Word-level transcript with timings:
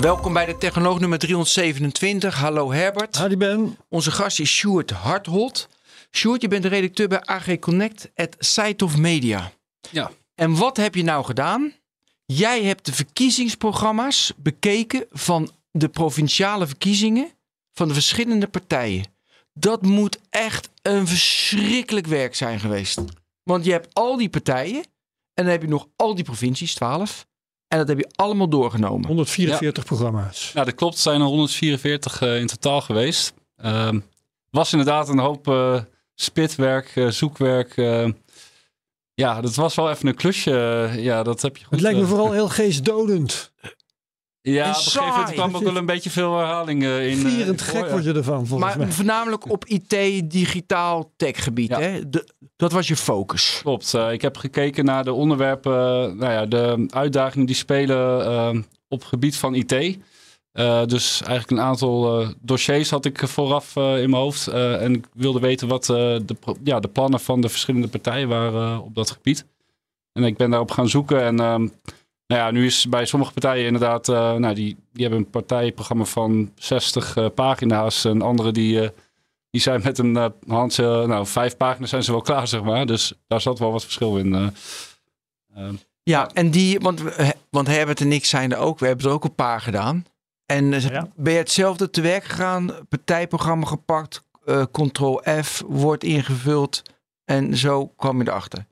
Welkom 0.00 0.32
bij 0.32 0.46
de 0.46 0.56
Technoloog 0.56 1.00
nummer 1.00 1.18
327. 1.18 2.34
Hallo 2.34 2.72
Herbert. 2.72 3.16
Hadi 3.16 3.36
Ben. 3.36 3.76
Onze 3.88 4.10
gast 4.10 4.40
is 4.40 4.50
Sjoerd 4.50 4.90
Harthold. 4.90 5.68
Sjoerd, 6.10 6.42
je 6.42 6.48
bent 6.48 6.62
de 6.62 6.68
redacteur 6.68 7.08
bij 7.08 7.20
AG 7.24 7.58
Connect 7.58 8.10
at 8.14 8.36
Site 8.38 8.84
of 8.84 8.96
Media. 8.96 9.52
Ja. 9.90 10.10
En 10.34 10.56
wat 10.56 10.76
heb 10.76 10.94
je 10.94 11.02
nou 11.02 11.24
gedaan? 11.24 11.72
Jij 12.26 12.62
hebt 12.62 12.86
de 12.86 12.92
verkiezingsprogramma's 12.92 14.32
bekeken 14.36 15.06
van 15.10 15.50
de 15.70 15.88
provinciale 15.88 16.66
verkiezingen 16.66 17.30
van 17.72 17.88
de 17.88 17.94
verschillende 17.94 18.46
partijen. 18.46 19.04
Dat 19.52 19.82
moet 19.82 20.18
echt 20.30 20.68
een 20.82 21.06
verschrikkelijk 21.06 22.06
werk 22.06 22.34
zijn 22.34 22.60
geweest. 22.60 23.00
Want 23.42 23.64
je 23.64 23.72
hebt 23.72 23.94
al 23.94 24.16
die 24.16 24.28
partijen 24.28 24.82
en 25.34 25.44
dan 25.44 25.46
heb 25.46 25.62
je 25.62 25.68
nog 25.68 25.88
al 25.96 26.14
die 26.14 26.24
provincies, 26.24 26.74
12. 26.74 27.28
En 27.70 27.78
dat 27.78 27.88
heb 27.88 27.98
je 27.98 28.08
allemaal 28.14 28.48
doorgenomen. 28.48 29.06
144 29.06 29.84
programma's. 29.84 30.50
Ja, 30.54 30.64
dat 30.64 30.74
klopt. 30.74 30.92
Het 30.92 31.02
zijn 31.02 31.20
er 31.20 31.26
144 31.26 32.22
uh, 32.22 32.40
in 32.40 32.46
totaal 32.46 32.80
geweest. 32.80 33.32
Uh, 33.64 33.88
was 34.50 34.72
inderdaad 34.72 35.08
een 35.08 35.18
hoop 35.18 35.48
uh, 35.48 35.80
spitwerk, 36.14 36.96
uh, 36.96 37.08
zoekwerk. 37.08 37.74
ja, 39.14 39.40
dat 39.40 39.54
was 39.54 39.74
wel 39.74 39.90
even 39.90 40.08
een 40.08 40.14
klusje. 40.14 40.90
ja, 40.96 41.22
dat 41.22 41.42
heb 41.42 41.56
je 41.56 41.62
goed. 41.64 41.72
Het 41.72 41.80
lijkt 41.80 41.98
me 41.98 42.06
vooral 42.06 42.32
heel 42.32 42.48
geestdodend. 42.48 43.49
Ja, 44.42 44.68
op 44.70 44.76
een 44.76 44.82
gegeven 44.82 45.08
moment 45.08 45.32
kwam 45.32 45.56
ook 45.56 45.62
wel 45.62 45.76
een 45.76 45.86
beetje 45.86 46.10
veel 46.10 46.36
herhaling 46.36 46.84
in. 46.84 47.16
Vierend 47.16 47.62
gek 47.62 47.90
word 47.90 48.04
je 48.04 48.12
ervan, 48.12 48.46
volgens 48.46 48.74
maar 48.74 48.78
mij. 48.78 48.92
voornamelijk 48.92 49.50
op 49.50 49.64
IT, 49.64 49.90
digitaal, 50.30 51.12
techgebied. 51.16 51.68
Ja. 51.68 51.80
Hè? 51.80 52.08
De, 52.08 52.28
dat 52.56 52.72
was 52.72 52.88
je 52.88 52.96
focus. 52.96 53.58
Klopt. 53.62 53.92
Uh, 53.94 54.12
ik 54.12 54.22
heb 54.22 54.36
gekeken 54.36 54.84
naar 54.84 55.04
de 55.04 55.12
onderwerpen, 55.12 55.72
nou 56.16 56.32
ja, 56.32 56.46
de 56.46 56.86
uitdagingen 56.90 57.46
die 57.46 57.56
spelen 57.56 58.20
uh, 58.20 58.62
op 58.88 58.98
het 58.98 59.08
gebied 59.08 59.36
van 59.36 59.54
IT. 59.54 59.72
Uh, 59.72 60.84
dus 60.84 61.22
eigenlijk 61.22 61.50
een 61.50 61.66
aantal 61.66 62.24
dossiers 62.40 62.90
had 62.90 63.04
ik 63.04 63.28
vooraf 63.28 63.76
in 63.76 63.82
mijn 63.82 64.22
hoofd. 64.22 64.46
en 64.48 64.94
ik 64.94 65.04
wilde 65.12 65.40
weten 65.40 65.68
wat 65.68 65.84
de, 65.84 66.36
ja, 66.64 66.80
de 66.80 66.88
plannen 66.88 67.20
van 67.20 67.40
de 67.40 67.48
verschillende 67.48 67.88
partijen 67.88 68.28
waren 68.28 68.82
op 68.82 68.94
dat 68.94 69.10
gebied. 69.10 69.46
En 70.12 70.24
ik 70.24 70.36
ben 70.36 70.50
daarop 70.50 70.70
gaan 70.70 70.88
zoeken. 70.88 71.22
En 71.22 71.72
nou 72.30 72.42
ja, 72.42 72.50
nu 72.50 72.66
is 72.66 72.88
bij 72.88 73.04
sommige 73.04 73.32
partijen 73.32 73.66
inderdaad, 73.66 74.06
nou, 74.06 74.54
die, 74.54 74.76
die 74.92 75.02
hebben 75.02 75.18
een 75.18 75.30
partijprogramma 75.30 76.04
van 76.04 76.52
60 76.54 77.34
pagina's. 77.34 78.04
En 78.04 78.22
andere 78.22 78.52
die 78.52 78.90
die 79.50 79.60
zijn 79.60 79.80
met 79.84 79.98
een 79.98 80.16
uh, 80.16 80.26
hand, 80.46 80.78
uh, 80.78 81.04
nou, 81.04 81.26
vijf 81.26 81.56
pagina's 81.56 81.90
zijn 81.90 82.02
ze 82.02 82.10
wel 82.10 82.20
klaar, 82.20 82.48
zeg 82.48 82.62
maar. 82.62 82.86
Dus 82.86 83.12
daar 83.26 83.40
zat 83.40 83.58
wel 83.58 83.72
wat 83.72 83.82
verschil 83.82 84.16
in. 84.16 84.54
Uh, 85.56 85.68
ja, 86.02 86.30
en 86.32 86.50
die, 86.50 86.80
want, 86.80 87.02
want 87.50 87.66
Herbert 87.66 88.00
en 88.00 88.12
ik 88.12 88.24
zijn 88.24 88.52
er 88.52 88.58
ook, 88.58 88.78
we 88.78 88.86
hebben 88.86 89.06
er 89.06 89.12
ook 89.12 89.24
een 89.24 89.34
paar 89.34 89.60
gedaan. 89.60 90.04
En 90.46 90.80
ja. 90.80 91.08
ben 91.16 91.32
je 91.32 91.38
hetzelfde 91.38 91.90
te 91.90 92.00
werk 92.00 92.24
gegaan, 92.24 92.70
partijprogramma 92.88 93.66
gepakt, 93.66 94.24
Ctrl 94.72 95.22
F, 95.42 95.62
wordt 95.66 96.04
ingevuld 96.04 96.82
en 97.24 97.56
zo 97.56 97.86
kwam 97.86 98.22
je 98.22 98.28
erachter? 98.28 98.66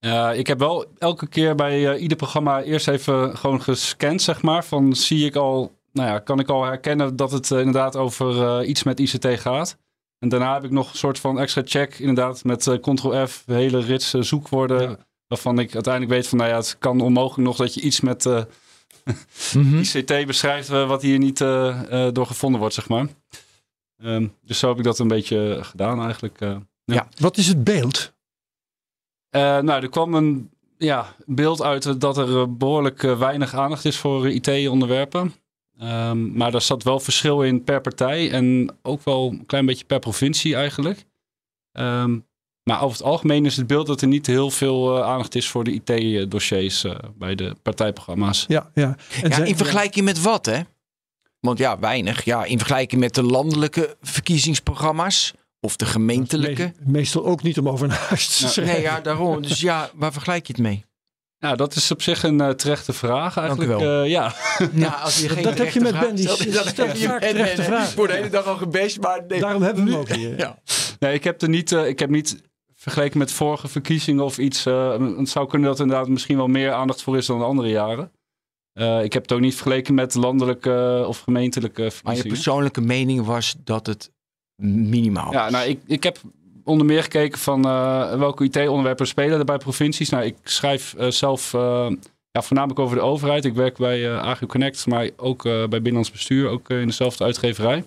Ja, 0.00 0.32
ik 0.32 0.46
heb 0.46 0.58
wel 0.58 0.86
elke 0.98 1.26
keer 1.26 1.54
bij 1.54 1.98
ieder 1.98 2.16
programma 2.16 2.62
eerst 2.62 2.88
even 2.88 3.36
gewoon 3.36 3.62
gescand, 3.62 4.22
zeg 4.22 4.42
maar. 4.42 4.64
Van 4.64 4.96
zie 4.96 5.26
ik 5.26 5.36
al, 5.36 5.78
nou 5.92 6.08
ja, 6.08 6.18
kan 6.18 6.38
ik 6.38 6.48
al 6.48 6.64
herkennen 6.64 7.16
dat 7.16 7.30
het 7.30 7.50
inderdaad 7.50 7.96
over 7.96 8.64
iets 8.64 8.82
met 8.82 9.00
ICT 9.00 9.26
gaat. 9.40 9.78
En 10.18 10.28
daarna 10.28 10.54
heb 10.54 10.64
ik 10.64 10.70
nog 10.70 10.90
een 10.90 10.98
soort 10.98 11.18
van 11.18 11.38
extra 11.38 11.62
check, 11.64 11.98
inderdaad, 11.98 12.44
met 12.44 12.78
Ctrl-F, 12.80 13.42
hele 13.46 13.80
rits 13.80 14.10
zoekwoorden. 14.10 14.82
Ja. 14.82 14.96
Waarvan 15.26 15.58
ik 15.58 15.74
uiteindelijk 15.74 16.14
weet 16.14 16.28
van, 16.28 16.38
nou 16.38 16.50
ja, 16.50 16.56
het 16.56 16.76
kan 16.78 17.00
onmogelijk 17.00 17.48
nog 17.48 17.56
dat 17.56 17.74
je 17.74 17.80
iets 17.80 18.00
met 18.00 18.24
mm 18.24 18.44
-hmm. 19.52 19.78
ICT 19.78 20.26
beschrijft 20.26 20.68
wat 20.68 21.02
hier 21.02 21.18
niet 21.18 21.38
door 22.12 22.26
gevonden 22.26 22.60
wordt, 22.60 22.74
zeg 22.74 22.88
maar. 22.88 23.06
Um, 24.02 24.34
dus 24.42 24.58
zo 24.58 24.68
heb 24.68 24.78
ik 24.78 24.84
dat 24.84 24.98
een 24.98 25.08
beetje 25.08 25.58
gedaan 25.62 26.02
eigenlijk. 26.02 26.40
Ja. 26.40 26.62
ja. 26.84 27.08
Wat 27.18 27.36
is 27.36 27.46
het 27.46 27.64
beeld? 27.64 28.12
Nou, 29.30 29.82
er 29.82 29.88
kwam 29.88 30.14
een 30.14 30.50
ja, 30.78 31.14
beeld 31.26 31.62
uit 31.62 32.00
dat 32.00 32.18
er 32.18 32.56
behoorlijk 32.56 33.02
weinig 33.02 33.54
aandacht 33.54 33.84
is 33.84 33.96
voor 33.96 34.28
IT-onderwerpen. 34.30 35.34
Um, 35.82 36.36
maar 36.36 36.50
daar 36.50 36.62
zat 36.62 36.82
wel 36.82 37.00
verschil 37.00 37.42
in 37.42 37.64
per 37.64 37.80
partij 37.80 38.30
en 38.30 38.76
ook 38.82 39.04
wel 39.04 39.28
een 39.30 39.46
klein 39.46 39.66
beetje 39.66 39.84
per 39.84 39.98
provincie 39.98 40.54
eigenlijk. 40.54 41.04
Um, 41.72 42.26
maar 42.62 42.82
over 42.82 42.96
het 42.98 43.06
algemeen 43.06 43.46
is 43.46 43.56
het 43.56 43.66
beeld 43.66 43.86
dat 43.86 44.00
er 44.00 44.08
niet 44.08 44.26
heel 44.26 44.50
veel 44.50 44.98
uh, 44.98 45.04
aandacht 45.04 45.34
is 45.34 45.48
voor 45.48 45.64
de 45.64 45.72
IT-dossiers 45.72 46.84
uh, 46.84 46.94
bij 47.14 47.34
de 47.34 47.56
partijprogramma's. 47.62 48.44
Ja, 48.48 48.70
ja. 48.74 48.96
En 49.22 49.30
ja 49.30 49.44
in 49.44 49.56
vergelijking 49.56 50.04
met 50.04 50.22
wat, 50.22 50.46
hè? 50.46 50.60
Want 51.40 51.58
ja, 51.58 51.78
weinig. 51.78 52.24
Ja, 52.24 52.44
in 52.44 52.58
vergelijking 52.58 53.00
met 53.00 53.14
de 53.14 53.22
landelijke 53.22 53.96
verkiezingsprogramma's 54.00 55.34
of 55.60 55.76
de 55.76 55.86
gemeentelijke. 55.86 56.72
Me 56.78 56.90
meestal 56.90 57.24
ook 57.24 57.42
niet 57.42 57.58
om 57.58 57.68
over 57.68 57.88
naar 57.88 58.06
huis 58.08 58.26
te 58.26 58.48
schrijven. 58.48 58.74
Nee, 58.74 58.82
ja, 58.82 59.00
daarom. 59.00 59.42
Dus 59.42 59.60
ja, 59.60 59.90
waar 59.94 60.12
vergelijk 60.12 60.46
je 60.46 60.52
het 60.52 60.62
mee? 60.62 60.86
Nou, 61.38 61.56
dat 61.56 61.74
is 61.74 61.90
op 61.90 62.02
zich 62.02 62.22
een 62.22 62.40
uh, 62.40 62.48
terechte 62.50 62.92
vraag 62.92 63.36
eigenlijk. 63.36 63.70
Dank 63.70 63.82
u 63.82 63.84
wel. 63.84 64.04
Uh, 64.04 64.10
ja. 64.10 64.34
ja, 64.72 64.88
als 64.88 65.20
je 65.20 65.28
geen 65.28 65.42
dat 65.42 65.58
heb 65.58 65.70
je 65.70 65.80
met 65.80 66.00
Ben. 66.00 66.14
Die 66.14 66.26
dat 66.26 66.76
heb 66.76 66.96
je 66.96 67.08
met 67.08 67.20
Ben. 67.56 67.82
Ik 67.82 67.96
word 67.96 68.10
de 68.10 68.16
hele 68.16 68.30
dag 68.30 68.46
al 68.46 68.56
gebased, 68.56 69.02
maar 69.02 69.24
nee. 69.28 69.40
Daarom 69.40 69.62
hebben 69.62 69.84
we 69.84 69.90
hem 69.90 70.00
ook 70.00 70.08
hier. 70.08 70.38
Ja. 70.38 70.58
Nee, 70.98 71.14
ik 71.14 71.24
heb 71.24 71.42
er 71.42 71.48
niet, 71.48 71.70
uh, 71.70 71.86
ik 71.86 71.98
heb 71.98 72.10
niet 72.10 72.42
vergeleken 72.74 73.18
met 73.18 73.32
vorige 73.32 73.68
verkiezingen 73.68 74.24
of 74.24 74.38
iets. 74.38 74.64
het 74.64 75.28
zou 75.28 75.48
kunnen 75.48 75.68
dat 75.68 75.78
er 75.78 75.84
inderdaad 75.84 76.08
misschien 76.08 76.36
wel 76.36 76.46
meer 76.46 76.72
aandacht 76.72 77.02
voor 77.02 77.16
is 77.16 77.26
dan 77.26 77.38
de 77.38 77.44
andere 77.44 77.68
jaren. 77.68 78.12
ik 79.02 79.12
heb 79.12 79.22
het 79.22 79.32
ook 79.32 79.40
niet 79.40 79.54
vergeleken 79.54 79.94
met 79.94 80.14
landelijke 80.14 81.04
of 81.06 81.18
gemeentelijke 81.18 81.82
verkiezingen. 81.82 82.14
Maar 82.14 82.16
je 82.16 82.28
persoonlijke 82.28 82.80
mening 82.80 83.24
was 83.24 83.54
dat 83.64 83.86
het 83.86 84.10
minimaal 84.62 85.32
Ja, 85.32 85.50
nou, 85.50 85.68
ik, 85.68 85.80
ik 85.86 86.02
heb 86.02 86.18
onder 86.64 86.86
meer 86.86 87.02
gekeken 87.02 87.38
van 87.38 87.66
uh, 87.66 88.14
welke 88.14 88.44
IT-onderwerpen 88.44 89.06
spelen 89.06 89.38
er 89.38 89.44
bij 89.44 89.58
provincies. 89.58 90.08
Nou, 90.08 90.24
ik 90.24 90.36
schrijf 90.42 90.94
uh, 90.98 91.10
zelf 91.10 91.52
uh, 91.52 91.90
ja, 92.30 92.42
voornamelijk 92.42 92.80
over 92.80 92.96
de 92.96 93.02
overheid. 93.02 93.44
Ik 93.44 93.54
werk 93.54 93.76
bij 93.76 94.18
Agri 94.18 94.46
Connect, 94.46 94.86
maar 94.86 95.10
ook 95.16 95.42
bij 95.42 95.68
Binnenlands 95.68 96.10
Bestuur, 96.10 96.48
ook 96.48 96.70
in 96.70 96.86
dezelfde 96.86 97.24
uitgeverij. 97.24 97.84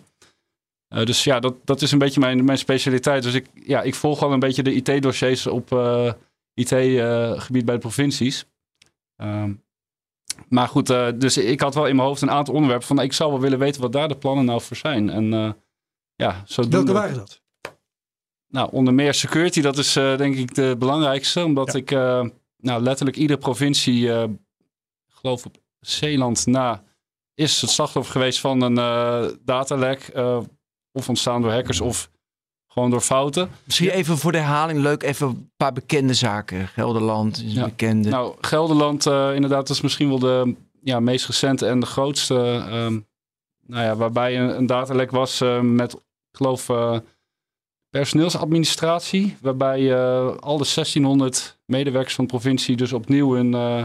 dus 0.88 1.24
ja, 1.24 1.40
dat, 1.40 1.56
dat 1.64 1.82
is 1.82 1.92
een 1.92 2.00
beetje 2.00 2.20
mijn, 2.20 2.46
mijn 2.46 2.58
specialiteit. 2.58 3.24
Dus 3.24 3.34
ik, 3.34 3.46
ja, 3.54 3.82
ik 3.82 3.96
volg 3.96 4.24
al 4.24 4.32
een 4.34 4.40
beetje 4.40 4.64
de 4.64 4.74
IT-dossiers 4.74 5.48
op 5.48 5.72
IT-gebied 6.54 7.66
bij 7.66 7.76
de 7.76 7.82
provincies. 7.82 8.46
Ehm, 9.16 9.54
maar 10.50 10.68
goed, 10.68 10.88
dus 11.16 11.38
ik 11.38 11.60
had 11.60 11.76
wel 11.76 11.88
in 11.88 11.96
mijn 11.96 12.08
hoofd 12.08 12.22
een 12.22 12.32
aantal 12.32 12.54
onderwerpen 12.54 12.88
van 12.88 13.00
ik 13.00 13.14
zou 13.14 13.32
wel 13.32 13.40
willen 13.40 13.60
weten 13.60 13.82
wat 13.82 13.94
daar 13.94 14.08
de 14.08 14.18
plannen 14.18 14.46
nou 14.46 14.62
voor 14.62 14.78
zijn. 14.78 15.10
En 15.10 15.56
ja, 16.22 16.44
zo 16.46 16.68
Welke 16.70 16.94
waren 16.94 17.16
dat? 17.16 17.42
Nou, 18.48 18.70
onder 18.72 18.94
meer 18.94 19.14
security, 19.14 19.62
dat 19.62 19.78
is 19.78 19.98
uh, 19.98 20.18
denk 20.18 20.36
ik 20.36 20.56
de 20.56 20.76
belangrijkste. 20.80 21.44
Omdat 21.44 21.74
ja. 21.74 21.80
ik 21.80 21.92
uh, 21.92 22.26
nou, 22.58 22.82
letterlijk 22.82 23.18
iedere 23.18 23.40
provincie, 23.40 24.02
uh, 24.02 24.24
geloof 25.10 25.46
op 25.46 25.58
Zeeland 25.80 26.46
na, 26.46 26.84
is 27.34 27.62
het 27.62 27.70
slachtoffer 27.70 28.12
geweest 28.12 28.40
van 28.40 28.62
een 28.62 28.76
datalek. 29.46 30.12
of 30.92 31.10
ontstaan 31.10 31.42
door 31.42 31.52
hackers 31.52 31.82
of 31.82 32.10
gewoon 32.68 32.90
door 32.90 33.02
fouten. 33.02 33.50
Misschien 33.64 33.90
even 33.90 34.18
voor 34.18 34.32
de 34.32 34.38
herhaling 34.38 34.80
leuk, 34.80 35.04
even 35.04 35.28
een 35.28 35.52
paar 35.58 35.74
bekende 35.74 36.14
zaken. 36.14 36.68
Gelderland 36.68 37.44
is 37.44 37.54
ja. 37.54 37.64
bekende. 37.64 38.10
Nou, 38.10 38.36
Gelderland 38.42 39.06
inderdaad, 39.06 39.68
dat 39.68 39.70
is 39.70 39.82
misschien 39.82 40.10
wel 40.10 40.20
de 40.20 40.56
ja, 40.84 41.00
meest 41.00 41.26
recente 41.26 41.68
en 41.68 41.80
de 41.80 41.86
grootste. 41.86 42.36
Um, 42.72 43.08
nou 43.66 43.84
ja, 43.84 43.96
waarbij 43.96 44.40
een, 44.40 44.58
een 44.58 44.66
datalek 44.66 45.12
was 45.12 45.44
met, 45.62 45.96
geloof 46.32 46.70
personeelsadministratie, 47.92 49.38
waarbij 49.42 49.82
uh, 49.82 50.26
al 50.26 50.58
de 50.58 50.70
1600 50.74 51.60
medewerkers 51.66 52.16
van 52.16 52.26
de 52.26 52.30
provincie 52.30 52.76
dus 52.76 52.94
opnieuw 52.94 53.34
hun 53.34 53.54
uh, 53.54 53.84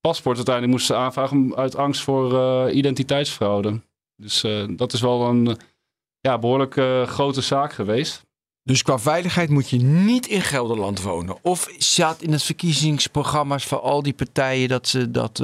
paspoort 0.00 0.36
uiteindelijk 0.36 0.76
moesten 0.76 0.96
aanvragen 0.96 1.56
uit 1.56 1.76
angst 1.76 2.02
voor 2.02 2.70
identiteitsfraude. 2.70 3.80
Dus 4.16 4.44
dat 4.70 4.92
is 4.92 5.00
wel 5.00 5.22
een 5.22 5.58
ja, 6.20 6.38
behoorlijk 6.38 6.72
grote 7.08 7.40
zaak 7.40 7.72
geweest. 7.72 8.26
Dus 8.62 8.82
qua 8.82 8.98
veiligheid 8.98 9.50
moet 9.50 9.70
je 9.70 9.76
niet 9.78 10.26
in 10.26 10.40
Gelderland 10.40 11.02
wonen. 11.02 11.36
Of 11.42 11.68
staat 11.76 12.22
in 12.22 12.32
het 12.32 12.42
verkiezingsprogramma's 12.42 13.66
van 13.66 13.82
al 13.82 14.02
die 14.02 14.12
partijen 14.12 14.68
dat 14.68 14.88
ze 14.88 15.10
dat 15.10 15.34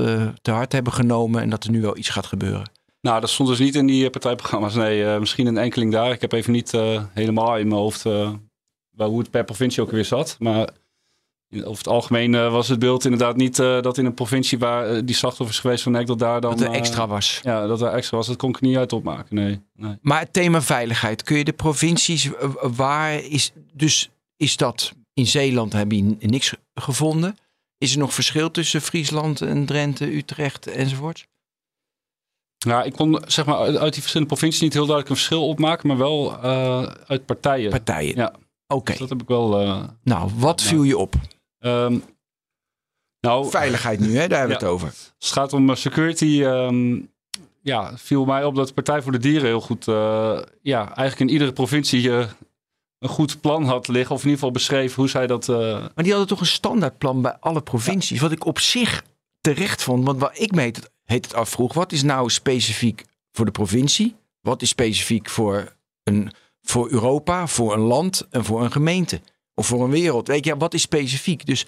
te 0.42 0.50
hard 0.50 0.72
hebben 0.72 0.92
genomen 0.92 1.42
en 1.42 1.50
dat 1.50 1.64
er 1.64 1.70
nu 1.70 1.80
wel 1.80 1.96
iets 1.96 2.08
gaat 2.08 2.26
gebeuren? 2.26 2.70
Nou, 3.04 3.20
dat 3.20 3.30
stond 3.30 3.48
dus 3.48 3.58
niet 3.58 3.74
in 3.74 3.86
die 3.86 4.04
eh, 4.04 4.10
partijprogramma's. 4.10 4.74
Nee, 4.74 5.04
eh, 5.04 5.18
misschien 5.18 5.46
een 5.46 5.58
enkeling 5.58 5.92
daar. 5.92 6.12
Ik 6.12 6.20
heb 6.20 6.32
even 6.32 6.52
niet 6.52 6.74
eh, 6.74 7.02
helemaal 7.12 7.56
in 7.56 7.68
mijn 7.68 7.80
hoofd 7.80 8.02
wel 8.02 9.08
hoe 9.08 9.18
het 9.18 9.30
per 9.30 9.44
provincie 9.44 9.82
ook 9.82 9.90
weer 9.90 10.04
zat. 10.04 10.36
Maar 10.38 10.68
over 11.54 11.78
het 11.78 11.88
algemeen 11.88 12.50
was 12.50 12.68
het 12.68 12.78
beeld 12.78 13.04
inderdaad 13.04 13.36
niet 13.36 13.56
dat 13.56 13.98
in 13.98 14.04
een 14.04 14.14
provincie 14.14 14.58
waar 14.58 15.04
die 15.04 15.14
slachtoffers 15.14 15.58
geweest 15.58 15.82
van 15.82 15.92
nek, 15.92 16.06
dat 16.06 16.18
daar 16.18 16.40
dan... 16.40 16.50
Dat 16.50 16.60
er 16.60 16.74
extra 16.74 17.06
was. 17.06 17.40
ja, 17.42 17.66
dat 17.66 17.82
er 17.82 17.88
extra 17.88 18.16
was. 18.16 18.26
Dat 18.26 18.36
kon 18.36 18.50
ik 18.50 18.60
niet 18.60 18.76
uit 18.76 18.92
opmaken, 18.92 19.36
nee. 19.36 19.60
nee. 19.74 19.96
Maar 20.00 20.20
het 20.20 20.32
thema 20.32 20.62
veiligheid, 20.62 21.22
kun 21.22 21.36
je 21.36 21.44
de 21.44 21.52
provincies, 21.52 22.30
waar 22.60 23.14
is, 23.14 23.52
dus 23.72 24.10
is 24.36 24.56
dat 24.56 24.92
in 25.14 25.26
Zeeland 25.26 25.72
heb 25.72 25.92
je 25.92 26.16
niks 26.20 26.54
gevonden? 26.74 27.36
Is 27.78 27.92
er 27.92 27.98
nog 27.98 28.14
verschil 28.14 28.50
tussen 28.50 28.80
Friesland 28.80 29.40
en 29.40 29.66
Drenthe, 29.66 30.16
Utrecht 30.16 30.66
enzovoort? 30.66 31.26
Ja, 32.64 32.82
ik 32.82 32.92
kon 32.92 33.22
zeg 33.26 33.46
maar 33.46 33.56
uit 33.56 33.92
die 33.92 34.00
verschillende 34.00 34.26
provincies 34.34 34.60
niet 34.60 34.72
heel 34.72 34.86
duidelijk 34.86 35.08
een 35.10 35.16
verschil 35.16 35.48
opmaken, 35.48 35.88
maar 35.88 35.96
wel 35.96 36.42
eh, 36.42 36.82
uit 37.06 37.26
partijen. 37.26 37.70
Partijen. 37.70 38.16
Ja. 38.16 38.34
Oké. 38.66 38.90
Dus 38.90 39.00
dat 39.00 39.08
heb 39.08 39.22
ik 39.22 39.28
wel... 39.28 39.60
eh, 39.60 39.82
Nou, 40.02 40.30
wat 40.36 40.56
Nou. 40.56 40.68
viel 40.68 40.82
je 40.82 40.98
op? 40.98 41.14
ehm, 41.58 41.98
nou, 43.20 43.50
Veiligheid 43.50 44.00
nu, 44.00 44.16
hè? 44.16 44.28
Daar 44.28 44.38
hebben 44.38 44.58
we 44.58 44.62
Ja. 44.64 44.68
het 44.70 44.74
over. 44.74 44.86
Als 44.88 45.14
het 45.18 45.32
gaat 45.32 45.52
om 45.52 45.70
eh, 45.70 45.76
security, 45.76 46.42
ehm, 46.44 46.98
ja, 47.62 47.92
viel 47.96 48.24
mij 48.24 48.44
op 48.44 48.54
dat 48.54 48.68
de 48.68 48.74
Partij 48.74 49.02
voor 49.02 49.12
de 49.12 49.18
Dieren 49.18 49.46
heel 49.46 49.60
goed, 49.60 49.84
ja, 50.62 50.94
eigenlijk 50.96 51.20
in 51.20 51.28
iedere 51.28 51.52
provincie 51.52 52.10
eh, 52.16 52.26
een 52.98 53.08
goed 53.08 53.40
plan 53.40 53.64
had 53.64 53.88
liggen. 53.88 54.14
Of 54.14 54.20
in 54.22 54.28
ieder 54.28 54.38
geval 54.38 54.54
beschreef 54.54 54.94
hoe 54.94 55.08
zij 55.08 55.26
dat... 55.26 55.46
Maar 55.46 55.92
die 55.94 56.08
hadden 56.10 56.26
toch 56.26 56.40
een 56.40 56.46
standaardplan 56.46 57.22
bij 57.22 57.36
alle 57.40 57.60
provincies. 57.62 58.20
Wat 58.20 58.32
ik 58.32 58.46
op 58.46 58.58
zich 58.58 59.04
terecht 59.40 59.82
vond. 59.82 60.04
Want 60.04 60.20
waar 60.20 60.36
ik 60.38 60.52
me 60.52 60.60
heet 60.60 60.76
het, 60.76 60.90
heet 61.04 61.24
het 61.24 61.34
afvroeg. 61.34 61.72
Wat 61.72 61.92
is 61.92 62.02
nou 62.02 62.30
specifiek 62.30 63.04
voor 63.32 63.44
de 63.44 63.50
provincie? 63.50 64.16
Wat 64.40 64.62
is 64.62 64.68
specifiek 64.68 65.28
voor, 65.28 65.76
een, 66.02 66.32
voor 66.62 66.90
Europa, 66.90 67.46
voor 67.46 67.72
een 67.72 67.80
land 67.80 68.26
en 68.30 68.44
voor 68.44 68.64
een 68.64 68.72
gemeente? 68.72 69.20
Of 69.54 69.66
voor 69.66 69.84
een 69.84 69.90
wereld? 69.90 70.28
Weet 70.28 70.44
je, 70.44 70.56
wat 70.56 70.74
is 70.74 70.82
specifiek? 70.82 71.46
Dus 71.46 71.66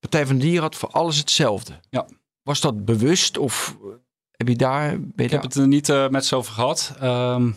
Partij 0.00 0.26
van 0.26 0.36
de 0.36 0.42
Dieren 0.42 0.62
had 0.62 0.76
voor 0.76 0.88
alles 0.88 1.16
hetzelfde. 1.16 1.80
Ja. 1.90 2.06
Was 2.42 2.60
dat 2.60 2.84
bewust 2.84 3.38
of 3.38 3.76
heb 4.30 4.48
je 4.48 4.56
daar... 4.56 4.90
Je 4.90 5.12
ik 5.16 5.30
heb 5.30 5.42
het 5.42 5.54
er 5.54 5.68
niet 5.68 5.88
eh, 5.88 6.08
met 6.08 6.26
ze 6.26 6.36
over 6.36 6.52
gehad. 6.52 6.94
Ehm, 7.00 7.50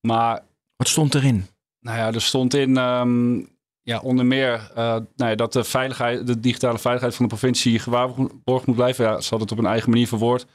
maar 0.00 0.42
Wat 0.76 0.88
stond 0.88 1.14
erin? 1.14 1.46
Nou 1.80 1.98
ja, 1.98 2.12
er 2.12 2.22
stond 2.22 2.54
in 2.54 2.76
ehm, 2.76 3.40
ja, 3.82 4.00
onder 4.00 4.26
meer 4.26 4.70
eh, 4.74 4.84
nou 5.16 5.30
ja, 5.30 5.34
dat 5.34 5.52
de, 5.52 5.64
veiligheid, 5.64 6.26
de 6.26 6.40
digitale 6.40 6.78
veiligheid 6.78 7.14
van 7.14 7.24
de 7.28 7.30
provincie 7.36 7.78
gewaarborgd 7.78 8.66
moet 8.66 8.76
blijven. 8.76 9.04
Ja, 9.04 9.10
ze 9.20 9.28
hadden 9.28 9.48
het 9.48 9.52
op 9.52 9.64
een 9.64 9.70
eigen 9.70 9.90
manier 9.90 10.08
verwoord. 10.08 10.46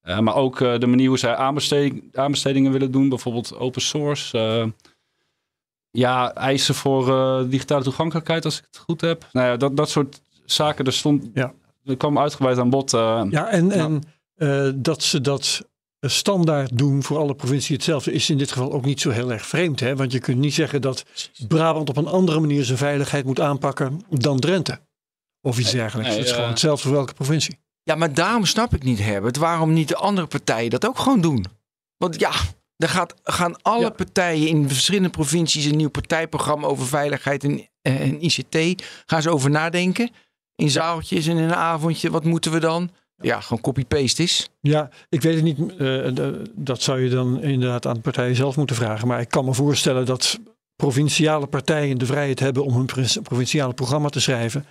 Eh, 0.00 0.18
maar 0.18 0.34
ook 0.34 0.60
eh, 0.60 0.78
de 0.78 0.86
manier 0.86 1.08
hoe 1.08 1.18
zij 1.18 1.34
aanbesteding, 1.36 2.16
aanbestedingen 2.16 2.72
willen 2.72 2.90
doen, 2.90 3.08
bijvoorbeeld 3.08 3.56
open 3.56 3.82
source. 3.82 4.72
ja, 5.90 6.34
eisen 6.34 6.74
voor 6.74 7.04
digitale 7.48 7.82
toegankelijkheid, 7.82 8.44
als 8.44 8.58
ik 8.58 8.64
het 8.66 8.78
goed 8.78 9.00
heb. 9.00 9.26
Nou 9.32 9.46
ja, 9.46 9.56
dat, 9.56 9.76
dat 9.76 9.90
soort 9.90 10.22
zaken, 10.44 10.84
er 10.84 10.92
stond, 10.92 11.30
Ja. 11.34 11.52
er 11.84 11.96
kwam 11.96 12.18
uitgebreid 12.18 12.58
aan 12.58 12.70
bod. 12.70 12.90
Ja, 12.90 13.48
en, 13.48 13.70
en 13.70 14.02
eh, 14.40 14.70
dat 14.74 15.02
ze 15.02 15.20
dat 15.20 15.68
standaard 16.00 16.78
doen 16.78 17.02
voor 17.02 17.18
alle 17.18 17.34
provincies 17.34 17.68
hetzelfde 17.76 18.12
is 18.12 18.30
in 18.30 18.38
dit 18.38 18.52
geval 18.52 18.72
ook 18.72 18.84
niet 18.84 19.00
zo 19.00 19.10
heel 19.10 19.32
erg 19.32 19.46
vreemd. 19.46 19.80
Hè? 19.80 19.96
Want 19.96 20.12
je 20.12 20.18
kunt 20.18 20.38
niet 20.38 20.54
zeggen 20.54 20.80
dat 20.82 21.04
Brabant 21.48 21.88
op 21.88 21.96
een 21.96 22.06
andere 22.06 22.40
manier 22.40 22.64
zijn 22.64 22.78
veiligheid 22.78 23.24
moet 23.24 23.40
aanpakken 23.40 24.00
dan 24.08 24.38
Drenthe. 24.40 24.80
Of 25.42 25.58
iets 25.58 25.70
dergelijks. 25.70 26.10
het 26.10 26.18
is 26.24 26.28
eh, 26.28 26.34
gewoon 26.34 26.50
hetzelfde 26.50 26.82
voor 26.82 26.96
welke 26.96 27.14
provincie. 27.14 27.58
Ja, 27.82 27.94
maar 27.94 28.14
daarom 28.14 28.44
snap 28.46 28.74
ik 28.74 28.82
niet, 28.82 28.98
Herbert, 28.98 29.36
waarom 29.36 29.72
niet 29.72 29.88
de 29.88 29.96
andere 29.96 30.26
partijen 30.26 30.70
dat 30.70 30.86
ook 30.86 30.98
gewoon 30.98 31.20
doen. 31.20 31.44
Want 31.96 32.20
ja, 32.20 32.32
er 32.76 32.88
gaat, 32.88 33.14
gaan 33.24 33.62
alle 33.62 33.80
Ja. 33.80 33.90
partijen 33.90 34.48
in 34.48 34.68
verschillende 34.68 35.08
provincies 35.08 35.64
een 35.64 35.76
nieuw 35.76 35.90
partijprogramma 35.90 36.66
over 36.66 36.86
veiligheid 36.86 37.44
en, 37.44 37.68
eh, 37.82 38.00
en 38.00 38.24
ICT. 38.24 38.84
Gaan 39.06 39.22
ze 39.22 39.30
over 39.30 39.50
nadenken. 39.50 40.10
In 40.54 40.70
zaaltjes 40.70 41.26
en 41.26 41.36
in 41.36 41.42
een 41.42 41.54
avondje. 41.54 42.10
Wat 42.10 42.24
moeten 42.24 42.52
we 42.52 42.60
dan? 42.60 42.90
Ja, 43.20 43.40
gewoon 43.40 43.62
copy-paste 43.62 44.22
is. 44.22 44.48
Ja, 44.60 44.88
ik 45.08 45.22
weet 45.22 45.34
het 45.34 45.44
niet. 45.44 45.58
eh, 45.58 45.76
de- 45.78 46.42
dat 46.54 46.82
zou 46.82 47.00
je 47.00 47.08
dan 47.10 47.42
inderdaad 47.42 47.86
aan 47.86 47.94
de 47.94 48.00
partijen 48.00 48.36
zelf 48.36 48.56
moeten 48.56 48.76
vragen. 48.76 49.08
Maar 49.08 49.20
ik 49.20 49.28
kan 49.28 49.44
me 49.44 49.54
voorstellen 49.54 50.06
dat 50.06 50.38
provinciale 50.76 51.46
partijen 51.46 51.98
de 51.98 52.06
vrijheid 52.06 52.40
hebben 52.40 52.64
om 52.64 52.74
hun 52.74 52.86
provinciale 53.22 53.74
programma 53.74 54.08
te 54.08 54.20
schrijven. 54.20 54.64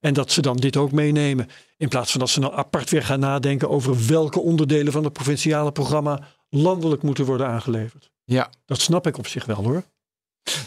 En 0.00 0.14
dat 0.14 0.32
ze 0.32 0.40
dan 0.42 0.56
dit 0.56 0.76
ook 0.76 0.92
meenemen. 0.92 1.48
In 1.76 1.88
plaats 1.88 2.10
van 2.10 2.20
dat 2.20 2.30
ze 2.30 2.40
nou 2.40 2.54
apart 2.54 2.90
weer 2.90 3.02
gaan 3.02 3.20
nadenken 3.20 3.68
over 3.70 4.06
welke 4.06 4.40
onderdelen 4.40 4.92
van 4.92 5.04
het 5.04 5.12
provinciale 5.12 5.72
programma 5.72 6.20
landelijk 6.48 7.02
moeten 7.02 7.24
worden 7.24 7.46
aangeleverd. 7.46 8.10
Ja. 8.24 8.50
Dat 8.66 8.80
snap 8.80 9.06
ik 9.06 9.18
op 9.18 9.26
zich 9.26 9.44
wel 9.44 9.56
hoor. 9.64 9.82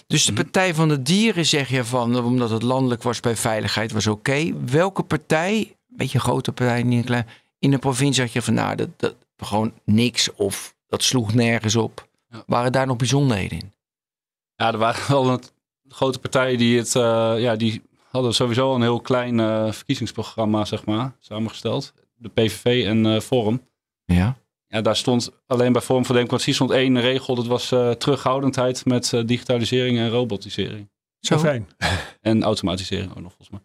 Dus 0.07 0.25
de 0.25 0.33
Partij 0.33 0.74
van 0.74 0.88
de 0.88 1.01
Dieren 1.01 1.45
zeg 1.45 1.69
je 1.69 1.83
van, 1.83 2.24
omdat 2.24 2.50
het 2.50 2.62
landelijk 2.63 3.03
was 3.03 3.19
bij 3.19 3.36
veiligheid, 3.36 3.91
was 3.91 4.07
oké. 4.07 4.53
Welke 4.65 5.03
partij, 5.03 5.75
beetje 5.95 6.17
een 6.17 6.23
grote 6.23 6.51
partij, 6.51 6.83
niet 6.83 6.99
een 6.99 7.05
klein, 7.05 7.27
in 7.59 7.73
een 7.73 7.79
provincie 7.79 8.23
had 8.23 8.31
je 8.31 8.41
van, 8.41 8.53
nou, 8.53 8.75
dat, 8.75 8.89
dat 8.97 9.15
gewoon 9.37 9.73
niks 9.85 10.33
of 10.33 10.75
dat 10.87 11.03
sloeg 11.03 11.33
nergens 11.33 11.75
op. 11.75 12.07
Ja. 12.29 12.43
Waren 12.47 12.71
daar 12.71 12.87
nog 12.87 12.97
bijzonderheden 12.97 13.59
in? 13.59 13.73
Ja, 14.55 14.71
er 14.71 14.77
waren 14.77 15.11
wel 15.11 15.29
een 15.29 15.43
grote 15.87 16.19
partijen 16.19 16.57
die 16.57 16.77
het, 16.77 16.95
eh, 16.95 17.33
ja, 17.37 17.55
die 17.55 17.81
hadden 18.09 18.33
sowieso 18.33 18.69
al 18.69 18.75
een 18.75 18.81
heel 18.81 19.01
klein 19.01 19.39
eh, 19.39 19.71
verkiezingsprogramma, 19.71 20.65
zeg 20.65 20.85
maar, 20.85 21.15
samengesteld. 21.19 21.93
De 22.15 22.29
PVV 22.29 22.85
en 22.85 23.05
eh 23.05 23.19
Forum. 23.19 23.67
Ja. 24.05 24.37
Ja, 24.67 24.81
daar 24.81 24.95
stond 24.95 25.31
alleen 25.47 25.73
bij 25.73 25.81
Forum 25.81 26.05
voor 26.05 26.15
Democratie 26.15 26.53
stond 26.53 26.71
één 26.71 27.01
regel. 27.01 27.35
Dat 27.35 27.47
was 27.47 27.71
eh, 27.71 27.91
terughoudendheid 27.91 28.85
met 28.85 29.13
digitalisering 29.25 29.97
en 29.97 30.09
robotisering. 30.09 30.89
Zo. 31.19 31.37
fijn. 31.37 31.67
En 32.21 32.43
automatisering 32.43 33.09
ook 33.09 33.21
nog, 33.21 33.33
volgens 33.37 33.49
mij. 33.49 33.59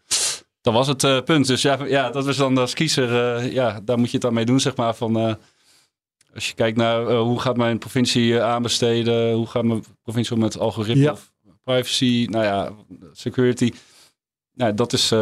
Dat 0.68 0.76
was 0.76 0.86
het 0.86 1.04
eh, 1.04 1.20
punt. 1.22 1.46
Dus 1.46 1.62
ja, 1.62 1.84
ja, 1.84 2.10
dat 2.10 2.24
was 2.24 2.36
dan 2.36 2.58
als 2.58 2.74
kiezer, 2.74 3.36
eh, 3.36 3.52
ja, 3.52 3.80
daar 3.84 3.98
moet 3.98 4.06
je 4.06 4.12
het 4.12 4.22
dan 4.22 4.34
mee 4.34 4.44
doen, 4.44 4.60
zeg 4.60 4.76
maar. 4.76 4.94
Van, 4.94 5.16
eh, 5.18 5.34
als 6.34 6.48
je 6.48 6.54
kijkt 6.54 6.76
naar 6.76 7.12
hoe 7.12 7.40
gaat 7.40 7.56
mijn 7.56 7.78
provincie 7.78 8.42
aanbesteden, 8.42 9.32
hoe 9.32 9.46
gaat 9.46 9.64
mijn 9.64 9.84
provincie 10.02 10.34
om 10.34 10.40
met 10.40 10.58
algoritme 10.58 11.02
Ja. 11.02 11.12
of 11.12 11.32
privacy, 11.64 12.26
nou 12.30 12.44
ja, 12.44 12.72
security. 13.12 13.72
Nou, 14.54 14.74
dat 14.74 14.92
is 14.92 15.14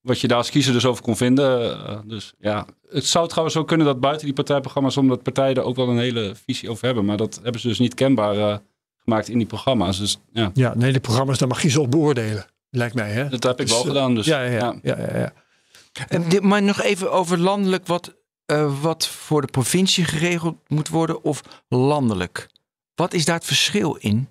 wat 0.00 0.20
je 0.20 0.28
daar 0.28 0.38
als 0.38 0.50
kiezer 0.50 0.72
dus 0.72 0.84
over 0.84 1.02
kon 1.02 1.16
vinden. 1.16 2.08
Dus 2.08 2.34
ja, 2.38 2.66
het 2.88 3.06
zou 3.06 3.28
trouwens 3.28 3.56
ook 3.56 3.68
kunnen 3.68 3.86
dat 3.86 4.00
buiten 4.00 4.24
die 4.24 4.34
partijprogramma's, 4.34 4.96
omdat 4.96 5.22
partijen 5.22 5.56
er 5.56 5.62
ook 5.62 5.76
wel 5.76 5.88
een 5.88 5.98
hele 5.98 6.34
visie 6.46 6.70
over 6.70 6.84
hebben, 6.86 7.04
maar 7.04 7.16
dat 7.16 7.40
hebben 7.42 7.60
ze 7.60 7.68
dus 7.68 7.78
niet 7.78 7.94
kenbaar 7.94 8.60
gemaakt 9.04 9.28
in 9.28 9.38
die 9.38 9.46
programma's. 9.46 9.98
Dus 9.98 10.18
ja, 10.32 10.50
Ja, 10.54 10.74
nee, 10.74 10.92
de 10.92 11.00
programma's, 11.00 11.38
daar 11.38 11.48
mag 11.48 11.62
je 11.62 11.68
ze 11.68 11.80
op 11.80 11.90
beoordelen. 11.90 12.46
Lijkt 12.74 12.94
mij 12.94 13.10
hè. 13.10 13.28
dat 13.28 13.42
heb 13.42 13.60
ik 13.60 13.66
Dus, 13.66 13.70
wel 13.70 13.80
eh, 13.80 13.86
gedaan. 13.86 14.14
Dus 14.14 14.26
ja, 14.26 14.42
ja, 14.42 14.50
ja. 14.50 14.78
ja, 14.82 14.98
ja, 14.98 15.18
ja. 15.18 15.32
En 16.08 16.28
dit, 16.28 16.42
maar 16.42 16.62
nog 16.62 16.80
even 16.80 17.12
over 17.12 17.38
landelijk, 17.38 17.86
wat, 17.86 18.14
eh, 18.46 18.80
wat 18.82 19.06
voor 19.06 19.40
de 19.40 19.46
provincie 19.46 20.04
geregeld 20.04 20.56
moet 20.68 20.88
worden 20.88 21.22
of 21.22 21.42
landelijk. 21.68 22.48
Wat 22.94 23.12
is 23.12 23.24
daar 23.24 23.34
het 23.34 23.44
verschil 23.44 23.94
in? 23.94 24.28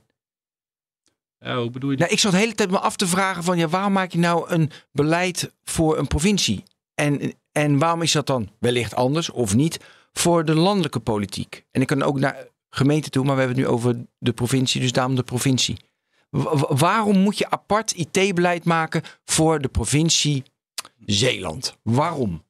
Ja, 1.39 1.57
hoe 1.57 1.69
bedoel 1.71 1.91
je? 1.91 1.97
Nou, 1.97 2.11
ik 2.11 2.19
zat 2.19 2.31
de 2.31 2.37
hele 2.37 2.55
tijd 2.55 2.71
me 2.71 2.79
af 2.79 2.95
te 2.95 3.07
vragen 3.07 3.43
van, 3.43 3.57
ja, 3.57 3.67
waarom 3.67 3.93
maak 3.93 4.11
je 4.11 4.19
nou 4.19 4.49
een 4.49 4.71
beleid 4.91 5.51
voor 5.63 5.97
een 5.97 6.07
provincie? 6.07 6.63
En, 6.95 7.33
en 7.51 7.77
waarom 7.77 8.01
is 8.01 8.11
dat 8.11 8.27
dan 8.27 8.49
wellicht 8.59 8.95
anders 8.95 9.29
of 9.29 9.55
niet 9.55 9.79
voor 10.13 10.45
de 10.45 10.55
landelijke 10.55 10.99
politiek? 10.99 11.65
En 11.71 11.81
ik 11.81 11.87
kan 11.87 12.03
ook 12.03 12.19
naar 12.19 12.47
gemeente 12.69 13.09
toe, 13.09 13.25
maar 13.25 13.35
we 13.35 13.41
hebben 13.41 13.57
het 13.57 13.67
nu 13.67 13.73
over 13.73 14.05
de 14.17 14.33
provincie, 14.33 14.81
dus 14.81 14.91
daarom 14.91 15.15
de 15.15 15.23
provincie. 15.23 15.77
Wa- 16.31 16.57
wa- 16.57 16.75
waarom 16.75 17.17
moet 17.17 17.37
je 17.37 17.49
apart 17.49 17.91
IT-beleid 17.91 18.65
maken 18.65 19.01
voor 19.25 19.61
de 19.61 19.67
provincie 19.67 20.43
Zeeland? 21.05 21.77
Waarom? 21.83 22.43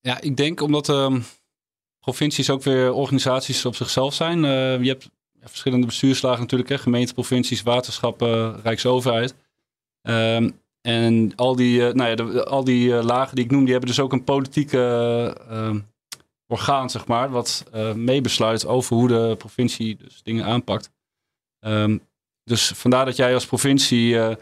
Ja, 0.00 0.20
ik 0.20 0.36
denk 0.36 0.60
omdat 0.60 0.88
ehm, 0.88 1.20
provincies 2.00 2.50
ook 2.50 2.62
weer 2.62 2.92
organisaties 2.92 3.64
op 3.64 3.74
zichzelf 3.74 4.14
zijn. 4.14 4.44
Eh, 4.44 4.82
je 4.82 4.88
hebt 4.88 5.10
verschillende 5.40 5.86
bestuurslagen 5.86 6.40
natuurlijk, 6.40 6.70
hè, 6.70 6.78
gemeenten, 6.78 7.14
provincies, 7.14 7.62
waterschappen, 7.62 8.60
rijksoverheid. 8.62 9.34
Ehm, 10.02 10.50
en 10.80 11.32
al 11.36 11.56
die, 11.56 11.86
eh, 11.86 11.94
nou 11.94 12.32
ja, 12.32 12.40
al 12.40 12.64
die 12.64 12.96
eh, 12.96 13.04
lagen 13.04 13.34
die 13.36 13.44
ik 13.44 13.50
noem, 13.50 13.62
die 13.62 13.70
hebben 13.72 13.90
dus 13.90 14.00
ook 14.00 14.12
een 14.12 14.24
politieke 14.24 14.78
eh, 14.78 15.66
ehm, 15.66 15.80
orgaan, 16.46 16.90
zeg 16.90 17.06
maar, 17.06 17.30
wat 17.30 17.64
meebesluit 17.94 18.66
over 18.66 18.96
hoe 18.96 19.08
de 19.08 19.34
provincie 19.38 19.96
dus 19.96 20.22
dingen 20.22 20.44
aanpakt. 20.44 20.90
Ehm, 21.58 21.98
dus 22.44 22.68
vandaar 22.74 23.04
dat 23.04 23.16
jij 23.16 23.34
als 23.34 23.46
provincie 23.46 24.18
eh, 24.18 24.34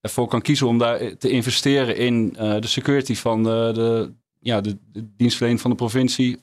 ervoor 0.00 0.28
kan 0.28 0.40
kiezen 0.42 0.66
om 0.66 0.78
daar 0.78 1.16
te 1.16 1.28
investeren 1.28 1.96
in 1.96 2.34
eh, 2.36 2.60
de 2.60 2.66
security 2.66 3.14
van 3.14 3.42
de, 3.42 3.70
de, 3.74 4.12
ja, 4.40 4.60
de, 4.60 4.76
dienstverlening 5.16 5.60
van 5.62 5.70
de 5.70 5.76
provincie. 5.76 6.38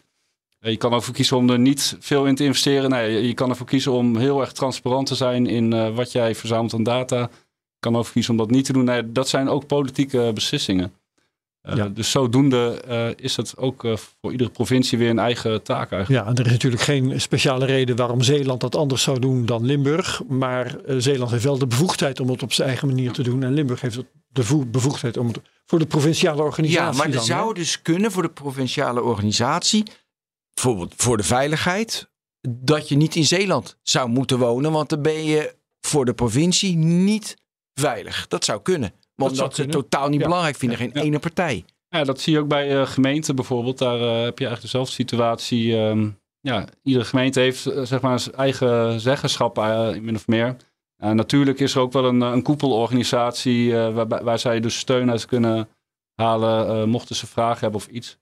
Eh, 0.59 0.71
Je 0.71 0.77
kan 0.77 0.93
ervoor 0.93 1.13
kiezen 1.13 1.37
om 1.37 1.49
er 1.49 1.59
niet 1.59 1.95
veel 1.99 2.25
in 2.25 2.35
te 2.35 2.43
investeren. 2.43 2.89
Nee, 2.89 3.27
je- 3.27 3.33
kan 3.33 3.49
ervoor 3.49 3.65
kiezen 3.67 3.91
om 3.91 4.17
heel 4.17 4.41
erg 4.41 4.51
transparant 4.51 5.07
te 5.07 5.15
zijn 5.15 5.47
in 5.47 5.73
eh, 5.73 5.95
wat 5.95 6.11
jij 6.11 6.35
verzamelt 6.35 6.73
aan 6.73 6.83
data. 6.83 7.19
Je 7.19 7.79
kan 7.79 7.95
ervoor 7.95 8.13
kiezen 8.13 8.31
om 8.31 8.37
dat 8.37 8.49
niet 8.51 8.65
te 8.65 8.73
doen. 8.73 8.85
Nee, 8.85 9.11
dat 9.11 9.27
zijn 9.29 9.49
ook 9.49 9.67
politieke 9.67 10.31
beslissingen. 10.33 10.93
Uh, 11.63 11.75
Ja. 11.75 11.87
Dus 11.87 12.11
zodoende 12.11 12.83
uh, 12.89 13.07
is 13.15 13.35
het 13.35 13.57
ook 13.57 13.83
uh, 13.83 13.95
voor 14.21 14.31
iedere 14.31 14.49
provincie 14.49 14.97
weer 14.97 15.09
een 15.09 15.19
eigen 15.19 15.63
taak 15.63 15.91
eigenlijk. 15.91 16.25
Ja, 16.25 16.31
en 16.31 16.37
er 16.37 16.45
is 16.45 16.51
natuurlijk 16.51 16.81
geen 16.81 17.21
speciale 17.21 17.65
reden 17.65 17.95
waarom 17.95 18.21
Zeeland 18.21 18.61
dat 18.61 18.75
anders 18.75 19.03
zou 19.03 19.19
doen 19.19 19.45
dan 19.45 19.65
Limburg. 19.65 20.21
Maar 20.27 20.75
uh, 20.85 20.95
Zeeland 20.97 21.31
heeft 21.31 21.43
wel 21.43 21.57
de 21.57 21.67
bevoegdheid 21.67 22.19
om 22.19 22.29
het 22.29 22.43
op 22.43 22.53
zijn 22.53 22.67
eigen 22.67 22.87
manier 22.87 23.11
te 23.11 23.23
doen. 23.23 23.43
En 23.43 23.53
Limburg 23.53 23.81
heeft 23.81 23.99
de 24.27 24.65
bevoegdheid 24.67 25.17
om 25.17 25.27
het 25.27 25.39
voor 25.65 25.79
de 25.79 25.85
provinciale 25.85 26.41
organisatie. 26.41 26.91
Ja, 26.91 26.97
maar 26.97 27.05
er 27.05 27.11
dan, 27.11 27.23
zou 27.23 27.47
hè? 27.47 27.53
dus 27.53 27.81
kunnen 27.81 28.11
voor 28.11 28.23
de 28.23 28.29
provinciale 28.29 29.01
organisatie, 29.01 29.83
bijvoorbeeld 30.53 30.93
voor 30.97 31.17
de 31.17 31.23
veiligheid, 31.23 32.09
dat 32.49 32.89
je 32.89 32.95
niet 32.95 33.15
in 33.15 33.25
Zeeland 33.25 33.77
zou 33.81 34.09
moeten 34.09 34.37
wonen, 34.39 34.71
want 34.71 34.89
dan 34.89 35.01
ben 35.01 35.23
je 35.23 35.55
voor 35.79 36.05
de 36.05 36.13
provincie 36.13 36.75
niet 36.75 37.37
veilig. 37.73 38.27
Dat 38.27 38.45
zou 38.45 38.61
kunnen. 38.61 38.93
Maar 39.21 39.29
Dat 39.29 39.39
omdat 39.39 39.55
ze 39.55 39.61
kunnen. 39.61 39.79
het 39.81 39.89
totaal 39.91 40.09
niet 40.09 40.19
Ja. 40.19 40.25
belangrijk 40.25 40.55
vinden, 40.55 40.77
geen 40.77 40.91
Ja. 40.93 41.01
ene 41.01 41.19
partij. 41.19 41.65
Ja, 41.89 42.03
dat 42.03 42.19
zie 42.21 42.33
je 42.33 42.39
ook 42.39 42.47
bij 42.47 42.75
uh, 42.75 42.87
gemeenten 42.87 43.35
bijvoorbeeld. 43.35 43.77
Daar 43.77 43.97
uh, 43.99 44.03
heb 44.23 44.39
je 44.39 44.45
eigenlijk 44.45 44.61
dezelfde 44.61 44.91
situatie. 44.93 45.75
Um, 45.77 46.19
ja, 46.41 46.65
iedere 46.83 47.05
gemeente 47.05 47.39
heeft 47.39 47.65
uh, 47.67 47.81
zeg 47.85 48.01
maar 48.01 48.19
zijn 48.19 48.35
eigen 48.35 48.99
zeggenschap, 48.99 49.55
min 50.01 50.15
of 50.15 50.27
meer. 50.27 50.55
natuurlijk 50.97 51.59
is 51.59 51.75
er 51.75 51.81
ook 51.81 51.93
wel 51.93 52.05
een, 52.05 52.21
een 52.21 52.41
koepelorganisatie 52.41 53.73
waar, 53.73 54.23
waar 54.23 54.39
zij 54.39 54.59
dus 54.59 54.77
steun 54.77 55.11
uit 55.11 55.25
kunnen 55.25 55.67
halen, 56.15 56.89
mochten 56.89 57.15
ze 57.15 57.27
vragen 57.27 57.59
hebben 57.59 57.79
of 57.79 57.87
iets. 57.87 58.17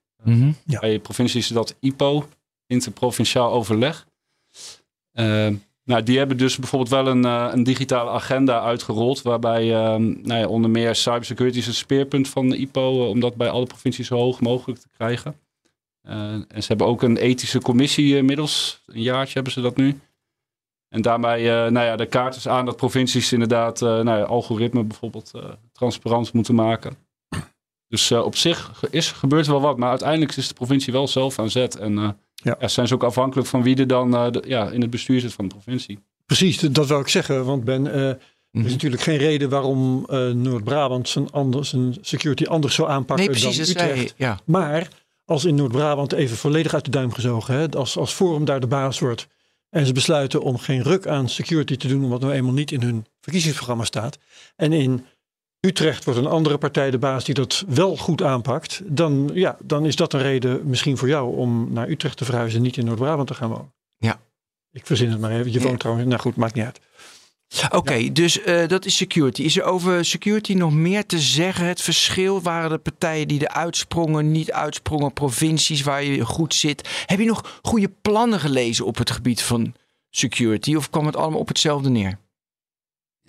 Ja. 0.66 0.80
Bij 0.80 0.98
provincies 0.98 1.44
is 1.48 1.54
dat 1.54 1.76
IPO, 1.80 2.28
Interprovinciaal 2.66 3.52
Overleg. 3.52 4.06
Ehm, 5.90 5.98
nou, 5.98 6.02
die 6.02 6.18
hebben 6.18 6.36
dus 6.36 6.56
bijvoorbeeld 6.56 6.90
wel 6.90 7.06
een, 7.06 7.24
uh, 7.24 7.48
een 7.52 7.64
digitale 7.64 8.10
agenda 8.10 8.60
uitgerold. 8.60 9.22
Waarbij 9.22 9.64
uh, 9.64 9.96
nou 9.96 10.40
ja, 10.40 10.46
onder 10.46 10.70
meer 10.70 10.94
cybersecurity 10.94 11.58
is 11.58 11.66
het 11.66 11.74
speerpunt 11.74 12.28
van 12.28 12.48
de 12.48 12.56
IPO. 12.56 13.02
Uh, 13.02 13.08
om 13.08 13.20
dat 13.20 13.34
bij 13.34 13.50
alle 13.50 13.66
provincies 13.66 14.06
zo 14.06 14.16
hoog 14.16 14.40
mogelijk 14.40 14.80
te 14.80 14.88
krijgen. 14.96 15.36
Uh, 16.08 16.32
en 16.32 16.62
ze 16.62 16.66
hebben 16.66 16.86
ook 16.86 17.02
een 17.02 17.16
ethische 17.16 17.60
commissie 17.60 18.16
inmiddels. 18.16 18.82
Een 18.86 19.02
jaartje 19.02 19.34
hebben 19.34 19.52
ze 19.52 19.60
dat 19.60 19.76
nu. 19.76 20.00
En 20.88 21.02
daarmee, 21.02 21.44
nou 21.44 21.86
ja, 21.86 21.96
de 21.96 22.06
kaart 22.06 22.36
is 22.36 22.48
aan 22.48 22.64
dat 22.64 22.76
provincies 22.76 23.32
inderdaad 23.32 23.80
nou 23.80 24.08
ja, 24.08 24.22
algoritme 24.22 24.84
bijvoorbeeld 24.84 25.32
transparant 25.72 26.32
moeten 26.32 26.54
maken. 26.54 26.96
Dus 27.88 28.12
op 28.12 28.36
zich 28.36 28.82
is, 28.90 29.12
gebeurt 29.12 29.46
er 29.46 29.52
wel 29.52 29.60
wat. 29.60 29.76
Maar 29.76 29.90
uiteindelijk 29.90 30.36
is 30.36 30.48
de 30.48 30.54
provincie 30.54 30.92
wel 30.92 31.08
zelf 31.08 31.38
aan 31.38 31.50
zet. 31.50 31.76
En 31.76 32.18
Ja. 32.42 32.56
ja, 32.60 32.68
zijn 32.68 32.88
ze 32.88 32.94
ook 32.94 33.04
afhankelijk 33.04 33.48
van 33.48 33.62
wie 33.62 33.76
er 33.76 33.86
dan 33.86 34.14
uh, 34.14 34.30
de, 34.30 34.42
ja, 34.46 34.70
in 34.70 34.80
het 34.80 34.90
bestuur 34.90 35.20
zit 35.20 35.32
van 35.32 35.48
de 35.48 35.54
provincie. 35.54 35.98
Precies, 36.26 36.58
dat 36.60 36.86
wil 36.86 37.00
ik 37.00 37.08
zeggen. 37.08 37.44
Want 37.44 37.64
Ben, 37.64 37.86
uh, 37.86 38.08
er 38.08 38.18
Mhm. 38.50 38.66
is 38.66 38.72
natuurlijk 38.72 39.02
geen 39.02 39.16
reden 39.16 39.48
waarom 39.48 40.06
uh, 40.10 40.30
Noord-Brabant 40.30 41.08
zijn, 41.08 41.30
anders, 41.30 41.68
zijn 41.70 41.96
security 42.00 42.44
anders 42.44 42.74
zou 42.74 42.88
aanpakken 42.88 43.26
Nee, 43.26 43.34
precies. 43.40 43.56
dan 43.56 43.66
Dat 43.66 43.76
zei, 43.82 43.90
Utrecht. 43.92 44.14
ja. 44.16 44.40
Maar 44.44 44.88
als 45.24 45.44
in 45.44 45.54
Noord-Brabant 45.54 46.12
even 46.12 46.36
volledig 46.36 46.74
uit 46.74 46.84
de 46.84 46.90
duim 46.90 47.12
gezogen, 47.12 47.54
hè, 47.54 47.68
als, 47.70 47.96
als 47.96 48.12
Forum 48.12 48.44
daar 48.44 48.60
de 48.60 48.66
baas 48.66 48.98
wordt 48.98 49.26
en 49.70 49.86
ze 49.86 49.92
besluiten 49.92 50.42
om 50.42 50.58
geen 50.58 50.82
ruk 50.82 51.06
aan 51.06 51.28
security 51.28 51.76
te 51.76 51.88
doen, 51.88 52.04
omdat 52.04 52.20
nou 52.20 52.32
eenmaal 52.32 52.52
niet 52.52 52.70
in 52.72 52.82
hun 52.82 53.06
verkiezingsprogramma 53.20 53.84
staat. 53.84 54.18
En 54.56 54.72
in 54.72 55.04
Utrecht 55.60 56.04
wordt 56.04 56.20
een 56.20 56.26
andere 56.26 56.58
partij 56.58 56.90
de 56.90 56.98
baas 56.98 57.24
die 57.24 57.34
dat 57.34 57.64
wel 57.68 57.96
goed 57.96 58.22
aanpakt, 58.22 58.80
dan, 58.84 59.30
ja, 59.34 59.56
dan 59.62 59.86
is 59.86 59.96
dat 59.96 60.12
een 60.12 60.22
reden 60.22 60.60
misschien 60.68 60.96
voor 60.96 61.08
jou 61.08 61.36
om 61.36 61.72
naar 61.72 61.88
Utrecht 61.88 62.16
te 62.16 62.24
verhuizen, 62.24 62.62
niet 62.62 62.76
in 62.76 62.84
Noord-Brabant 62.84 63.28
te 63.28 63.34
gaan 63.34 63.48
wonen. 63.48 63.72
Ja. 63.96 64.20
Ik 64.72 64.86
verzin 64.86 65.10
het 65.10 65.20
maar 65.20 65.30
even. 65.30 65.52
Je 65.52 65.60
Ja. 65.60 65.66
woont 65.66 65.80
trouwens, 65.80 66.08
nou 66.08 66.20
goed, 66.20 66.36
maakt 66.36 66.54
niet 66.54 66.64
uit. 66.64 66.80
Oké, 67.70 68.12
dus 68.12 68.40
eh, 68.42 68.68
dat 68.68 68.84
is 68.84 68.96
security. 68.96 69.42
Is 69.42 69.56
er 69.56 69.62
over 69.62 70.04
security 70.04 70.52
nog 70.54 70.72
meer 70.72 71.06
te 71.06 71.18
zeggen? 71.18 71.66
Het 71.66 71.82
verschil 71.82 72.42
waren 72.42 72.70
de 72.70 72.78
partijen 72.78 73.28
die 73.28 73.40
er 73.46 73.54
uitsprongen, 73.54 74.30
niet 74.30 74.52
uitsprongen, 74.52 75.12
provincies 75.12 75.82
waar 75.82 76.04
je 76.04 76.24
goed 76.24 76.54
zit. 76.54 76.88
Heb 77.06 77.18
je 77.18 77.24
nog 77.24 77.58
goede 77.62 77.92
plannen 78.02 78.40
gelezen 78.40 78.86
op 78.86 78.96
het 78.98 79.10
gebied 79.10 79.42
van 79.42 79.74
security? 80.10 80.74
Of 80.74 80.90
kwam 80.90 81.06
het 81.06 81.16
allemaal 81.16 81.40
op 81.40 81.48
hetzelfde 81.48 81.90
neer? 81.90 82.18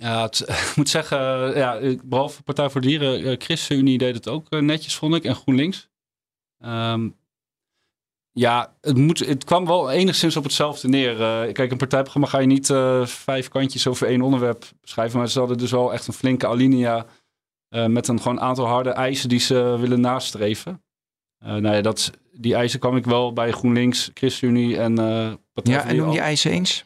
Ja, 0.01 0.21
het, 0.21 0.39
ik 0.69 0.73
moet 0.75 0.89
zeggen, 0.89 1.17
ja, 1.57 1.73
ik- 1.75 2.09
behalve 2.09 2.43
Partij 2.43 2.69
voor 2.69 2.81
Dieren, 2.81 3.23
eh, 3.23 3.35
ChristenUnie 3.37 3.97
deed 3.97 4.15
het 4.15 4.27
ook 4.27 4.49
eh, 4.49 4.59
netjes, 4.59 4.95
vond 4.95 5.15
ik, 5.15 5.23
en 5.23 5.35
GroenLinks. 5.35 5.89
Ehm, 6.57 7.09
ja, 8.31 8.75
het, 8.81 8.97
moet, 8.97 9.19
het 9.19 9.43
kwam 9.43 9.65
wel 9.65 9.91
enigszins 9.91 10.37
op 10.37 10.43
hetzelfde 10.43 10.87
neer. 10.87 11.21
Eh, 11.21 11.53
kijk, 11.53 11.71
een 11.71 11.77
partijprogramma 11.77 12.27
ga 12.27 12.39
je 12.39 12.47
niet 12.47 12.69
eh, 12.69 13.05
vijf 13.05 13.47
kantjes 13.47 13.87
over 13.87 14.07
één 14.07 14.21
onderwerp 14.21 14.65
beschrijven, 14.81 15.17
maar 15.19 15.29
ze 15.29 15.39
hadden 15.39 15.57
dus 15.57 15.71
wel 15.71 15.93
echt 15.93 16.07
een 16.07 16.13
flinke 16.13 16.47
alinea 16.47 17.05
eh, 17.69 17.85
met 17.85 18.07
een 18.07 18.21
gewoon 18.21 18.39
aantal 18.41 18.65
harde 18.65 18.89
eisen 18.89 19.29
die 19.29 19.39
ze 19.39 19.77
willen 19.79 20.01
nastreven. 20.01 20.83
Eh 21.37 21.49
nou 21.55 21.75
ja, 21.75 21.81
dat, 21.81 22.11
die 22.31 22.55
eisen 22.55 22.79
kwam 22.79 22.95
ik 22.97 23.05
wel 23.05 23.33
bij 23.33 23.51
GroenLinks, 23.51 24.11
ChristenUnie 24.13 24.77
en 24.77 24.97
eh 24.99 25.33
Partij 25.53 25.73
Ja, 25.73 25.85
en 25.85 25.95
noem 25.95 26.11
die 26.11 26.19
eisen 26.19 26.51
eens. 26.51 26.85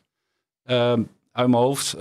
Ehm, 0.63 1.03
uit 1.31 1.47
mijn 1.49 1.63
hoofd. 1.63 1.95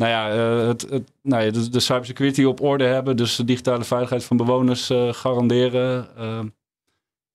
Nou 0.00 0.12
ja, 0.12 0.30
eh, 0.30 0.66
het, 0.66 0.86
het, 0.90 1.12
nou 1.22 1.44
ja 1.44 1.50
de, 1.50 1.68
de 1.68 1.80
cybersecurity 1.80 2.44
op 2.44 2.60
orde 2.60 2.84
hebben. 2.84 3.16
Dus 3.16 3.36
de 3.36 3.44
digitale 3.44 3.84
veiligheid 3.84 4.24
van 4.24 4.36
bewoners 4.36 4.90
eh, 4.90 5.12
garanderen. 5.12 6.16
Ehm, 6.16 6.46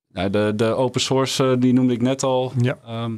nou, 0.08 0.30
de, 0.30 0.54
de 0.56 0.66
open 0.66 1.02
source, 1.02 1.44
eh, 1.44 1.54
die 1.60 1.74
noemde 1.74 1.94
ik 1.94 2.02
net 2.02 2.24
al. 2.24 2.52
Ja. 2.62 2.78
Ehm, 2.86 3.18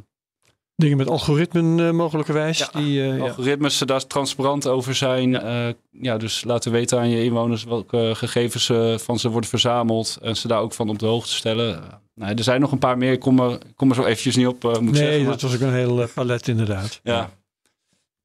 Dingen 0.75 0.97
met 0.97 1.09
algoritmen 1.09 1.95
mogelijkerwijs. 1.95 2.57
Ja, 2.57 2.69
die, 2.73 3.01
ja. 3.03 3.17
Algoritmes, 3.17 3.77
daar 3.77 4.07
transparant 4.07 4.67
over 4.67 4.95
zijn. 4.95 5.31
Ja. 5.31 5.73
ja, 5.91 6.17
dus 6.17 6.43
laten 6.43 6.71
weten 6.71 6.99
aan 6.99 7.09
je 7.09 7.23
inwoners 7.23 7.63
welke 7.63 8.11
gegevens 8.15 8.71
van 9.03 9.19
ze 9.19 9.29
worden 9.29 9.49
verzameld. 9.49 10.17
En 10.21 10.35
ze 10.35 10.47
daar 10.47 10.61
ook 10.61 10.73
van 10.73 10.89
op 10.89 10.99
de 10.99 11.05
hoogte 11.05 11.33
stellen. 11.33 11.83
Nou, 12.15 12.33
er 12.35 12.43
zijn 12.43 12.61
nog 12.61 12.71
een 12.71 12.77
paar 12.79 12.97
meer. 12.97 13.11
Ik 13.11 13.19
kom 13.19 13.39
er, 13.39 13.57
kom 13.75 13.89
er 13.89 13.95
zo 13.95 14.03
eventjes 14.03 14.35
niet 14.35 14.47
op, 14.47 14.63
moet 14.63 14.81
Nee, 14.81 14.93
zeggen. 14.93 15.21
maar- 15.21 15.31
dat 15.31 15.41
was 15.41 15.53
ook 15.55 15.61
een 15.61 15.73
heel 15.73 16.07
palet 16.13 16.47
inderdaad. 16.47 16.99
ja. 17.03 17.29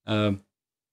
Ehm, 0.05 0.35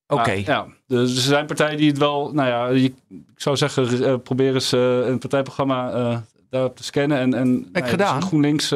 Oké. 0.09 0.29
Maar, 0.29 0.37
ja, 0.37 0.67
dus 0.87 1.15
er 1.15 1.21
zijn 1.21 1.45
partijen 1.45 1.77
die 1.77 1.89
het 1.89 1.97
wel, 1.97 2.31
nou 2.33 2.47
ja, 2.49 2.67
ik 2.67 2.93
zou 3.35 3.57
zeggen, 3.57 4.03
eh, 4.03 4.15
probeer 4.23 4.53
eens 4.53 4.71
eh, 4.73 5.07
een 5.07 5.17
partijprogramma 5.17 5.91
eh, 5.91 6.17
daarop 6.49 6.75
te 6.75 6.83
scannen. 6.83 7.17
En, 7.17 7.33
en 7.33 7.51
nou 7.51 7.85
ja, 7.85 7.85
gedaan. 7.85 8.19
dus 8.19 8.27
GroenLinks, 8.27 8.73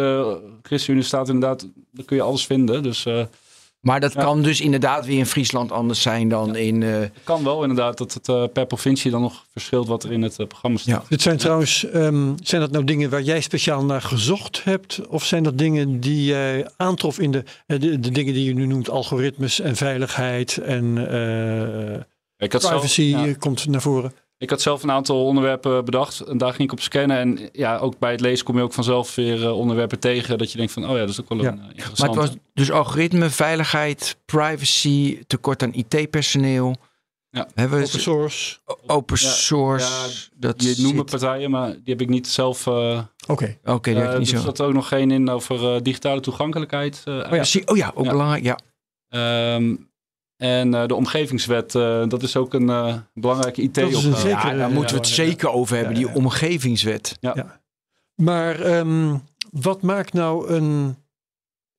ChristenUnie 0.61 1.03
staat 1.03 1.27
inderdaad, 1.27 1.67
daar 1.91 2.05
kun 2.05 2.15
je 2.15 2.23
alles 2.23 2.45
vinden. 2.45 2.83
Dus 2.83 3.07
Maar 3.83 3.99
dat 3.99 4.13
Ja. 4.13 4.21
kan 4.23 4.41
dus 4.41 4.61
inderdaad 4.61 5.05
weer 5.05 5.17
in 5.17 5.25
Friesland 5.25 5.71
anders 5.71 6.01
zijn 6.01 6.27
dan 6.29 6.55
in... 6.55 6.83
eh, 6.83 6.89
het 6.99 7.11
kan 7.23 7.43
wel 7.43 7.61
inderdaad 7.61 7.97
dat 7.97 8.13
het 8.13 8.29
eh, 8.29 8.43
per 8.53 8.65
provincie 8.65 9.11
dan 9.11 9.21
nog 9.21 9.45
verschilt 9.51 9.87
wat 9.87 10.03
er 10.03 10.11
in 10.11 10.21
het 10.21 10.39
eh, 10.39 10.47
programma 10.47 10.77
staat. 10.77 11.01
Ja. 11.01 11.07
Dit 11.09 11.21
zijn 11.21 11.37
trouwens, 11.37 11.85
ehm, 11.89 12.31
zijn 12.43 12.61
dat 12.61 12.71
nou 12.71 12.83
dingen 12.83 13.09
waar 13.09 13.21
jij 13.21 13.41
speciaal 13.41 13.83
naar 13.85 14.01
gezocht 14.01 14.63
hebt? 14.63 15.07
Of 15.07 15.25
zijn 15.25 15.43
dat 15.43 15.57
dingen 15.57 15.99
die 15.99 16.23
jij 16.25 16.67
aantrof 16.77 17.19
in 17.19 17.31
de, 17.31 17.43
de, 17.65 17.99
de 17.99 18.11
dingen 18.11 18.33
die 18.33 18.45
je 18.45 18.53
nu 18.53 18.65
noemt, 18.65 18.89
algoritmes 18.89 19.59
en 19.59 19.75
veiligheid 19.75 20.57
en 20.57 21.09
eh, 21.09 22.01
Ik 22.37 22.51
had, 22.51 22.61
privacy 22.69 23.09
zelf, 23.11 23.25
ja, 23.25 23.33
komt 23.33 23.67
naar 23.67 23.81
voren? 23.81 24.13
Ik 24.43 24.49
had 24.49 24.61
zelf 24.61 24.83
een 24.83 24.91
aantal 24.91 25.25
onderwerpen 25.25 25.85
bedacht 25.85 26.19
en 26.19 26.37
daar 26.37 26.49
ging 26.53 26.63
ik 26.63 26.71
op 26.71 26.79
scannen. 26.81 27.17
En 27.17 27.49
ja, 27.51 27.77
ook 27.77 27.99
bij 27.99 28.11
het 28.11 28.21
lezen 28.21 28.45
kom 28.45 28.57
je 28.57 28.63
ook 28.63 28.73
vanzelf 28.73 29.15
weer 29.15 29.43
eh, 29.45 29.57
onderwerpen 29.57 29.99
tegen 29.99 30.37
dat 30.37 30.51
je 30.51 30.57
denkt 30.57 30.73
van, 30.73 30.83
oh 30.85 30.91
ja, 30.91 30.97
dat 30.99 31.09
is 31.09 31.21
ook 31.21 31.29
wel 31.29 31.41
Ja. 31.41 31.51
een 31.51 31.59
eh, 31.59 31.65
interessante. 31.75 32.15
maar 32.15 32.23
het 32.23 32.33
was 32.33 32.43
dus 32.53 32.71
algoritme, 32.71 33.29
veiligheid, 33.29 34.17
privacy, 34.25 35.23
tekort 35.27 35.63
aan 35.63 35.73
IT-personeel. 35.73 36.75
Ja. 37.29 37.47
Hebben 37.53 37.77
we 37.79 37.85
Open 37.85 37.99
source. 37.99 38.57
open 38.87 39.17
Ja, 39.21 39.27
source? 39.29 39.85
ja, 39.87 40.07
dat 40.47 40.63
Je 40.63 40.73
noemen 40.81 40.95
zit- 41.09 41.19
partijen, 41.19 41.51
maar 41.51 41.71
die 41.71 41.81
heb 41.85 42.01
ik 42.01 42.09
niet 42.09 42.27
zelf 42.27 42.67
eh, 42.67 42.99
Oké. 43.27 43.57
Oké, 43.65 43.93
dat 43.93 44.01
Eh, 44.03 44.07
heb 44.09 44.13
ik 44.13 44.19
niet 44.19 44.31
er 44.31 44.39
zat 44.39 44.61
ook 44.61 44.73
nog 44.73 44.87
geen 44.87 45.11
in 45.11 45.29
over 45.29 45.75
eh, 45.75 45.81
digitale 45.81 46.19
toegankelijkheid. 46.19 47.01
eh, 47.05 47.13
ja. 47.17 47.27
Precies. 47.27 47.63
Oh 47.65 47.77
ja, 47.77 47.91
ook 47.95 48.05
Ja. 48.05 48.11
belangrijk. 48.11 48.43
Ja. 48.43 48.57
Ehm, 49.09 49.75
en 50.37 50.73
eh, 50.73 50.87
de 50.87 50.95
omgevingswet, 50.95 51.75
eh, 51.75 52.07
dat 52.07 52.23
is 52.23 52.35
ook 52.35 52.53
een 52.53 52.69
eh, 52.69 52.95
belangrijke 53.13 53.71
Dat 53.71 53.77
is 53.77 53.93
een 53.93 53.99
IT-opgave. 53.99 54.27
zeker- 54.27 54.51
Ja, 54.51 54.57
daar 54.57 54.71
moeten 54.71 54.95
we 54.95 55.01
het 55.01 55.09
ja, 55.09 55.15
zeker 55.15 55.49
over 55.49 55.75
hebben, 55.75 55.93
Ja, 55.95 55.99
ja. 55.99 56.05
die 56.07 56.15
omgevingswet. 56.15 57.17
Maar 58.15 58.59
ehm, 58.61 59.15
wat 59.51 59.81
maakt 59.81 60.13
nou 60.13 60.49
een 60.49 60.95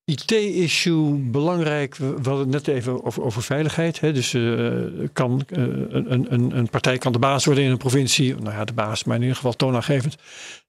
IT-issue 0.05 1.13
belangrijk? 1.31 1.95
We 1.97 2.05
hadden 2.15 2.39
het 2.39 2.49
net 2.49 2.69
even 2.69 3.05
over, 3.05 3.23
over 3.23 3.43
veiligheid. 3.43 4.01
Hè? 4.01 4.13
Dus 4.13 4.35
eh, 4.35 4.71
kan, 5.13 5.45
eh, 5.49 5.63
een, 5.63 6.33
een, 6.33 6.57
een 6.57 6.69
partij 6.69 6.99
kan 6.99 7.13
de 7.13 7.19
baas 7.19 7.45
worden 7.45 7.65
in 7.65 7.71
een 7.71 7.77
provincie. 7.77 8.35
Nou 8.35 8.55
ja, 8.57 8.65
de 8.65 8.73
baas, 8.73 9.05
maar 9.05 9.15
in 9.17 9.21
ieder 9.23 9.37
geval 9.37 9.53
toonaangevend. 9.53 10.17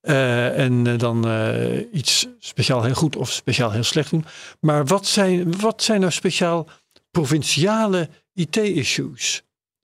Eh, 0.01 0.60
en 0.60 0.98
dan 0.98 1.27
eh, 1.27 1.84
iets 1.94 2.27
speciaal 2.39 2.84
heel 2.84 2.94
goed 2.94 3.15
of 3.15 3.32
speciaal 3.32 3.72
heel 3.72 3.84
slecht 3.84 4.10
doen. 4.10 4.25
Maar 4.60 4.86
wat 4.86 5.06
zijn, 5.06 5.60
wat 5.60 5.84
zijn 5.84 6.00
nou 6.00 6.12
speciaal 6.12 6.68
provinciale 7.20 8.10
IT-issues? 8.34 9.44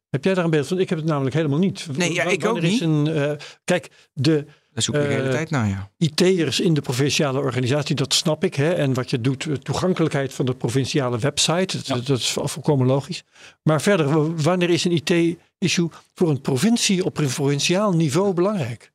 Heb 0.10 0.24
jij 0.24 0.34
daar 0.34 0.44
een 0.44 0.50
beeld 0.50 0.68
van? 0.68 0.80
Ik 0.80 0.90
heb 0.90 0.98
het 0.98 1.08
namelijk 1.08 1.36
helemaal 1.36 1.60
niet. 1.60 1.88
Nee, 1.98 2.14
ja, 2.14 2.24
ik 2.24 2.46
ook 2.46 2.52
wanneer 2.54 2.64
is 2.64 2.72
niet. 2.72 2.82
Een, 2.82 3.08
eh, 3.08 3.32
kijk, 3.64 3.90
de, 4.14 4.46
Daar 4.74 4.84
zoek 4.84 4.96
ik 4.96 5.02
de 5.02 5.08
hele 5.08 5.24
Eh, 5.24 5.32
tijd 5.32 5.50
naar, 5.50 5.68
ja. 5.68 5.92
IT'ers 5.98 6.60
in 6.60 6.74
de 6.74 6.82
provinciale 6.82 7.40
organisatie, 7.40 7.96
dat 7.96 8.14
snap 8.14 8.44
ik. 8.44 8.56
Hè? 8.56 8.74
En 8.74 8.94
wat 8.94 9.10
je 9.10 9.22
doet, 9.22 9.46
eh, 9.46 9.54
toegankelijkheid 9.54 10.34
van 10.34 10.46
de 10.46 10.56
provinciale 10.56 11.20
website, 11.20 11.78
dat, 11.78 11.88
Ja. 11.88 11.96
dat 11.96 12.18
is 12.18 12.32
vol- 12.32 12.48
volkomen 12.48 12.88
logisch. 12.88 13.24
Maar 13.64 13.82
verder, 13.82 14.36
wanneer 14.42 14.70
is 14.70 14.84
een 14.84 14.92
IT-issue 14.92 15.90
voor 16.14 16.30
een 16.30 16.42
provincie 16.42 17.06
op 17.06 17.14
provinciaal 17.14 17.92
niveau 17.94 18.34
belangrijk? 18.34 18.92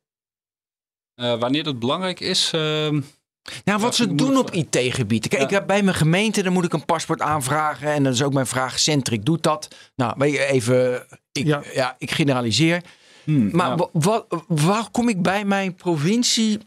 Eh, 1.15 1.39
wanneer 1.39 1.63
dat 1.63 1.79
belangrijk 1.79 2.19
is, 2.19 2.51
ehm, 2.53 3.01
Nou, 3.63 3.79
wat 3.79 3.95
ze 3.95 4.15
doen 4.15 4.37
op 4.37 4.51
IT-gebied. 4.51 5.27
Kijk, 5.27 5.41
Ja. 5.41 5.47
ik 5.47 5.53
heb 5.53 5.67
bij 5.67 5.83
mijn 5.83 5.95
gemeente, 5.97 6.43
dan 6.43 6.53
moet 6.53 6.65
ik 6.65 6.73
een 6.73 6.85
paspoort 6.85 7.21
aanvragen. 7.21 7.91
En 7.93 8.03
dat 8.03 8.13
is 8.13 8.21
ook 8.23 8.33
mijn 8.33 8.47
vraag. 8.47 8.79
Centric 8.79 9.25
doet 9.25 9.43
dat. 9.43 9.67
Nou, 9.95 10.13
weet 10.17 10.33
je, 10.33 10.45
even, 10.45 11.05
ik, 11.31 11.45
ja. 11.45 11.61
Ja. 11.73 11.95
ik 11.97 12.11
generaliseer. 12.11 12.81
hmm, 13.23 13.49
Maar 13.51 13.69
ja. 13.69 13.75
wa- 13.75 13.89
wat, 13.91 14.25
waar 14.47 14.89
kom 14.91 15.09
ik 15.09 15.21
bij 15.21 15.45
mijn 15.45 15.75
provincie? 15.75 16.59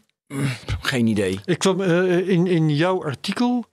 Geen 0.81 1.07
idee. 1.07 1.39
Ik 1.45 1.59
kwam 1.59 1.81
eh, 1.81 2.27
in, 2.29 2.47
in 2.47 2.75
jouw 2.75 3.03
artikel, 3.03 3.65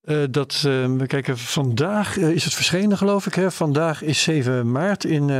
eh, 0.00 0.22
dat, 0.30 0.54
eh, 0.56 0.62
we 0.96 1.04
kijken, 1.06 1.38
vandaag 1.38 2.16
is 2.16 2.44
het 2.44 2.54
verschenen 2.54 2.98
geloof 2.98 3.26
ik. 3.26 3.34
Hè? 3.34 3.50
Vandaag 3.50 4.02
is 4.02 4.22
7 4.22 4.70
maart 4.72 5.04
in 5.04 5.30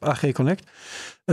AG 0.00 0.32
Connect. 0.32 0.70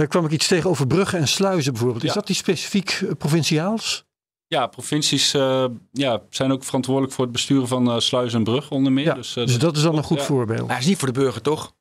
Kwam 0.07 0.25
ik 0.25 0.31
iets 0.31 0.47
tegen 0.47 0.69
over 0.69 0.87
bruggen 0.87 1.19
en 1.19 1.27
sluizen 1.27 1.71
bijvoorbeeld. 1.73 2.03
Is 2.03 2.13
dat 2.13 2.27
die 2.27 2.35
specifiek 2.35 3.01
provinciaals? 3.17 4.07
Ja, 4.49 4.67
provincies 4.67 5.33
eh, 5.33 5.65
ja, 5.91 6.21
zijn 6.29 6.51
ook 6.51 6.63
verantwoordelijk 6.63 7.13
voor 7.13 7.23
het 7.23 7.33
besturen 7.33 7.67
van 7.67 7.89
eh 7.91 7.99
sluis 7.99 8.33
en 8.33 8.43
brug 8.43 8.71
onder 8.71 8.91
meer. 8.91 9.05
Ja, 9.05 9.13
dus, 9.13 9.35
eh, 9.35 9.45
Dus 9.45 9.57
dat 9.59 9.75
is 9.77 9.81
dan 9.83 9.97
een 9.97 10.03
goed 10.03 10.17
ja. 10.17 10.23
voorbeeld. 10.23 10.61
Maar 10.67 10.75
het 10.75 10.79
is 10.83 10.89
niet 10.89 10.97
voor 10.97 11.13
de 11.13 11.19
burger, 11.19 11.41
toch? 11.41 11.73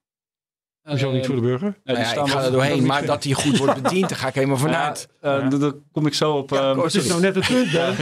Hoezo 0.83 1.13
niet 1.13 1.27
voor 1.27 1.35
de 1.35 1.41
burger? 1.41 1.71
Die 1.71 1.95
Nou 1.95 1.99
ja, 1.99 2.05
staan 2.05 2.27
ik 2.27 2.31
ga 2.33 2.43
er 2.43 2.53
doorheen. 2.53 2.87
Maar 2.87 3.07
dat 3.07 3.25
hij 3.25 3.33
goed 3.33 3.59
wordt 3.59 3.83
bediend, 3.83 4.09
daar 4.09 4.19
ga 4.19 4.29
ik 4.29 4.35
helemaal 4.35 4.57
vanuit. 4.57 5.09
Ja, 5.23 5.37
eh, 5.39 5.51
Ja. 5.51 5.57
daar- 5.59 5.73
kom 5.93 6.07
ik 6.07 6.15
zo 6.15 6.33
op. 6.33 6.51
Ja, 6.51 6.71
ehm, 6.71 6.77
Dat 6.77 6.95
is 6.95 7.07
nou 7.09 7.21
net 7.21 7.35
het 7.35 7.47
punt, 7.47 7.73
Ben. 7.73 7.95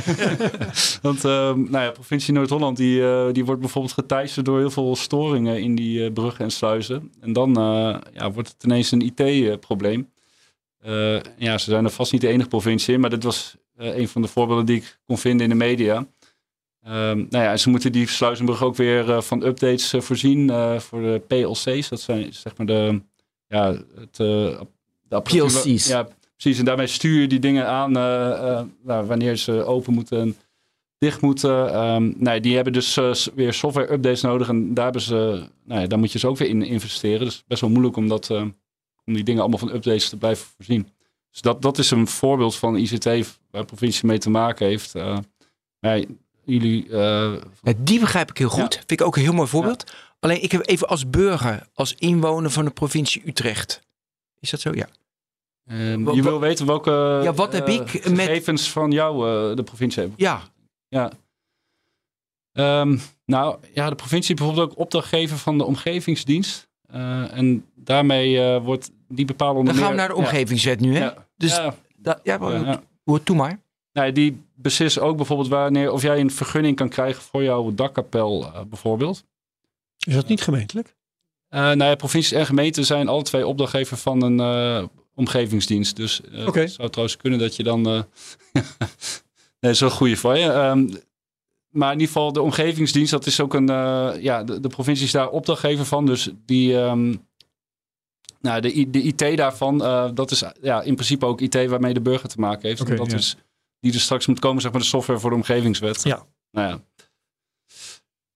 Want 1.03 1.25
ehm, 1.25 1.71
nou 1.71 1.85
ja, 1.85 1.91
provincie 1.91 2.33
Noord-Holland 2.35 2.77
die, 2.77 3.03
eh, 3.09 3.27
die 3.33 3.45
wordt 3.45 3.61
bijvoorbeeld 3.61 3.95
geteisterd 3.95 4.47
door 4.47 4.59
heel 4.59 4.71
veel 4.71 4.97
storingen 4.97 5.61
in 5.61 5.75
die 5.75 6.05
eh, 6.05 6.13
bruggen 6.13 6.45
en 6.45 6.51
sluizen. 6.51 7.13
En 7.21 7.33
dan 7.33 7.57
eh, 7.57 7.97
ja, 8.15 8.31
wordt 8.33 8.49
het 8.49 8.65
ineens 8.65 8.91
een 8.91 9.01
IT-probleem. 9.17 10.11
Eh, 10.81 11.21
ja, 11.39 11.59
ze 11.59 11.71
zijn 11.71 11.85
er 11.85 11.91
vast 11.91 12.13
niet 12.13 12.21
de 12.21 12.29
enige 12.29 12.49
provincie 12.49 12.95
in, 12.95 13.01
maar 13.01 13.11
dit 13.11 13.23
was 13.25 13.57
een 13.77 14.09
van 14.09 14.23
de 14.23 14.29
voorbeelden 14.29 14.67
die 14.67 14.77
ik 14.77 14.99
kon 15.07 15.19
vinden 15.19 15.43
in 15.43 15.59
de 15.59 15.65
media. 15.65 16.07
Ehm, 16.83 17.17
nou 17.17 17.45
ja, 17.45 17.57
ze 17.57 17.71
moeten 17.71 17.93
die 17.93 18.09
sluizenbrug 18.09 18.63
ook 18.63 18.77
weer 18.77 19.11
eh, 19.11 19.21
van 19.21 19.43
updates 19.45 19.93
eh, 19.93 20.01
voorzien 20.01 20.51
eh, 20.51 20.79
voor 20.79 21.01
de 21.01 21.23
PLC's. 21.27 21.89
Dat 21.89 22.01
zijn 22.01 22.33
zeg 22.33 22.57
maar 22.57 22.67
de, 22.67 23.01
ja, 23.49 23.73
het, 23.95 24.21
eh, 24.21 24.61
de 25.09 25.21
PLC's. 25.23 25.87
Ja, 25.89 26.09
precies. 26.37 26.59
En 26.59 26.65
daarmee 26.65 26.87
stuur 26.87 27.21
je 27.21 27.27
die 27.27 27.39
dingen 27.39 27.67
aan 27.67 27.97
eh, 27.97 28.31
eh, 28.33 28.65
nou, 28.83 29.07
wanneer 29.07 29.37
ze 29.37 29.65
open 29.65 29.95
moeten 29.95 30.21
en 30.21 30.37
dicht 30.99 31.21
moeten. 31.21 32.15
Nee, 32.19 32.41
die 32.41 32.55
hebben 32.55 32.73
dus 32.73 32.97
eh, 32.97 33.13
weer 33.35 33.53
software 33.53 33.93
updates 33.93 34.21
nodig. 34.21 34.49
En 34.49 34.75
daar, 34.75 34.85
hebben 34.85 35.03
ze, 35.03 35.49
nou 35.65 35.81
ja, 35.81 35.87
daar 35.87 35.99
moet 35.99 36.13
je 36.13 36.19
dus 36.19 36.29
ook 36.29 36.37
weer 36.37 36.49
in 36.49 36.63
investeren. 36.63 37.25
Dus 37.27 37.45
best 37.47 37.61
wel 37.61 37.71
moeilijk 37.71 37.97
om, 37.97 38.09
dat, 38.09 38.31
eh, 38.31 38.43
om 39.05 39.15
die 39.15 39.25
dingen 39.25 39.41
allemaal 39.41 39.59
van 39.59 39.75
updates 39.75 40.09
te 40.09 40.17
blijven 40.17 40.47
voorzien. 40.57 40.89
Dus 41.37 41.45
dat, 41.45 41.63
dat 41.63 41.79
is 41.79 41.91
een 41.91 42.07
voorbeeld 42.07 42.57
van 42.57 42.77
ICT 42.77 43.05
waar 43.05 43.61
de 43.61 43.65
provincie 43.65 44.07
mee 44.07 44.19
te 44.19 44.31
maken 44.31 44.67
heeft. 44.67 44.95
Eh, 44.95 45.19
ja, 45.79 46.05
jullie, 46.45 46.89
eh, 46.91 47.33
die 47.77 48.01
begrijp 48.01 48.31
ik 48.31 48.39
heel 48.39 48.49
goed. 48.49 48.73
Ja. 48.75 48.79
Vind 48.79 48.91
ik 48.91 49.03
ook 49.03 49.17
een 49.17 49.23
heel 49.23 49.33
mooi 49.33 49.49
voorbeeld. 49.49 49.93
Alleen 50.21 50.43
ik 50.43 50.53
heb 50.53 50.67
even 50.69 50.89
als 50.89 51.11
burger, 51.11 51.67
als 51.75 51.95
inwoner 51.95 52.51
van 52.51 52.65
de 52.65 52.71
provincie 52.71 53.23
Utrecht. 53.27 53.81
Is 54.41 54.51
dat 54.51 54.61
zo? 54.61 54.73
Ja. 54.75 54.89
ehm, 55.67 56.11
je 56.11 56.23
wil 56.23 56.41
weten 56.41 56.67
welke 56.67 57.21
Ja, 57.23 57.33
wat 57.33 57.53
heb 57.53 57.67
eh, 57.69 57.75
ik 57.75 57.93
met- 58.11 58.21
gegevens 58.21 58.71
van 58.71 58.91
jou 58.91 59.55
de 59.55 59.63
provincie 59.63 60.03
heeft. 60.03 60.15
Ja, 60.17 60.43
Ja. 60.89 61.13
Ehm, 62.53 62.99
nou 63.25 63.57
ja, 63.75 63.89
de 63.89 63.95
provincie 63.95 64.35
bijvoorbeeld 64.35 64.71
ook 64.71 64.79
opdrachtgever 64.79 65.39
van 65.39 65.59
de 65.59 65.65
omgevingsdienst. 65.65 66.69
En 67.31 67.67
daarmee 67.75 68.59
wordt 68.61 68.91
die 69.09 69.25
bepaalde 69.25 69.59
onder 69.59 69.75
dan 69.75 69.83
gaan 69.83 69.93
we 69.93 69.99
naar 69.99 70.09
de 70.09 70.15
omgevingswet 70.15 70.81
nu, 70.81 70.97
hè? 70.97 71.05
Ja, 71.05 71.26
Dus 71.37 71.57
ja, 71.57 71.75
ja, 72.03 72.21
ja, 72.23 72.39
ja. 72.51 72.83
Hoor, 73.05 73.23
toe 73.23 73.37
maar. 73.37 73.61
Nou, 73.93 74.13
die 74.13 74.45
beslissen 74.55 75.03
ook 75.03 75.17
bijvoorbeeld 75.17 75.49
wanneer 75.49 75.93
of 75.93 76.03
jij 76.03 76.21
een 76.21 76.31
vergunning 76.31 76.77
kan 76.77 76.89
krijgen 76.89 77.23
voor 77.23 77.43
jouw 77.43 77.75
dakkapel 77.75 78.45
eh, 78.45 78.61
bijvoorbeeld. 78.63 79.25
Is 80.07 80.15
dat 80.15 80.29
niet 80.29 80.43
gemeentelijk? 80.43 80.95
Eh 81.49 81.61
nou 81.61 81.85
ja, 81.85 81.95
provincies 81.95 82.33
en 82.33 82.47
gemeenten 82.47 82.85
zijn 82.87 83.09
alle 83.09 83.23
twee 83.23 83.47
opdrachtgever 83.47 83.97
van 83.97 84.23
een 84.23 84.41
eh, 84.41 84.85
omgevingsdienst. 85.15 85.97
Dus 85.97 86.21
eh, 86.21 86.47
Oké. 86.47 86.61
het 86.61 86.73
zou 86.73 86.89
trouwens 86.89 87.17
kunnen 87.17 87.39
dat 87.39 87.57
je 87.57 87.63
dan... 87.63 87.87
eh 87.87 87.93
nee, 88.53 88.63
dat 89.61 89.71
is 89.71 89.81
wel 89.81 89.89
een 89.89 89.95
goede 89.97 90.17
voor 90.17 90.37
je. 90.37 90.51
Ehm, 90.51 90.89
maar 91.71 91.93
in 91.93 91.99
ieder 91.99 92.15
geval, 92.15 92.33
de 92.33 92.43
omgevingsdienst, 92.43 93.11
dat 93.11 93.27
is 93.27 93.41
ook 93.41 93.55
een... 93.55 93.69
eh, 93.69 94.13
ja, 94.21 94.45
de, 94.45 94.61
de 94.61 94.69
provincie 94.69 95.07
is 95.07 95.13
daar 95.13 95.29
opdrachtgever 95.31 95.85
van. 95.85 96.07
Dus 96.07 96.31
die... 96.47 96.79
ehm, 96.81 97.15
nou, 98.41 98.61
de, 98.61 98.91
de 98.91 99.03
IT 99.03 99.37
daarvan, 99.37 99.85
eh, 99.85 100.11
dat 100.15 100.31
is 100.31 100.45
ja, 100.61 100.83
in 100.83 100.95
principe 100.95 101.27
ook 101.27 101.41
IT 101.41 101.67
waarmee 101.67 101.95
de 101.95 102.01
burger 102.01 102.29
te 102.29 102.41
maken 102.41 102.69
heeft. 102.69 102.97
Dat 102.97 103.11
ja. 103.11 103.17
is 103.17 103.37
die 103.81 103.93
er 103.93 104.01
straks 104.01 104.27
moet 104.27 104.39
komen, 104.39 104.63
zeg 104.63 104.73
maar, 104.73 104.81
de 104.81 104.87
software 104.87 105.21
voor 105.21 105.31
de 105.31 105.37
omgevingswet. 105.37 106.03
Ja. 106.03 106.27
Nou 106.51 106.69
ja. 106.69 106.81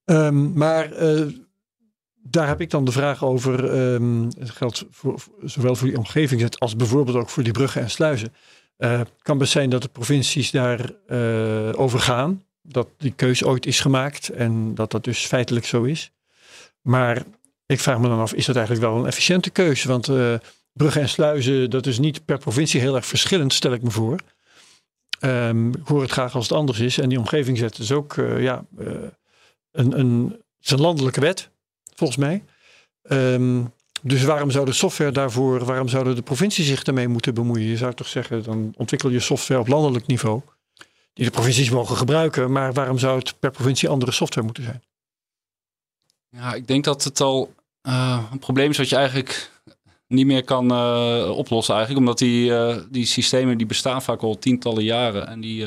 Ehm, 0.04 0.52
maar 0.52 0.92
eh, 0.92 1.26
daar 2.22 2.48
heb 2.48 2.60
ik 2.60 2.70
dan 2.70 2.84
de 2.84 2.92
vraag 2.92 3.24
over. 3.24 3.72
het 4.38 4.50
geldt 4.50 4.84
voor, 4.90 5.20
voor- 5.20 5.34
zowel 5.44 5.76
voor 5.76 5.88
die 5.88 5.98
omgevingswet 5.98 6.58
als 6.58 6.76
bijvoorbeeld 6.76 7.16
ook 7.16 7.28
voor 7.28 7.42
die 7.42 7.52
bruggen 7.52 7.82
en 7.82 7.90
sluizen. 7.90 8.34
Eh, 8.76 9.00
kan 9.22 9.38
best 9.38 9.52
zijn 9.52 9.70
dat 9.70 9.82
de 9.82 9.88
provincies 9.88 10.50
daar 10.50 10.90
over 11.76 11.98
gaan. 11.98 12.44
Dat 12.62 12.88
die 12.96 13.12
keuze 13.12 13.46
ooit 13.46 13.66
is 13.66 13.80
gemaakt 13.80 14.28
en 14.28 14.74
dat 14.74 14.90
dat 14.90 15.04
dus 15.04 15.26
feitelijk 15.26 15.66
zo 15.66 15.82
is. 15.82 16.12
Maar 16.82 17.24
ik 17.70 17.80
vraag 17.80 17.98
me 17.98 18.08
dan 18.08 18.20
af, 18.20 18.32
is 18.32 18.46
dat 18.46 18.56
eigenlijk 18.56 18.86
wel 18.86 18.96
een 18.96 19.06
efficiënte 19.06 19.50
keuze? 19.50 19.88
Want 19.88 20.08
eh, 20.08 20.34
bruggen 20.72 21.00
en 21.00 21.08
sluizen, 21.08 21.70
dat 21.70 21.86
is 21.86 21.98
niet 21.98 22.24
per 22.24 22.38
provincie 22.38 22.80
heel 22.80 22.96
erg 22.96 23.06
verschillend, 23.06 23.52
stel 23.52 23.72
ik 23.72 23.82
me 23.82 23.90
voor. 23.90 24.18
Ehm, 25.20 25.68
ik 25.68 25.86
hoor 25.86 26.00
het 26.02 26.10
graag 26.10 26.34
als 26.34 26.48
het 26.48 26.58
anders 26.58 26.78
is. 26.78 26.98
En 26.98 27.08
die 27.08 27.18
omgevingswet 27.18 27.78
is 27.78 27.92
ook 27.92 28.16
eh, 28.16 28.42
ja, 28.42 28.64
eh, 28.78 28.86
een, 29.70 29.98
een, 29.98 30.28
het 30.30 30.66
is 30.66 30.70
een 30.70 30.80
landelijke 30.80 31.20
wet, 31.20 31.50
volgens 31.94 32.18
mij. 32.18 32.44
Ehm, 33.02 33.64
dus 34.02 34.22
waarom 34.22 34.50
zou 34.50 34.64
de 34.64 34.72
software 34.72 35.12
daarvoor, 35.12 35.64
waarom 35.64 35.88
zouden 35.88 36.14
de 36.14 36.22
provincie 36.22 36.64
zich 36.64 36.82
daarmee 36.82 37.08
moeten 37.08 37.34
bemoeien? 37.34 37.66
Je 37.66 37.76
zou 37.76 37.94
toch 37.94 38.08
zeggen, 38.08 38.42
dan 38.42 38.74
ontwikkel 38.76 39.10
je 39.10 39.20
software 39.20 39.60
op 39.60 39.68
landelijk 39.68 40.06
niveau. 40.06 40.40
Die 41.12 41.24
de 41.24 41.30
provincies 41.30 41.70
mogen 41.70 41.96
gebruiken, 41.96 42.52
maar 42.52 42.72
waarom 42.72 42.98
zou 42.98 43.18
het 43.18 43.38
per 43.38 43.50
provincie 43.50 43.88
andere 43.88 44.12
software 44.12 44.46
moeten 44.46 44.64
zijn? 44.64 44.82
Ja, 46.28 46.54
ik 46.54 46.66
denk 46.66 46.84
dat 46.84 47.04
het 47.04 47.20
al 47.20 47.54
eh, 47.82 48.24
een 48.32 48.38
probleem 48.38 48.70
is 48.70 48.78
wat 48.78 48.88
je 48.88 48.96
eigenlijk 48.96 49.50
niet 50.06 50.26
meer 50.26 50.44
kan 50.44 50.70
eh, 50.70 51.32
oplossen 51.36 51.74
eigenlijk. 51.74 52.06
Omdat 52.06 52.18
die, 52.18 52.54
eh, 52.56 52.76
die 52.90 53.06
systemen 53.06 53.58
die 53.58 53.66
bestaan 53.66 54.02
vaak 54.02 54.22
al 54.22 54.38
tientallen 54.38 54.84
jaren. 54.84 55.26
En 55.26 55.40
die, 55.40 55.66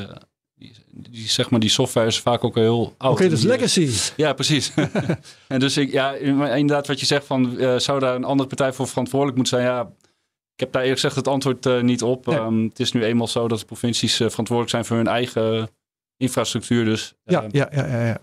die, 0.54 0.72
die, 0.92 1.28
zeg 1.28 1.50
maar, 1.50 1.60
die 1.60 1.70
software 1.70 2.06
is 2.06 2.20
vaak 2.20 2.44
ook 2.44 2.54
heel 2.54 2.94
oud. 2.98 3.12
Oké, 3.12 3.28
dat 3.28 3.38
is 3.38 3.44
legacy. 3.44 4.12
Ja, 4.16 4.32
precies. 4.32 4.72
en 5.48 5.60
dus 5.60 5.76
ik, 5.76 5.92
ja, 5.92 6.14
inderdaad 6.14 6.86
wat 6.86 7.00
je 7.00 7.06
zegt 7.06 7.26
van, 7.26 7.56
zou 7.80 8.00
daar 8.00 8.14
een 8.14 8.24
andere 8.24 8.48
partij 8.48 8.72
voor 8.72 8.88
verantwoordelijk 8.88 9.36
moeten 9.36 9.58
zijn? 9.58 9.70
Ja, 9.70 9.92
ik 10.54 10.60
heb 10.60 10.72
daar 10.72 10.82
eerlijk 10.82 11.00
gezegd 11.00 11.16
het 11.16 11.28
antwoord 11.28 11.82
niet 11.82 12.02
op. 12.02 12.26
Nee. 12.26 12.38
Ehm, 12.38 12.62
het 12.62 12.80
is 12.80 12.92
nu 12.92 13.04
eenmaal 13.04 13.28
zo 13.28 13.48
dat 13.48 13.58
de 13.58 13.64
provincies 13.64 14.14
verantwoordelijk 14.16 14.70
zijn 14.70 14.84
voor 14.84 14.96
hun 14.96 15.06
eigen 15.06 15.68
infrastructuur. 16.16 16.84
Dus 16.84 17.14
Ja, 17.24 17.44
ja, 17.50 17.68
ja, 17.72 17.86
ja, 17.86 18.06
ja. 18.06 18.20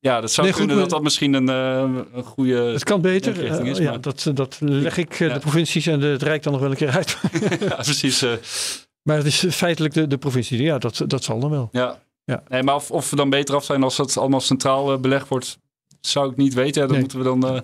Ja, 0.00 0.20
dat 0.20 0.30
zou 0.30 0.46
Nee, 0.46 0.56
goed, 0.56 0.66
kunnen 0.66 0.76
maar- 0.80 0.84
dat 0.88 0.94
dat 0.94 1.02
misschien 1.02 1.32
een, 1.34 1.48
eh, 1.48 2.02
een 2.14 2.24
goede... 2.24 2.54
Het 2.56 2.84
kan 2.84 3.00
beter. 3.00 3.38
Is, 3.44 3.58
Eh, 3.58 3.84
ja, 3.84 3.90
maar- 3.90 4.00
dat, 4.00 4.30
dat 4.34 4.56
leg 4.60 4.96
ik 4.96 5.20
eh, 5.20 5.28
Ja. 5.28 5.34
de 5.34 5.40
provincies 5.40 5.86
en 5.86 6.00
de, 6.00 6.06
het 6.06 6.22
Rijk 6.22 6.42
dan 6.42 6.52
nog 6.52 6.60
wel 6.62 6.70
een 6.70 6.76
keer 6.76 6.90
uit. 6.90 7.16
ja, 7.68 7.74
precies. 7.74 8.22
eh, 8.22 8.32
maar 9.02 9.16
het 9.16 9.26
is 9.26 9.44
feitelijk 9.50 9.94
de, 9.94 10.06
de 10.06 10.18
provincie. 10.18 10.62
Ja, 10.62 10.78
dat, 10.78 11.02
dat 11.06 11.24
zal 11.24 11.40
dan 11.40 11.50
wel. 11.50 11.68
ja. 11.72 12.00
Ja. 12.24 12.42
Nee, 12.48 12.62
maar 12.62 12.74
of, 12.74 12.90
of 12.90 13.10
we 13.10 13.16
dan 13.16 13.30
beter 13.30 13.54
af 13.54 13.64
zijn 13.64 13.82
als 13.82 13.96
het 13.98 14.16
allemaal 14.18 14.40
centraal 14.40 14.92
eh, 14.92 14.98
belegd 14.98 15.28
wordt, 15.28 15.58
zou 16.00 16.30
ik 16.30 16.36
niet 16.36 16.54
weten. 16.54 16.80
Ja, 16.82 16.88
dan 16.88 16.90
Nee. 16.90 17.00
moeten 17.00 17.18
we 17.18 17.24
dan... 17.24 17.46
eh, 17.46 17.60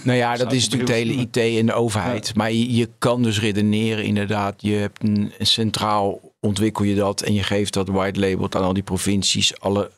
Nou 0.04 0.18
ja, 0.18 0.36
dat 0.36 0.52
is 0.58 0.62
natuurlijk 0.62 0.90
de 0.90 0.96
hele 0.96 1.12
IT 1.12 1.36
en 1.36 1.66
de 1.66 1.72
overheid. 1.72 2.34
Maar 2.34 2.52
je, 2.52 2.74
je 2.74 2.88
kan 2.98 3.22
dus 3.22 3.40
redeneren 3.40 4.04
inderdaad. 4.04 4.54
Je 4.62 4.72
hebt 4.74 5.02
een, 5.02 5.32
een 5.38 5.46
centraal 5.46 6.20
ontwikkel 6.40 6.84
je 6.84 6.94
dat 6.94 7.20
en 7.20 7.34
je 7.34 7.42
geeft 7.42 7.72
dat 7.72 7.88
white 7.88 8.20
label 8.20 8.46
aan 8.50 8.62
al 8.62 8.72
die 8.72 8.82
provincies 8.82 9.60
alle, 9.60 9.90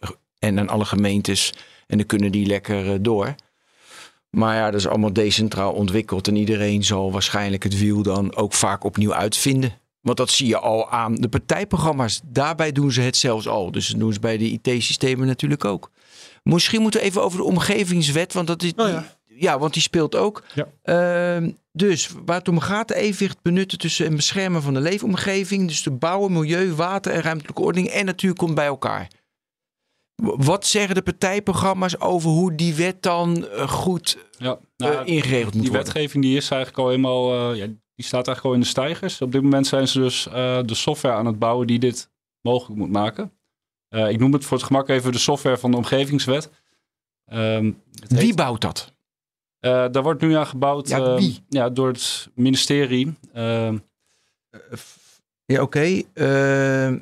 en 0.46 0.58
aan 0.58 0.68
alle 0.68 0.84
gemeentes. 0.84 1.52
En 1.86 1.96
dan 1.96 2.06
kunnen 2.06 2.32
die 2.32 2.46
lekker 2.46 2.92
eh, 2.92 2.98
door. 3.00 3.34
Maar 4.30 4.56
ja, 4.56 4.70
dat 4.70 4.80
is 4.80 4.86
allemaal 4.86 5.12
decentraal 5.12 5.72
ontwikkeld. 5.72 6.28
En 6.28 6.36
iedereen 6.36 6.84
zal 6.84 7.12
waarschijnlijk 7.12 7.62
het 7.62 7.78
wiel 7.78 8.02
dan 8.02 8.36
ook 8.36 8.52
vaak 8.52 8.84
opnieuw 8.84 9.14
uitvinden. 9.14 9.72
Want 10.00 10.16
dat 10.16 10.30
zie 10.30 10.46
je 10.46 10.58
al 10.58 10.90
aan 10.90 11.14
de 11.14 11.28
partijprogramma's. 11.28 12.20
Daarbij 12.24 12.72
doen 12.72 12.92
ze 12.92 13.00
het 13.00 13.16
zelfs 13.16 13.48
al. 13.48 13.70
Dus 13.70 13.88
dat 13.88 14.00
doen 14.00 14.12
ze 14.12 14.20
bij 14.20 14.36
de 14.38 14.50
IT-systemen 14.50 15.26
natuurlijk 15.26 15.64
ook. 15.64 15.90
Misschien 16.42 16.82
moeten 16.82 17.00
we 17.00 17.06
even 17.06 17.22
over 17.22 17.38
de 17.38 17.44
omgevingswet. 17.44 18.32
Want 18.32 18.46
dat 18.46 18.62
is, 18.62 18.72
Oh 18.76 18.88
ja. 18.88 19.16
ja, 19.24 19.58
want 19.58 19.72
die 19.72 19.82
speelt 19.82 20.14
ook. 20.14 20.42
Ja. 20.54 20.66
Ehm, 20.82 21.50
Dus 21.72 22.10
waar 22.24 22.38
het 22.38 22.48
om 22.48 22.58
gaat, 22.60 22.90
evenwicht 22.90 23.42
benutten 23.42 23.78
tussen 23.78 24.06
en 24.06 24.16
beschermen 24.16 24.62
van 24.62 24.74
de 24.74 24.80
leefomgeving. 24.80 25.68
Dus 25.68 25.82
de 25.82 25.90
bouwen, 25.90 26.32
milieu, 26.32 26.72
water 26.72 27.12
en 27.12 27.20
ruimtelijke 27.22 27.62
ordening 27.62 27.88
en 27.92 28.04
natuur 28.04 28.34
komt 28.34 28.54
bij 28.54 28.66
elkaar. 28.66 29.08
Wat 30.22 30.66
zeggen 30.66 30.94
de 30.94 31.02
partijprogramma's 31.02 32.00
over 32.00 32.30
hoe 32.30 32.54
die 32.54 32.74
wet 32.74 33.02
dan 33.02 33.46
eh, 33.46 33.68
goed 33.68 34.18
Ja, 34.38 34.50
eh, 34.50 34.58
nou, 34.76 35.04
ingeregeld 35.04 35.54
moet 35.54 35.62
die 35.62 35.70
worden? 35.72 35.92
wetgeving 35.92 36.24
die 36.24 36.36
is 36.36 36.50
eigenlijk 36.50 36.80
al 36.82 36.88
helemaal, 36.88 37.50
eh, 37.52 37.56
ja, 37.58 37.66
die 37.94 38.04
staat 38.04 38.26
eigenlijk 38.26 38.44
al 38.46 38.52
in 38.54 38.60
de 38.60 38.66
stijgers. 38.66 39.20
Op 39.20 39.32
dit 39.32 39.42
moment 39.42 39.66
zijn 39.66 39.88
ze 39.88 39.98
dus 40.00 40.26
eh, 40.28 40.58
de 40.64 40.74
software 40.74 41.14
aan 41.16 41.26
het 41.26 41.38
bouwen 41.38 41.66
die 41.66 41.78
dit 41.78 42.10
mogelijk 42.40 42.78
moet 42.80 42.90
maken. 42.90 43.32
Eh, 43.88 44.08
ik 44.10 44.18
noem 44.18 44.32
het 44.32 44.44
voor 44.44 44.56
het 44.56 44.66
gemak 44.66 44.88
even 44.88 45.12
de 45.12 45.18
software 45.18 45.58
van 45.58 45.70
de 45.70 45.76
omgevingswet. 45.76 46.50
Ehm, 47.24 47.64
heet- 48.08 48.20
Wie 48.20 48.34
bouwt 48.34 48.60
dat? 48.60 48.92
Eh, 49.58 49.70
daar 49.90 50.02
wordt 50.02 50.20
nu 50.20 50.34
aan 50.34 50.46
gebouwd 50.46 50.88
Ja, 50.88 50.98
ehm, 50.98 51.16
wie? 51.16 51.40
ja, 51.48 51.68
door 51.70 51.88
het 51.88 52.28
ministerie. 52.34 53.14
Ehm, 53.32 53.78
Ja, 55.46 55.62
oké. 55.62 56.02
eh, 56.14 56.92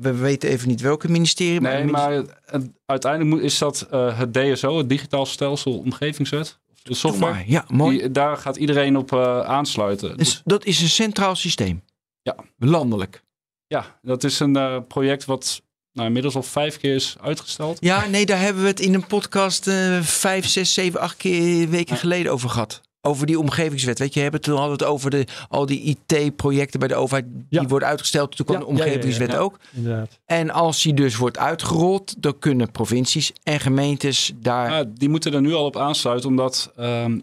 we 0.00 0.12
weten 0.14 0.48
even 0.48 0.68
niet 0.68 0.80
welke 0.80 1.10
ministerie. 1.10 1.60
nee, 1.60 1.84
maar 1.84 2.12
het- 2.12 2.70
uiteindelijk 2.86 3.42
is 3.42 3.58
dat 3.58 3.86
eh, 3.90 4.18
het 4.18 4.32
DSO, 4.32 4.78
het 4.78 4.88
Digitaal 4.88 5.26
Stelsel 5.26 5.78
Omgevingswet. 5.78 6.58
De 6.82 6.94
software. 6.94 7.32
maar. 7.32 7.44
Ja, 7.46 7.64
mooi. 7.68 7.98
Die, 7.98 8.10
daar 8.10 8.36
gaat 8.36 8.56
iedereen 8.56 8.96
op 8.96 9.12
eh, 9.12 9.40
aansluiten. 9.40 10.16
Dus 10.16 10.40
dat 10.44 10.64
is 10.64 10.80
een 10.80 10.88
centraal 10.88 11.34
systeem. 11.36 11.82
Ja. 12.22 12.36
Landelijk. 12.58 13.22
Ja, 13.66 13.98
dat 14.02 14.24
is 14.24 14.40
een 14.40 14.56
eh, 14.56 14.76
project 14.88 15.24
wat 15.24 15.62
nou, 15.92 16.06
inmiddels 16.06 16.34
al 16.34 16.42
vijf 16.42 16.78
keer 16.78 16.94
is 16.94 17.16
uitgesteld. 17.20 17.76
Ja, 17.80 18.06
nee, 18.06 18.26
daar 18.26 18.40
hebben 18.40 18.62
we 18.62 18.68
het 18.68 18.80
in 18.80 18.94
een 18.94 19.06
podcast 19.06 19.70
vijf, 20.00 20.46
zes, 20.46 20.74
zeven, 20.74 21.00
acht 21.00 21.16
keer 21.16 21.68
weken 21.68 21.94
Ja. 21.94 22.00
geleden 22.00 22.32
over 22.32 22.48
gehad. 22.50 22.80
Over 23.08 23.26
die 23.26 23.38
omgevingswet. 23.38 23.98
Weet 23.98 24.14
je, 24.14 24.20
hebben 24.20 24.40
toen 24.40 24.56
hadden 24.56 24.78
we 24.78 24.84
het 24.84 24.92
over 24.92 25.10
de, 25.10 25.26
al 25.48 25.66
die 25.66 25.80
IT-projecten 26.06 26.78
bij 26.78 26.88
de 26.88 26.94
overheid. 26.94 27.26
Ja. 27.48 27.60
Die 27.60 27.68
worden 27.68 27.88
uitgesteld. 27.88 28.36
Toen 28.36 28.46
kwam 28.46 28.60
Ja, 28.60 28.66
de 28.66 28.72
ja, 28.72 28.78
ja, 28.78 28.84
ja, 28.84 28.92
omgevingswet 28.92 29.32
ja. 29.32 29.38
ook. 29.38 29.58
Inderdaad. 29.72 30.18
En 30.24 30.50
als 30.50 30.82
die 30.82 30.94
dus 30.94 31.16
wordt 31.16 31.38
uitgerold, 31.38 32.22
dan 32.22 32.38
kunnen 32.38 32.70
provincies 32.70 33.32
en 33.42 33.60
gemeentes 33.60 34.32
daar. 34.36 34.70
Ja, 34.70 34.84
die 34.94 35.08
moeten 35.08 35.34
er 35.34 35.40
nu 35.40 35.54
al 35.54 35.64
op 35.64 35.76
aansluiten, 35.76 36.28
omdat, 36.28 36.72
ehm, 36.76 37.18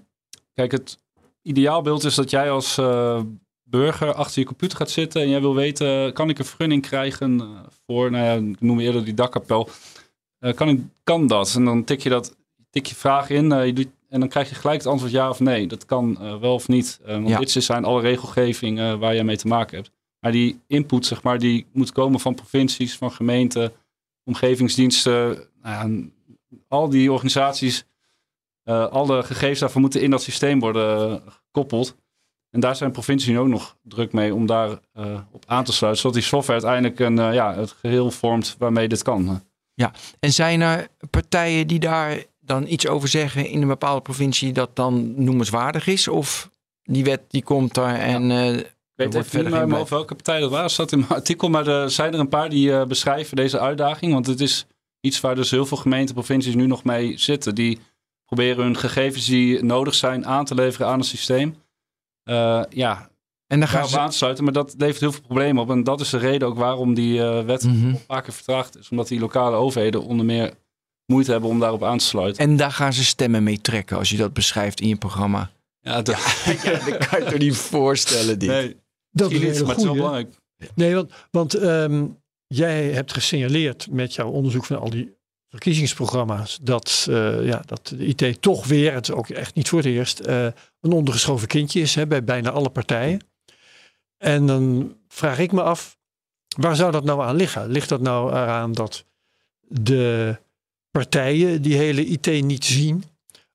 kijk, 0.53 0.71
het 0.71 0.97
ideaalbeeld 1.41 2.03
is 2.03 2.15
dat 2.15 2.29
jij 2.29 2.51
als 2.51 2.77
eh, 2.77 3.19
burger 3.63 4.13
achter 4.13 4.39
je 4.39 4.45
computer 4.45 4.77
gaat 4.77 4.89
zitten 4.89 5.21
en 5.21 5.29
jij 5.29 5.41
wil 5.41 5.55
weten, 5.55 6.13
kan 6.13 6.29
ik 6.29 6.39
een 6.39 6.45
vergunning 6.45 6.81
krijgen 6.81 7.39
eh, 7.39 7.47
voor, 7.85 8.11
nou 8.11 8.23
ja, 8.23 8.49
ik 8.49 8.61
noem 8.61 8.79
eerder 8.79 9.05
die 9.05 9.13
dakkapel. 9.13 9.69
Eh, 10.39 10.53
kan, 10.53 10.69
ik, 10.69 10.79
kan 11.03 11.27
dat? 11.27 11.53
En 11.55 11.65
dan 11.65 11.83
tik 11.83 11.99
je 11.99 12.09
dat, 12.09 12.35
tik 12.69 12.85
je 12.85 12.95
vraag 12.95 13.29
in 13.29 13.51
eh, 13.51 13.65
je 13.65 13.73
doet, 13.73 13.87
en 14.15 14.21
dan 14.21 14.29
krijg 14.29 14.49
je 14.49 14.55
gelijk 14.55 14.77
het 14.77 14.87
antwoord 14.87 15.11
ja 15.11 15.29
of 15.29 15.39
nee. 15.39 15.67
Dat 15.67 15.85
kan 15.85 16.17
eh, 16.21 16.37
wel 16.37 16.53
of 16.53 16.67
niet. 16.67 16.99
Eh, 17.05 17.13
want 17.13 17.27
Ja. 17.27 17.39
dit 17.39 17.51
zijn 17.51 17.85
alle 17.85 18.01
regelgeving 18.01 18.79
eh, 18.79 18.93
waar 18.93 19.15
je 19.15 19.23
mee 19.23 19.37
te 19.37 19.47
maken 19.47 19.77
hebt. 19.77 19.91
Maar 20.19 20.31
die 20.31 20.59
input, 20.67 21.05
zeg 21.05 21.23
maar, 21.23 21.39
die 21.39 21.65
moet 21.71 21.91
komen 21.91 22.19
van 22.19 22.35
provincies, 22.35 22.97
van 22.97 23.11
gemeenten, 23.11 23.73
omgevingsdiensten. 24.23 25.47
Nou 25.61 25.99
ja, 25.99 26.07
al 26.67 26.89
die 26.89 27.11
organisaties, 27.11 27.85
alle 28.89 29.23
gegevens 29.23 29.59
daarvan 29.59 29.81
moeten 29.81 30.01
in 30.01 30.09
dat 30.09 30.21
systeem 30.21 30.59
worden 30.59 31.21
gekoppeld. 31.27 31.95
En 32.49 32.59
daar 32.59 32.75
zijn 32.75 32.91
provincies 32.91 33.29
nu 33.29 33.39
ook 33.39 33.47
nog 33.47 33.77
druk 33.83 34.13
mee 34.13 34.33
om 34.33 34.45
daar 34.45 34.79
op 35.31 35.43
aan 35.47 35.63
te 35.63 35.73
sluiten. 35.73 36.01
Zodat 36.01 36.17
die 36.17 36.27
software 36.27 36.61
uiteindelijk 36.61 36.99
een, 36.99 37.33
ja, 37.33 37.55
het 37.55 37.71
geheel 37.71 38.11
vormt 38.11 38.55
waarmee 38.59 38.87
dit 38.87 39.03
kan. 39.03 39.41
En 40.19 40.33
zijn 40.33 40.61
er 40.61 40.87
partijen 41.09 41.67
die 41.67 41.79
daar 41.79 42.23
dan 42.45 42.67
iets 42.67 42.87
over 42.87 43.07
zeggen 43.07 43.45
in 43.47 43.61
een 43.61 43.67
bepaalde 43.67 44.01
provincie 44.01 44.53
dat 44.53 44.75
dan 44.75 45.23
noemenswaardig 45.23 45.87
is? 45.87 46.07
Of 46.07 46.49
die 46.83 47.03
wet 47.03 47.21
die 47.27 47.43
komt 47.43 47.73
daar 47.73 47.95
en 47.99 48.31
eh, 48.31 48.53
Ik 48.57 48.65
weet 48.95 49.13
even 49.15 49.43
niet 49.43 49.65
meer 49.65 49.77
over 49.77 49.95
welke 49.95 50.15
partij 50.15 50.39
dat 50.39 50.49
was. 50.51 50.73
staat 50.73 50.91
in 50.91 50.99
mijn 50.99 51.11
artikel. 51.11 51.49
Maar 51.49 51.67
er 51.67 51.89
zijn 51.91 52.13
er 52.13 52.19
een 52.19 52.29
paar 52.29 52.49
die 52.49 52.73
eh, 52.73 52.85
beschrijven 52.85 53.35
deze 53.35 53.59
uitdaging. 53.59 54.13
Want 54.13 54.25
het 54.27 54.39
is 54.41 54.65
iets 55.01 55.21
waar 55.21 55.35
dus 55.35 55.51
heel 55.51 55.65
veel 55.65 55.77
gemeenten, 55.77 56.15
provincies 56.15 56.55
nu 56.55 56.65
nog 56.67 56.83
mee 56.83 57.17
zitten. 57.17 57.55
Die 57.55 57.79
proberen 58.25 58.63
hun 58.63 58.77
gegevens 58.77 59.25
die 59.25 59.63
nodig 59.63 59.93
zijn 59.95 60.25
aan 60.25 60.45
te 60.45 60.55
leveren 60.55 60.87
aan 60.87 60.99
het 60.99 61.07
systeem. 61.07 61.55
Eh, 62.23 62.61
ja, 62.69 63.09
en 63.47 63.59
dan 63.59 63.67
gaan 63.67 63.87
ze. 63.87 63.99
aan 63.99 64.09
te 64.09 64.17
sluiten. 64.17 64.43
Maar 64.43 64.53
dat 64.53 64.73
levert 64.77 64.99
heel 64.99 65.11
veel 65.11 65.21
problemen 65.21 65.63
op. 65.63 65.69
En 65.69 65.83
dat 65.83 66.01
is 66.01 66.09
de 66.09 66.17
reden 66.17 66.47
ook 66.47 66.57
waarom 66.57 66.93
die 66.93 67.21
wet 67.21 67.63
Mhm. 67.63 67.95
vaker 68.07 68.33
vertraagd 68.33 68.77
is. 68.77 68.89
Omdat 68.89 69.07
die 69.07 69.19
lokale 69.19 69.55
overheden 69.55 70.03
onder 70.03 70.25
meer 70.25 70.53
moeite 71.05 71.31
hebben 71.31 71.49
om 71.49 71.59
daarop 71.59 71.83
aan 71.83 71.97
te 71.97 72.05
sluiten. 72.05 72.43
En 72.43 72.57
daar 72.57 72.71
gaan 72.71 72.93
ze 72.93 73.03
stemmen 73.03 73.43
mee 73.43 73.61
trekken 73.61 73.97
als 73.97 74.09
je 74.09 74.17
dat 74.17 74.33
beschrijft 74.33 74.81
in 74.81 74.87
je 74.87 74.95
programma. 74.95 75.51
Ja, 75.79 76.01
dat, 76.01 76.17
Ja, 76.63 76.71
dat 76.71 77.07
kan 77.07 77.19
je 77.19 77.25
toch 77.29 77.39
niet 77.39 77.55
voorstellen 77.55 78.39
dit. 78.39 78.49
nee, 78.49 78.75
Dat 79.11 79.31
is 79.31 79.39
niet, 79.39 79.59
maar 79.59 79.69
het 79.69 79.77
is 79.77 79.83
wel 79.83 79.93
belangrijk. 79.93 80.33
Nee, 80.75 80.95
want, 80.95 81.11
want 81.31 81.53
ehm, 81.53 82.05
jij 82.47 82.83
hebt 82.91 83.13
gesignaleerd 83.13 83.87
met 83.91 84.15
jouw 84.15 84.29
onderzoek 84.29 84.65
van 84.65 84.79
al 84.79 84.89
die 84.89 85.13
verkiezingsprogramma's 85.49 86.59
dat, 86.61 87.05
eh, 87.09 87.45
ja, 87.45 87.61
dat 87.65 87.87
de 87.87 88.05
IT 88.05 88.41
toch 88.41 88.67
weer, 88.67 88.93
het 88.93 89.07
is 89.07 89.13
ook 89.13 89.29
echt 89.29 89.55
niet 89.55 89.69
voor 89.69 89.79
het 89.79 89.87
eerst, 89.87 90.19
eh, 90.19 90.45
een 90.81 90.91
ondergeschoven 90.91 91.47
kindje 91.47 91.79
is 91.79 91.95
hè, 91.95 92.07
bij 92.07 92.23
bijna 92.23 92.49
alle 92.49 92.69
partijen. 92.69 93.21
En 94.17 94.45
dan 94.45 94.95
vraag 95.07 95.39
ik 95.39 95.51
me 95.51 95.61
af, 95.63 95.97
waar 96.57 96.75
zou 96.75 96.91
dat 96.91 97.03
nou 97.03 97.21
aan 97.21 97.35
liggen? 97.35 97.67
Ligt 97.67 97.89
dat 97.89 98.01
nou 98.01 98.31
eraan 98.31 98.71
dat 98.71 99.05
de 99.61 100.37
partijen 100.99 101.61
die 101.61 101.75
hele 101.75 102.05
IT 102.05 102.43
niet 102.43 102.65
zien? 102.65 103.03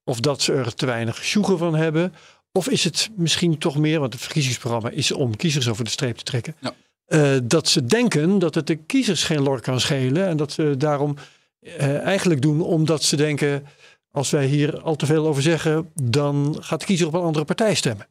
Of 0.05 0.20
dat 0.20 0.42
ze 0.42 0.53
er 0.53 0.74
te 0.74 0.87
weinig 0.87 1.24
sjoegen 1.24 1.59
van 1.59 1.74
hebben? 1.74 2.14
Of 2.53 2.68
is 2.68 2.85
het 2.85 3.11
misschien 3.16 3.59
toch 3.59 3.76
meer, 3.76 4.00
want 4.00 4.12
het 4.12 4.22
verkiezingsprogramma 4.22 4.90
is 4.90 5.12
om 5.12 5.37
kiezers 5.37 5.68
over 5.68 5.85
de 5.85 5.90
streep 5.90 6.16
te 6.16 6.24
trekken. 6.24 6.57
Ja. 6.61 6.74
eh, 7.07 7.38
dat 7.42 7.68
ze 7.68 7.85
denken 7.85 8.38
dat 8.38 8.55
het 8.55 8.66
de 8.66 8.76
kiezers 8.76 9.24
geen 9.24 9.42
lor 9.42 9.61
kan 9.61 9.81
schelen. 9.81 10.26
En 10.26 10.37
dat 10.37 10.53
ze 10.53 10.74
daarom 10.76 11.16
eh, 11.61 12.00
eigenlijk 12.00 12.42
doen 12.42 12.61
omdat 12.61 13.03
ze 13.03 13.16
denken, 13.16 13.66
als 14.11 14.31
wij 14.31 14.46
hier 14.46 14.81
al 14.81 14.96
te 14.96 15.07
veel 15.07 15.26
over 15.26 15.42
zeggen, 15.42 15.90
dan 16.03 16.57
gaat 16.61 16.81
de 16.81 16.87
kiezer 16.87 17.07
op 17.07 17.14
een 17.14 17.20
andere 17.20 17.44
partij 17.44 17.74
stemmen. 17.74 18.07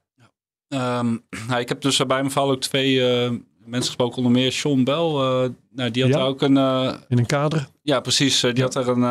Ehm, 0.68 1.18
nou, 1.48 1.60
ik 1.60 1.70
heb 1.70 1.82
dus 1.82 1.98
bij 1.98 2.08
mijn 2.08 2.32
verhaal 2.32 2.52
ook 2.52 2.62
twee 2.62 3.08
eh, 3.08 3.32
mensen 3.70 3.86
gesproken, 3.88 4.18
onder 4.18 4.32
meer 4.32 4.52
Sean 4.52 4.84
Bell. 4.84 4.96
eh, 4.96 5.44
nou, 5.76 5.92
die 5.92 6.04
had 6.04 6.12
Ja. 6.14 6.22
ook 6.22 6.42
een, 6.42 6.58
eh, 6.58 6.94
In 7.10 7.18
een 7.18 7.26
kader. 7.26 7.68
ja 7.82 8.00
precies, 8.00 8.36
eh, 8.44 8.50
die 8.50 8.58
Ja. 8.58 8.64
had 8.64 8.74
daar 8.74 8.88
een, 8.88 9.02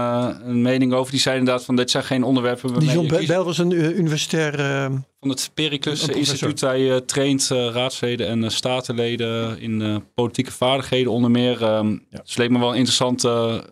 een 0.49 0.63
mening 0.63 0.93
over. 0.93 1.11
Die 1.11 1.21
zei 1.21 1.39
inderdaad 1.39 1.65
van 1.65 1.77
dit 1.77 1.91
zijn 1.91 2.05
geen 2.05 2.23
onderwerpen 2.25 2.79
Die 2.81 3.07
kiest- 3.07 3.27
Bell 3.27 3.43
was 3.43 3.59
een 3.59 3.73
universitair. 3.99 4.53
van 5.21 5.29
het 5.29 5.51
Pericles. 5.55 6.09
Instituut. 6.09 6.61
Hij 6.61 7.01
traint 7.01 7.49
raadsleden 7.49 8.27
en 8.29 8.51
statenleden 8.51 9.61
in 9.61 10.03
politieke 10.15 10.53
vaardigheden 10.53 11.13
onder 11.13 11.31
meer. 11.31 11.63
Ehm 11.65 11.91
Ja. 11.91 12.21
Dus 12.25 12.37
leek 12.37 12.51
me 12.51 12.59
wel 12.59 12.75
interessant 12.75 13.27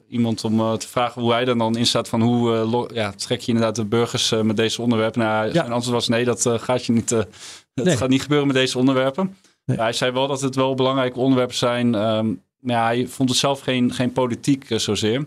iemand 0.09 0.45
om 0.45 0.79
te 0.79 0.89
vragen 0.89 1.23
hoe 1.23 1.33
hij 1.33 1.47
er 1.47 1.59
dan 1.59 1.77
in 1.77 1.87
staat. 1.87 2.09
Van 2.09 2.23
hoe 2.23 2.89
ja, 2.95 3.11
trek 3.13 3.41
je 3.41 3.47
inderdaad 3.53 3.77
de 3.77 3.85
burgers 3.85 4.35
met 4.43 4.57
deze 4.57 4.83
onderwerpen? 4.83 5.21
Nou, 5.21 5.51
zijn 5.53 5.73
antwoord 5.73 5.95
was 5.95 6.09
nee, 6.09 6.25
dat 6.25 6.49
gaat 6.57 6.85
je 6.87 6.93
niet. 6.93 7.09
dat 7.09 7.27
Nee. 7.75 7.97
gaat 7.97 8.09
niet 8.09 8.23
gebeuren 8.23 8.47
met 8.47 8.57
deze 8.57 8.79
onderwerpen. 8.79 9.37
Nee. 9.67 9.79
Hij 9.79 9.93
zei 9.93 10.13
wel 10.13 10.27
dat 10.27 10.41
het 10.41 10.55
wel 10.55 10.75
belangrijke 10.75 11.19
onderwerpen 11.19 11.57
zijn. 11.57 11.91
maar 11.91 12.77
ja, 12.77 12.85
hij 12.85 13.07
vond 13.07 13.29
het 13.29 13.39
zelf 13.39 13.61
geen, 13.61 13.93
geen 13.93 14.13
politiek 14.13 14.71
eh, 14.71 14.79
zozeer. 14.79 15.27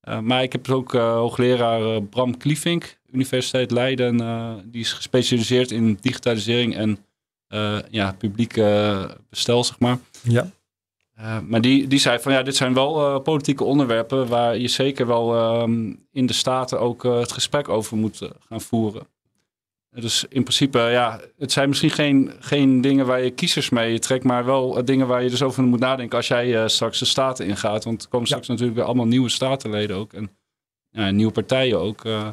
Eh, 0.00 0.18
maar 0.18 0.42
ik 0.42 0.52
heb 0.52 0.70
ook 0.70 0.94
eh, 0.94 1.12
hoogleraar 1.12 2.02
Bram 2.02 2.36
Kliefink, 2.36 2.98
Universiteit 3.12 3.70
Leiden. 3.70 4.16
die 4.70 4.80
is 4.80 4.92
gespecialiseerd 4.92 5.70
in 5.70 5.98
digitalisering 6.00 6.76
en 6.76 6.98
ja, 7.90 8.12
publiek 8.18 8.54
bestel, 9.30 9.64
zeg 9.64 9.78
maar. 9.78 9.98
ja. 10.22 10.50
Maar 11.46 11.60
die, 11.60 11.86
die 11.86 11.98
zei 11.98 12.18
van 12.18 12.32
ja, 12.32 12.42
dit 12.42 12.56
zijn 12.56 12.74
wel 12.74 13.20
politieke 13.20 13.64
onderwerpen 13.64 14.28
waar 14.28 14.58
je 14.58 14.68
zeker 14.68 15.06
wel 15.06 15.34
ehm, 15.34 15.92
in 16.12 16.26
de 16.26 16.32
Staten 16.32 16.80
ook 16.80 17.02
het 17.02 17.32
gesprek 17.32 17.68
over 17.68 17.96
moet 17.96 18.28
gaan 18.48 18.60
voeren. 18.60 19.06
Dus 19.94 20.24
in 20.28 20.42
principe, 20.42 20.78
ja, 20.78 21.20
het 21.38 21.52
zijn 21.52 21.68
misschien 21.68 21.90
geen, 21.90 22.32
geen 22.38 22.80
dingen 22.80 23.06
waar 23.06 23.22
je 23.22 23.30
kiezers 23.30 23.70
mee 23.70 23.98
trekt, 23.98 24.24
maar 24.24 24.44
wel 24.44 24.78
eh, 24.78 24.84
dingen 24.84 25.06
waar 25.06 25.22
je 25.22 25.30
dus 25.30 25.42
over 25.42 25.62
moet 25.62 25.80
nadenken 25.80 26.16
als 26.16 26.28
jij 26.28 26.62
eh, 26.62 26.68
straks 26.68 26.98
de 26.98 27.04
Staten 27.04 27.46
ingaat. 27.46 27.84
Want 27.84 28.02
er 28.02 28.08
komen 28.08 28.26
straks 28.26 28.48
natuurlijk 28.48 28.76
weer 28.76 28.86
allemaal 28.86 29.06
nieuwe 29.06 29.28
Statenleden 29.28 29.96
ook 29.96 30.12
en 30.12 30.30
ja, 30.90 31.10
nieuwe 31.10 31.32
partijen 31.32 31.80
ook. 31.80 32.04
eh. 32.04 32.28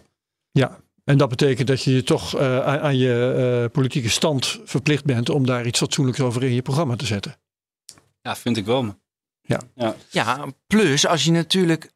En 1.04 1.18
dat 1.18 1.30
betekent 1.30 1.68
dat 1.68 1.84
je 1.84 1.94
je 1.94 2.04
toch 2.04 2.36
eh, 2.36 2.66
aan, 2.66 2.80
aan 2.80 2.98
je 2.98 3.62
eh, 3.64 3.72
politieke 3.72 4.10
stand 4.10 4.60
verplicht 4.64 5.06
bent 5.06 5.30
om 5.30 5.46
daar 5.46 5.66
iets 5.66 5.80
fatsoenlijks 5.80 6.20
over 6.20 6.44
in 6.44 6.54
je 6.54 6.62
programma 6.62 6.96
te 6.96 7.06
zetten. 7.06 7.36
ja, 8.22 8.36
vind 8.36 8.58
ik 8.58 8.66
wel. 8.66 9.00
Ja, 10.10 10.46
plus 10.68 11.08
als 11.08 11.24
je 11.24 11.32
natuurlijk. 11.32 11.92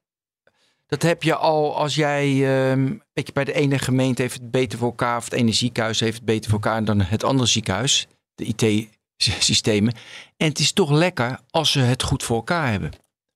Dat 0.87 1.01
heb 1.01 1.23
je 1.23 1.35
al 1.35 1.77
als 1.77 1.95
jij. 1.95 2.25
ehm, 2.25 2.93
weet 3.13 3.27
je, 3.27 3.33
bij 3.33 3.43
de 3.43 3.53
ene 3.53 3.79
gemeente 3.79 4.21
heeft 4.21 4.33
het 4.33 4.51
beter 4.51 4.79
voor 4.79 4.87
elkaar. 4.87 5.17
Of 5.17 5.23
het 5.23 5.33
ene 5.33 5.51
ziekenhuis 5.51 5.99
heeft 5.99 6.15
het 6.15 6.25
beter 6.25 6.49
voor 6.49 6.59
elkaar 6.59 6.85
dan 6.85 7.01
het 7.01 7.23
andere 7.23 7.49
ziekenhuis. 7.49 8.07
De 8.35 8.45
IT-systemen. 8.45 9.93
En 10.37 10.47
het 10.47 10.59
is 10.59 10.71
toch 10.71 10.91
lekker 10.91 11.39
als 11.49 11.71
ze 11.71 11.79
het 11.79 12.03
goed 12.03 12.23
voor 12.23 12.35
elkaar 12.35 12.71
hebben. 12.71 12.91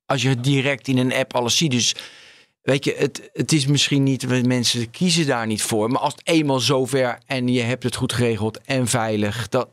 Als 0.06 0.22
je 0.22 0.30
het 0.30 0.44
direct 0.44 0.88
in 0.88 0.98
een 0.98 1.14
app 1.14 1.36
alles 1.36 1.58
ziet. 1.58 1.72
Dus 1.72 1.96
weet 2.62 2.86
je, 2.86 2.96
het, 2.98 3.30
het 3.34 3.52
is 3.52 3.66
misschien 3.66 4.04
niet, 4.04 4.46
mensen 4.46 4.90
kiezen 4.90 5.26
daar 5.26 5.48
niet 5.48 5.64
voor. 5.64 5.90
Maar 5.90 6.02
als 6.02 6.14
het 6.14 6.28
eenmaal 6.28 6.60
zover 6.60 7.20
en 7.26 7.48
je 7.48 7.62
hebt 7.62 7.84
het 7.84 7.96
goed 7.96 8.14
geregeld 8.14 8.62
en 8.62 8.88
veilig, 8.88 9.50
dat, 9.50 9.70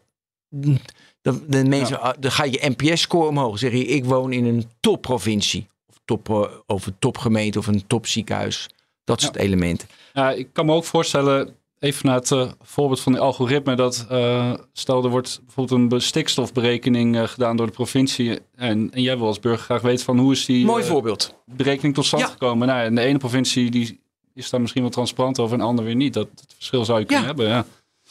dan, 1.23 1.45
de 1.49 1.65
mensen, 1.65 2.17
dan 2.19 2.33
ga 2.33 2.45
je 2.45 2.75
NPS-score 2.77 3.29
omhoog. 3.29 3.59
Zeg 3.59 3.73
je, 3.73 3.87
ik 3.87 4.05
woon 4.05 4.33
in 4.33 4.45
een 4.45 4.71
topprovincie. 4.81 5.69
Top, 6.07 6.29
eh, 6.29 6.45
of 6.67 6.87
een 6.87 6.97
topgemeente 6.99 7.59
of 7.59 7.67
een 7.67 7.87
topziekenhuis. 7.87 8.69
Dat 9.05 9.21
soort 9.21 9.37
elementen. 9.37 9.89
Ja, 10.13 10.31
ik 10.31 10.49
kan 10.53 10.67
me 10.67 10.73
ook 10.73 10.85
voorstellen, 10.85 11.55
even 11.79 12.07
naar 12.07 12.15
het 12.15 12.31
uh, 12.31 12.51
voorbeeld 12.63 13.01
van 13.01 13.13
die 13.13 13.21
algoritme, 13.21 13.75
dat 13.75 14.07
uh, 14.13 14.55
stel 14.73 15.05
er 15.05 15.11
wordt 15.11 15.41
bijvoorbeeld 15.45 15.93
een 15.93 16.01
stikstofberekening 16.01 17.17
uh, 17.17 17.23
gedaan 17.23 17.57
door 17.57 17.67
de 17.67 17.73
provincie 17.73 18.39
en, 18.55 18.91
en, 18.93 19.03
jij 19.03 19.19
wil 19.19 19.27
als 19.27 19.41
burger 19.41 19.65
graag 19.65 19.81
weten 19.83 20.05
van 20.05 20.19
hoe 20.19 20.33
is 20.33 20.45
die 20.45 20.65
Mooi 20.65 20.85
voorbeeld. 20.85 21.35
berekening 21.45 21.95
tot 21.95 22.05
stand 22.05 22.23
Ja. 22.23 22.29
gekomen. 22.29 22.69
Nou, 22.69 22.81
en 22.85 22.95
de 22.95 23.01
ene 23.01 23.19
provincie 23.19 23.71
die 23.71 24.01
is 24.35 24.51
daar 24.51 24.61
misschien 24.61 24.83
wel 24.83 24.91
transparant 24.91 25.39
over 25.39 25.53
en 25.53 25.59
de 25.59 25.67
andere 25.67 25.87
weer 25.89 25.97
niet. 25.97 26.15
Dat, 26.15 26.29
dat 26.35 26.55
verschil 26.55 26.85
zou 26.85 26.99
je 26.99 27.05
kunnen 27.05 27.25
hebben. 27.27 27.49
Ja. 27.49 27.67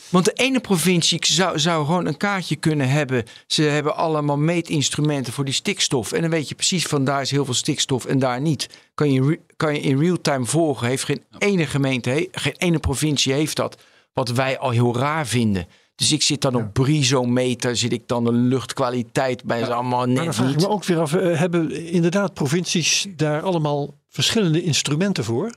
Want 0.10 0.26
de 0.26 0.34
ene 0.34 0.60
provincie 0.60 1.20
zou, 1.26 1.60
zou 1.60 1.86
gewoon 1.86 2.06
een 2.06 2.18
kaartje 2.18 2.56
kunnen 2.56 2.90
hebben. 2.90 3.24
Ze 3.48 3.62
hebben 3.62 3.96
allemaal 3.96 4.38
meetinstrumenten 4.38 5.34
voor 5.34 5.46
die 5.46 5.54
stikstof. 5.54 6.12
En 6.12 6.22
dan 6.22 6.30
weet 6.30 6.50
je 6.50 6.56
precies 6.56 6.86
van 6.86 7.04
daar 7.04 7.22
is 7.22 7.32
heel 7.32 7.46
veel 7.46 7.54
stikstof 7.54 8.06
en 8.06 8.20
daar 8.20 8.42
niet. 8.42 8.70
Kan 8.94 9.12
je, 9.12 9.40
kan 9.58 9.74
je 9.74 9.80
in 9.80 10.00
real 10.00 10.22
time 10.22 10.46
volgen. 10.46 10.88
Heeft 10.88 11.04
geen 11.04 11.24
ene 11.38 11.66
gemeente, 11.66 12.28
geen 12.32 12.56
ene 12.58 12.80
provincie 12.80 13.34
heeft 13.34 13.56
dat. 13.56 13.78
Wat 14.14 14.30
wij 14.30 14.60
al 14.60 14.70
heel 14.70 14.98
raar 14.98 15.28
vinden. 15.28 15.68
Dus 15.96 16.12
ik 16.12 16.22
zit 16.22 16.42
dan 16.42 16.56
op 16.56 16.74
Brizometer, 16.74 17.78
zit 17.78 17.92
ik 17.92 18.08
dan 18.08 18.24
de 18.24 18.32
luchtkwaliteit 18.32 19.44
bij 19.44 19.64
ze 19.64 19.74
allemaal 19.74 20.06
Maar 20.06 20.16
dan 20.16 20.26
net 20.26 20.36
vraag 20.36 20.52
ik 20.52 20.60
me 20.60 20.68
ook 20.68 20.86
weer 20.86 21.00
af, 21.00 21.14
eh, 21.14 21.40
hebben 21.40 21.72
inderdaad 21.72 22.34
provincies 22.34 23.08
daar 23.16 23.42
allemaal 23.42 23.94
verschillende 24.10 24.64
instrumenten 24.64 25.24
voor? 25.24 25.52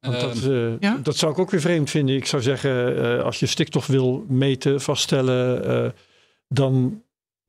Want 0.00 0.20
dat, 0.20 0.36
Ehm, 0.36 0.52
eh, 0.52 0.80
ja. 0.80 0.98
dat 1.02 1.16
zou 1.16 1.32
ik 1.32 1.38
ook 1.38 1.50
weer 1.50 1.60
vreemd 1.60 1.90
vinden. 1.90 2.16
Ik 2.16 2.26
zou 2.26 2.42
zeggen, 2.42 3.02
eh, 3.18 3.24
als 3.24 3.40
je 3.40 3.46
stikstof 3.46 3.86
wil 3.86 4.24
meten, 4.28 4.80
vaststellen, 4.80 5.64
eh, 5.84 5.90
dan 6.48 7.02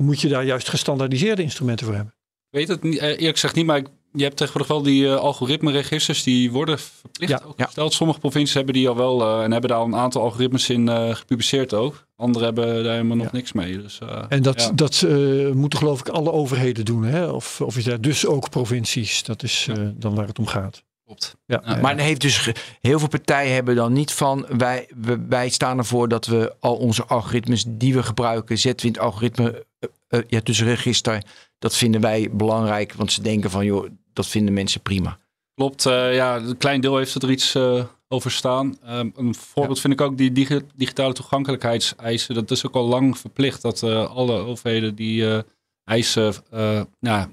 moet 0.04 0.22
je 0.22 0.28
daar 0.28 0.46
juist 0.46 0.70
gestandaardiseerde 0.70 1.42
instrumenten 1.42 1.86
voor 1.86 1.96
hebben. 1.96 2.14
Ik 2.50 2.58
weet 2.58 2.68
het 2.68 2.84
niet, 2.84 3.00
eerlijk 3.00 3.32
gezegd 3.32 3.56
niet, 3.56 3.66
maar 3.66 3.78
ik- 3.78 3.88
je 4.14 4.24
hebt 4.24 4.38
tegenwoordig 4.38 4.72
wel 4.72 4.82
die 4.84 5.08
eh, 5.08 5.16
algoritme-registers 5.16 6.24
die 6.24 6.52
worden 6.52 6.80
verplicht 6.80 7.32
Ja, 7.32 7.42
ook 7.48 7.58
ja. 7.58 7.66
gesteld. 7.66 7.94
Sommige 7.94 8.20
provincies 8.20 8.54
hebben 8.54 8.74
die 8.74 8.90
al 8.90 8.96
wel 8.96 9.22
eh, 9.22 9.44
en 9.44 9.52
hebben 9.52 9.70
daar 9.70 9.80
al 9.80 9.86
een 9.86 9.96
aantal 9.96 10.22
algoritmes 10.22 10.70
in 10.70 10.90
eh, 10.90 11.16
gepubliceerd 11.16 11.74
ook. 11.74 12.08
Anderen 12.16 12.46
hebben 12.48 12.84
daar 12.84 12.94
helemaal 12.94 13.18
nog 13.18 13.26
Ja. 13.26 13.32
niks 13.34 13.52
mee. 13.52 13.82
Dus, 13.82 14.00
eh, 14.00 14.24
En 14.30 14.42
dat, 14.42 14.62
ja. 14.62 14.72
dat 14.72 15.02
eh, 15.02 15.52
moeten 15.52 15.80
geloof 15.80 16.00
ik 16.00 16.10
alle 16.10 16.32
overheden 16.32 16.86
doen. 16.86 17.04
Hè? 17.04 17.28
Of, 17.28 17.62
of 17.62 17.78
is 17.78 17.84
dat 17.84 18.04
dus 18.04 18.26
ook 18.26 18.50
provincies? 18.50 19.24
Dat 19.24 19.44
is 19.44 19.68
eh, 19.70 19.88
dan 19.96 20.16
waar 20.16 20.28
het 20.28 20.40
om 20.40 20.48
gaat. 20.48 20.84
Klopt. 21.16 21.36
Ja, 21.46 21.62
Ja. 21.66 21.82
Maar 21.82 21.96
dan 21.96 22.06
heeft 22.06 22.22
dus 22.22 22.52
heel 22.82 23.00
veel 23.00 23.08
partijen 23.08 23.54
hebben 23.54 23.76
dan 23.76 23.94
niet 23.94 24.12
van. 24.14 24.46
Wij, 24.58 24.90
wij 25.30 25.50
staan 25.50 25.78
ervoor 25.78 26.08
dat 26.08 26.26
we 26.26 26.56
al 26.60 26.76
onze 26.76 27.06
algoritmes 27.06 27.64
die 27.68 27.94
we 27.94 28.04
gebruiken, 28.04 28.58
zetten 28.58 28.86
we 28.86 28.92
in 28.94 28.98
het 29.00 29.08
algoritme, 29.12 29.66
eh, 29.80 29.90
eh, 30.08 30.24
ja, 30.28 30.40
dus 30.44 30.62
register. 30.64 31.24
Dat 31.60 31.76
vinden 31.76 32.02
wij 32.02 32.30
belangrijk, 32.32 32.94
want 32.94 33.12
ze 33.12 33.22
denken 33.22 33.50
van, 33.50 33.66
joh, 33.66 33.90
dat 34.14 34.28
vinden 34.28 34.54
mensen 34.54 34.82
prima. 34.82 35.18
Klopt, 35.56 35.86
eh, 35.86 36.16
ja, 36.16 36.36
een 36.38 36.58
klein 36.58 36.82
deel 36.82 36.98
heeft 36.98 37.24
er 37.24 37.32
iets 37.32 37.56
eh, 37.56 37.84
over 38.08 38.32
staan. 38.32 38.78
Ehm, 38.84 39.10
een 39.16 39.36
voorbeeld 39.36 39.80
vind 39.80 39.94
ik 39.94 40.02
ook 40.02 40.18
die 40.18 40.32
digi- 40.32 40.66
digitale 40.76 41.14
toegankelijkheidseisen. 41.14 42.36
Dat 42.36 42.52
is 42.52 42.66
ook 42.68 42.76
al 42.76 42.86
lang 42.88 43.18
verplicht 43.18 43.62
dat 43.62 43.84
eh, 43.84 44.10
alle 44.16 44.38
overheden 44.38 44.96
die 44.96 45.30
eh, 45.34 45.40
eisen, 45.84 46.34
eh, 46.50 46.82
nou, 47.00 47.30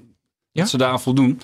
Ja? 0.51 0.61
dat 0.61 0.69
ze 0.69 0.77
daaraan 0.77 1.01
voldoen. 1.01 1.41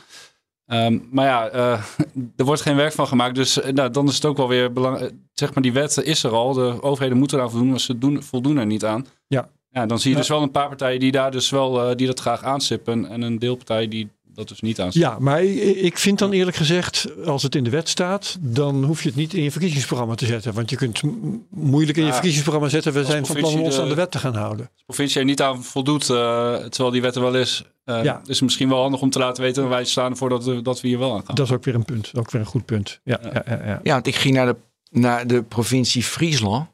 Ehm, 0.66 1.00
maar 1.12 1.26
ja, 1.26 1.48
eh, 1.50 1.84
er 2.38 2.46
wordt 2.46 2.62
geen 2.62 2.76
werk 2.76 2.94
van 2.94 3.08
gemaakt. 3.08 3.36
Dus 3.36 3.62
eh, 3.62 3.74
nou, 3.74 3.92
dan 3.92 4.08
is 4.08 4.16
het 4.16 4.26
ook 4.26 4.38
wel 4.38 4.48
weer 4.48 4.74
belangrijk. 4.74 5.14
Zeg 5.34 5.54
maar, 5.54 5.64
die 5.64 5.74
wet 5.74 5.98
is 5.98 6.24
er 6.24 6.32
al. 6.32 6.54
De 6.54 6.82
overheden 6.82 7.18
moeten 7.18 7.38
eraan 7.38 7.50
voldoen, 7.52 7.70
maar 7.70 7.80
ze 7.80 7.98
doen, 7.98 8.24
voldoen 8.24 8.58
er 8.58 8.66
niet 8.66 8.86
aan. 8.86 9.06
Ja. 9.28 9.50
ja 9.70 9.86
dan 9.86 10.00
zie 10.00 10.10
je 10.10 10.16
Ja. 10.16 10.22
dus 10.22 10.30
wel 10.30 10.42
een 10.42 10.52
paar 10.52 10.68
partijen 10.68 11.00
die 11.00 11.12
daar 11.12 11.32
dus 11.32 11.50
wel 11.50 11.90
eh, 11.90 11.96
die 11.96 12.08
dat 12.08 12.20
graag 12.20 12.44
aanstippen. 12.44 13.06
En 13.10 13.22
een 13.22 13.40
deelpartij 13.40 13.88
die 13.88 14.10
dat 14.36 14.48
dus 14.48 14.60
niet 14.62 14.80
aanstipt. 14.82 15.06
Ja, 15.06 15.20
maar 15.20 15.44
ik 15.44 15.98
vind 15.98 16.20
dan 16.20 16.32
eerlijk 16.32 16.58
gezegd, 16.58 17.08
als 17.26 17.44
het 17.44 17.56
in 17.56 17.64
de 17.64 17.70
wet 17.70 17.90
staat, 17.90 18.38
dan 18.40 18.84
hoef 18.84 19.02
je 19.04 19.08
het 19.08 19.18
niet 19.18 19.34
in 19.34 19.44
je 19.44 19.52
verkiezingsprogramma 19.52 20.16
te 20.16 20.26
zetten. 20.26 20.54
Want 20.54 20.70
je 20.70 20.76
kunt 20.76 21.02
moeilijk 21.50 21.98
in 21.98 22.02
je 22.04 22.08
Ja. 22.08 22.14
verkiezingsprogramma 22.14 22.70
zetten, 22.70 22.94
we 22.94 23.06
zijn 23.06 23.26
van 23.26 23.36
plan 23.36 23.54
om 23.54 23.62
ons 23.62 23.80
aan 23.80 23.88
de- 23.90 23.96
wet 23.96 24.12
te 24.12 24.20
gaan 24.20 24.36
houden. 24.36 24.70
de 24.76 24.84
provincie 24.86 25.20
er 25.20 25.26
niet 25.26 25.42
aan 25.42 25.64
voldoet, 25.64 26.10
eh, 26.10 26.56
terwijl 26.56 26.92
die 26.92 27.02
wet 27.02 27.16
er 27.16 27.22
wel 27.22 27.36
is, 27.36 27.64
eh, 27.84 28.04
Ja. 28.04 28.22
is 28.26 28.36
het 28.36 28.42
misschien 28.42 28.70
wel 28.70 28.82
handig 28.82 29.02
om 29.02 29.10
te 29.10 29.20
laten 29.20 29.44
weten. 29.44 29.70
Wij 29.70 29.86
staan 29.86 30.12
ervoor 30.12 30.30
dat, 30.30 30.44
we- 30.46 30.62
dat 30.62 30.82
we 30.82 30.88
hier 30.88 31.00
wel 31.00 31.14
aan 31.14 31.24
gaan. 31.26 31.36
Dat 31.36 31.46
is 31.46 31.52
ook 31.54 31.64
weer 31.64 31.76
een 31.76 31.86
punt, 31.86 32.12
ook 32.18 32.32
weer 32.32 32.42
een 32.42 32.48
goed 32.48 32.66
punt. 32.66 33.00
Ja, 33.04 33.20
Ja. 33.24 33.30
ja. 33.34 33.44
Ja, 33.58 33.66
ja, 33.66 33.80
Ja, 33.84 33.94
want 33.94 34.08
ik 34.08 34.16
ging 34.16 34.36
naar 34.36 34.46
de, 34.46 34.56
naar 34.90 35.28
de 35.28 35.44
provincie 35.44 36.04
Friesland. 36.04 36.68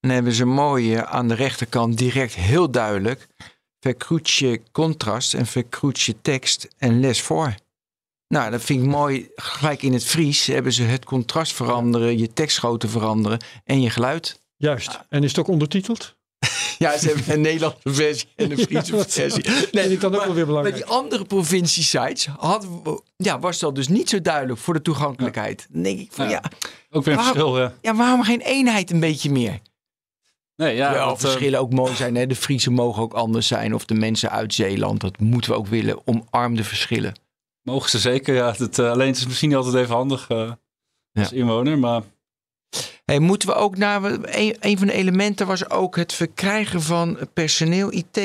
En 0.00 0.10
hebben 0.10 0.32
ze 0.32 0.44
mooi 0.44 0.94
eh, 0.94 1.02
aan 1.02 1.28
de 1.28 1.34
rechterkant 1.34 1.98
direct 1.98 2.34
heel 2.34 2.70
duidelijk. 2.70 3.26
Verkroetje 3.88 4.60
contrast 4.72 5.34
en 5.34 5.46
verkroetje 5.46 6.14
tekst 6.22 6.68
en 6.78 7.00
les 7.00 7.20
voor. 7.22 7.54
Nou, 8.28 8.50
dat 8.50 8.62
vind 8.64 8.82
ik 8.82 8.88
mooi. 8.88 9.28
Gelijk 9.36 9.82
in 9.82 9.92
het 9.92 10.04
Fries 10.04 10.46
hebben 10.46 10.72
ze 10.72 10.82
het 10.82 11.04
contrast 11.04 11.52
veranderen, 11.52 12.18
je 12.18 12.32
tekstgrootte 12.32 12.88
veranderen 12.88 13.38
en 13.64 13.80
je 13.80 13.90
geluid. 13.90 14.40
Juist. 14.56 15.00
En 15.08 15.22
is 15.22 15.28
het 15.30 15.38
ook 15.38 15.48
ondertiteld? 15.48 16.14
Ja, 16.78 16.98
ze 16.98 17.06
hebben 17.08 17.34
een 17.34 17.40
Nederlandse 17.40 17.92
versie 17.94 18.28
en 18.36 18.50
een 18.50 18.58
Friese 18.66 18.90
Ja, 18.92 18.96
dat 18.96 19.12
versie. 19.12 19.44
vind 19.44 19.90
ik 19.90 20.00
dan 20.00 20.14
ook 20.14 20.24
wel 20.24 20.26
weer 20.26 20.34
Bij 20.34 20.44
belangrijk. 20.44 20.76
die 20.76 20.84
andere 20.84 21.24
provinciesites 21.24 22.26
we- 22.84 23.00
ja, 23.16 23.38
was 23.38 23.58
dat 23.58 23.74
dus 23.74 23.88
niet 23.88 24.08
zo 24.08 24.20
duidelijk 24.20 24.58
voor 24.60 24.74
de 24.74 24.82
toegankelijkheid. 24.82 25.66
Dan 25.70 25.82
denk 25.82 25.98
ik 25.98 26.08
van 26.12 26.24
ja, 26.24 26.30
Ja. 26.30 26.42
Ook 26.90 27.04
weer 27.04 27.14
een 27.14 27.20
Waarom- 27.24 27.36
verschil, 27.36 27.58
ja. 27.60 27.74
ja 27.80 27.94
waarom 27.94 28.22
geen 28.22 28.40
eenheid 28.40 28.90
een 28.90 29.00
beetje 29.00 29.30
meer? 29.30 29.60
Nee, 30.56 30.76
ja, 30.76 30.86
Terwijl 30.88 31.08
dat, 31.08 31.16
eh, 31.16 31.22
verschillen 31.22 31.60
ook 31.60 31.72
mooi 31.72 31.94
zijn. 31.94 32.14
Hè? 32.14 32.26
De 32.26 32.36
Friese 32.36 32.70
mogen 32.70 33.02
ook 33.02 33.12
anders 33.12 33.46
zijn. 33.46 33.74
Of 33.74 33.84
de 33.84 33.94
mensen 33.94 34.30
uit 34.30 34.54
Zeeland. 34.54 35.00
Dat 35.00 35.18
moeten 35.18 35.50
we 35.50 35.56
ook 35.56 35.66
willen. 35.66 36.06
Omarm 36.06 36.56
de 36.56 36.64
verschillen. 36.64 37.14
mogen 37.62 37.90
ze 37.90 37.98
zeker. 37.98 38.34
Ja. 38.34 38.52
Het, 38.56 38.78
eh, 38.78 38.90
alleen 38.90 39.06
het 39.06 39.16
is 39.16 39.26
misschien 39.26 39.48
niet 39.48 39.58
altijd 39.58 39.74
even 39.74 39.94
handig 39.94 40.28
eh, 40.28 40.52
als 41.12 41.32
inwoner. 41.32 41.78
Maar 41.78 42.02
Hey, 43.04 43.18
moeten 43.18 43.48
we 43.48 43.54
ook 43.54 43.76
naar... 43.76 44.04
Een, 44.04 44.56
een 44.60 44.78
van 44.78 44.86
de 44.86 44.92
elementen 44.92 45.46
was 45.46 45.70
ook 45.70 45.96
het 45.96 46.12
verkrijgen 46.12 46.82
van 46.82 47.18
personeel 47.32 47.92
IT. 47.92 48.20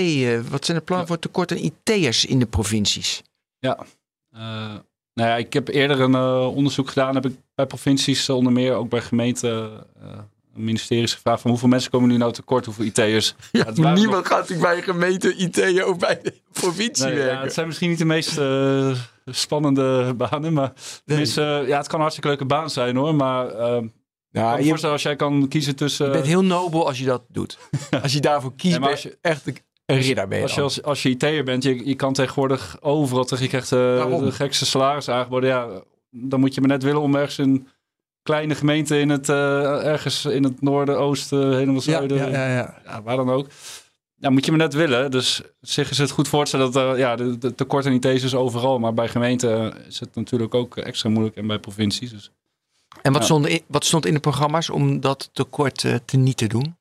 Wat 0.50 0.66
zijn 0.66 0.78
de 0.78 0.84
plannen 0.84 1.08
voor 1.08 1.20
tekort 1.20 1.52
aan 1.52 1.58
IT'ers 1.58 2.26
in 2.26 2.40
de 2.40 2.46
provincies? 2.46 3.22
eh, 4.32 4.76
nou 5.14 5.30
ja, 5.30 5.36
ik 5.36 5.54
heb 5.54 5.68
eerder 5.68 6.00
een 6.00 6.16
onderzoek 6.46 6.88
gedaan. 6.88 7.16
Heb 7.16 7.26
ik 7.26 7.36
bij 7.56 7.66
provincies, 7.66 8.30
onder 8.30 8.54
meer 8.54 8.74
ook 8.74 8.90
bij 8.90 9.02
gemeenten, 9.02 9.86
eh, 10.60 10.66
ministeries 10.66 11.14
gevraagd 11.14 11.42
van 11.42 11.50
hoeveel 11.50 11.70
mensen 11.70 11.92
komen 11.92 12.10
nu 12.10 12.18
nou 12.18 12.32
tekort, 12.34 12.66
hoeveel 12.66 12.86
IT'ers. 12.86 13.36
Ja, 13.52 13.66
het 13.66 13.78
niemand 13.78 14.28
gaat 14.28 14.40
natuurlijk 14.40 14.70
bij 14.70 14.78
een 14.78 14.84
gemeente 14.84 15.36
IT 15.36 15.84
of 15.84 15.98
bij 15.98 16.20
de 16.24 16.34
provincie 16.52 17.06
Nee, 17.06 17.16
ja, 17.16 17.24
werken. 17.24 17.42
het 17.42 17.54
zijn 17.54 17.68
misschien 17.68 17.90
niet 17.90 17.98
de 17.98 18.06
meest 18.06 18.38
eh, 18.38 18.92
spannende 19.26 20.14
banen, 20.14 20.54
maar 20.54 20.74
eh, 21.06 21.18
ja, 21.68 21.78
het 21.78 21.88
kan 21.88 21.96
een 21.96 22.00
hartstikke 22.00 22.28
leuke 22.28 22.46
baan 22.46 22.70
zijn 22.70 22.96
hoor. 22.96 23.16
Maar 23.16 23.46
ik 23.46 23.54
ja, 24.32 24.42
kan 24.42 24.54
me 24.58 24.64
je, 24.64 24.68
voorstellen 24.68 24.96
als 24.96 25.04
jij 25.04 25.16
kan 25.16 25.48
kiezen 25.48 25.76
tussen. 25.76 26.06
je 26.06 26.12
bent 26.12 26.26
heel 26.26 26.44
nobel 26.44 26.88
als 26.88 27.00
je 27.00 27.06
dat 27.06 27.22
doet. 27.28 27.58
Als 28.02 28.14
je 28.14 28.20
daarvoor 28.20 28.54
kiest, 28.56 28.80
als 28.80 29.02
je 29.04 29.18
echt 29.22 29.48
een 29.48 29.58
een 29.90 30.00
ridder 30.02 30.28
ben 30.28 30.38
je 30.38 30.44
Als 30.44 30.56
je, 30.56 30.62
als, 30.62 30.84
als 30.84 31.04
je 31.04 31.10
IT'er 31.10 31.44
bent, 31.44 31.64
je, 31.64 31.88
je 31.88 31.96
kan 31.96 32.14
tegenwoordig 32.14 32.78
overal 32.82 33.24
tegen, 33.24 33.44
je 33.44 33.50
krijgt 33.50 33.72
eh, 33.72 34.20
de 34.20 34.32
gekste 34.32 34.66
salaris 34.66 35.10
aangeboden. 35.10 35.50
Ja, 35.50 35.68
dan 36.10 36.40
moet 36.40 36.54
je 36.54 36.62
maar 36.62 36.70
net 36.70 36.84
willen 36.84 37.02
om 37.02 37.16
ergens 37.16 37.38
een 37.38 37.68
kleine 38.24 38.56
gemeente 38.56 39.00
in 39.00 39.10
het, 39.10 39.30
eh, 39.30 39.86
ergens 39.86 40.26
in 40.26 40.44
het 40.44 40.62
noorden, 40.62 41.00
oosten, 41.00 41.54
helemaal 41.54 41.82
zuiden, 41.82 42.18
ja, 42.18 42.28
ja, 42.28 42.48
ja. 42.56 42.82
ja, 42.86 43.02
waar 43.04 43.16
dan 43.16 43.30
ook. 43.30 43.48
Ja, 44.16 44.30
moet 44.30 44.46
je 44.46 44.52
maar 44.52 44.60
net 44.60 44.74
willen. 44.74 45.12
Dus 45.12 45.42
zich 45.62 45.90
is 45.90 45.98
het 45.98 46.12
goed 46.12 46.28
voor 46.28 46.42
te 46.44 46.48
stellen 46.48 46.72
dat 46.72 46.84
er, 46.84 46.98
ja, 46.98 47.16
de, 47.16 47.38
de 47.38 47.56
tekort 47.56 47.86
aan 47.86 47.94
IT's 47.94 48.24
is 48.24 48.36
overal. 48.36 48.80
Maar 48.80 48.94
bij 48.94 49.08
gemeenten 49.08 49.86
is 49.88 50.00
het 50.00 50.16
natuurlijk 50.16 50.54
ook 50.56 50.78
extra 50.78 51.10
moeilijk 51.10 51.36
en 51.36 51.48
bij 51.48 51.60
provincies. 51.60 52.12
Dus. 52.12 52.32
En 53.02 53.12
wat, 53.12 53.22
Ja. 53.22 53.28
stond 53.28 53.48
in, 53.48 53.62
wat 53.68 53.86
stond 53.86 54.06
in 54.06 54.14
de 54.14 54.20
programma's 54.20 54.70
om 54.70 55.00
dat 55.00 55.30
tekort 55.34 55.84
eh, 55.84 55.96
te 56.06 56.18
niet 56.18 56.38
te 56.38 56.48
doen? 56.48 56.78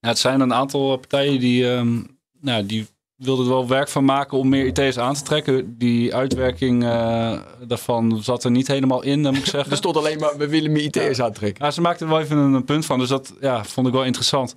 Ja, 0.00 0.08
het 0.08 0.18
zijn 0.18 0.40
een 0.40 0.54
aantal 0.54 0.96
partijen 0.96 1.40
die, 1.40 1.72
ehm, 1.72 2.02
nou, 2.40 2.66
die 2.66 2.86
wilden 3.16 3.44
er 3.44 3.50
wel 3.50 3.68
werk 3.68 3.88
van 3.88 4.04
maken 4.04 4.38
om 4.38 4.48
meer 4.48 4.66
IT's 4.78 4.96
aan 4.98 5.14
te 5.14 5.22
trekken. 5.22 5.78
Die 5.78 6.14
uitwerking 6.14 6.84
eh, 6.84 7.40
daarvan 7.66 8.22
zat 8.22 8.44
er 8.44 8.50
niet 8.50 8.66
helemaal 8.66 9.02
in, 9.02 9.20
moet 9.20 9.36
ik 9.36 9.44
zeggen. 9.46 9.70
Er 9.72 9.76
stond 9.76 9.96
alleen 9.96 10.18
maar, 10.18 10.36
we 10.36 10.48
willen 10.48 10.72
meer 10.72 10.82
IT'ers 10.82 11.20
aantrekken. 11.20 11.64
Ja, 11.64 11.70
ze 11.70 11.80
maakten 11.80 12.06
er 12.06 12.12
wel 12.12 12.22
even 12.22 12.36
een, 12.36 12.52
een 12.52 12.64
punt 12.64 12.86
van, 12.86 12.98
dus 12.98 13.08
dat 13.08 13.34
ja, 13.40 13.64
vond 13.64 13.86
ik 13.86 13.92
wel 13.92 14.04
interessant. 14.04 14.56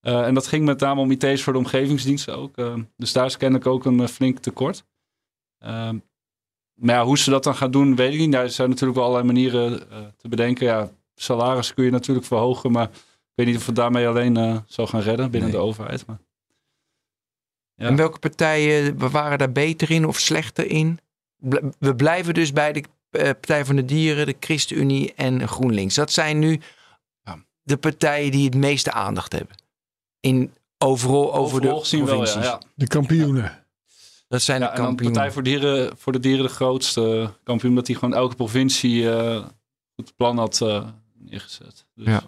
Eh, 0.00 0.26
en 0.26 0.34
dat 0.34 0.46
ging 0.46 0.64
met 0.64 0.80
name 0.80 1.00
om 1.00 1.10
IT's 1.10 1.42
voor 1.42 1.52
de 1.52 1.58
omgevingsdiensten 1.58 2.36
ook. 2.36 2.56
eh, 2.56 2.74
dus 2.96 3.12
daar 3.12 3.26
is 3.26 3.36
kennelijk 3.36 3.66
ook 3.68 3.84
een 3.84 4.08
flink 4.08 4.38
tekort. 4.38 4.84
Maar 6.74 6.94
ja, 6.94 7.04
hoe 7.04 7.18
ze 7.18 7.30
dat 7.30 7.44
dan 7.44 7.54
gaan 7.54 7.70
doen, 7.70 7.96
weet 7.96 8.12
ik 8.12 8.18
niet. 8.18 8.32
Daar 8.32 8.50
zijn 8.50 8.68
natuurlijk 8.68 8.98
wel 8.98 9.08
allerlei 9.08 9.32
manieren 9.32 9.78
te 10.16 10.28
bedenken. 10.28 10.66
Ja, 10.66 10.90
salaris 11.14 11.74
kun 11.74 11.84
je 11.84 11.90
natuurlijk 11.90 12.26
verhogen, 12.26 12.72
maar 12.72 12.84
ik 12.92 13.32
weet 13.34 13.46
niet 13.46 13.56
of 13.56 13.66
het 13.66 13.76
daarmee 13.76 14.08
alleen 14.08 14.62
zou 14.66 14.88
gaan 14.88 15.00
redden 15.00 15.30
binnen 15.30 15.50
Nee. 15.50 15.58
de 15.60 15.64
overheid. 15.66 16.06
Maar... 16.06 16.18
Ja. 17.76 17.86
En 17.86 17.96
welke 17.96 18.18
partijen 18.18 18.98
waren 19.10 19.38
daar 19.38 19.52
beter 19.52 19.90
in 19.90 20.06
of 20.06 20.18
slechter 20.18 20.66
in? 20.70 20.98
We 21.78 21.94
blijven 21.96 22.34
dus 22.34 22.52
bij 22.52 22.72
de 22.72 22.84
eh, 23.10 23.22
Partij 23.22 23.64
van 23.64 23.76
de 23.76 23.84
Dieren, 23.84 24.26
de 24.26 24.36
ChristenUnie 24.40 25.12
en 25.14 25.48
GroenLinks. 25.48 25.94
Dat 25.94 26.12
zijn 26.12 26.38
nu 26.38 26.60
Ja. 27.24 27.44
de 27.62 27.76
partijen 27.76 28.30
die 28.30 28.44
het 28.44 28.54
meeste 28.54 28.92
aandacht 28.92 29.32
hebben. 29.32 29.56
In 30.20 30.52
overal 30.78 31.34
over 31.34 31.56
Overal 31.56 31.82
de 31.82 31.96
wel, 31.96 32.04
provincies. 32.06 32.34
ja. 32.34 32.42
ja. 32.42 32.60
De 32.74 32.86
kampioenen. 32.86 33.64
Dat 34.28 34.42
zijn 34.42 34.60
Ja, 34.60 34.70
de 34.70 34.76
kampioenen. 34.76 35.12
Partij 35.12 35.32
voor, 35.32 35.42
dieren, 35.42 35.96
voor 35.98 36.12
de 36.12 36.20
Dieren 36.20 36.44
de 36.46 36.52
grootste 36.52 37.30
kampioen, 37.44 37.74
dat 37.74 37.86
die 37.86 37.96
gewoon 37.96 38.14
elke 38.14 38.34
provincie 38.34 39.10
eh 39.10 39.44
het 39.96 40.16
plan 40.16 40.38
had 40.38 40.60
eh, 40.60 40.88
neergezet. 41.18 41.86
Dus, 41.94 42.06
Ja. 42.06 42.22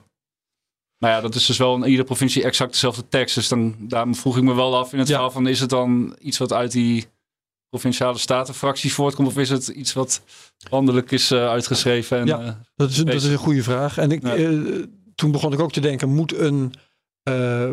Maar 0.98 1.10
ja, 1.10 1.20
dat 1.20 1.34
is 1.34 1.46
dus 1.46 1.56
wel 1.58 1.76
in 1.76 1.84
iedere 1.84 2.04
provincie 2.04 2.42
exact 2.44 2.72
dezelfde 2.72 3.08
tekst. 3.08 3.34
Dus 3.34 3.48
dan, 3.48 3.74
daarom 3.78 4.14
vroeg 4.14 4.36
ik 4.36 4.42
me 4.42 4.54
wel 4.54 4.76
af 4.76 4.92
in 4.92 4.98
het 4.98 5.08
Ja. 5.08 5.14
verhaal 5.14 5.30
van, 5.32 5.46
is 5.46 5.60
het 5.60 5.70
dan 5.70 6.16
iets 6.20 6.38
wat 6.38 6.52
uit 6.52 6.72
die 6.72 7.06
provinciale 7.68 8.18
statenfracties 8.18 8.92
voortkomt? 8.92 9.28
Of 9.28 9.38
is 9.38 9.50
het 9.50 9.68
iets 9.68 9.92
wat 9.92 10.22
landelijk 10.70 11.10
is 11.10 11.30
eh, 11.30 11.48
uitgeschreven? 11.48 12.18
En, 12.18 12.26
Ja. 12.26 12.40
eh, 12.40 12.52
Dat 12.76 12.90
is, 12.90 12.98
een, 12.98 13.04
dat 13.04 13.14
is 13.14 13.24
een 13.24 13.36
goede 13.36 13.62
vraag. 13.62 13.98
En 13.98 14.10
ik, 14.10 14.22
Ja. 14.22 14.34
eh, 14.34 14.58
toen 15.14 15.30
begon 15.30 15.52
ik 15.52 15.60
ook 15.60 15.72
te 15.72 15.80
denken, 15.80 16.08
moet 16.08 16.34
een, 16.34 16.72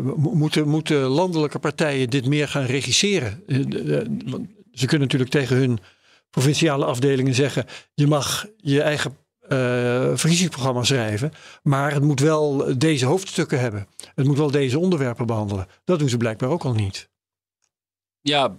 mo- 0.02 0.34
moeten, 0.34 0.68
moeten 0.68 1.00
landelijke 1.00 1.58
partijen 1.58 2.10
dit 2.10 2.26
meer 2.26 2.48
gaan 2.48 2.64
regisseren? 2.64 3.42
Ze 4.72 4.86
kunnen 4.86 5.00
natuurlijk 5.00 5.30
tegen 5.30 5.56
hun 5.56 5.78
provinciale 6.30 6.84
afdelingen 6.84 7.34
zeggen, 7.34 7.64
je 7.94 8.06
mag 8.06 8.46
je 8.56 8.82
eigen 8.82 9.16
eh, 9.48 10.10
verkiezingsprogramma 10.14 10.82
schrijven, 10.82 11.32
maar 11.62 11.92
het 11.92 12.02
moet 12.02 12.20
wel 12.20 12.78
deze 12.78 13.06
hoofdstukken 13.06 13.60
hebben. 13.60 13.86
Het 14.14 14.26
moet 14.26 14.38
wel 14.38 14.50
deze 14.50 14.78
onderwerpen 14.78 15.26
behandelen. 15.26 15.66
Dat 15.84 15.98
doen 15.98 16.08
ze 16.08 16.16
blijkbaar 16.16 16.48
ook 16.48 16.64
al 16.64 16.72
niet. 16.72 17.08
Ja, 18.20 18.56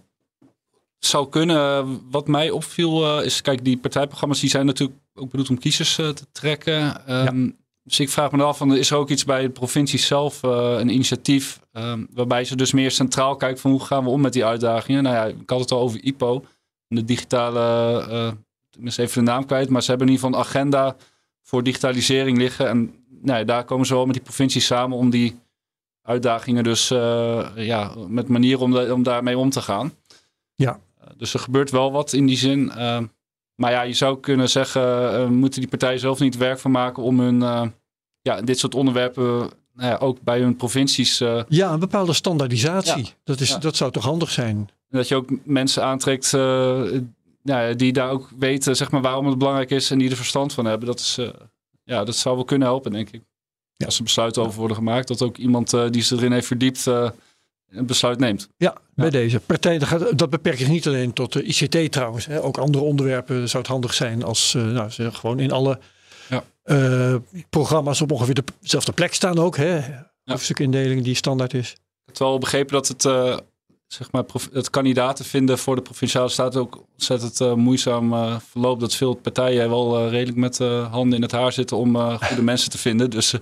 zou 1.00 1.30
kunnen. 1.30 2.02
Wat 2.12 2.28
mij 2.28 2.50
opviel 2.50 3.18
eh, 3.20 3.26
is, 3.26 3.42
kijk, 3.42 3.66
die 3.66 3.78
partijprogramma's 3.78 4.40
die 4.40 4.50
zijn 4.50 4.66
natuurlijk 4.66 5.00
ook 5.14 5.30
bedoeld 5.30 5.50
om 5.50 5.60
kiezers 5.60 5.98
eh, 5.98 6.10
te 6.10 6.26
trekken. 6.32 7.08
Ehm, 7.08 7.50
Dus 7.84 8.00
ik 8.00 8.10
vraag 8.10 8.32
me 8.32 8.44
af, 8.44 8.58
van, 8.58 8.76
is 8.76 8.92
er 8.92 8.98
ook 8.98 9.10
iets 9.10 9.26
bij 9.26 9.42
de 9.42 9.50
provincie 9.50 10.00
zelf, 10.00 10.44
een 10.44 10.90
initiatief, 10.90 11.60
ehm, 11.72 12.06
waarbij 12.10 12.44
ze 12.44 12.56
dus 12.56 12.72
meer 12.72 12.92
centraal 12.92 13.36
kijkt 13.36 13.60
van 13.60 13.72
hoe 13.72 13.84
gaan 13.84 14.04
we 14.04 14.10
om 14.10 14.22
met 14.22 14.34
die 14.34 14.46
uitdagingen. 14.46 15.04
Nou 15.04 15.16
ja, 15.16 15.26
ik 15.26 15.50
had 15.50 15.60
het 15.60 15.72
al 15.72 15.80
over 15.80 16.04
IPO, 16.04 16.46
de 16.88 17.04
digitale, 17.06 18.38
ik 18.78 18.84
ben 18.84 18.94
even 18.98 19.26
de 19.26 19.32
naam 19.32 19.46
kwijt, 19.46 19.70
maar 19.70 19.82
ze 19.84 19.90
hebben 19.90 20.08
in 20.08 20.14
ieder 20.14 20.28
geval 20.28 20.42
een 20.42 20.48
agenda 20.48 20.96
voor 21.42 21.64
digitalisering 21.64 22.38
liggen. 22.38 22.68
En 22.68 22.94
nou 23.22 23.46
daar 23.46 23.64
komen 23.64 23.86
ze 23.86 23.94
wel 23.94 24.06
met 24.06 24.14
die 24.14 24.24
provincie 24.24 24.62
samen 24.62 24.98
om 24.98 25.10
die 25.10 25.40
uitdagingen 26.02 26.64
dus 26.64 26.92
eh, 26.92 27.50
ja, 27.56 27.92
met 28.08 28.28
manieren 28.28 28.62
om, 28.62 28.72
da- 28.72 28.94
om 28.94 29.04
daarmee 29.04 29.38
om 29.38 29.50
te 29.50 29.62
gaan. 29.62 29.94
Ja. 30.56 30.80
Eh, 31.00 31.08
dus 31.18 31.34
er 31.34 31.40
gebeurt 31.40 31.72
wel 31.72 31.92
wat 31.92 32.14
in 32.14 32.26
die 32.26 32.38
zin. 32.38 32.72
Eh, 32.72 33.00
maar 33.56 33.72
ja, 33.72 33.82
je 33.82 33.94
zou 33.94 34.20
kunnen 34.20 34.50
zeggen, 34.50 35.34
moeten 35.34 35.60
die 35.60 35.70
partijen 35.70 36.00
zelf 36.00 36.20
niet 36.20 36.38
werk 36.38 36.60
van 36.60 36.72
maken 36.72 37.04
om 37.04 37.20
hun, 37.20 37.40
ja, 38.22 38.42
dit 38.42 38.60
soort 38.60 38.76
onderwerpen 38.76 39.50
nou 39.74 40.00
ook 40.00 40.22
bij 40.22 40.40
hun 40.40 40.56
provincies, 40.56 41.18
Ja, 41.48 41.72
een 41.74 41.80
bepaalde 41.80 42.14
standaardisatie. 42.14 43.04
Ja. 43.04 43.10
Dat, 43.24 43.40
is, 43.40 43.50
Ja. 43.50 43.58
dat 43.58 43.76
zou 43.76 43.92
toch 43.92 44.04
handig 44.04 44.32
zijn? 44.32 44.70
dat 44.90 45.08
je 45.08 45.16
ook 45.16 45.30
mensen 45.44 45.84
aantrekt 45.84 46.32
ja, 47.46 47.74
die 47.74 47.94
daar 47.94 48.10
ook 48.10 48.30
weten 48.40 48.76
zeg 48.76 48.92
maar, 48.92 49.02
waarom 49.02 49.26
het 49.28 49.38
belangrijk 49.38 49.72
is 49.72 49.92
en 49.92 49.98
die 49.98 50.10
er 50.10 50.16
verstand 50.16 50.54
van 50.54 50.66
hebben. 50.66 50.88
Dat, 50.88 51.00
is, 51.00 51.18
eh, 51.18 51.30
ja, 51.84 52.04
dat 52.04 52.16
zou 52.16 52.36
wel 52.36 52.46
kunnen 52.46 52.68
helpen, 52.68 52.92
denk 52.92 53.10
ik. 53.10 53.22
Ja. 53.76 53.86
Als 53.86 53.98
er 53.98 54.04
besluiten 54.04 54.42
over 54.42 54.60
worden 54.60 54.78
gemaakt, 54.78 55.08
dat 55.08 55.22
ook 55.22 55.38
iemand 55.38 55.74
eh, 55.74 55.90
die 55.90 56.02
zich 56.02 56.18
erin 56.18 56.32
heeft 56.32 56.48
verdiept 56.48 56.88
eh, 56.88 57.10
een 57.70 57.86
besluit 57.86 58.20
neemt. 58.20 58.50
Ja, 58.58 58.76
bij 58.96 59.10
deze 59.10 59.40
partij. 59.40 59.78
Dat, 59.78 59.88
gaat, 59.88 60.18
dat 60.18 60.30
beperkt 60.30 60.60
zich 60.60 60.68
niet 60.68 60.88
alleen 60.88 61.14
tot 61.14 61.34
de 61.34 61.44
ICT 61.44 61.92
trouwens. 61.92 62.26
Hè. 62.26 62.44
Ook 62.44 62.58
andere 62.58 62.84
onderwerpen 62.84 63.50
zou 63.50 63.64
het 63.64 63.72
handig 63.72 63.94
zijn 63.94 64.24
als 64.24 64.54
nou, 64.54 64.90
ze 64.90 65.12
gewoon 65.12 65.40
in 65.40 65.52
alle 65.52 65.80
Ja. 66.30 66.44
programma's 67.50 68.02
op 68.02 68.12
ongeveer 68.12 68.44
dezelfde 68.62 68.92
plek 68.92 69.14
staan 69.14 69.40
ook. 69.40 69.58
Hè. 69.58 69.80
Hoofdstukindeling 70.24 71.04
die 71.04 71.16
standaard 71.16 71.54
is. 71.54 71.72
Ik 71.72 71.78
heb 72.06 72.18
wel 72.18 72.38
begrepen 72.38 72.74
dat 72.74 72.88
het, 72.88 73.04
zeg 73.96 74.12
maar, 74.12 74.24
het 74.54 74.70
kandidaten 74.70 75.26
vinden 75.26 75.58
voor 75.58 75.76
de 75.76 75.82
provinciale 75.82 76.30
staten 76.30 76.62
ook 76.62 76.86
ontzettend 76.94 77.42
eh, 77.42 77.54
moeizaam 77.54 78.14
eh, 78.14 78.36
verloopt. 78.50 78.80
Dat 78.80 78.96
veel 78.96 79.14
partijen 79.14 79.70
wel 79.70 79.98
eh, 80.00 80.10
redelijk 80.10 80.38
met 80.38 80.58
handen 80.92 81.16
in 81.16 81.22
het 81.22 81.32
haar 81.32 81.52
zitten 81.52 81.78
om 81.78 81.96
goede 82.18 82.42
mensen 82.52 82.70
te 82.70 82.78
vinden. 82.78 83.10
Dus 83.10 83.34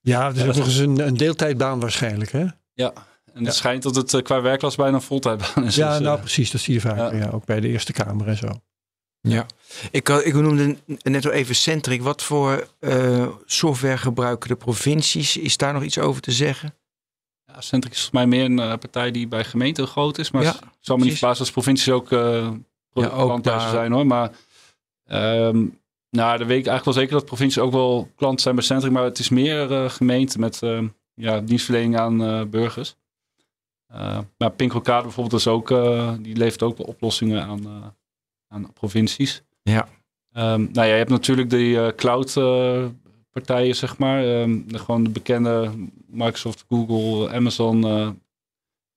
Ja, 0.00 0.32
dus 0.32 0.42
ook 0.42 0.54
nog 0.54 0.64
eens 0.66 0.76
een, 0.78 1.06
een 1.06 1.16
deeltijdbaan 1.16 1.80
waarschijnlijk. 1.80 2.32
Hè? 2.32 2.44
ja, 2.74 2.92
en 3.34 3.40
Ja. 3.40 3.44
het 3.46 3.54
schijnt 3.54 3.82
dat 3.82 3.94
het 3.94 4.22
qua 4.22 4.40
werklas 4.40 4.74
bijna 4.76 4.94
een 4.94 5.02
voltijdbaan 5.02 5.64
is. 5.64 5.74
Ja, 5.74 5.90
Dus, 5.92 6.00
nou 6.00 6.18
precies. 6.18 6.50
Dat 6.50 6.60
zie 6.60 6.74
je 6.74 6.80
vaker. 6.80 7.14
ja. 7.16 7.24
Ja. 7.24 7.30
ook 7.30 7.44
bij 7.44 7.60
de 7.60 7.68
Eerste 7.68 7.92
Kamer 7.92 8.28
en 8.28 8.36
zo. 8.36 8.48
Ja. 9.20 9.46
Ik, 9.90 10.08
ik 10.08 10.34
noemde 10.34 10.76
net 11.02 11.24
al 11.26 11.30
even 11.32 11.54
Centric. 11.54 12.02
Wat 12.02 12.22
voor 12.22 12.68
software 13.44 13.96
gebruiken 13.98 14.48
de 14.48 14.56
provincies? 14.56 15.36
Is 15.36 15.56
daar 15.56 15.72
nog 15.72 15.82
iets 15.82 15.98
over 15.98 16.22
te 16.22 16.32
zeggen? 16.32 16.74
Centric 17.58 17.92
is 17.92 18.00
volgens 18.00 18.10
mij 18.24 18.26
meer 18.26 18.44
een 18.44 18.58
eh, 18.58 18.78
partij 18.78 19.10
die 19.10 19.28
bij 19.28 19.44
gemeenten 19.44 19.86
groot 19.86 20.18
is. 20.18 20.30
Maar 20.30 20.42
Ja, 20.42 20.48
het 20.52 20.60
zal 20.80 20.96
me 20.96 21.04
niet 21.04 21.18
verbazen 21.18 21.40
als 21.40 21.50
provincies 21.52 21.92
ook, 21.92 22.12
eh 22.12 22.50
Ja, 22.92 23.08
ook 23.08 23.42
daar- 23.44 23.70
zijn 23.70 23.92
hoor. 23.92 24.06
Maar 24.06 24.30
ehm 25.06 25.66
nou, 26.10 26.38
dan 26.38 26.46
weet 26.46 26.58
ik 26.58 26.66
eigenlijk 26.66 26.84
wel 26.84 26.94
zeker 26.94 27.12
dat 27.12 27.24
provincies 27.24 27.62
ook 27.62 27.72
wel 27.72 28.10
klant 28.16 28.40
zijn 28.40 28.54
bij 28.54 28.64
Centric. 28.64 28.92
Maar 28.92 29.04
het 29.04 29.18
is 29.18 29.28
meer 29.28 29.72
eh, 29.72 29.90
gemeenten 29.90 30.40
met 30.40 30.62
eh, 30.62 30.82
ja, 31.14 31.40
dienstverlening 31.40 31.98
aan 31.98 32.50
burgers. 32.50 32.96
Maar 34.38 34.50
Pinkelkade 34.56 35.02
bijvoorbeeld 35.02 35.40
is 35.40 35.46
ook, 35.46 35.68
die 36.20 36.36
levert 36.36 36.62
ook 36.62 36.76
wel 36.76 36.86
oplossingen 36.86 37.42
aan, 37.42 37.94
aan 38.48 38.72
provincies. 38.72 39.42
Ja. 39.62 39.88
Ehm, 40.32 40.60
nou 40.60 40.72
ja, 40.72 40.82
je 40.84 40.92
hebt 40.92 41.10
natuurlijk 41.10 41.50
die 41.50 41.94
cloud 41.94 42.32
partijen, 43.34 43.76
zeg 43.76 43.98
maar. 43.98 44.24
Ehm, 44.24 44.60
de, 44.66 44.78
gewoon 44.78 45.04
de 45.04 45.10
bekende 45.10 45.72
Microsoft, 46.06 46.64
Google, 46.68 47.30
Amazon. 47.32 47.84
eh, 47.84 48.10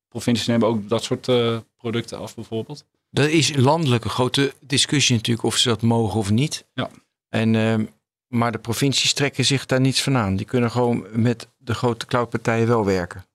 provincies 0.08 0.48
nemen 0.48 0.68
ook 0.68 0.90
dat 0.90 1.04
soort 1.04 1.28
eh, 1.28 1.58
producten 1.78 2.20
af, 2.20 2.36
bijvoorbeeld. 2.36 2.86
Dat 3.10 3.30
is 3.30 3.56
landelijk 3.56 4.04
een 4.04 4.10
grote 4.10 4.54
discussie 4.62 5.16
natuurlijk 5.16 5.48
of 5.48 5.58
ze 5.58 5.68
dat 5.68 5.82
mogen 5.82 6.20
of 6.20 6.30
niet. 6.30 6.66
Ja. 6.74 6.90
En, 7.30 7.56
ehm, 7.56 7.86
maar 8.28 8.52
de 8.52 8.60
provincies 8.60 9.14
trekken 9.14 9.46
zich 9.46 9.66
daar 9.66 9.82
niets 9.82 10.04
van 10.04 10.18
aan. 10.18 10.36
Die 10.36 10.46
kunnen 10.46 10.72
gewoon 10.72 11.06
met 11.12 11.48
de 11.58 11.74
grote 11.74 12.06
cloudpartijen 12.06 12.68
wel 12.68 12.86
werken. 12.86 13.26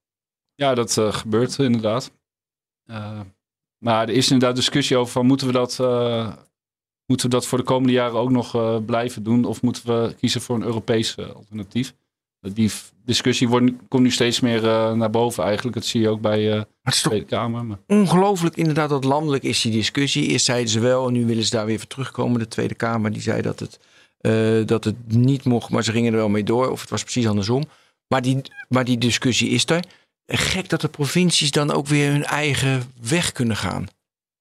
Ja, 0.55 0.75
dat 0.75 0.97
eh, 0.97 1.13
gebeurt 1.13 1.59
inderdaad. 1.59 2.11
Maar 3.79 4.09
er 4.09 4.15
is 4.15 4.31
inderdaad 4.31 4.57
discussie 4.57 4.97
over 4.97 5.13
van 5.13 5.27
moeten 5.27 5.47
we 5.47 5.53
dat, 5.53 5.77
moeten 7.13 7.31
we 7.31 7.37
dat 7.37 7.47
voor 7.47 7.59
de 7.59 7.65
komende 7.65 7.93
jaren 7.93 8.19
ook 8.19 8.31
nog 8.31 8.55
eh, 8.55 8.77
blijven 8.87 9.23
doen? 9.23 9.45
Of 9.45 9.63
moeten 9.63 9.87
we 9.87 10.15
kiezen 10.21 10.41
voor 10.41 10.57
een 10.57 10.63
Europees 10.63 11.15
eh, 11.15 11.29
alternatief? 11.31 11.95
Die 12.41 12.69
f- 12.69 12.93
discussie 13.05 13.49
wordt, 13.49 13.71
komt 13.89 14.03
nu 14.03 14.11
steeds 14.11 14.41
meer 14.41 14.69
eh, 14.69 14.93
naar 14.93 15.11
boven 15.11 15.45
eigenlijk. 15.45 15.75
Dat 15.77 15.85
zie 15.85 16.01
je 16.01 16.09
ook 16.09 16.21
bij 16.21 16.53
eh, 16.53 16.63
de 16.83 16.91
Tweede 16.93 17.25
Kamer. 17.25 17.65
Maar, 17.65 17.79
ongelooflijk 17.87 18.57
inderdaad 18.57 18.89
dat 18.89 19.05
landelijk 19.05 19.43
is 19.45 19.61
die 19.61 19.73
discussie. 19.73 20.27
Eerst 20.29 20.45
zeiden 20.45 20.71
ze 20.71 20.81
wel 20.81 21.07
en 21.07 21.13
nu 21.13 21.27
willen 21.27 21.45
ze 21.45 21.51
daar 21.51 21.67
weer 21.67 21.79
voor 21.79 21.87
terugkomen. 21.89 22.39
De 22.39 22.49
Tweede 22.49 22.75
Kamer 22.75 23.13
die 23.13 23.23
zei 23.23 23.43
dat 23.43 23.61
het, 23.61 23.79
eh, 24.21 24.67
dat 24.67 24.85
het 24.85 24.97
niet 25.07 25.45
mocht, 25.45 25.71
maar 25.71 25.85
ze 25.85 25.93
gingen 25.93 26.13
er 26.13 26.19
wel 26.19 26.29
mee 26.29 26.45
door. 26.45 26.71
Of 26.71 26.81
het 26.81 26.91
was 26.91 27.03
precies 27.03 27.27
andersom. 27.29 27.65
Maar 28.09 28.23
die, 28.23 28.41
maar 28.69 28.85
die 28.85 28.99
discussie 28.99 29.49
is 29.49 29.67
er. 29.71 29.85
Gek 30.27 30.69
dat 30.69 30.81
de 30.81 30.89
provincies 30.89 31.51
dan 31.51 31.71
ook 31.73 31.87
weer 31.87 32.11
hun 32.11 32.25
eigen 32.25 32.83
weg 33.01 33.33
kunnen 33.33 33.57
gaan. 33.57 33.87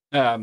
ja, 0.08 0.40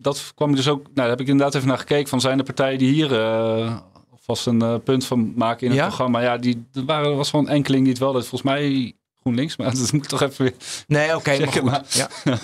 dat 0.00 0.32
kwam 0.34 0.54
dus 0.56 0.68
ook. 0.68 0.82
Nou, 0.82 0.92
daar 0.94 1.08
heb 1.08 1.20
ik 1.20 1.26
inderdaad 1.28 1.54
even 1.54 1.68
naar 1.68 1.78
gekeken. 1.78 2.08
Van 2.08 2.20
zijn 2.20 2.38
er 2.38 2.44
partijen 2.44 2.78
die 2.78 2.92
hier 2.92 3.20
eh 3.20 3.76
vast 4.22 4.46
een 4.46 4.62
eh, 4.62 4.74
punt 4.84 5.06
van 5.06 5.32
maken 5.36 5.60
in 5.66 5.70
het 5.70 5.78
Ja? 5.80 5.86
programma? 5.86 6.20
Ja, 6.20 6.36
die, 6.38 6.66
er 6.72 6.84
waren, 6.84 7.16
was 7.16 7.32
een 7.32 7.48
enkeling 7.48 7.82
die 7.82 7.92
het 7.92 8.02
wel 8.02 8.12
deed. 8.12 8.26
Volgens 8.26 8.50
mij 8.50 8.94
GroenLinks, 9.20 9.56
maar 9.56 9.70
dat 9.78 9.92
moet 9.92 10.02
ik 10.02 10.08
toch 10.08 10.22
even 10.22 10.44
weer 10.44 10.54
Nee, 10.86 11.16
oké, 11.16 11.38
maar 11.38 11.52
goed. 11.52 11.62
maar- 11.62 11.84
Ja. 11.90 12.08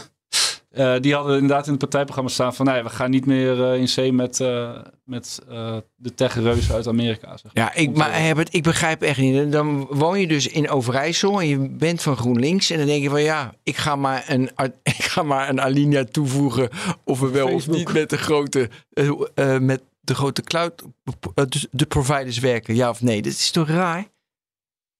Eh, 0.76 0.94
die 1.00 1.14
hadden 1.14 1.34
inderdaad 1.34 1.64
in 1.64 1.70
het 1.70 1.80
partijprogramma 1.80 2.30
staan 2.30 2.54
van... 2.54 2.66
Nee, 2.66 2.82
we 2.82 2.88
gaan 2.88 3.10
niet 3.10 3.26
meer 3.26 3.64
eh, 3.64 3.78
in 3.78 3.88
zee 3.88 4.12
met, 4.12 4.40
eh, 4.40 4.70
met 5.04 5.42
eh, 5.48 5.76
de 5.94 6.14
techreuzen 6.14 6.74
uit 6.74 6.86
Amerika. 6.86 7.36
Zeg. 7.36 7.50
Ja, 7.54 7.74
ik, 7.74 7.96
maar 7.96 8.20
Herbert, 8.20 8.54
ik 8.54 8.62
begrijp 8.62 9.02
echt 9.02 9.18
niet. 9.18 9.52
Dan 9.52 9.86
woon 9.90 10.20
je 10.20 10.26
dus 10.26 10.48
in 10.48 10.70
Overijssel 10.70 11.40
en 11.40 11.48
je 11.48 11.58
bent 11.58 12.02
van 12.02 12.16
GroenLinks. 12.16 12.70
En 12.70 12.78
dan 12.78 12.86
denk 12.86 13.02
je 13.02 13.10
van 13.10 13.22
ja, 13.22 13.54
ik 13.62 13.76
ga 13.76 13.96
maar 13.96 14.24
een, 14.26 14.50
ik 14.82 15.04
ga 15.04 15.22
maar 15.22 15.48
een 15.48 15.60
alinea 15.60 16.04
toevoegen. 16.04 16.68
Of 17.04 17.20
we 17.20 17.30
wel 17.30 17.48
of 17.48 17.68
niet 17.68 17.92
met 17.92 18.10
de 18.10 18.18
grote, 18.18 18.70
eh, 18.92 19.10
eh, 19.34 19.60
met 19.60 19.82
de 20.00 20.14
grote 20.14 20.42
cloud, 20.42 20.82
dus 21.48 21.66
de 21.70 21.86
providers 21.86 22.38
werken. 22.38 22.74
Ja 22.74 22.88
of 22.88 23.02
nee? 23.02 23.22
Dat 23.22 23.32
is 23.32 23.50
toch 23.50 23.68
raar? 23.68 24.14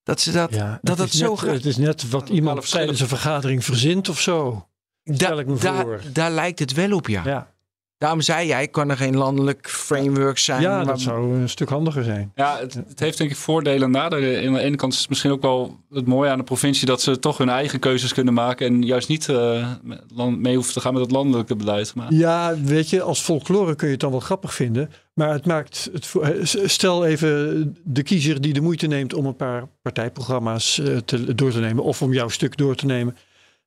Dat 0.02 0.20
ze 0.20 0.32
dat, 0.32 0.54
Ja, 0.54 0.78
dat 0.82 0.98
is 0.98 1.10
zo 1.10 1.30
net, 1.30 1.38
gaat. 1.38 1.52
het 1.52 1.64
is 1.64 1.76
net 1.76 2.10
wat 2.10 2.28
iemand 2.28 2.70
tijdens 2.70 3.00
een 3.00 3.08
vergadering 3.08 3.64
verzint 3.64 4.08
of 4.08 4.20
zo. 4.20 4.66
Da- 5.06 5.14
stel 5.14 5.38
ik 5.38 5.46
me 5.46 5.58
daar- 5.58 5.80
voor. 5.82 6.00
daar 6.12 6.30
lijkt 6.30 6.58
het 6.58 6.72
wel 6.72 6.92
op, 6.92 7.08
ja. 7.08 7.22
Ja. 7.24 7.54
Daarom 7.98 8.20
zei 8.20 8.46
jij, 8.46 8.68
kan 8.68 8.90
er 8.90 8.96
geen 8.96 9.16
landelijk 9.16 9.68
framework 9.70 10.38
zijn? 10.38 10.60
ja, 10.60 10.84
dat 10.84 11.00
zou 11.00 11.34
een 11.40 11.48
stuk 11.48 11.68
handiger 11.68 12.04
zijn. 12.04 12.32
Ja, 12.34 12.58
het, 12.58 12.74
het 12.74 13.00
heeft 13.00 13.18
denk 13.18 13.30
ik 13.30 13.36
voordelen 13.36 13.82
en 13.82 13.90
nadelen. 13.90 14.46
Aan 14.46 14.52
de 14.52 14.60
ene 14.60 14.76
kant 14.76 14.92
is 14.92 14.98
het 14.98 15.08
misschien 15.08 15.30
ook 15.30 15.42
wel 15.42 15.80
het 15.90 16.06
mooie 16.06 16.30
aan 16.30 16.38
de 16.38 16.44
provincie 16.44 16.86
dat 16.86 17.00
ze 17.02 17.18
toch 17.18 17.38
hun 17.38 17.48
eigen 17.48 17.78
keuzes 17.78 18.12
kunnen 18.14 18.34
maken 18.34 18.66
en 18.66 18.82
juist 18.82 19.08
niet 19.08 19.28
eh, 19.28 19.70
land- 20.14 20.38
mee 20.40 20.54
hoeven 20.54 20.72
te 20.72 20.80
gaan 20.80 20.92
met 20.92 21.02
het 21.02 21.10
landelijke 21.10 21.56
beleid. 21.56 21.94
Maar 21.94 22.12
Ja, 22.12 22.54
weet 22.60 22.90
je, 22.90 23.02
als 23.02 23.20
folklore 23.20 23.74
kun 23.74 23.86
je 23.86 23.92
het 23.92 24.00
dan 24.02 24.10
wel 24.10 24.20
grappig 24.20 24.54
vinden. 24.54 24.90
Maar 25.14 25.32
het 25.32 25.46
maakt 25.46 25.88
het. 25.92 26.06
voor- 26.06 26.22
eh, 26.24 26.44
Stel 26.64 27.04
even 27.06 27.76
de 27.84 28.02
kiezer 28.02 28.40
die 28.40 28.52
de 28.52 28.60
moeite 28.60 28.86
neemt 28.86 29.14
om 29.14 29.26
een 29.26 29.36
paar 29.36 29.68
partijprogramma's 29.82 30.78
eh, 30.78 30.96
te, 30.96 31.34
door 31.34 31.50
te 31.50 31.60
nemen. 31.60 31.84
of 31.84 32.02
om 32.02 32.12
jouw 32.12 32.28
stuk 32.28 32.56
door 32.56 32.74
te 32.74 32.86
nemen. 32.86 33.16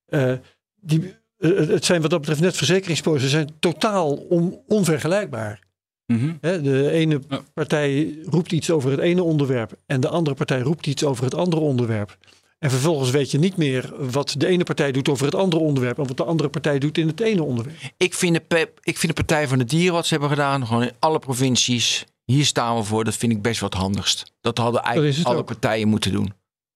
Eh, 0.06 0.34
die, 0.82 1.14
het 1.40 1.86
zijn 1.86 2.02
wat 2.02 2.10
dat 2.10 2.20
betreft 2.20 2.42
net 2.42 2.58
verzekeringspolissen. 2.58 3.30
zijn 3.30 3.50
totaal 3.60 4.14
on- 4.16 4.60
onvergelijkbaar. 4.68 5.60
Mhm. 6.06 6.32
De 6.42 6.90
ene 6.92 7.22
Ja. 7.30 7.42
partij 7.54 8.18
roept 8.26 8.52
iets 8.52 8.70
over 8.72 8.92
het 8.92 9.00
ene 9.00 9.24
onderwerp. 9.24 9.72
en 9.86 10.00
de 10.02 10.08
andere 10.10 10.36
partij 10.36 10.60
roept 10.60 10.88
iets 10.88 11.04
over 11.04 11.24
het 11.24 11.36
andere 11.36 11.62
onderwerp. 11.62 12.18
En 12.60 12.70
vervolgens 12.70 13.10
weet 13.12 13.32
je 13.32 13.38
niet 13.40 13.58
meer 13.58 13.94
wat 14.12 14.36
de 14.38 14.48
ene 14.48 14.64
partij 14.64 14.92
doet 14.92 15.10
over 15.10 15.26
het 15.26 15.36
andere 15.36 15.62
onderwerp. 15.64 15.98
en 16.00 16.08
wat 16.08 16.18
de 16.18 16.24
andere 16.24 16.50
partij 16.50 16.80
doet 16.80 16.98
in 16.98 17.08
het 17.08 17.20
ene 17.20 17.44
onderwerp. 17.44 17.78
Ik 17.98 18.14
vind, 18.14 18.34
de 18.36 18.40
pep, 18.42 18.80
ik 18.82 18.98
vind 18.98 19.16
de 19.16 19.24
Partij 19.24 19.48
van 19.48 19.58
de 19.58 19.66
Dieren 19.66 19.94
wat 19.94 20.06
ze 20.06 20.12
hebben 20.12 20.30
gedaan, 20.30 20.68
gewoon 20.68 20.84
in 20.84 20.92
alle 21.00 21.20
provincies. 21.20 22.06
Hier 22.26 22.46
staan 22.46 22.76
we 22.76 22.84
voor. 22.84 23.04
Dat 23.04 23.16
vind 23.16 23.32
ik 23.32 23.42
best 23.42 23.60
wat 23.60 23.74
handigst. 23.74 24.32
Dat 24.42 24.58
hadden 24.58 24.82
eigenlijk 24.82 25.28
alle 25.28 25.38
ook. 25.38 25.46
partijen 25.46 25.88
moeten 25.88 26.12
doen. 26.12 26.34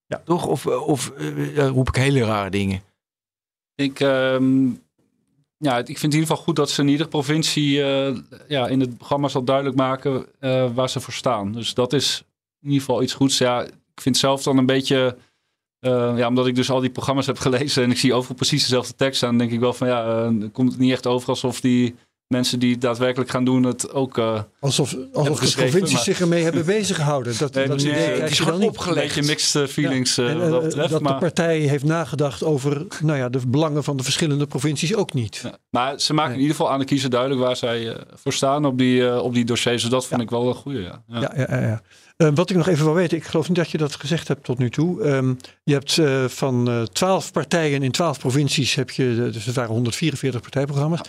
Ja. 0.07 0.21
Toch? 0.25 0.45
Of, 0.47 0.65
of 0.67 1.11
eh, 1.17 1.57
eh, 1.57 1.67
roep 1.67 1.87
ik 1.87 1.95
hele 1.95 2.23
rare 2.25 2.49
dingen? 2.49 2.81
Ik, 3.75 3.99
ehm, 3.99 4.69
ja, 5.57 5.77
ik 5.77 5.85
vind 5.85 6.01
het 6.01 6.13
in 6.13 6.19
ieder 6.19 6.27
geval 6.27 6.43
goed 6.43 6.55
dat 6.55 6.69
ze 6.69 6.81
in 6.81 6.87
iedere 6.87 7.09
provincie 7.09 7.83
eh, 7.83 8.17
ja, 8.47 8.67
in 8.67 8.79
het 8.79 8.97
programma 8.97 9.27
zal 9.27 9.43
duidelijk 9.43 9.75
maken 9.75 10.25
eh, 10.39 10.73
waar 10.73 10.89
ze 10.89 10.99
voor 10.99 11.13
staan. 11.13 11.51
Dus 11.51 11.73
dat 11.73 11.93
is 11.93 12.23
in 12.59 12.67
ieder 12.67 12.85
geval 12.85 13.03
iets 13.03 13.13
goeds. 13.13 13.37
Ja, 13.37 13.63
ik 13.63 14.01
vind 14.01 14.17
zelf 14.17 14.43
dan 14.43 14.57
een 14.57 14.65
beetje, 14.65 15.17
eh, 15.79 16.13
ja, 16.17 16.27
omdat 16.27 16.47
ik 16.47 16.55
dus 16.55 16.69
al 16.69 16.79
die 16.79 16.89
programma's 16.89 17.25
heb 17.25 17.37
gelezen 17.37 17.83
en 17.83 17.91
ik 17.91 17.97
zie 17.97 18.13
overal 18.13 18.35
precies 18.35 18.61
dezelfde 18.61 18.95
tekst 18.95 19.17
staan, 19.17 19.37
denk 19.37 19.51
ik 19.51 19.59
wel 19.59 19.73
van 19.73 19.87
ja, 19.87 20.31
komt 20.51 20.71
het 20.71 20.79
niet 20.79 20.91
echt 20.91 21.07
over 21.07 21.29
alsof 21.29 21.61
die 21.61 21.95
mensen 22.27 22.59
die 22.59 22.71
het 22.71 22.81
daadwerkelijk 22.81 23.29
gaan 23.29 23.45
doen 23.45 23.63
het 23.63 23.91
ook 23.93 24.17
eh, 24.17 24.41
Alsof, 24.59 24.95
alsof 25.13 25.39
de 25.39 25.51
provincies 25.55 25.93
maar- 25.93 26.03
zich 26.03 26.19
ermee 26.19 26.43
hebben 26.43 26.65
bezig 26.65 26.95
gehouden. 26.95 27.37
Dat, 27.37 27.53
Nee, 27.53 27.67
dat 27.67 27.81
idee 27.81 27.93
Nee, 27.93 28.13
krijg 28.13 28.31
is 28.31 28.37
je 28.37 28.43
dan 28.43 28.45
gewoon 28.53 28.59
niet. 28.59 28.69
een 28.69 28.75
opgelegd. 28.75 29.15
beetje 29.15 29.29
mixed 29.31 29.69
feelings 29.69 30.17
eh, 30.17 30.29
En, 30.29 30.37
wat 30.37 30.45
eh, 30.45 30.51
dat 30.51 30.63
betreft. 30.63 30.89
dat 30.89 31.01
maar... 31.01 31.13
de 31.13 31.19
partij 31.19 31.57
heeft 31.59 31.83
nagedacht 31.83 32.43
over 32.43 32.85
nou 33.01 33.17
ja, 33.17 33.29
de 33.29 33.39
belangen 33.47 33.83
van 33.83 33.97
de 33.97 34.03
verschillende 34.03 34.45
provincies 34.47 34.95
ook 34.95 35.13
niet. 35.13 35.39
Ja, 35.43 35.57
maar 35.69 35.99
ze 35.99 36.13
maken 36.13 36.29
Nee. 36.31 36.39
in 36.39 36.43
ieder 36.45 36.57
geval 36.57 36.73
aan 36.73 36.79
de 36.79 36.85
kiezer 36.85 37.09
duidelijk 37.09 37.41
waar 37.41 37.55
zij 37.55 37.97
voor 38.13 38.33
staan 38.33 38.65
op 38.65 38.77
die, 38.77 39.21
op 39.21 39.33
die 39.33 39.45
dossiers. 39.45 39.81
Dus 39.81 39.91
dat 39.91 40.05
vond 40.05 40.21
ik 40.21 40.29
wel 40.29 40.47
een 40.47 40.55
goede. 40.55 40.81
Ja. 40.81 41.01
Ja. 41.07 41.31
Ja, 41.35 41.59
ja, 41.61 41.81
ja, 42.17 42.25
ja. 42.25 42.31
Eh, 42.31 42.35
wat 42.37 42.49
ik 42.49 42.55
nog 42.55 42.67
even 42.67 42.85
wil 42.85 42.93
weten, 42.93 43.17
ik 43.17 43.23
geloof 43.23 43.47
niet 43.47 43.57
dat 43.57 43.69
je 43.71 43.77
dat 43.77 43.95
gezegd 43.95 44.27
hebt 44.27 44.43
tot 44.43 44.57
nu 44.57 44.69
toe. 44.69 45.01
Ehm, 45.03 45.33
je 45.63 45.73
hebt 45.73 45.97
eh, 45.97 46.25
van 46.27 46.87
twaalf 46.91 47.31
partijen 47.31 47.83
in 47.83 47.91
twaalf 47.91 48.19
provincies, 48.19 48.75
heb 48.75 48.89
je, 48.89 49.29
dus 49.31 49.45
het 49.45 49.55
waren 49.55 49.71
144 49.73 50.41
partijprogramma's. 50.41 51.01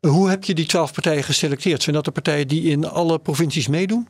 Eh, 0.00 0.10
hoe 0.10 0.28
heb 0.28 0.44
je 0.44 0.54
die 0.54 0.66
twaalf 0.66 0.92
partijen 0.92 1.24
geselecteerd? 1.24 1.82
Zijn 1.82 1.94
dat 1.96 2.04
de 2.04 2.10
partijen 2.10 2.48
die 2.48 2.62
in 2.62 2.88
alle 2.88 3.18
provincies 3.18 3.68
meedoen? 3.68 4.08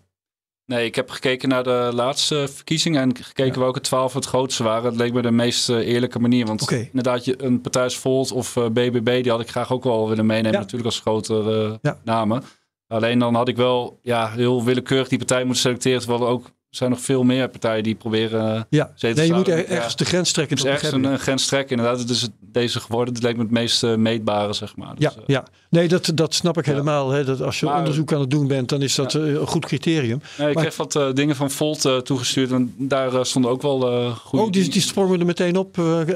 Nee, 0.70 0.84
ik 0.84 0.94
heb 0.94 1.10
gekeken 1.10 1.48
naar 1.48 1.62
de 1.62 1.90
laatste 1.92 2.48
verkiezingen 2.54 3.02
en 3.02 3.16
gekeken 3.16 3.60
welke 3.60 3.80
twaalf 3.80 4.14
het 4.14 4.24
grootste 4.24 4.62
waren. 4.62 4.84
Het 4.84 4.96
leek 4.96 5.12
me 5.12 5.22
de 5.22 5.30
meest 5.30 5.68
eh, 5.68 5.76
eerlijke 5.76 6.18
manier. 6.18 6.46
Want 6.46 6.70
inderdaad, 6.70 7.24
je, 7.24 7.42
een 7.42 7.60
partij 7.60 7.82
als 7.82 7.96
Volt 7.96 8.32
of 8.32 8.56
eh, 8.56 8.66
BBB, 8.66 9.22
die 9.22 9.30
had 9.30 9.40
ik 9.40 9.48
graag 9.50 9.72
ook 9.72 9.84
wel 9.84 10.08
willen 10.08 10.26
meenemen. 10.26 10.52
Ja. 10.52 10.58
Natuurlijk 10.58 10.84
als 10.84 11.00
grotere 11.00 11.68
eh, 11.68 11.74
Ja. 11.82 11.98
namen. 12.04 12.42
Alleen 12.90 13.18
dan 13.18 13.34
had 13.34 13.48
ik 13.48 13.56
wel 13.56 13.98
ja, 14.02 14.30
heel 14.30 14.64
willekeurig 14.64 15.08
die 15.08 15.18
partij 15.18 15.44
moeten 15.44 15.62
selecteren. 15.62 15.98
Terwijl 16.00 16.20
er 16.22 16.28
ook 16.28 16.50
zijn 16.70 16.90
nog 16.90 17.00
veel 17.00 17.22
meer 17.22 17.48
partijen 17.48 17.82
die 17.82 17.94
proberen 17.94 18.54
eh, 18.56 18.62
Ja, 18.70 18.92
nee, 19.00 19.26
je 19.26 19.32
moet 19.32 19.48
er- 19.48 19.66
ergens 19.68 19.90
Ja. 19.92 19.96
de 19.96 20.04
grens 20.04 20.32
trekken. 20.32 20.56
Dus 20.56 20.64
dat 20.64 20.74
ergens 20.74 20.92
een, 20.92 21.04
een 21.04 21.18
grens 21.18 21.46
trekken. 21.46 21.76
Inderdaad, 21.76 22.00
het 22.00 22.10
is 22.10 22.22
het- 22.22 22.30
deze 22.40 22.80
geworden. 22.80 23.14
Het 23.14 23.22
leek 23.22 23.36
me 23.36 23.42
het 23.42 23.50
meest 23.50 23.82
eh, 23.82 23.94
meetbare, 23.94 24.52
zeg 24.52 24.76
maar. 24.76 24.94
Dus, 24.94 25.04
Ja, 25.04 25.10
eh, 25.20 25.22
ja, 25.26 25.44
nee, 25.70 25.88
dat, 25.88 26.12
dat 26.14 26.34
snap 26.34 26.58
ik 26.58 26.64
Ja. 26.66 26.70
helemaal. 26.72 27.10
Hè, 27.10 27.24
dat 27.24 27.42
als 27.42 27.60
je 27.60 27.66
Maar- 27.66 27.78
onderzoek 27.78 28.12
aan 28.12 28.20
het 28.20 28.30
doen 28.30 28.46
bent, 28.46 28.68
dan 28.68 28.82
is 28.82 28.94
dat 28.94 29.14
een 29.14 29.46
goed 29.46 29.66
criterium. 29.66 30.20
Nee, 30.38 30.48
ik 30.48 30.54
Maar- 30.54 30.64
kreeg 30.64 30.76
wat 30.76 31.16
dingen 31.16 31.36
van 31.36 31.50
Volt 31.50 32.04
toegestuurd 32.04 32.50
en 32.52 32.74
daar 32.78 33.26
stonden 33.26 33.50
ook 33.50 33.62
wel 33.62 33.80
goede... 34.14 34.44
Oh, 34.44 34.50
die, 34.52 34.68
die 34.70 34.82
sprongen 34.82 35.20
er 35.20 35.26
meteen 35.26 35.56
op. 35.56 35.72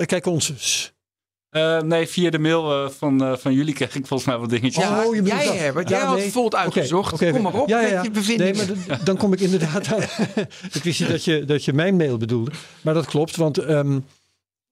Kijk 0.07 0.27
ons 0.27 0.93
Eh, 1.55 1.81
nee, 1.81 2.07
via 2.07 2.31
de 2.31 2.39
mail 2.39 2.85
eh, 2.85 2.91
van, 2.91 3.25
eh, 3.25 3.37
van 3.37 3.53
jullie 3.53 3.75
kreeg 3.75 3.95
ik 3.95 4.07
volgens 4.07 4.29
mij 4.29 4.39
wat 4.39 4.51
dingetjes. 4.51 4.85
Ja, 4.85 5.05
Oh, 5.05 5.15
je 5.15 5.23
bedoelt 5.23 5.43
jij 5.43 5.73
dat. 5.73 5.89
Ja, 5.89 5.97
Jij 5.99 6.07
had 6.07 6.17
nee. 6.17 6.31
Volt 6.31 6.55
uitgezocht. 6.55 7.31
Kom 7.31 7.43
maar 7.43 7.55
op 7.55 7.69
ja, 7.69 7.81
ja, 7.81 7.87
ja. 7.87 7.95
met 7.95 8.05
je 8.05 8.11
bevindingen. 8.11 8.67
Nee, 8.67 8.87
maar 8.89 9.05
dan 9.05 9.17
kom 9.17 9.33
ik 9.33 9.41
inderdaad 9.41 9.93
aan. 9.93 10.01
ik 10.73 10.83
wist 10.83 11.01
niet 11.01 11.09
dat 11.09 11.25
je, 11.25 11.45
dat 11.45 11.65
je 11.65 11.73
mijn 11.73 11.97
mail 11.97 12.17
bedoelde. 12.17 12.51
Maar 12.81 12.95
dat 12.95 13.07
klopt, 13.07 13.37
want 13.37 13.59
ehm, 13.59 13.99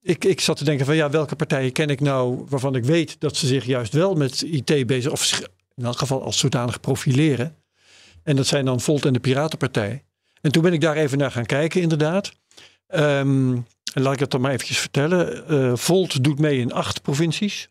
ik, 0.01 0.25
ik 0.25 0.41
zat 0.41 0.57
te 0.57 0.65
denken 0.65 0.87
van 0.87 0.97
ja, 0.97 1.11
welke 1.11 1.37
partijen 1.37 1.73
ken 1.73 1.89
ik 1.89 2.01
nou 2.01 2.45
waarvan 2.49 2.75
ik 2.75 2.85
weet 2.85 3.17
dat 3.19 3.37
ze 3.37 3.47
zich 3.47 3.65
juist 3.65 3.93
wel 3.93 4.15
met 4.15 4.43
IT 4.43 4.87
bezig, 4.87 5.13
of 5.13 5.41
in 5.75 5.85
elk 5.85 5.99
geval 5.99 6.23
als 6.23 6.39
zodanig 6.39 6.81
profileren. 6.81 7.57
En 8.23 8.37
dat 8.37 8.47
zijn 8.47 8.65
dan 8.65 8.81
Volt 8.81 9.05
en 9.05 9.13
de 9.13 9.21
Piratenpartij. 9.21 10.05
En 10.41 10.53
toen 10.53 10.63
ben 10.63 10.73
ik 10.73 10.81
daar 10.81 10.97
even 10.97 11.19
naar 11.19 11.31
gaan 11.31 11.47
kijken, 11.47 11.81
inderdaad. 11.81 12.33
Ehm, 12.87 13.57
en 13.93 14.03
laat 14.03 14.13
ik 14.13 14.21
het 14.21 14.31
dan 14.31 14.41
maar 14.41 14.53
eventjes 14.53 14.79
vertellen. 14.79 15.49
Eh, 15.49 15.73
Volt 15.77 16.25
doet 16.25 16.39
mee 16.39 16.59
in 16.59 16.73
acht 16.73 17.03
provincies. 17.03 17.69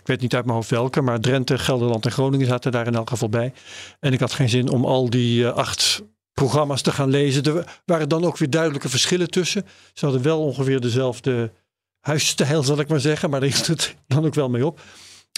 Ik 0.00 0.06
weet 0.06 0.20
niet 0.20 0.34
uit 0.34 0.44
mijn 0.44 0.56
hoofd 0.56 0.70
welke, 0.70 1.00
maar 1.00 1.20
Drenthe, 1.20 1.58
Gelderland 1.58 2.04
en 2.04 2.12
Groningen 2.12 2.46
zaten 2.46 2.72
daar 2.72 2.86
in 2.86 2.94
elk 2.94 3.08
geval 3.08 3.28
bij. 3.28 3.52
En 4.00 4.12
ik 4.12 4.20
had 4.20 4.32
geen 4.32 4.48
zin 4.48 4.68
om 4.68 4.84
al 4.84 5.10
die 5.10 5.46
eh, 5.46 5.52
acht 5.52 6.02
programma's 6.32 6.82
te 6.82 6.92
gaan 6.92 7.10
lezen. 7.10 7.42
Er 7.42 7.80
waren 7.84 8.08
dan 8.08 8.24
ook 8.24 8.38
weer 8.38 8.50
duidelijke 8.50 8.88
verschillen 8.88 9.30
tussen. 9.30 9.66
Ze 9.92 10.04
hadden 10.04 10.22
wel 10.22 10.40
ongeveer 10.40 10.80
dezelfde 10.80 11.52
huisstijl, 12.00 12.62
zal 12.62 12.80
ik 12.80 12.88
maar 12.88 13.00
zeggen. 13.00 13.30
Maar 13.30 13.40
daar 13.40 13.48
hield 13.48 13.66
het 13.66 13.94
dan 14.06 14.24
ook 14.24 14.34
wel 14.34 14.48
mee 14.48 14.66
op. 14.66 14.80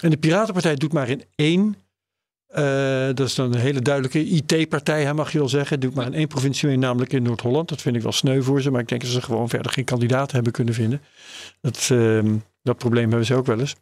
En 0.03 0.09
de 0.09 0.17
Piratenpartij 0.17 0.75
doet 0.75 0.93
maar 0.93 1.09
in 1.09 1.23
één. 1.35 1.75
Eh, 2.57 3.15
dat 3.15 3.27
is 3.27 3.35
dan 3.35 3.53
een 3.53 3.59
hele 3.59 3.81
duidelijke 3.81 4.25
IT-partij, 4.25 5.13
mag 5.13 5.31
je 5.31 5.37
wel 5.37 5.49
zeggen. 5.49 5.79
Doet 5.79 5.93
maar 5.93 6.05
in 6.05 6.13
één 6.13 6.27
provincie 6.27 6.67
mee, 6.67 6.77
namelijk 6.77 7.13
in 7.13 7.23
Noord-Holland. 7.23 7.69
Dat 7.69 7.81
vind 7.81 7.95
ik 7.95 8.01
wel 8.01 8.11
sneu 8.11 8.41
voor 8.41 8.61
ze. 8.61 8.71
Maar 8.71 8.81
ik 8.81 8.87
denk 8.87 9.01
dat 9.01 9.11
ze 9.11 9.21
gewoon 9.21 9.49
verder 9.49 9.71
geen 9.71 9.85
kandidaten 9.85 10.35
hebben 10.35 10.53
kunnen 10.53 10.73
vinden. 10.73 11.01
Dat, 11.61 11.87
ehm, 11.91 12.35
dat 12.63 12.77
probleem 12.77 13.07
hebben 13.09 13.25
ze 13.25 13.35
ook 13.35 13.45
wel 13.45 13.59
eens. 13.59 13.75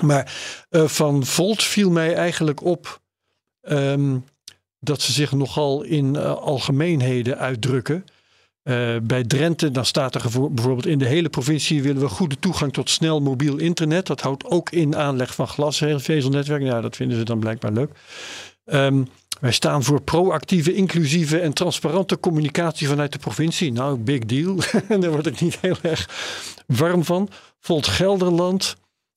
Maar 0.00 0.34
eh, 0.70 0.84
van 0.84 1.24
Volt 1.24 1.62
viel 1.62 1.90
mij 1.90 2.14
eigenlijk 2.14 2.62
op 2.62 3.00
ehm, 3.60 4.18
dat 4.80 5.00
ze 5.00 5.12
zich 5.12 5.32
nogal 5.32 5.82
in 5.82 6.16
eh, 6.16 6.36
algemeenheden 6.36 7.38
uitdrukken. 7.38 8.04
Eh, 8.64 8.96
bij 9.02 9.24
Drenthe, 9.24 9.70
dan 9.70 9.84
staat 9.84 10.14
er 10.14 10.22
bijvoorbeeld 10.30 10.86
in 10.86 10.98
de 10.98 11.06
hele 11.06 11.28
provincie 11.28 11.82
willen 11.82 12.02
we 12.02 12.08
goede 12.08 12.38
toegang 12.38 12.72
tot 12.72 12.90
snel 12.90 13.20
mobiel 13.20 13.56
internet. 13.56 14.06
Dat 14.06 14.20
houdt 14.20 14.44
ook 14.44 14.70
in 14.70 14.96
aanleg 14.96 15.34
van 15.34 15.48
glasvezelnetwerken. 15.48 16.66
Ja, 16.66 16.80
dat 16.80 16.96
vinden 16.96 17.18
ze 17.18 17.24
dan 17.24 17.38
blijkbaar 17.38 17.72
leuk. 17.72 17.90
Ehm, 18.64 19.04
wij 19.40 19.52
staan 19.52 19.82
voor 19.82 20.02
proactieve, 20.02 20.74
inclusieve 20.74 21.40
en 21.40 21.52
transparante 21.52 22.20
communicatie 22.20 22.88
vanuit 22.88 23.12
de 23.12 23.18
provincie. 23.18 23.72
Nou, 23.72 23.98
big 23.98 24.24
deal. 24.24 24.56
Daar 25.00 25.10
word 25.10 25.26
ik 25.26 25.40
niet 25.40 25.58
heel 25.60 25.76
erg 25.82 26.08
warm 26.66 27.04
van. 27.04 27.28
Volt 27.60 27.86
Gelderland, 27.86 28.76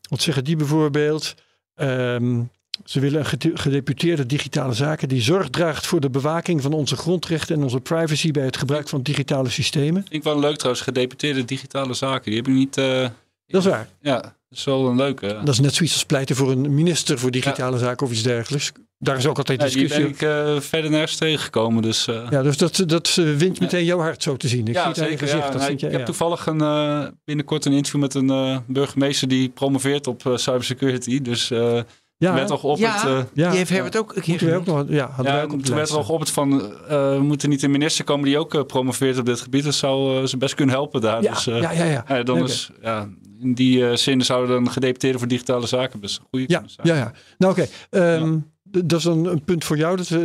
wat 0.09 0.21
zeggen 0.21 0.43
die 0.43 0.55
bijvoorbeeld? 0.55 1.35
Ehm, 1.75 2.41
ze 2.85 2.99
willen 2.99 3.19
een 3.19 3.25
gede- 3.25 3.51
gedeputeerde 3.57 4.25
digitale 4.25 4.73
zaken 4.73 5.09
die 5.09 5.21
zorg 5.21 5.49
draagt 5.49 5.87
voor 5.87 5.99
de 5.99 6.09
bewaking 6.09 6.61
van 6.61 6.73
onze 6.73 6.95
grondrechten 6.95 7.55
en 7.55 7.63
onze 7.63 7.79
privacy 7.79 8.31
bij 8.31 8.45
het 8.45 8.57
gebruik 8.57 8.89
van 8.89 9.01
digitale 9.01 9.49
systemen. 9.49 10.01
Vind 10.01 10.13
ik 10.13 10.23
wel 10.23 10.39
leuk 10.39 10.55
trouwens, 10.57 10.83
gedeputeerde 10.83 11.45
digitale 11.45 11.93
zaken. 11.93 12.25
Die 12.31 12.35
heb 12.35 12.47
ik 12.47 12.53
niet... 12.53 12.77
eh, 12.77 13.07
Dat 13.47 13.61
is 13.61 13.67
waar. 13.69 13.89
ja, 14.01 14.21
dat 14.21 14.57
is 14.57 14.63
wel 14.63 14.87
een 14.87 14.95
leuke. 14.95 15.27
Dat 15.43 15.53
is 15.53 15.59
net 15.59 15.73
zoiets 15.73 15.93
als 15.95 16.05
pleiten 16.05 16.35
voor 16.35 16.51
een 16.51 16.73
minister 16.75 17.19
voor 17.19 17.31
digitale 17.31 17.77
zaken 17.77 18.05
of 18.05 18.11
iets 18.11 18.23
dergelijks. 18.23 18.71
Daar 18.99 19.17
is 19.17 19.25
ook 19.25 19.37
altijd 19.37 19.61
Ja, 19.61 19.67
die 19.67 19.75
discussie. 19.77 20.13
ben 20.15 20.29
over. 20.31 20.49
ik 20.51 20.55
eh, 20.55 20.61
verder 20.69 20.89
nergens 20.91 21.15
tegengekomen. 21.17 21.81
Dus, 21.81 22.07
eh, 22.07 22.27
Ja, 22.29 22.41
dus 22.43 22.57
dat, 22.57 22.83
dat 22.85 23.15
eh, 23.19 23.35
wint 23.35 23.59
meteen 23.59 23.85
jouw 23.85 23.99
hart 23.99 24.23
zo 24.23 24.37
te 24.37 24.47
zien. 24.47 24.67
Ik 24.67 24.73
zie 24.77 24.83
het 24.85 24.95
je 24.95 25.17
gezicht. 25.17 25.31
Ja, 25.31 25.39
dat 25.45 25.53
nou, 25.53 25.65
vind 25.65 25.79
je, 25.79 25.85
ik 25.85 25.91
heb 25.91 26.01
ja. 26.01 26.05
toevallig 26.07 26.45
een, 26.45 26.61
eh, 26.61 27.07
binnenkort 27.25 27.65
een 27.65 27.71
interview 27.71 28.01
met 28.01 28.13
een 28.13 28.29
eh, 28.29 28.57
burgemeester 28.67 29.27
die 29.27 29.49
promoveert 29.49 30.07
op 30.07 30.25
eh, 30.25 30.35
cybersecurity. 30.37 31.21
Dus 31.21 31.51
eh 31.51 31.79
ja, 32.17 32.33
werd 32.33 32.49
nog 32.49 32.63
op 32.63 32.77
Ja. 32.77 32.93
het... 32.93 33.03
eh, 33.03 33.23
ja, 33.33 33.49
Die 33.49 33.57
heeft 33.57 33.69
Herbert 33.69 33.97
ook 33.97 34.15
een 34.15 34.21
keer 34.21 34.29
moeten 34.29 34.47
we 34.47 34.55
ook 34.55 34.87
nog, 34.87 34.95
ja, 34.97 35.09
hadden 35.09 35.33
wij 35.33 35.43
ook 35.43 35.51
op 35.53 35.57
de 35.59 35.65
toen 35.65 35.75
werd 35.75 35.77
lijst 35.77 35.91
er 35.91 35.97
nog 35.97 36.09
op 36.09 36.19
het 36.19 36.29
van, 36.31 36.73
eh 36.87 37.19
moet 37.19 37.43
er 37.43 37.49
niet 37.49 37.63
een 37.63 37.71
minister 37.71 38.03
komen 38.05 38.25
die 38.25 38.37
ook 38.37 38.53
eh, 38.53 38.63
promoveert 38.63 39.17
op 39.17 39.25
dit 39.25 39.41
gebied. 39.41 39.63
Dat 39.63 39.73
zou 39.73 40.21
eh, 40.21 40.25
ze 40.27 40.37
best 40.37 40.55
kunnen 40.55 40.75
helpen 40.75 41.01
daar. 41.01 41.21
Ja, 41.21 41.33
dus, 41.33 41.47
eh, 41.47 41.61
ja, 41.61 42.03
ja, 42.07 42.23
dan 42.23 42.43
is, 42.43 42.69
ja, 42.81 43.07
in 43.39 43.53
die 43.53 43.87
eh, 43.89 43.95
zin 43.95 44.21
zouden 44.21 44.63
dan 44.63 44.71
gedeputeerde 44.71 45.17
voor 45.17 45.27
digitale 45.27 45.67
zaken 45.67 45.99
best 45.99 46.17
een 46.17 46.25
goede 46.29 46.45
Ja, 46.47 46.53
kunnen 46.57 46.71
zijn. 46.83 46.87
ja, 46.87 46.95
ja. 46.95 47.11
Nou 47.37 47.51
oké, 47.51 47.67
Ehm, 47.89 48.37
dat 48.69 48.99
is 48.99 49.05
een, 49.05 49.25
een 49.25 49.43
punt 49.43 49.63
voor 49.63 49.77
jou. 49.77 49.97
Dat, 49.97 50.11
eh, 50.11 50.19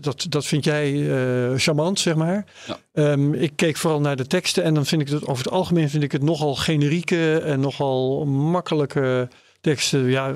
dat, 0.00 0.26
dat 0.28 0.44
vind 0.46 0.64
jij 0.64 0.92
eh, 1.10 1.58
charmant, 1.58 1.98
zeg 2.00 2.14
maar. 2.14 2.44
Ja. 2.66 2.76
Ehm, 2.92 3.32
ik 3.34 3.52
keek 3.56 3.76
vooral 3.76 4.00
naar 4.00 4.16
de 4.16 4.26
teksten 4.26 4.62
en 4.64 4.74
dan 4.74 4.86
vind 4.86 5.02
ik 5.02 5.08
het 5.08 5.26
over 5.26 5.44
het 5.44 5.52
algemeen 5.52 5.90
vind 5.90 6.02
ik 6.02 6.12
het 6.12 6.22
nogal 6.22 6.54
generieke 6.54 7.38
en 7.38 7.60
nogal 7.60 8.24
makkelijke 8.26 9.28
teksten. 9.60 10.04
Ja, 10.10 10.34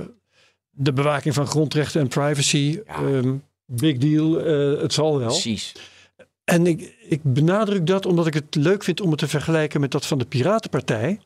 de 0.77 0.93
bewaking 0.93 1.35
van 1.35 1.47
grondrechten 1.47 2.01
en 2.01 2.09
privacy. 2.09 2.81
Ja. 2.87 2.95
ehm, 2.95 3.35
big 3.67 3.99
deal, 3.99 4.41
eh, 4.41 4.81
het 4.81 4.93
zal 4.93 5.19
wel. 5.19 5.29
Precies. 5.29 5.75
En 6.45 6.67
ik, 6.67 6.97
ik 7.09 7.21
benadruk 7.23 7.87
dat 7.87 8.07
omdat 8.07 8.27
ik 8.27 8.35
het 8.35 8.55
leuk 8.55 8.85
vind 8.85 9.01
om 9.01 9.11
het 9.11 9.19
te 9.19 9.29
vergelijken 9.29 9.81
met 9.81 9.91
dat 9.91 10.07
van 10.07 10.19
de 10.19 10.25
Piratenpartij. 10.25 11.21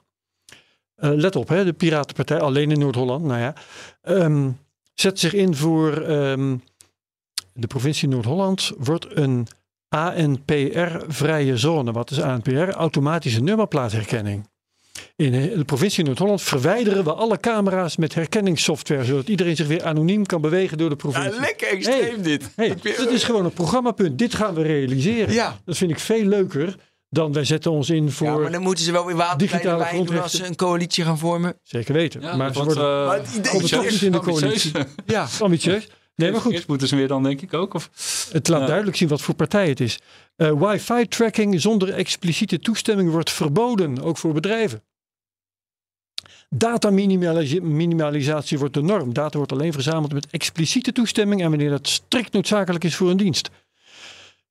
Eh, 0.95 1.11
let 1.15 1.37
op, 1.37 1.49
hè, 1.49 1.65
de 1.65 1.73
Piratenpartij, 1.73 2.41
alleen 2.41 2.71
in 2.71 2.79
Noord-Holland, 2.79 3.25
nou 3.25 3.41
ja, 3.41 3.55
ehm, 4.03 4.51
zet 4.95 5.19
zich 5.19 5.33
in 5.33 5.55
voor 5.55 5.93
ehm, 5.93 6.57
de 7.53 7.67
provincie 7.67 8.09
Noord-Holland 8.09 8.73
wordt 8.79 9.07
een 9.17 9.47
ANPR-vrije 9.89 11.57
zone. 11.57 11.93
Wat 11.93 12.11
is 12.11 12.21
ANPR? 12.21 12.69
Automatische 12.69 13.43
nummerplaatherkenning. 13.43 14.49
In 15.21 15.33
de 15.33 15.65
provincie 15.65 16.05
Noord-Holland 16.05 16.43
verwijderen 16.43 17.05
we 17.05 17.13
alle 17.13 17.39
camera's 17.41 17.97
met 17.97 18.15
herkenningssoftware, 18.15 19.05
zodat 19.05 19.29
iedereen 19.29 19.57
zich 19.57 19.67
weer 19.67 19.85
anoniem 19.85 20.27
kan 20.27 20.41
bewegen 20.41 20.79
door 20.79 20.89
de 20.89 20.97
provincie. 20.97 21.41
lekker 21.41 21.69
extreem 21.69 22.01
Hey. 22.15 22.23
dit. 22.23 22.51
Hey, 22.57 22.75
dit 22.83 23.11
is 23.11 23.25
gewoon 23.25 23.45
een 23.45 23.53
programmapunt. 23.53 24.19
Dit 24.19 24.35
gaan 24.35 24.55
we 24.55 24.63
realiseren. 24.63 25.35
Ja. 25.35 25.59
Dat 25.65 25.77
vind 25.77 25.91
ik 25.91 25.99
veel 25.99 26.25
leuker 26.25 26.77
dan 27.11 27.33
wij 27.33 27.45
zetten 27.45 27.71
ons 27.71 27.91
in 27.91 28.11
voor. 28.11 28.27
Ja, 28.27 28.37
maar 28.37 28.53
dan 28.53 28.63
moeten 28.63 28.85
ze 28.85 28.93
wel 28.93 29.07
weer 29.07 29.17
water 29.17 29.63
doen 29.63 29.73
als 29.79 29.89
grondrechten. 29.89 30.31
ze 30.31 30.47
een 30.47 30.57
coalitie 30.57 31.05
gaan 31.05 31.19
vormen. 31.19 31.59
Zeker 31.63 31.95
weten. 31.95 32.21
Ja, 32.21 32.37
maar 32.37 32.53
ze 32.55 32.65
worden 32.65 32.83
eh, 33.01 33.07
Maar 33.07 33.17
het 33.17 33.29
idee 33.37 33.43
toch 33.69 33.91
niet 33.91 34.03
in 34.03 34.13
de 34.13 34.19
ambitieus. 34.19 34.71
coalitie. 34.71 34.73
Ja. 35.15 35.27
ambitieus. 35.41 35.89
Nee, 36.15 36.31
maar 36.33 36.41
goed. 36.41 36.53
Eerst 36.53 36.69
moeten 36.69 36.89
ze 36.89 36.97
weer 36.97 37.09
dan, 37.09 37.23
denk 37.23 37.41
ik 37.41 37.55
ook. 37.55 37.75
Of, 37.75 37.91
Het 38.33 38.49
laat 38.49 38.61
Ja. 38.61 38.67
duidelijk 38.67 38.97
zien 38.97 39.09
wat 39.09 39.21
voor 39.21 39.35
partij 39.35 39.69
het 39.69 39.81
is. 39.81 39.99
Eh, 40.37 40.53
Wifi-tracking 40.59 41.61
zonder 41.61 41.93
expliciete 41.93 42.59
toestemming 42.59 43.11
wordt 43.11 43.31
verboden, 43.31 44.03
ook 44.03 44.19
voor 44.19 44.33
bedrijven. 44.33 44.83
Data-minimalisatie 46.55 48.59
wordt 48.59 48.75
de 48.75 48.83
norm. 48.83 49.13
Data 49.13 49.37
wordt 49.37 49.53
alleen 49.53 49.73
verzameld 49.73 50.13
met 50.13 50.27
expliciete 50.31 50.93
toestemming 50.93 51.43
en 51.43 51.49
wanneer 51.49 51.71
dat 51.71 51.89
strikt 51.89 52.33
noodzakelijk 52.33 52.85
is 52.85 52.95
voor 52.95 53.11
een 53.11 53.17
dienst. 53.17 53.51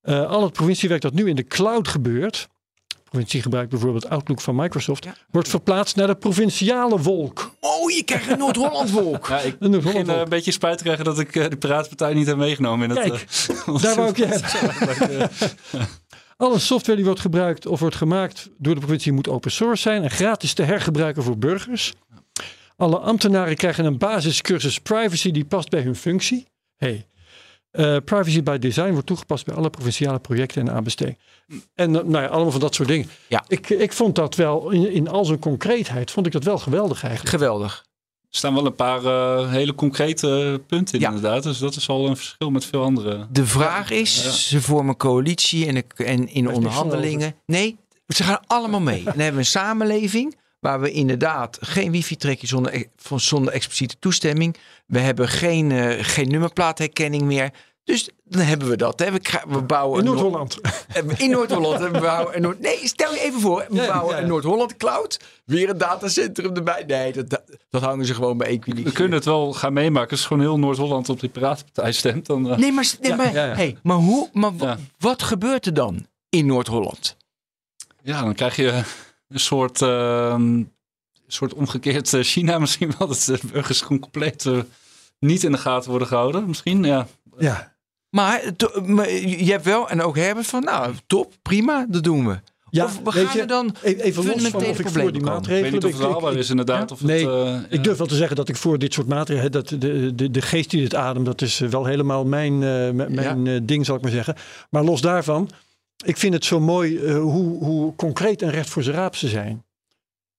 Eh, 0.01 0.29
al 0.29 0.43
het 0.43 0.53
provinciewerk 0.53 1.01
dat 1.01 1.13
nu 1.13 1.29
in 1.29 1.35
de 1.35 1.43
cloud 1.43 1.87
gebeurt, 1.87 2.47
de 2.87 2.95
provincie 3.03 3.41
gebruikt 3.41 3.69
bijvoorbeeld 3.69 4.09
Outlook 4.09 4.41
van 4.41 4.55
Microsoft, 4.55 5.03
Ja. 5.03 5.15
wordt 5.31 5.49
verplaatst 5.49 5.95
naar 5.95 6.07
de 6.07 6.15
provinciale 6.15 6.99
wolk. 7.01 7.55
Oh, 7.59 7.91
je 7.91 8.03
krijgt 8.03 8.29
een 8.29 8.37
Noord-Holland-wolk. 8.37 9.27
ja, 9.29 9.39
ik 9.39 9.55
Een 9.59 9.71
begin 9.71 10.09
eh, 10.09 10.17
een 10.17 10.29
beetje 10.29 10.51
spijt 10.51 10.77
te 10.77 10.83
krijgen 10.83 11.05
dat 11.05 11.19
ik 11.19 11.35
eh, 11.35 11.49
de 11.49 11.57
Piratenpartij 11.57 12.13
niet 12.13 12.27
heb 12.27 12.37
meegenomen. 12.37 12.89
In 12.89 12.95
het, 12.97 13.09
Kijk, 13.09 13.25
daar 13.81 13.95
wou 13.95 14.09
ik 14.09 14.17
je 14.17 14.25
hebben. 14.25 15.29
Alle 16.39 16.59
software 16.59 16.95
die 16.95 17.05
wordt 17.05 17.19
gebruikt 17.19 17.65
of 17.65 17.79
wordt 17.79 17.95
gemaakt 17.95 18.49
door 18.57 18.73
de 18.73 18.79
provincie 18.79 19.11
moet 19.11 19.27
open 19.27 19.51
source 19.51 19.81
zijn 19.81 20.03
en 20.03 20.09
gratis 20.09 20.53
te 20.53 20.63
hergebruiken 20.63 21.23
voor 21.23 21.37
burgers. 21.37 21.93
Alle 22.75 22.97
ambtenaren 22.97 23.55
krijgen 23.55 23.85
een 23.85 23.97
basiscursus 23.97 24.79
privacy 24.79 25.31
die 25.31 25.45
past 25.45 25.69
bij 25.69 25.81
hun 25.81 25.95
functie. 25.95 26.47
Hey. 26.75 27.07
eh, 27.71 27.97
privacy 28.05 28.43
by 28.43 28.57
design 28.57 28.91
wordt 28.91 29.07
toegepast 29.07 29.45
bij 29.45 29.55
alle 29.55 29.69
provinciale 29.69 30.19
projecten 30.19 30.67
en 30.67 30.73
aanbestedingen. 30.73 31.19
En 31.75 31.95
eh, 31.95 32.03
nou 32.03 32.23
ja, 32.23 32.29
allemaal 32.29 32.51
van 32.51 32.59
dat 32.59 32.75
soort 32.75 32.87
dingen. 32.87 33.09
Ja. 33.27 33.43
Ik, 33.47 33.69
ik 33.69 33.93
vond 33.93 34.15
dat 34.15 34.35
wel, 34.35 34.69
in, 34.69 34.91
in 34.91 35.07
al 35.07 35.25
zijn 35.25 35.39
concreetheid, 35.39 36.11
vond 36.11 36.25
ik 36.25 36.31
dat 36.31 36.43
wel 36.43 36.57
geweldig 36.57 37.03
eigenlijk. 37.03 37.35
Geweldig. 37.35 37.85
Er 38.29 38.37
staan 38.37 38.53
wel 38.53 38.65
een 38.65 38.75
paar 38.75 39.05
eh, 39.05 39.51
hele 39.51 39.75
concrete 39.75 40.61
punten 40.67 40.93
in 40.95 40.99
Ja. 41.01 41.07
inderdaad. 41.07 41.43
Dus 41.43 41.57
dat 41.57 41.75
is 41.75 41.89
al 41.89 42.07
een 42.07 42.15
verschil 42.17 42.49
met 42.49 42.65
veel 42.65 42.83
andere. 42.83 43.27
De 43.31 43.45
vraag 43.45 43.89
is, 43.91 44.23
Ja. 44.23 44.29
ze 44.31 44.61
vormen 44.61 44.97
coalitie 44.97 45.65
en, 45.65 45.83
en 45.95 46.27
in 46.27 46.49
onderhandelingen. 46.51 47.35
Nee, 47.45 47.77
ze 48.07 48.23
gaan 48.23 48.39
allemaal 48.47 48.79
mee. 48.81 48.97
En 48.97 49.03
dan 49.03 49.13
hebben 49.13 49.33
we 49.33 49.39
een 49.39 49.45
samenleving 49.45 50.35
waar 50.59 50.79
we 50.81 50.91
inderdaad 50.91 51.57
geen 51.61 51.91
wifi-trekje 51.91 52.47
zonder, 52.47 52.73
e- 52.75 52.85
zonder 53.15 53.53
expliciete 53.53 53.95
toestemming. 53.99 54.55
We 54.85 54.99
hebben 54.99 55.27
geen, 55.27 55.71
eh, 55.71 56.03
geen 56.03 56.27
nummerplaatherkenning 56.27 57.23
meer. 57.23 57.51
Dus 57.83 58.09
dan 58.29 58.41
hebben 58.41 58.67
we 58.69 58.77
dat. 58.77 58.99
Hè. 58.99 59.11
We, 59.11 59.21
we 59.47 59.61
bouwen 59.61 59.99
In 59.99 60.05
Noord-Holland. 60.05 60.61
Eh, 60.87 61.03
In 61.17 61.29
Noord-Holland. 61.29 62.39
Noord 62.39 62.59
nee, 62.59 62.87
stel 62.87 63.13
je 63.13 63.19
even 63.19 63.39
voor. 63.41 63.65
We 63.69 63.75
Ja, 63.75 63.87
bouwen 63.87 64.09
ja, 64.09 64.15
ja. 64.17 64.21
een 64.21 64.29
Noord-Holland 64.29 64.77
cloud. 64.77 65.19
Weer 65.45 65.69
een 65.69 65.77
datacentrum 65.77 66.55
erbij. 66.55 66.83
Nee, 66.87 67.13
dat, 67.13 67.29
dat, 67.29 67.41
dat 67.69 67.81
hangen 67.81 68.05
ze 68.05 68.13
gewoon 68.13 68.37
bij 68.37 68.47
Equinix. 68.47 68.83
We 68.83 68.91
kunnen 68.91 69.13
het 69.13 69.25
wel 69.25 69.53
gaan 69.53 69.73
meemaken. 69.73 70.11
Als 70.11 70.25
gewoon 70.25 70.41
heel 70.43 70.59
Noord-Holland 70.59 71.09
op 71.09 71.19
die 71.19 71.29
Piratenpartij 71.29 71.91
stemt. 71.91 72.25
Dan, 72.25 72.49
eh, 72.51 72.57
Nee, 72.57 72.71
maar, 72.71 72.93
nee, 73.01 73.11
Ja, 73.11 73.17
maar, 73.17 73.33
ja, 73.33 73.45
ja. 73.45 73.55
Hey, 73.55 73.77
maar, 73.83 73.97
hoe, 73.97 74.29
maar 74.33 74.77
wat 74.99 75.23
gebeurt 75.23 75.65
er 75.65 75.73
dan 75.73 76.07
in 76.29 76.45
Noord-Holland? 76.45 77.17
ja, 78.03 78.21
dan 78.23 78.33
krijg 78.33 78.55
je 78.55 78.81
een 79.27 79.39
soort, 79.39 79.81
eh, 79.81 80.33
een 80.35 80.71
soort 81.27 81.53
omgekeerd 81.53 82.09
China 82.09 82.59
misschien 82.59 82.93
wel. 82.97 83.07
Dat 83.07 83.23
de 83.25 83.39
burgers 83.51 83.81
gewoon 83.81 83.99
compleet 83.99 84.45
niet 85.19 85.43
in 85.43 85.51
de 85.51 85.57
gaten 85.57 85.89
worden 85.89 86.07
gehouden. 86.07 86.47
Misschien, 86.47 86.83
ja. 86.83 87.07
Ja. 87.37 87.77
Maar, 88.09 88.55
to- 88.55 88.81
maar 88.85 89.11
je 89.11 89.51
hebt 89.51 89.65
wel 89.65 89.89
en 89.89 90.01
ook 90.01 90.15
Herbert 90.15 90.47
van, 90.47 90.63
nou, 90.63 90.93
top, 91.07 91.33
prima, 91.41 91.85
dat 91.89 92.03
doen 92.03 92.27
we. 92.27 92.39
Ja, 92.71 92.85
of 92.85 92.99
we 93.03 93.11
gaan 93.11 93.33
je, 93.33 93.39
er 93.41 93.47
dan 93.47 93.75
e- 93.83 93.93
even 93.93 94.25
los 94.25 94.47
van 94.47 94.65
of 94.65 94.79
ik 94.79 94.87
voor 94.87 94.93
die 94.93 94.93
komen? 94.93 95.07
Ik 95.07 95.13
weet 95.13 95.23
maatregelen... 95.23 95.73
niet 95.73 95.85
of 95.85 95.91
het 95.91 96.01
haalbaar 96.01 96.33
is 96.35 96.49
inderdaad. 96.49 96.91
Of 96.91 97.01
Nee, 97.03 97.29
eh, 97.29 97.55
Ik 97.69 97.75
ja. 97.75 97.81
durf 97.81 97.97
wel 97.97 98.07
te 98.07 98.15
zeggen 98.15 98.35
dat 98.35 98.49
ik 98.49 98.55
voor 98.55 98.77
dit 98.79 98.93
soort 98.93 99.07
maatregelen, 99.07 99.51
dat 99.51 99.67
de, 99.67 100.15
de, 100.15 100.31
de 100.31 100.41
geest 100.41 100.69
die 100.69 100.81
dit 100.81 100.95
ademt, 100.95 101.25
dat 101.25 101.41
is 101.41 101.59
wel 101.59 101.85
helemaal 101.85 102.25
mijn, 102.25 102.53
eh, 102.53 102.91
mijn 103.07 103.47
eh, 103.47 103.59
ding, 103.63 103.85
zal 103.85 103.95
ik 103.95 104.01
maar 104.01 104.11
zeggen. 104.11 104.35
Maar 104.69 104.83
los 104.83 105.01
daarvan, 105.01 105.49
ik 106.05 106.17
vind 106.17 106.33
het 106.33 106.45
zo 106.45 106.59
mooi 106.59 106.97
eh, 106.97 107.19
hoe, 107.19 107.63
hoe 107.63 107.95
concreet 107.95 108.41
en 108.41 108.49
recht 108.51 108.69
voor 108.69 108.83
zijn 108.83 108.95
raap 108.95 109.15
ze 109.15 109.27
zijn. 109.27 109.63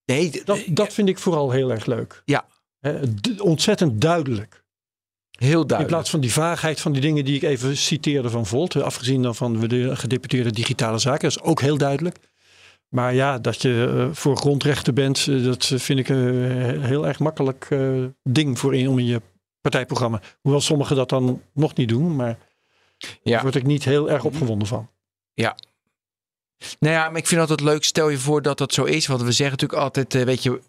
Nee, 0.05 0.43
Dat, 0.45 0.61
dat 0.67 0.93
vind 0.93 1.09
ik 1.09 1.19
vooral 1.19 1.51
heel 1.51 1.71
erg 1.71 1.87
leuk. 1.87 2.23
Ja. 2.25 2.45
Ontzettend 3.39 4.01
duidelijk. 4.01 4.60
Heel 5.49 5.61
In 5.61 5.67
duidelijk. 5.67 5.87
plaats 5.89 6.11
van 6.11 6.21
die 6.21 6.33
vaagheid 6.33 6.81
van 6.81 6.93
die 6.93 7.01
dingen 7.01 7.25
die 7.25 7.37
ik 7.37 7.43
even 7.43 7.77
citeerde 7.77 8.31
van 8.31 8.47
Volt. 8.47 8.83
Afgezien 8.83 9.23
dan 9.23 9.35
van 9.35 9.69
de 9.69 9.97
gedeputeerde 9.97 10.51
digitale 10.53 10.99
zaken. 10.99 11.21
Dat 11.21 11.31
is 11.31 11.43
ook 11.43 11.61
heel 11.61 11.79
duidelijk. 11.79 12.17
Maar 12.89 13.15
ja, 13.15 13.39
dat 13.39 13.63
je 13.63 13.95
eh, 14.09 14.15
voor 14.17 14.37
grondrechten 14.37 14.95
bent, 14.95 15.27
eh, 15.29 15.45
dat 15.45 15.67
vind 15.67 15.99
ik 15.99 16.09
een 16.09 16.83
heel 16.83 17.07
erg 17.07 17.19
makkelijk 17.19 17.67
eh, 17.71 18.05
ding 18.23 18.59
voor 18.59 18.75
in, 18.75 18.89
om 18.89 18.99
in 18.99 19.07
je 19.07 19.23
partijprogramma. 19.61 20.21
Hoewel 20.41 20.61
sommigen 20.61 20.97
dat 20.97 21.09
dan 21.09 21.43
nog 21.55 21.75
niet 21.75 21.89
doen, 21.89 22.17
maar 22.17 22.39
daar 22.99 23.11
Ja. 23.23 23.43
word 23.43 23.55
ik 23.55 23.67
niet 23.67 23.85
heel 23.85 24.11
erg 24.11 24.25
opgewonden 24.25 24.69
van. 24.69 24.89
Nou 26.81 26.95
ja, 26.95 27.09
maar 27.09 27.19
ik 27.19 27.27
vind 27.27 27.41
altijd 27.41 27.61
leuk, 27.61 27.85
stel 27.85 28.09
je 28.09 28.19
voor 28.19 28.43
dat 28.43 28.59
dat 28.59 28.73
zo 28.75 28.85
is. 28.85 29.07
Want 29.07 29.23
we 29.23 29.33
zeggen 29.33 29.59
natuurlijk 29.59 29.83
altijd, 29.83 30.25
weet 30.25 30.43
je, 30.43 30.61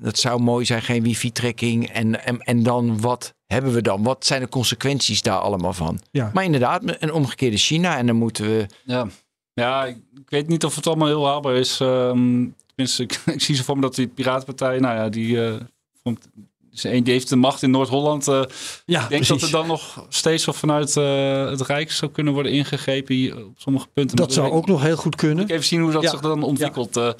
dat 0.00 0.18
zou 0.18 0.40
mooi 0.40 0.64
zijn, 0.64 0.82
geen 0.82 1.02
wifi-trekking. 1.02 1.88
En, 1.90 2.24
en, 2.24 2.40
en 2.40 2.62
dan, 2.62 3.00
wat 3.00 3.34
hebben 3.46 3.72
we 3.72 3.82
dan? 3.82 4.02
Wat 4.02 4.26
zijn 4.26 4.40
de 4.40 4.48
consequenties 4.48 5.22
daar 5.22 5.38
allemaal 5.38 5.72
van? 5.72 6.00
Ja. 6.10 6.30
Maar 6.34 6.44
inderdaad, 6.44 6.82
een 6.84 7.12
omgekeerde 7.12 7.56
China. 7.56 7.96
En 7.98 8.06
dan 8.06 8.16
moeten 8.16 8.44
we... 8.44 8.66
Ja, 8.84 9.06
ja 9.54 9.84
ik, 9.84 9.96
ik 10.14 10.30
weet 10.30 10.48
niet 10.48 10.64
of 10.64 10.76
het 10.76 10.86
allemaal 10.86 11.08
heel 11.08 11.26
haalbaar 11.26 11.54
is. 11.54 11.80
Ehm, 11.80 12.44
tenminste, 12.66 13.02
ik, 13.02 13.20
ik 13.34 13.42
zie 13.42 13.54
zo 13.54 13.62
voor 13.62 13.74
me 13.76 13.80
dat 13.80 13.94
die 13.94 14.06
Piratenpartij, 14.08 14.78
nou 14.78 14.96
ja, 14.96 15.08
die, 15.08 15.44
eh, 15.46 15.54
vond- 16.02 16.28
is 16.72 16.84
een, 16.84 17.04
die 17.04 17.12
heeft 17.12 17.28
de 17.28 17.36
macht 17.36 17.62
in 17.62 17.70
Noord-Holland. 17.70 18.28
eh, 18.28 18.42
Ja, 18.84 19.02
ik 19.02 19.08
denk 19.08 19.26
dat 19.26 19.42
er 19.42 19.50
dan 19.50 19.66
nog 19.66 20.06
steeds 20.08 20.44
wel 20.44 20.54
vanuit 20.54 20.96
eh, 20.96 21.48
het 21.50 21.60
Rijk 21.60 21.92
zou 21.92 22.10
kunnen 22.10 22.32
worden 22.32 22.52
ingegrepen 22.52 23.14
hier 23.14 23.36
op 23.46 23.52
sommige 23.56 23.86
punten. 23.92 24.16
Dat 24.16 24.26
Maar 24.26 24.34
zou 24.34 24.50
ook 24.50 24.66
nog 24.66 24.82
heel 24.82 24.96
goed 24.96 25.16
kunnen. 25.16 25.44
ik 25.44 25.50
even 25.50 25.64
zien 25.64 25.80
hoe 25.80 25.92
dat 25.92 26.02
Ja. 26.02 26.10
zich 26.10 26.20
dan 26.20 26.42
ontwikkelt. 26.42 26.96
eh. 26.96 27.10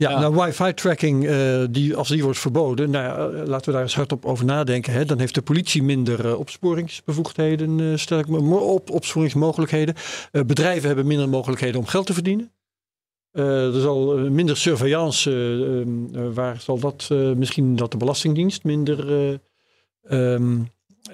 Ja, 0.00 0.10
Ja. 0.10 0.20
nou 0.20 0.34
wifi-tracking, 0.34 1.26
eh, 1.26 1.64
die, 1.70 1.96
als 1.96 2.08
die 2.08 2.22
wordt 2.22 2.38
verboden, 2.38 2.90
nou 2.90 3.36
eh, 3.36 3.46
laten 3.46 3.66
we 3.66 3.72
daar 3.72 3.82
eens 3.82 3.94
hardop 3.94 4.24
over 4.24 4.44
nadenken. 4.44 4.92
Hè. 4.92 5.04
Dan 5.04 5.18
heeft 5.18 5.34
de 5.34 5.42
politie 5.42 5.82
minder 5.82 6.26
eh, 6.26 6.38
opsporingsbevoegdheden, 6.38 7.98
stel 7.98 8.18
ik 8.18 8.28
me, 8.28 8.54
op, 8.56 8.90
opsporingsmogelijkheden. 8.90 9.94
Bedrijven 10.46 10.86
hebben 10.86 11.06
minder 11.06 11.28
mogelijkheden 11.28 11.80
om 11.80 11.86
geld 11.86 12.06
te 12.06 12.12
verdienen. 12.14 12.52
Er 13.32 13.80
zal 13.80 14.16
minder 14.16 14.56
surveillance, 14.56 15.30
eh, 15.30 15.80
ehm, 15.80 16.14
eh, 16.14 16.34
waar 16.34 16.60
zal 16.60 16.78
dat 16.78 17.08
misschien 17.36 17.76
dat 17.76 17.90
de 17.90 17.96
Belastingdienst 17.96 18.64
minder 18.64 19.12
eh, 19.12 20.34
ehm, 20.34 20.58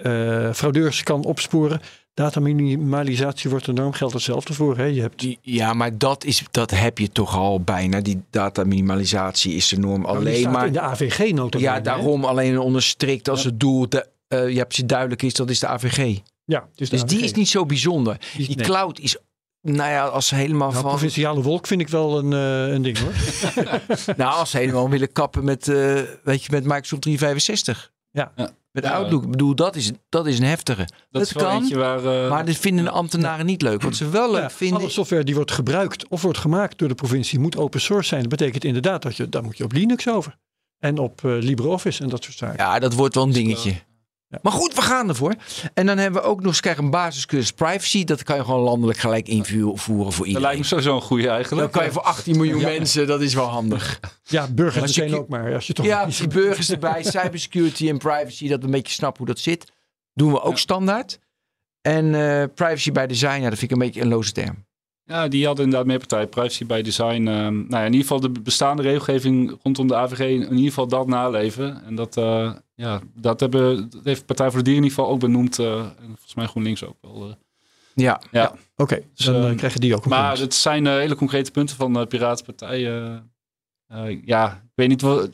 eh, 0.02 0.52
fraudeurs 0.52 1.02
kan 1.02 1.24
opsporen. 1.24 1.80
Dataminimalisatie 2.16 3.50
wordt 3.50 3.64
de 3.64 3.72
norm, 3.72 3.92
geldt 3.92 4.14
hetzelfde 4.14 4.54
voor. 4.54 4.76
Hè. 4.76 4.84
Je 4.84 5.00
hebt 5.00 5.26
Ja, 5.42 5.72
maar 5.74 5.98
dat, 5.98 6.24
is, 6.24 6.42
dat 6.50 6.70
heb 6.70 6.98
je 6.98 7.08
toch 7.12 7.36
al 7.36 7.60
bijna. 7.60 8.00
Die 8.00 8.22
dataminimalisatie 8.30 9.54
is 9.54 9.68
de 9.68 9.78
norm. 9.78 10.00
nou, 10.02 10.16
Alleen 10.16 10.50
maar... 10.50 10.66
in 10.66 10.72
de 10.72 10.80
AVG 10.80 11.32
nota. 11.32 11.58
Ja, 11.58 11.80
daarom 11.80 12.24
alleen 12.24 12.58
onder 12.58 12.82
strikt 12.82 13.28
als 13.28 13.44
het 13.44 13.60
doel 13.60 13.88
de, 13.88 14.06
eh, 14.28 14.48
ja, 14.50 14.64
precies 14.64 14.84
duidelijk 14.86 15.22
is, 15.22 15.34
dat 15.34 15.50
is 15.50 15.58
de 15.60 15.66
AVG. 15.66 16.18
Ja, 16.44 16.68
dus, 16.74 16.90
de 16.90 16.96
Dus 16.96 17.04
die 17.04 17.20
is 17.24 17.32
niet 17.32 17.48
zo 17.48 17.66
bijzonder. 17.66 18.16
Die- 18.36 18.46
Die 18.46 18.56
nee. 18.56 18.66
cloud 18.66 18.98
is, 18.98 19.16
nou 19.60 19.90
ja, 19.90 20.04
als 20.06 20.26
ze 20.26 20.34
helemaal 20.34 20.70
Nou, 20.70 20.80
van... 20.82 20.90
provinciale 20.90 21.42
wolk 21.42 21.66
vind 21.66 21.80
ik 21.80 21.88
wel 21.88 22.18
een, 22.18 22.32
eh, 22.32 22.72
een 22.74 22.82
ding 22.82 22.98
hoor. 22.98 23.12
Nou, 24.16 24.34
als 24.38 24.50
ze 24.50 24.58
helemaal 24.58 24.88
willen 24.90 25.12
kappen 25.12 25.44
met, 25.44 25.68
eh, 25.68 26.00
weet 26.24 26.44
je, 26.44 26.48
met 26.50 26.64
Microsoft 26.64 27.02
365. 27.02 27.92
Ja. 28.10 28.32
Ja. 28.36 28.50
Met 28.76 28.84
Ja. 28.84 28.92
Outlook. 28.92 29.22
Ik 29.24 29.30
bedoel, 29.30 29.54
dat 29.54 29.76
is, 29.76 29.90
dat 30.08 30.26
is 30.26 30.38
een 30.38 30.44
heftige. 30.44 30.84
dat 30.84 30.88
Dat 31.10 31.22
is 31.22 31.32
wel 31.32 31.44
kan, 31.44 31.68
waar... 31.74 32.04
eh, 32.24 32.30
Maar 32.30 32.44
dit 32.44 32.56
vinden 32.58 32.84
de 32.84 32.90
ambtenaren 32.90 33.46
niet 33.46 33.62
leuk. 33.62 33.82
Wat 33.82 33.94
ze 33.96 34.08
wel 34.08 34.30
leuk 34.32 34.40
Ja, 34.42 34.50
vinden... 34.50 34.78
alle 34.80 34.88
software 34.90 35.24
die 35.24 35.34
wordt 35.34 35.50
gebruikt 35.50 36.08
of 36.08 36.22
wordt 36.22 36.38
gemaakt 36.38 36.78
door 36.78 36.88
de 36.88 36.94
provincie 36.94 37.38
moet 37.38 37.56
open 37.56 37.80
source 37.80 38.08
zijn. 38.08 38.20
Dat 38.20 38.30
betekent 38.30 38.64
inderdaad 38.64 39.02
dat 39.02 39.16
je, 39.16 39.28
daar 39.28 39.42
moet 39.42 39.56
je 39.56 39.64
op 39.64 39.72
Linux 39.72 40.08
over. 40.08 40.36
En 40.78 40.98
op 40.98 41.24
eh, 41.24 41.30
LibreOffice 41.40 42.02
en 42.02 42.08
dat 42.08 42.24
soort 42.24 42.36
zaken. 42.36 42.64
Ja, 42.64 42.78
dat 42.78 42.92
wordt 42.94 43.14
wel 43.14 43.24
een 43.24 43.32
dingetje. 43.32 43.74
Ja. 44.28 44.38
Maar 44.42 44.52
goed, 44.52 44.74
we 44.74 44.82
gaan 44.82 45.08
ervoor. 45.08 45.34
En 45.74 45.86
dan 45.86 45.98
hebben 45.98 46.22
we 46.22 46.28
ook 46.28 46.38
nog 46.38 46.46
eens 46.46 46.60
krijgen 46.60 46.84
een 46.84 46.90
basiscursus 46.90 47.52
privacy. 47.52 48.04
Dat 48.04 48.22
kan 48.22 48.36
je 48.36 48.44
gewoon 48.44 48.60
landelijk 48.60 48.98
gelijk 48.98 49.28
invoeren 49.28 49.78
voor 49.78 50.04
Dat 50.04 50.16
iedereen. 50.16 50.40
lijkt 50.40 50.58
me 50.58 50.64
sowieso 50.64 50.94
een 50.94 51.00
goede 51.02 51.28
eigenlijk. 51.28 51.62
Dan 51.62 51.70
kan 51.70 51.84
je 51.84 51.92
voor 51.92 52.02
18 52.02 52.36
miljoen 52.36 52.62
mensen, 52.62 53.06
dat 53.06 53.20
is 53.20 53.34
wel 53.34 53.46
handig. 53.46 54.00
Ja, 54.28 54.46
burgers 54.48 54.82
Als 54.82 54.94
je 54.94 55.00
meteen 55.00 55.16
ki- 55.16 55.22
ook 55.22 55.28
maar. 55.28 55.54
Als 55.54 55.66
je 55.66 55.72
toch 55.72 55.86
Ja, 55.86 56.06
die 56.06 56.28
burgers 56.28 56.70
erbij, 56.70 57.02
cybersecurity 57.16 57.88
en 57.88 57.98
privacy, 57.98 58.48
dat 58.48 58.58
we 58.58 58.64
een 58.64 58.70
beetje 58.70 58.92
snappen 58.92 59.24
hoe 59.24 59.34
dat 59.34 59.42
zit. 59.42 59.72
Doen 60.14 60.32
we 60.32 60.40
ook 60.42 60.52
Ja. 60.52 60.58
standaard. 60.58 61.18
En 61.80 62.14
eh, 62.14 62.44
privacy 62.54 62.92
by 62.92 63.06
design, 63.06 63.40
ja, 63.40 63.48
dat 63.50 63.58
vind 63.58 63.62
ik 63.62 63.70
een 63.70 63.78
beetje 63.86 64.00
een 64.00 64.08
loze 64.08 64.32
term. 64.32 64.65
Ja, 65.06 65.28
die 65.28 65.46
hadden 65.46 65.64
inderdaad 65.64 65.88
meer 65.88 65.98
partijen. 65.98 66.28
Privacy 66.28 66.66
by 66.66 66.82
design. 66.82 67.26
ehm, 67.26 67.54
nou 67.56 67.66
ja, 67.70 67.78
in 67.80 67.84
ieder 67.92 68.00
geval 68.00 68.20
de 68.20 68.28
bestaande 68.30 68.82
regelgeving 68.82 69.58
rondom 69.62 69.88
de 69.88 69.94
AVG 69.96 70.18
in 70.20 70.40
ieder 70.40 70.56
geval 70.58 70.88
dat 70.88 71.06
naleven. 71.06 71.84
En 71.84 71.94
dat, 71.94 72.16
eh, 72.16 72.52
ja, 72.74 73.00
dat, 73.14 73.40
hebben, 73.40 73.90
dat 73.90 74.04
heeft 74.04 74.26
Partij 74.26 74.50
voor 74.50 74.58
de 74.58 74.64
Dieren 74.64 74.82
in 74.84 74.88
ieder 74.88 74.98
geval 74.98 75.14
ook 75.14 75.20
benoemd. 75.20 75.58
eh, 75.58 75.78
en 75.78 76.06
volgens 76.06 76.34
mij 76.34 76.46
GroenLinks 76.46 76.84
ook 76.84 76.96
wel. 77.00 77.28
eh. 77.28 77.34
Ja, 77.94 78.20
ja. 78.30 78.54
Oké, 78.76 79.02
Dus, 79.14 79.26
dan 79.26 79.34
eh, 79.34 79.46
ehm, 79.46 79.56
krijg 79.56 79.72
je 79.72 79.78
die 79.78 79.94
ook 79.96 80.06
Maar 80.06 80.38
het 80.38 80.54
zijn 80.54 80.86
hele 80.86 81.14
concrete 81.14 81.50
punten 81.50 81.76
van 81.76 81.92
de 81.92 82.06
Piratenpartij. 82.06 82.96
Eh, 83.88 84.16
ja, 84.24 84.52
ik 84.52 84.72
weet, 84.74 84.88
niet 84.88 85.00
wat, 85.02 85.24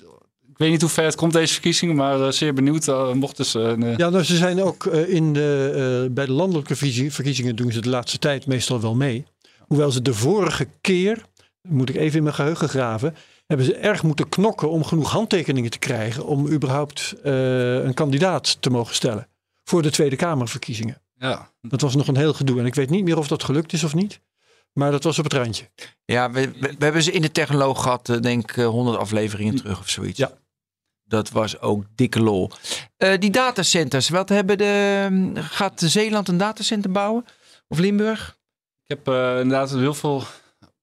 ik 0.51 0.59
weet 0.59 0.70
niet 0.70 0.81
hoe 0.81 0.91
ver 0.91 1.05
het 1.05 1.14
komt 1.14 1.33
deze 1.33 1.53
verkiezingen, 1.53 1.97
maar 1.97 2.33
zeer 2.33 2.55
benieuwd. 2.55 2.89
eh, 2.89 3.12
mochten 3.12 3.45
ze... 3.45 3.59
een, 3.59 3.83
eh, 3.83 3.97
Ja, 3.97 4.09
nou, 4.11 4.25
ze 4.25 4.37
zijn 4.37 4.62
ook 4.62 4.85
in 4.87 5.33
de, 5.33 6.09
bij 6.11 6.27
de 6.27 6.33
landelijke 6.33 6.77
verkiezingen 7.11 7.57
doen 7.57 7.73
ze 7.73 7.81
de 7.81 7.89
laatste 7.89 8.18
tijd 8.18 8.47
meestal 8.47 8.81
wel 8.81 8.95
mee. 8.95 9.25
Hoewel 9.66 9.90
ze 9.90 10.02
de 10.02 10.14
vorige 10.14 10.68
keer, 10.80 11.24
moet 11.68 11.88
ik 11.88 11.96
even 11.96 12.16
in 12.16 12.22
mijn 12.22 12.34
geheugen 12.34 12.68
graven, 12.68 13.14
hebben 13.46 13.66
ze 13.66 13.74
erg 13.74 14.02
moeten 14.02 14.28
knokken 14.28 14.70
om 14.70 14.84
genoeg 14.84 15.10
handtekeningen 15.10 15.70
te 15.70 15.78
krijgen 15.78 16.26
om 16.26 16.48
überhaupt 16.48 17.14
eh, 17.22 17.84
een 17.84 17.94
kandidaat 17.94 18.62
te 18.62 18.70
mogen 18.70 18.94
stellen 18.94 19.28
voor 19.64 19.82
de 19.82 19.90
Tweede 19.90 20.16
Kamerverkiezingen. 20.16 21.02
ja, 21.18 21.50
Dat 21.60 21.80
was 21.80 21.94
nog 21.94 22.08
een 22.08 22.16
heel 22.16 22.32
gedoe 22.32 22.60
en 22.60 22.66
ik 22.66 22.74
weet 22.74 22.90
niet 22.90 23.04
meer 23.04 23.18
of 23.18 23.28
dat 23.28 23.44
gelukt 23.44 23.72
is 23.72 23.84
of 23.84 23.94
niet. 23.94 24.20
Maar 24.72 24.90
dat 24.90 25.02
was 25.04 25.18
op 25.18 25.24
het 25.24 25.32
randje. 25.32 25.70
ja 26.04 26.30
we, 26.30 26.50
we, 26.50 26.74
we 26.78 26.84
hebben 26.84 27.02
ze 27.02 27.12
in 27.12 27.22
de 27.22 27.30
technoloog 27.30 27.82
gehad, 27.82 28.08
eh, 28.08 28.20
denk 28.20 28.50
ik, 28.50 28.56
eh, 28.56 28.66
100 28.66 28.98
afleveringen 28.98 29.54
terug 29.54 29.78
of 29.80 29.88
zoiets. 29.88 30.18
Ja. 30.18 30.32
Dat 31.04 31.30
was 31.30 31.60
ook 31.60 31.84
dikke 31.94 32.20
lol. 32.20 32.50
Eh, 32.96 33.18
die 33.18 33.30
datacenters, 33.30 34.08
wat 34.08 34.28
hebben 34.28 34.58
de, 34.58 35.32
gaat 35.34 35.82
Zeeland 35.84 36.28
een 36.28 36.36
datacenter 36.36 36.90
bouwen? 36.90 37.24
Of 37.68 37.78
Limburg? 37.78 38.40
Ik 38.93 38.99
heb 39.05 39.14
eh, 39.14 39.40
inderdaad 39.40 39.70
heel 39.70 39.95
veel 39.95 40.22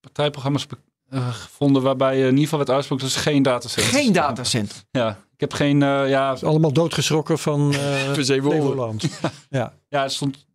partijprogramma's 0.01 0.67
be- 0.67 0.77
eh, 1.09 1.33
gevonden 1.33 1.81
waarbij 1.81 2.13
eh, 2.13 2.19
in 2.19 2.25
ieder 2.29 2.43
geval 2.43 2.57
werd 2.57 2.69
uitgesproken 2.69 3.05
dat 3.05 3.13
ze 3.15 3.19
geen 3.21 3.43
datacenters 3.43 3.95
Geen 3.95 4.13
datacenter. 4.13 4.77
Ja, 4.91 5.09
ik 5.33 5.39
heb 5.39 5.53
geen... 5.53 5.83
eh, 5.83 6.09
ja, 6.09 6.37
Allemaal 6.41 6.73
doodgeschrokken 6.73 7.39
van 7.39 7.73
eh. 7.73 8.11
Flevoland. 8.13 9.07
Ja. 9.49 9.73
ja, 9.89 10.01
het 10.01 10.11
stond 10.11 10.47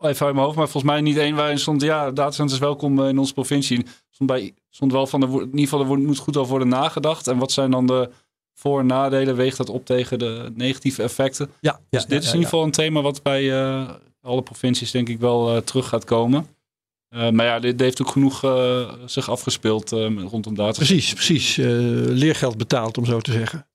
even 0.00 0.26
uit 0.26 0.34
mijn 0.34 0.46
hoofd, 0.46 0.56
maar 0.56 0.68
volgens 0.68 0.92
mij 0.92 1.00
niet 1.00 1.16
één 1.16 1.34
waarin 1.36 1.58
stond... 1.58 1.82
Ja, 1.82 2.10
datacenters 2.10 2.60
welkom 2.60 3.04
in 3.04 3.18
onze 3.18 3.32
provincie. 3.34 3.86
Stond, 4.10 4.30
bij, 4.30 4.54
stond 4.70 4.92
wel 4.92 5.06
van, 5.06 5.20
de, 5.20 5.26
in 5.26 5.32
ieder 5.58 5.60
geval, 5.60 5.80
er 5.80 5.98
moet 5.98 6.18
goed 6.18 6.36
over 6.36 6.50
worden 6.50 6.68
nagedacht. 6.68 7.26
En 7.26 7.38
wat 7.38 7.52
zijn 7.52 7.70
dan 7.70 7.86
de 7.86 8.10
voor- 8.54 8.80
en 8.80 8.86
nadelen? 8.86 9.36
Weegt 9.36 9.56
dat 9.56 9.68
op 9.68 9.86
tegen 9.86 10.18
de 10.18 10.52
negatieve 10.54 11.02
effecten? 11.02 11.50
Ja, 11.60 11.70
ja, 11.88 11.98
Dus 11.98 12.06
dit 12.06 12.22
is 12.22 12.28
in 12.28 12.34
ieder 12.34 12.48
geval 12.48 12.64
een 12.64 12.70
thema 12.70 13.00
wat 13.00 13.22
bij 13.22 13.62
eh, 13.62 13.90
alle 14.22 14.42
provincies 14.42 14.90
denk 14.90 15.08
ik 15.08 15.18
wel 15.20 15.54
eh, 15.56 15.62
terug 15.62 15.88
gaat 15.88 16.04
komen. 16.04 16.46
Eh, 17.14 17.30
maar 17.30 17.46
ja, 17.46 17.58
dit, 17.60 17.70
dit 17.70 17.80
heeft 17.80 18.00
ook 18.02 18.08
genoeg 18.08 18.44
eh, 18.44 18.92
zich 19.06 19.30
afgespeeld 19.30 19.92
eh, 19.92 19.98
rondom 20.16 20.54
data. 20.54 20.72
Precies, 20.76 21.12
precies. 21.12 21.58
Eh, 21.58 21.66
leergeld 22.06 22.56
betaald, 22.56 22.98
om 22.98 23.04
zo 23.04 23.20
te 23.20 23.32
zeggen. 23.32 23.66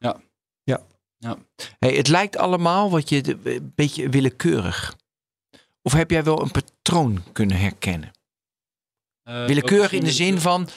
Hey, 1.80 1.94
het 1.96 2.08
lijkt 2.08 2.38
allemaal 2.38 2.90
wat 2.90 3.10
je 3.10 3.22
de- 3.22 3.38
een 3.44 3.72
beetje 3.76 4.10
willekeurig. 4.10 4.96
Of 5.82 5.94
heb 5.94 6.12
jij 6.12 6.24
wel 6.24 6.42
een 6.42 6.52
patroon 6.52 7.24
kunnen 7.34 7.58
herkennen? 7.58 8.12
Eh, 9.24 9.46
Willekeurig 9.46 9.92
in 9.92 10.04
de 10.04 10.12
zin 10.12 10.40
van 10.40 10.68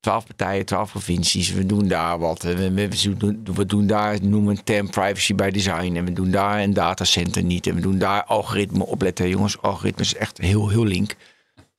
twaalf 0.00 0.26
partijen, 0.26 0.66
twaalf 0.66 0.90
provincies. 0.90 1.52
We 1.52 1.66
doen 1.66 1.88
daar 1.88 2.18
wat. 2.18 2.42
We, 2.42 2.54
we, 2.72 2.88
we 2.88 3.16
doen, 3.16 3.44
we 3.54 3.66
doen 3.66 3.86
daar, 3.86 4.22
noemen 4.24 4.56
een 4.56 4.64
term 4.64 4.90
privacy 4.90 5.34
by 5.34 5.50
design. 5.50 5.96
En 5.96 6.04
we 6.04 6.12
doen 6.12 6.30
daar 6.30 6.60
een 6.62 6.74
datacenter 6.74 7.42
niet. 7.42 7.66
En 7.66 7.74
we 7.74 7.80
doen 7.80 7.98
daar 7.98 8.24
algoritme 8.24 8.86
opletten. 8.86 9.28
Jongens, 9.28 9.60
algoritme 9.62 10.02
is 10.02 10.14
echt 10.14 10.38
heel, 10.38 10.68
heel 10.68 10.84
link. 10.84 11.16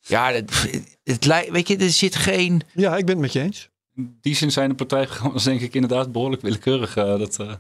Ja, 0.02 0.32
het, 0.32 0.70
het, 1.04 1.26
lijkt- 1.26 1.52
weet 1.52 1.68
je, 1.68 1.78
er 1.78 1.89
zit 1.89 2.16
geen... 2.16 2.62
Ja, 2.74 2.97
ik 2.97 3.06
ben 3.06 3.14
het 3.16 3.24
met 3.24 3.34
je 3.34 3.41
eens. 3.41 3.70
In 3.95 4.18
die 4.22 4.36
zin 4.36 4.52
zijn 4.52 4.70
de 4.70 4.76
partijprogramma's 4.76 5.43
denk 5.52 5.62
ik 5.62 5.74
inderdaad 5.74 6.12
behoorlijk 6.12 6.41
willekeurig. 6.41 6.95
eh, 6.97 7.18
dat, 7.18 7.39
eh, 7.39 7.54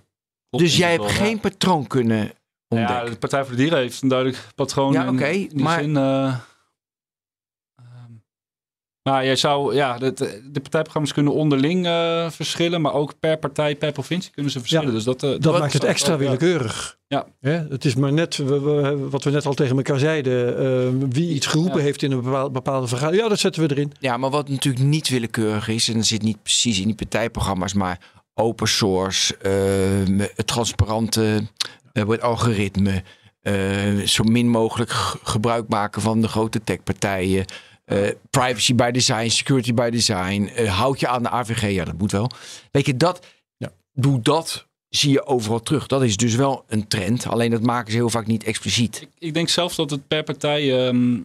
Dus 0.49 0.77
jij 0.77 0.91
hebt 0.91 1.11
geen 1.11 1.39
patroon 1.39 1.87
kunnen 1.87 2.31
ontdekken. 2.67 2.97
Ja, 2.97 3.09
de 3.09 3.15
Partij 3.17 3.41
voor 3.45 3.51
de 3.55 3.57
Dieren 3.61 3.77
heeft 3.79 4.01
een 4.01 4.07
duidelijk 4.09 4.47
patroon. 4.55 4.93
Ja, 4.93 5.09
oké, 5.09 5.47
maar- 5.53 5.79
zin, 5.81 5.97
eh, 5.97 6.37
maar 9.03 9.25
jij 9.25 9.35
zou, 9.35 9.75
ja, 9.75 9.97
de, 9.97 10.13
de 10.13 10.41
de 10.51 10.59
partijprogramma's 10.59 11.13
kunnen 11.13 11.33
onderling 11.33 11.85
eh, 11.85 12.29
verschillen, 12.29 12.81
maar 12.81 12.93
ook 12.93 13.13
per 13.19 13.37
partij, 13.37 13.75
per 13.75 13.91
provincie 13.91 14.31
kunnen 14.31 14.51
ze 14.51 14.59
verschillen. 14.59 14.87
Ja, 14.87 14.91
dus 14.91 15.03
dat, 15.03 15.23
eh, 15.23 15.29
Dat 15.39 15.59
maakt 15.59 15.73
het 15.73 15.83
extra 15.83 16.17
willekeurig. 16.17 16.97
Ja. 17.07 17.25
Hè, 17.39 17.51
Het 17.51 17.85
is 17.85 17.95
maar 17.95 18.13
net 18.13 18.37
we- 18.37 18.59
we- 18.59 19.09
wat 19.09 19.23
we 19.23 19.29
net 19.31 19.45
al 19.45 19.53
tegen 19.53 19.75
elkaar 19.75 19.99
zeiden. 19.99 20.57
eh, 20.57 21.07
wie 21.09 21.33
iets 21.33 21.45
geroepen 21.47 21.77
Ja. 21.77 21.83
heeft 21.83 22.01
in 22.03 22.11
een 22.11 22.21
bepaalde, 22.21 22.51
bepaalde 22.51 22.87
vergadering. 22.87 23.23
Ja, 23.23 23.29
dat 23.29 23.39
zetten 23.39 23.61
we 23.67 23.69
erin. 23.71 23.91
Ja, 23.99 24.17
maar 24.17 24.29
wat 24.29 24.49
natuurlijk 24.49 24.83
niet 24.85 25.09
willekeurig 25.09 25.67
is, 25.67 25.87
en 25.87 25.93
dat 25.93 26.05
zit 26.05 26.21
niet 26.21 26.43
precies 26.43 26.79
in 26.79 26.85
die 26.85 26.95
partijprogramma's, 26.95 27.73
maar 27.73 27.99
open 28.33 28.67
source, 28.67 29.37
eh, 29.37 30.27
het 30.35 30.47
transparante 30.47 31.47
het 31.93 32.21
algoritme, 32.21 33.03
eh, 33.41 33.97
zo 34.05 34.23
min 34.23 34.49
mogelijk 34.49 34.91
gebruik 35.23 35.67
maken 35.67 36.01
van 36.01 36.21
de 36.21 36.27
grote 36.27 36.63
techpartijen, 36.63 37.45
eh, 37.91 38.09
privacy 38.29 38.75
by 38.75 38.91
design, 38.91 39.27
security 39.29 39.73
by 39.73 39.89
design, 39.89 40.43
eh, 40.55 40.77
houd 40.77 40.99
je 40.99 41.07
aan 41.07 41.23
de 41.23 41.29
AVG, 41.29 41.71
ja 41.73 41.85
dat 41.85 41.97
moet 41.97 42.11
wel. 42.11 42.31
Weet 42.71 42.85
je, 42.85 42.97
dat, 42.97 43.25
Ja. 43.57 43.71
doe 43.93 44.21
dat, 44.21 44.67
zie 44.89 45.11
je 45.11 45.25
overal 45.25 45.61
terug. 45.61 45.87
Dat 45.87 46.03
is 46.03 46.17
dus 46.17 46.35
wel 46.35 46.63
een 46.67 46.87
trend, 46.87 47.27
alleen 47.27 47.51
dat 47.51 47.61
maken 47.61 47.91
ze 47.91 47.97
heel 47.97 48.09
vaak 48.09 48.27
niet 48.27 48.43
expliciet. 48.43 49.01
Ik, 49.01 49.09
ik 49.17 49.33
denk 49.33 49.49
zelfs 49.49 49.75
dat 49.75 49.89
het 49.89 50.07
per 50.07 50.23
partij, 50.23 50.87
ehm, 50.87 51.19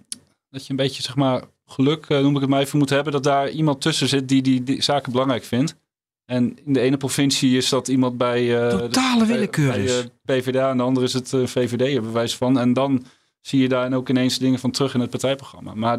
dat 0.51 0.65
je 0.65 0.71
een 0.71 0.77
beetje, 0.77 1.03
zeg 1.03 1.17
maar, 1.17 1.43
geluk, 1.67 2.05
eh, 2.09 2.21
noem 2.21 2.35
ik 2.35 2.41
het 2.41 2.51
maar 2.51 2.61
even, 2.61 2.79
moet 2.79 2.91
hebben 2.91 3.13
dat 3.13 3.23
daar 3.23 3.51
iemand 3.51 3.81
tussen 3.81 4.09
zit 4.09 4.29
die 4.29 4.43
die, 4.43 4.63
die 4.63 4.83
zaken 4.83 5.13
belangrijk 5.13 5.45
vindt. 5.45 5.75
En 6.25 6.59
in 6.65 6.73
de 6.73 6.81
ene 6.81 6.97
provincie 6.97 7.57
is 7.57 7.69
dat 7.69 7.89
iemand 7.89 8.17
bij, 8.19 8.63
eh, 8.69 8.79
Totale 8.79 9.19
bij- 9.19 9.35
willekeur 9.35 9.73
bij, 9.73 9.99
eh, 9.99 10.05
PvdA 10.25 10.71
en 10.71 10.77
de 10.77 10.83
andere 10.83 11.07
is 11.07 11.13
het 11.13 11.29
VVD, 11.29 12.01
bij 12.01 12.13
wijze 12.13 12.37
van. 12.37 12.59
En 12.59 12.73
dan 12.73 13.05
zie 13.41 13.61
je 13.61 13.69
daar 13.69 13.93
ook 13.93 14.09
ineens 14.09 14.39
dingen 14.39 14.59
van 14.59 14.71
terug 14.71 14.95
in 14.95 15.01
het 15.01 15.11
partijprogramma. 15.11 15.75
Maar 15.75 15.99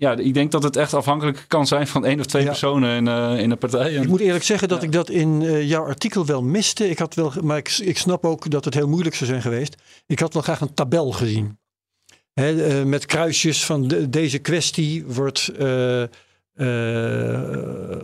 ja, 0.00 0.16
ik 0.16 0.34
denk 0.34 0.50
dat 0.52 0.62
het 0.62 0.76
echt 0.76 0.94
afhankelijk 0.94 1.44
kan 1.48 1.66
zijn 1.66 1.86
van 1.86 2.04
één 2.04 2.20
of 2.20 2.26
twee 2.26 2.42
Ja. 2.42 2.48
personen 2.48 2.96
in, 2.96 3.08
eh, 3.08 3.38
in 3.42 3.50
een 3.50 3.58
partij. 3.58 3.92
Ik 3.92 4.08
moet 4.08 4.20
eerlijk 4.20 4.44
zeggen 4.44 4.68
dat 4.68 4.80
Ja. 4.80 4.84
ik 4.86 4.92
dat 4.92 5.10
in 5.10 5.42
eh, 5.42 5.68
jouw 5.68 5.84
artikel 5.84 6.26
wel 6.26 6.42
miste. 6.42 6.90
Ik 6.90 6.98
had 6.98 7.14
wel, 7.14 7.32
maar 7.42 7.56
ik, 7.56 7.78
ik 7.78 7.98
snap 7.98 8.24
ook 8.24 8.50
dat 8.50 8.64
het 8.64 8.74
heel 8.74 8.88
moeilijk 8.88 9.14
zou 9.14 9.30
zijn 9.30 9.42
geweest. 9.42 9.74
Ik 10.06 10.18
had 10.18 10.32
wel 10.32 10.42
graag 10.42 10.60
een 10.60 10.74
tabel 10.74 11.12
gezien. 11.12 11.58
Hè, 12.32 12.64
eh, 12.64 12.84
met 12.84 13.06
kruisjes 13.06 13.64
van 13.64 13.88
de- 13.88 14.08
deze 14.10 14.38
kwestie 14.38 15.04
wordt 15.06 15.50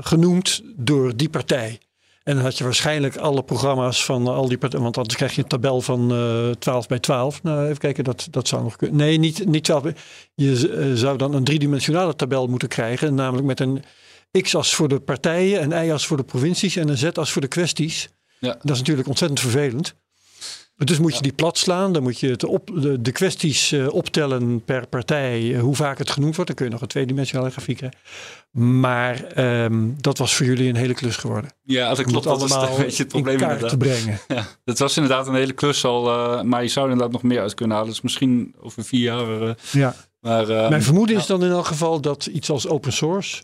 genoemd 0.00 0.62
door 0.76 1.16
die 1.16 1.28
partij. 1.28 1.78
En 2.26 2.34
dan 2.34 2.44
had 2.44 2.58
je 2.58 2.64
waarschijnlijk 2.64 3.16
alle 3.16 3.42
programma's 3.42 4.04
van 4.04 4.26
al 4.26 4.48
die 4.48 4.58
partijen. 4.58 4.84
Want 4.84 4.96
anders 4.96 5.16
krijg 5.16 5.34
je 5.34 5.42
een 5.42 5.48
tabel 5.48 5.80
van 5.80 6.12
eh 6.12 6.50
12 6.50 6.86
bij 6.86 6.98
12. 6.98 7.42
Nou, 7.42 7.64
even 7.64 7.78
kijken, 7.78 8.04
dat, 8.04 8.28
dat 8.30 8.48
zou 8.48 8.62
nog 8.62 8.76
kunnen. 8.76 8.96
Nee, 8.96 9.18
niet, 9.18 9.46
niet 9.46 9.64
12 9.64 9.82
bij. 9.82 9.94
Je 10.34 10.68
eh, 10.68 10.92
zou 10.94 11.18
dan 11.18 11.34
een 11.34 11.44
driedimensionale 11.44 12.16
tabel 12.16 12.46
moeten 12.46 12.68
krijgen. 12.68 13.14
Namelijk 13.14 13.46
met 13.46 13.60
een 13.60 13.82
x-as 14.42 14.74
voor 14.74 14.88
de 14.88 15.00
partijen, 15.00 15.62
een 15.62 15.86
y-as 15.86 16.06
voor 16.06 16.16
de 16.16 16.24
provincies 16.24 16.76
en 16.76 16.88
een 16.88 16.96
z-as 16.96 17.32
voor 17.32 17.42
de 17.42 17.48
kwesties. 17.48 18.08
Ja. 18.38 18.58
Dat 18.62 18.70
is 18.70 18.78
natuurlijk 18.78 19.08
ontzettend 19.08 19.40
vervelend. 19.40 19.94
Dus 20.84 20.98
moet 20.98 21.16
je 21.16 21.22
die 21.22 21.32
plat 21.32 21.58
slaan, 21.58 21.92
dan 21.92 22.02
moet 22.02 22.20
je 22.20 22.28
het 22.30 22.44
op, 22.44 22.70
de, 22.74 23.00
de 23.02 23.12
kwesties 23.12 23.72
eh, 23.72 23.92
optellen 23.94 24.64
per 24.64 24.86
partij, 24.86 25.54
eh, 25.54 25.60
hoe 25.60 25.74
vaak 25.74 25.98
het 25.98 26.10
genoemd 26.10 26.34
wordt. 26.34 26.46
Dan 26.50 26.56
kun 26.56 26.66
je 26.66 26.72
nog 26.72 26.80
een 26.82 26.88
tweedimensionale 26.88 27.50
grafiek 27.50 27.76
krijgen. 27.76 27.98
Maar 28.80 29.22
ehm, 29.24 29.90
dat 30.00 30.18
was 30.18 30.34
voor 30.34 30.46
jullie 30.46 30.68
een 30.68 30.76
hele 30.76 30.94
klus 30.94 31.16
geworden. 31.16 31.50
ja, 31.62 31.88
dat 31.94 32.02
klopt. 32.02 32.24
Dat 32.24 32.42
is 32.42 32.50
een 32.50 32.76
beetje 32.76 33.02
het 33.02 33.08
probleem 33.12 33.34
in 33.38 33.46
kaart 33.46 33.68
te 33.68 33.76
brengen. 33.76 34.18
Ja, 34.28 34.46
dat 34.64 34.78
was 34.78 34.96
inderdaad 34.96 35.26
een 35.26 35.34
hele 35.34 35.52
klus 35.52 35.84
al. 35.84 36.08
eh, 36.10 36.42
maar 36.42 36.62
je 36.62 36.68
zou 36.68 36.86
er 36.86 36.92
inderdaad 36.92 37.14
nog 37.14 37.22
meer 37.30 37.40
uit 37.40 37.54
kunnen 37.54 37.76
halen. 37.76 37.92
Dus 37.92 38.02
misschien 38.02 38.54
over 38.60 38.84
vier 38.84 39.00
jaar. 39.02 39.56
Ja. 39.72 39.94
maar, 40.20 40.46
Mijn 40.46 40.82
vermoeden 40.82 41.16
is 41.16 41.26
dan 41.26 41.44
in 41.44 41.50
elk 41.50 41.66
geval 41.66 42.00
dat 42.00 42.26
iets 42.26 42.50
als 42.50 42.68
open 42.68 42.92
source 42.92 43.42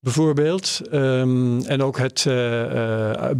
bijvoorbeeld 0.00 0.80
ehm, 0.90 1.60
en 1.60 1.82
ook 1.82 1.98
het 1.98 2.24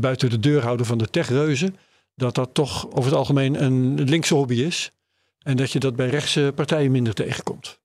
buiten 0.01 0.30
de 0.30 0.39
deur 0.41 0.62
houden 0.62 0.87
van 0.87 0.99
de 0.99 1.11
techreuzen, 1.11 1.76
dat 2.15 2.35
dat 2.35 2.55
toch 2.55 2.87
over 2.91 3.05
het 3.05 3.15
algemeen 3.19 3.63
een 3.63 4.03
linkse 4.03 4.35
hobby 4.35 4.55
is. 4.55 4.91
En 5.39 5.57
dat 5.57 5.71
je 5.73 5.79
dat 5.79 5.97
bij 5.97 6.09
rechtse 6.09 6.53
partijen 6.55 6.91
minder 6.91 7.15
tegenkomt. 7.15 7.81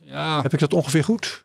ja, 0.00 0.42
Heb 0.42 0.52
ik 0.52 0.58
dat 0.58 0.72
ongeveer 0.74 1.04
goed? 1.04 1.44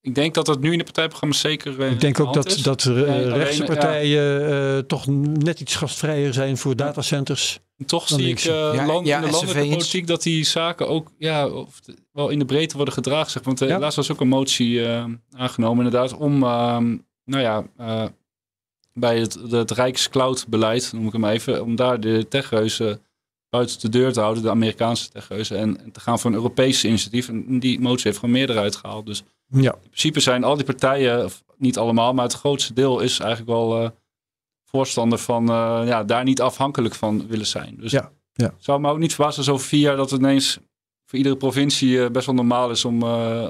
ik 0.00 0.14
denk 0.14 0.34
dat 0.34 0.46
dat 0.46 0.60
nu 0.60 0.72
in 0.72 0.78
de 0.78 0.84
partijprogramma's 0.84 1.40
zeker. 1.40 1.80
eh, 1.82 1.90
Ik 1.90 2.00
denk 2.00 2.20
ook 2.20 2.32
de 2.32 2.38
dat, 2.42 2.46
is. 2.46 2.62
dat 2.62 2.82
rechtse 2.82 3.60
ja. 3.60 3.66
partijen 3.66 4.48
eh, 4.50 4.78
toch 4.78 5.06
net 5.22 5.60
iets 5.60 5.76
gastvrijer 5.76 6.32
zijn 6.34 6.56
voor 6.56 6.76
datacenters. 6.76 7.60
Toch 7.86 8.06
dan 8.06 8.18
zie 8.18 8.28
ik 8.28 8.38
eh, 8.38 8.44
Ja, 8.74 8.86
land, 8.86 9.06
ja, 9.06 9.16
in 9.18 9.24
de 9.24 9.30
landelijke 9.30 9.68
politiek 9.68 10.06
dat 10.06 10.22
die 10.22 10.44
zaken 10.44 10.88
ook 10.88 11.12
ja, 11.18 11.48
of 11.48 11.80
wel 12.12 12.28
in 12.28 12.38
de 12.38 12.44
breedte 12.44 12.76
worden 12.76 12.94
gedragen. 12.94 13.30
Zeg. 13.30 13.42
Want 13.42 13.58
Ja. 13.58 13.78
laatst 13.78 13.96
was 13.96 14.12
ook 14.12 14.20
een 14.20 14.28
motie 14.28 14.86
aangenomen 15.36 15.84
inderdaad 15.84 16.16
om 16.16 16.42
ehm, 16.42 16.96
nou 17.24 17.42
ja, 17.42 17.64
eh, 17.76 18.04
bij 18.98 19.18
het, 19.18 19.38
het 19.50 19.70
Rijkscloud-beleid, 19.70 20.92
noem 20.92 21.06
ik 21.06 21.12
hem 21.12 21.24
even, 21.24 21.62
om 21.62 21.76
daar 21.76 22.00
de 22.00 22.26
techreuzen 22.28 23.00
buiten 23.50 23.80
de 23.80 23.88
deur 23.88 24.12
te 24.12 24.20
houden, 24.20 24.42
de 24.42 24.50
Amerikaanse 24.50 25.10
techreuzen, 25.10 25.58
en, 25.58 25.80
en 25.80 25.92
te 25.92 26.00
gaan 26.00 26.18
voor 26.18 26.30
een 26.30 26.36
Europees 26.36 26.84
initiatief. 26.84 27.28
En 27.28 27.58
die 27.58 27.80
motie 27.80 28.04
heeft 28.04 28.18
gewoon 28.18 28.34
meerderheid 28.34 28.76
gehaald. 28.76 29.06
Dus 29.06 29.22
Ja, 29.46 29.74
in 29.74 29.88
principe 29.88 30.20
zijn 30.20 30.44
al 30.44 30.56
die 30.56 30.64
partijen, 30.64 31.24
of 31.24 31.42
niet 31.56 31.78
allemaal, 31.78 32.14
maar 32.14 32.24
het 32.24 32.34
grootste 32.34 32.72
deel 32.72 33.00
is 33.00 33.18
eigenlijk 33.18 33.50
wel 33.50 33.82
eh, 33.82 33.90
voorstander 34.64 35.18
van 35.18 35.48
eh, 35.48 35.82
ja, 35.86 36.04
daar 36.04 36.24
niet 36.24 36.40
afhankelijk 36.40 36.94
van 36.94 37.26
willen 37.26 37.46
zijn. 37.46 37.76
Dus 37.80 37.90
Ja, 37.90 38.10
ja. 38.32 38.54
zou 38.58 38.80
me 38.80 38.90
ook 38.90 38.98
niet 38.98 39.14
verbazen 39.14 39.38
als 39.38 39.48
over 39.48 39.66
vier 39.66 39.80
jaar 39.80 39.96
dat 39.96 40.10
het 40.10 40.20
ineens 40.20 40.58
voor 41.04 41.18
iedere 41.18 41.36
provincie 41.36 42.04
eh, 42.04 42.10
best 42.10 42.26
wel 42.26 42.34
normaal 42.34 42.70
is 42.70 42.84
om, 42.84 43.02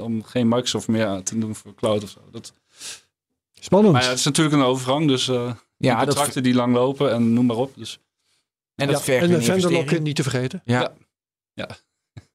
om 0.02 0.22
geen 0.24 0.48
Microsoft 0.48 0.88
meer 0.88 1.22
te 1.22 1.38
doen 1.38 1.54
voor 1.54 1.74
cloud 1.74 2.02
of 2.02 2.10
zo. 2.10 2.20
Dat, 2.30 2.52
spannend. 3.60 3.92
maar 3.92 4.02
ja, 4.02 4.08
het 4.08 4.18
is 4.18 4.24
natuurlijk 4.24 4.56
een 4.56 4.62
overgang, 4.62 5.08
dus 5.08 5.28
eh 5.28 5.52
Ja, 5.76 5.96
dat, 5.98 6.06
contracten 6.06 6.42
die 6.42 6.54
lang 6.54 6.74
lopen 6.74 7.12
en 7.12 7.32
noem 7.32 7.46
maar 7.46 7.56
op. 7.56 7.72
Dus 7.76 7.98
en 8.74 8.86
dat 8.86 8.96
Ja, 8.96 9.02
vergt 9.02 9.24
en 9.24 9.30
een 9.32 9.38
de 9.38 9.44
vendor 9.44 9.54
investering. 9.54 9.84
lock-in 9.90 10.02
niet 10.02 10.16
te 10.16 10.22
vergeten. 10.22 10.62
Ja. 10.64 10.80
Ja. 10.80 10.90
Ja. 11.54 11.68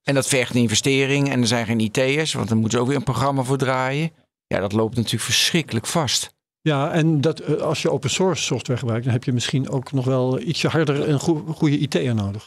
En 0.04 0.14
dat 0.14 0.28
vergt 0.28 0.56
een 0.56 0.62
investering 0.62 1.30
en 1.30 1.42
er 1.42 1.48
zijn 1.48 1.66
geen 1.66 1.80
IT'ers, 1.80 2.34
want 2.34 2.48
dan 2.50 2.58
moeten 2.58 2.78
ze 2.78 2.84
ook 2.84 2.90
weer 2.90 2.98
een 3.00 3.04
programma 3.04 3.44
voor 3.44 3.58
draaien. 3.58 4.12
Ja, 4.48 4.60
dat 4.60 4.72
loopt 4.72 4.96
natuurlijk 4.96 5.24
verschrikkelijk 5.24 5.86
vast. 5.88 6.34
Ja, 6.62 6.92
en 6.92 7.22
dat, 7.22 7.40
eh, 7.40 7.56
als 7.62 7.82
je 7.82 7.92
open 7.92 8.10
source 8.10 8.44
software 8.44 8.80
gebruikt, 8.80 9.04
dan 9.04 9.14
heb 9.14 9.24
je 9.24 9.34
misschien 9.34 9.70
ook 9.70 9.92
nog 9.92 10.06
wel 10.06 10.40
ietsje 10.40 10.68
harder 10.68 11.10
een 11.10 11.20
goe- 11.20 11.54
goede 11.54 11.78
IT'er 11.78 12.16
nodig. 12.16 12.44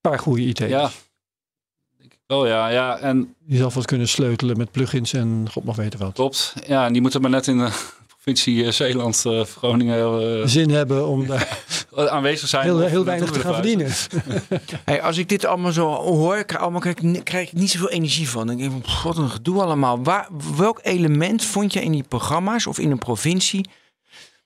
Een 0.00 0.10
paar 0.10 0.18
goede 0.18 0.42
IT'ers. 0.42 0.70
ja, 0.70 0.90
denk 1.98 2.12
ik 2.12 2.18
wel 2.26 2.46
ja. 2.46 2.68
ja. 2.68 2.98
En 2.98 3.34
Die 3.46 3.56
zelf 3.58 3.74
wat 3.74 3.84
kunnen 3.86 4.08
sleutelen 4.08 4.56
met 4.56 4.70
plugins 4.70 5.12
en 5.12 5.48
god 5.50 5.64
mag 5.64 5.76
weten 5.76 5.98
wat. 5.98 6.12
klopt, 6.12 6.54
ja, 6.66 6.86
en 6.86 6.92
die 6.92 7.02
moeten 7.02 7.20
maar 7.20 7.30
net 7.30 7.46
in 7.46 7.58
de 7.58 7.70
provincie 8.32 8.64
eh, 8.64 8.72
Zeeland, 8.72 9.22
eh, 9.26 9.40
Groningen 9.44 10.40
eh, 10.40 10.46
Zin 10.48 10.70
hebben 10.70 11.06
om 11.06 11.26
daar 11.26 11.58
aanwezig 11.94 12.48
zijn. 12.48 12.64
heel, 12.64 12.78
heel 12.80 13.04
weinig 13.04 13.30
te 13.30 13.40
gaan 13.40 13.54
verdienen. 13.54 13.90
Hey, 14.84 15.02
als 15.02 15.16
ik 15.18 15.28
dit 15.28 15.44
allemaal 15.44 15.72
zo 15.72 15.88
hoor, 15.94 16.44
krijg, 16.44 16.62
allemaal, 16.62 16.80
krijg, 16.80 17.22
krijg 17.22 17.46
ik 17.48 17.58
niet 17.58 17.70
zoveel 17.70 17.90
energie 17.90 18.28
van. 18.28 18.46
Dan 18.46 18.56
denk 18.56 18.68
ik 18.68 18.72
van, 18.72 18.92
"Pff, 18.92 19.02
wat 19.02 19.16
een 19.18 19.30
gedoe 19.30 19.62
allemaal. 19.62 20.02
Waar, 20.02 20.28
welk 20.56 20.80
element 20.82 21.44
vond 21.44 21.72
je 21.72 21.82
in 21.82 21.92
die 21.92 22.02
programma's 22.02 22.66
of 22.66 22.78
in 22.78 22.90
een 22.90 22.98
provincie... 22.98 23.68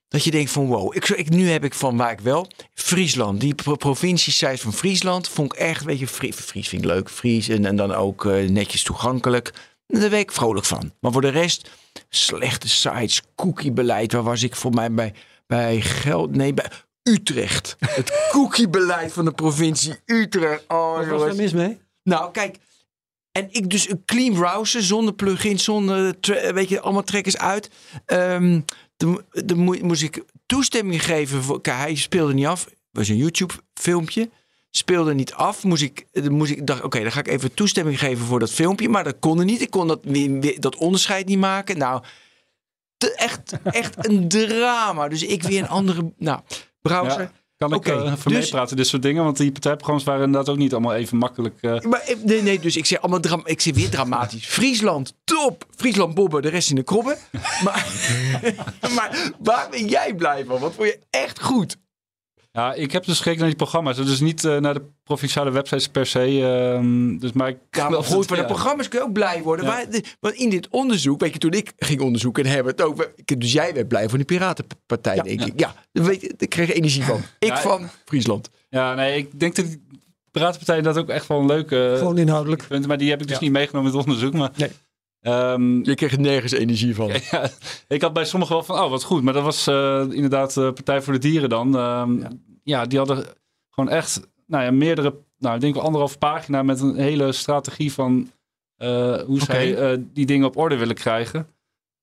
dat 0.09 0.24
je 0.24 0.31
denkt 0.31 0.51
van 0.51 0.66
wow, 0.66 0.97
ik, 0.97 1.09
ik, 1.09 1.31
nu 1.31 1.49
heb 1.51 1.64
ik 1.64 1.74
van 1.74 1.97
waar 1.97 2.12
ik 2.12 2.20
wel... 2.20 2.47
Friesland, 2.74 3.41
die 3.41 3.55
pro 3.55 3.74
provincie 3.76 4.59
van 4.59 4.72
Friesland 4.72 5.28
vond 5.28 5.53
ik 5.53 5.59
echt... 5.59 5.85
weet 5.85 5.99
je, 5.99 6.07
Frie- 6.07 6.33
Fries 6.33 6.68
vind 6.68 6.83
ik 6.83 6.89
leuk, 6.89 7.11
Fries 7.11 7.49
en, 7.49 7.64
en 7.64 7.76
dan 7.76 7.95
ook 7.95 8.24
eh, 8.26 8.49
netjes 8.49 8.83
toegankelijk. 8.83 9.53
Daar 9.87 10.11
ben 10.11 10.18
ik 10.18 10.33
vrolijk 10.33 10.66
van. 10.66 10.93
Maar 11.01 11.12
voor 11.12 11.20
de 11.20 11.28
rest, 11.28 11.70
slechte 12.11 12.68
sites, 12.68 13.22
cookiebeleid... 13.34 14.12
waar 14.12 14.22
was 14.22 14.42
ik 14.42 14.56
voor 14.56 14.72
mij 14.72 14.92
bij, 14.92 15.14
bij 15.46 15.80
Geld... 15.80 16.36
nee, 16.36 16.54
bij 16.54 16.70
Utrecht. 17.02 17.76
Het 17.78 18.12
cookiebeleid 18.32 19.12
van 19.12 19.24
de 19.24 19.32
provincie 19.32 19.94
Utrecht. 20.04 20.64
Oh, 20.68 20.96
Wat 20.96 21.06
was 21.06 21.20
daar 21.22 21.34
mis 21.34 21.52
mee? 21.52 21.78
Nou, 22.02 22.30
kijk. 22.30 22.56
En 23.32 23.48
ik 23.50 23.70
dus 23.70 23.90
een 23.90 24.02
clean 24.04 24.34
browser 24.34 24.82
zonder 24.82 25.14
plugins, 25.14 25.64
zonder 25.64 26.16
weet 26.52 26.68
je, 26.68 26.80
allemaal 26.80 27.02
trekkers 27.02 27.36
uit. 27.36 27.70
Ehm 28.06 28.61
dan, 28.96 29.22
dan 29.30 29.58
moe- 29.58 29.82
moest 29.82 30.02
ik 30.02 30.22
toestemming 30.46 31.04
geven 31.04 31.42
voor. 31.42 31.58
Hij 31.62 31.94
speelde 31.94 32.34
niet 32.34 32.46
af. 32.46 32.64
Het 32.64 32.74
was 32.90 33.08
een 33.08 33.16
YouTube 33.16 33.54
filmpje. 33.74 34.30
Speelde 34.71 35.14
niet 35.14 35.33
af. 35.35 35.64
Moest 35.64 35.83
ik, 35.83 36.07
dan 36.12 36.33
moest 36.33 36.51
ik 36.51 36.66
dacht, 36.66 36.83
oké, 36.83 37.03
dan 37.03 37.12
ga 37.12 37.18
ik 37.21 37.29
even 37.29 37.55
toestemming 37.55 37.99
geven 37.99 38.27
voor 38.27 38.39
dat 38.39 38.51
filmpje. 38.51 38.89
Maar 38.89 39.05
dat 39.05 39.16
kon 39.21 39.39
er 39.39 39.45
niet. 39.45 39.61
Ik 39.61 39.71
kon 39.71 39.87
dat, 39.89 40.01
dat 40.59 40.77
onderscheid 40.77 41.27
niet 41.27 41.39
maken. 41.39 41.79
Nou, 41.79 42.03
te- 42.97 43.14
echt, 43.14 43.53
echt 43.64 44.09
een 44.09 44.29
drama. 44.29 45.09
Dus 45.09 45.23
ik 45.23 45.43
weer 45.43 45.61
een 45.62 45.68
andere. 45.68 46.12
Nou, 46.18 46.41
browser. 46.83 47.21
Ja. 47.21 47.33
Kan 47.57 47.71
ik 47.71 47.77
Oké, 47.77 47.91
eh, 47.93 48.12
even 48.12 48.31
dus- 48.31 48.43
meepraten, 48.43 48.77
dit 48.77 48.87
soort 48.87 49.03
dingen? 49.03 49.25
Want 49.25 49.37
die 49.37 49.53
partijprogramma's 49.53 50.05
waren 50.05 50.25
inderdaad 50.25 50.49
ook 50.49 50.57
niet 50.61 50.73
allemaal 50.73 50.95
even 50.95 51.16
makkelijk. 51.16 51.59
eh. 51.62 51.81
Maar, 51.81 52.01
eh, 52.01 52.16
nee, 52.25 52.43
nee, 52.43 52.59
dus 52.61 52.77
ik 52.77 52.87
zeg 52.87 53.01
allemaal 53.01 53.21
dram 53.21 53.43
ik 53.45 53.61
zeg 53.61 53.75
weer 53.75 53.91
dramatisch. 53.91 54.47
Friesland, 54.57 55.14
top. 55.25 55.64
Friesland 55.77 56.14
bobben, 56.14 56.43
de 56.43 56.49
rest 56.49 56.71
in 56.71 56.77
de 56.77 56.83
krobben. 56.83 57.16
maar, 57.64 57.87
maar 58.97 59.31
waar 59.39 59.68
ben 59.71 59.87
jij 59.89 60.14
blij 60.14 60.45
van? 60.45 60.61
Wat 60.61 60.75
vond 60.75 60.89
je 60.89 60.99
echt 61.11 61.43
goed? 61.43 61.77
Ja, 62.53 62.72
ik 62.74 62.92
heb 62.92 63.05
dus 63.05 63.16
gekeken 63.16 63.38
naar 63.38 63.48
die 63.48 63.57
programma's. 63.57 63.96
Dus 63.96 64.20
niet 64.20 64.44
eh, 64.44 64.57
naar 64.57 64.74
de 64.74 64.82
provinciale 65.05 65.51
websites 65.51 65.88
per 65.88 66.07
se. 66.07 66.20
ehm, 66.74 67.18
dus 67.18 67.32
maar 67.32 67.48
ik 67.48 67.57
Ja, 67.70 67.88
maar 67.88 68.05
goed, 68.05 68.26
van 68.26 68.36
de 68.36 68.44
programma's 68.44 68.88
kun 68.88 68.98
je 68.98 69.05
ook 69.05 69.12
blij 69.12 69.42
worden. 69.42 69.64
Ja. 69.64 69.70
Maar, 69.72 69.90
de- 69.90 70.05
want 70.20 70.34
in 70.34 70.51
dit 70.51 70.68
onderzoek, 70.70 71.20
weet 71.20 71.32
je, 71.32 71.38
toen 71.38 71.53
ik 71.53 71.72
ging 71.78 72.01
onderzoeken 72.01 72.44
en 72.44 72.51
hebben 72.51 72.72
het 72.72 72.82
ook. 72.82 73.12
ik- 73.24 73.40
Dus 73.40 73.53
jij 73.53 73.74
werd 73.74 73.88
blij 73.88 74.09
van 74.09 74.16
die 74.18 74.26
Piratenpartij, 74.26 75.14
Ja. 75.16 75.22
denk 75.22 75.44
ik. 75.44 75.61
Ja, 75.61 75.74
daar 75.92 76.05
weet 76.05 76.20
je, 76.20 76.34
daar 76.36 76.48
kreeg 76.48 76.72
energie 76.72 77.03
van. 77.05 77.20
Ik 77.38 77.48
Ja, 77.48 77.61
van 77.61 77.88
Friesland. 78.05 78.51
Ja, 78.68 78.94
nee, 78.94 79.16
ik 79.18 79.40
denk 79.40 79.57
dat 79.57 79.64
die 79.66 79.82
Piratenpartij 80.30 80.80
dat 80.82 80.96
ook 80.98 81.09
echt 81.09 81.26
wel 81.26 81.38
een 81.38 81.46
leuke 81.46 81.94
Gewoon 81.98 82.18
inhoudelijk. 82.18 82.64
punt. 82.68 82.86
Maar 82.86 82.98
die 82.98 83.11
heb 83.11 83.20
ik 83.20 83.26
dus 83.26 83.36
Ja. 83.38 83.42
niet 83.42 83.53
meegenomen 83.53 83.90
in 83.92 83.96
het 83.98 84.07
onderzoek. 84.07 84.32
Maar, 84.34 84.51
Nee. 84.57 84.70
Ehm, 85.21 85.85
Je 85.85 85.95
kreeg 85.95 86.12
er 86.12 86.21
nergens 86.21 86.53
energie 86.53 86.95
van. 86.95 87.11
ja, 87.31 87.51
ik 87.89 88.03
had 88.03 88.12
bij 88.12 88.25
sommigen 88.25 88.55
wel 88.55 88.64
van, 88.64 88.79
oh 88.81 88.91
wat 88.91 89.03
goed. 89.03 89.23
Maar 89.23 89.33
dat 89.33 89.43
was 89.43 89.66
eh, 89.66 90.05
inderdaad 90.11 90.55
de 90.55 90.73
Partij 90.73 91.03
voor 91.03 91.12
de 91.12 91.18
Dieren 91.18 91.49
dan. 91.49 91.77
Ehm, 91.77 92.18
Ja. 92.18 92.31
ja. 92.62 92.87
die 92.87 92.99
hadden 92.99 93.25
gewoon 93.71 93.91
echt 93.91 94.21
nou 94.47 94.64
ja, 94.64 94.71
meerdere, 94.71 95.14
nou 95.39 95.55
ik 95.55 95.61
denk 95.61 95.75
wel 95.75 95.83
anderhalf 95.83 96.18
pagina 96.18 96.62
met 96.62 96.81
een 96.81 96.97
hele 96.97 97.33
strategie 97.33 97.93
van 97.93 98.31
eh, 98.77 99.21
hoe 99.23 99.41
zij 99.41 99.77
eh, 99.77 99.99
die 100.12 100.27
dingen 100.27 100.47
op 100.47 100.57
orde 100.57 100.77
willen 100.77 100.95
krijgen. 100.95 101.47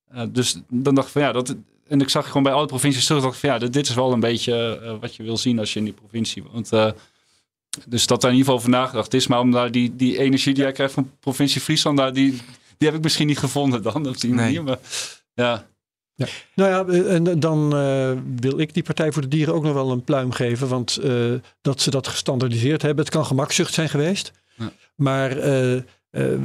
Eh, 0.08 0.24
dus 0.30 0.62
dan 0.70 0.96
dacht 0.96 1.08
ik 1.08 1.14
van 1.14 1.22
ja, 1.22 1.32
dat, 1.32 1.56
en 1.88 2.02
ik 2.02 2.10
zag 2.10 2.28
gewoon 2.28 2.44
bij 2.44 2.52
alle 2.54 2.66
provincies 2.66 3.06
terug, 3.06 3.22
dacht 3.22 3.34
ik 3.34 3.40
van 3.40 3.50
ja, 3.50 3.58
dit, 3.58 3.74
dit 3.74 3.88
is 3.88 3.96
wel 3.96 4.12
een 4.14 4.20
beetje 4.20 4.80
eh, 4.84 4.94
wat 5.00 5.16
je 5.16 5.24
wil 5.24 5.38
zien 5.38 5.60
als 5.60 5.74
je 5.74 5.80
in 5.80 5.86
die 5.86 5.94
provincie 5.94 6.44
woont. 6.44 6.72
Eh, 6.72 6.92
dus 7.88 8.08
dat 8.08 8.22
daar 8.22 8.32
in 8.32 8.38
ieder 8.38 8.54
geval 8.54 8.68
over 8.68 8.80
nagedacht 8.80 9.14
is. 9.14 9.28
Maar 9.28 9.40
om 9.40 9.52
daar 9.52 9.72
die, 9.72 9.96
die 9.96 10.18
energie 10.18 10.54
die 10.54 10.64
jij 10.64 10.72
krijgt 10.72 10.94
van 10.94 11.12
provincie 11.20 11.62
Friesland, 11.62 11.98
daar, 11.98 12.14
die, 12.14 12.42
die 12.78 12.88
heb 12.88 12.98
ik 12.98 13.04
misschien 13.04 13.28
niet 13.28 13.40
gevonden 13.40 13.82
dan 13.82 14.08
op 14.08 14.20
die 14.20 14.34
Nee. 14.34 14.44
manier. 14.44 14.64
Maar, 14.64 14.80
ja. 15.34 15.68
Nou 16.56 16.70
ja, 16.70 16.86
eh, 16.94 17.14
en 17.14 17.40
dan 17.40 17.76
eh, 17.76 18.12
wil 18.36 18.60
ik 18.60 18.74
die 18.74 18.84
Partij 18.84 19.12
voor 19.12 19.22
de 19.22 19.28
Dieren 19.28 19.54
ook 19.54 19.64
nog 19.64 19.74
wel 19.74 19.92
een 19.92 20.04
pluim 20.04 20.32
geven. 20.32 20.68
Want 20.68 20.98
eh, 20.98 21.34
dat 21.62 21.82
ze 21.82 21.90
dat 21.90 22.08
gestandardiseerd 22.08 22.82
hebben. 22.82 23.06
Het 23.06 23.14
kan 23.14 23.26
gemakzucht 23.26 23.74
zijn 23.74 23.90
geweest. 23.90 24.32
Ja. 24.56 24.72
Maar 24.96 25.36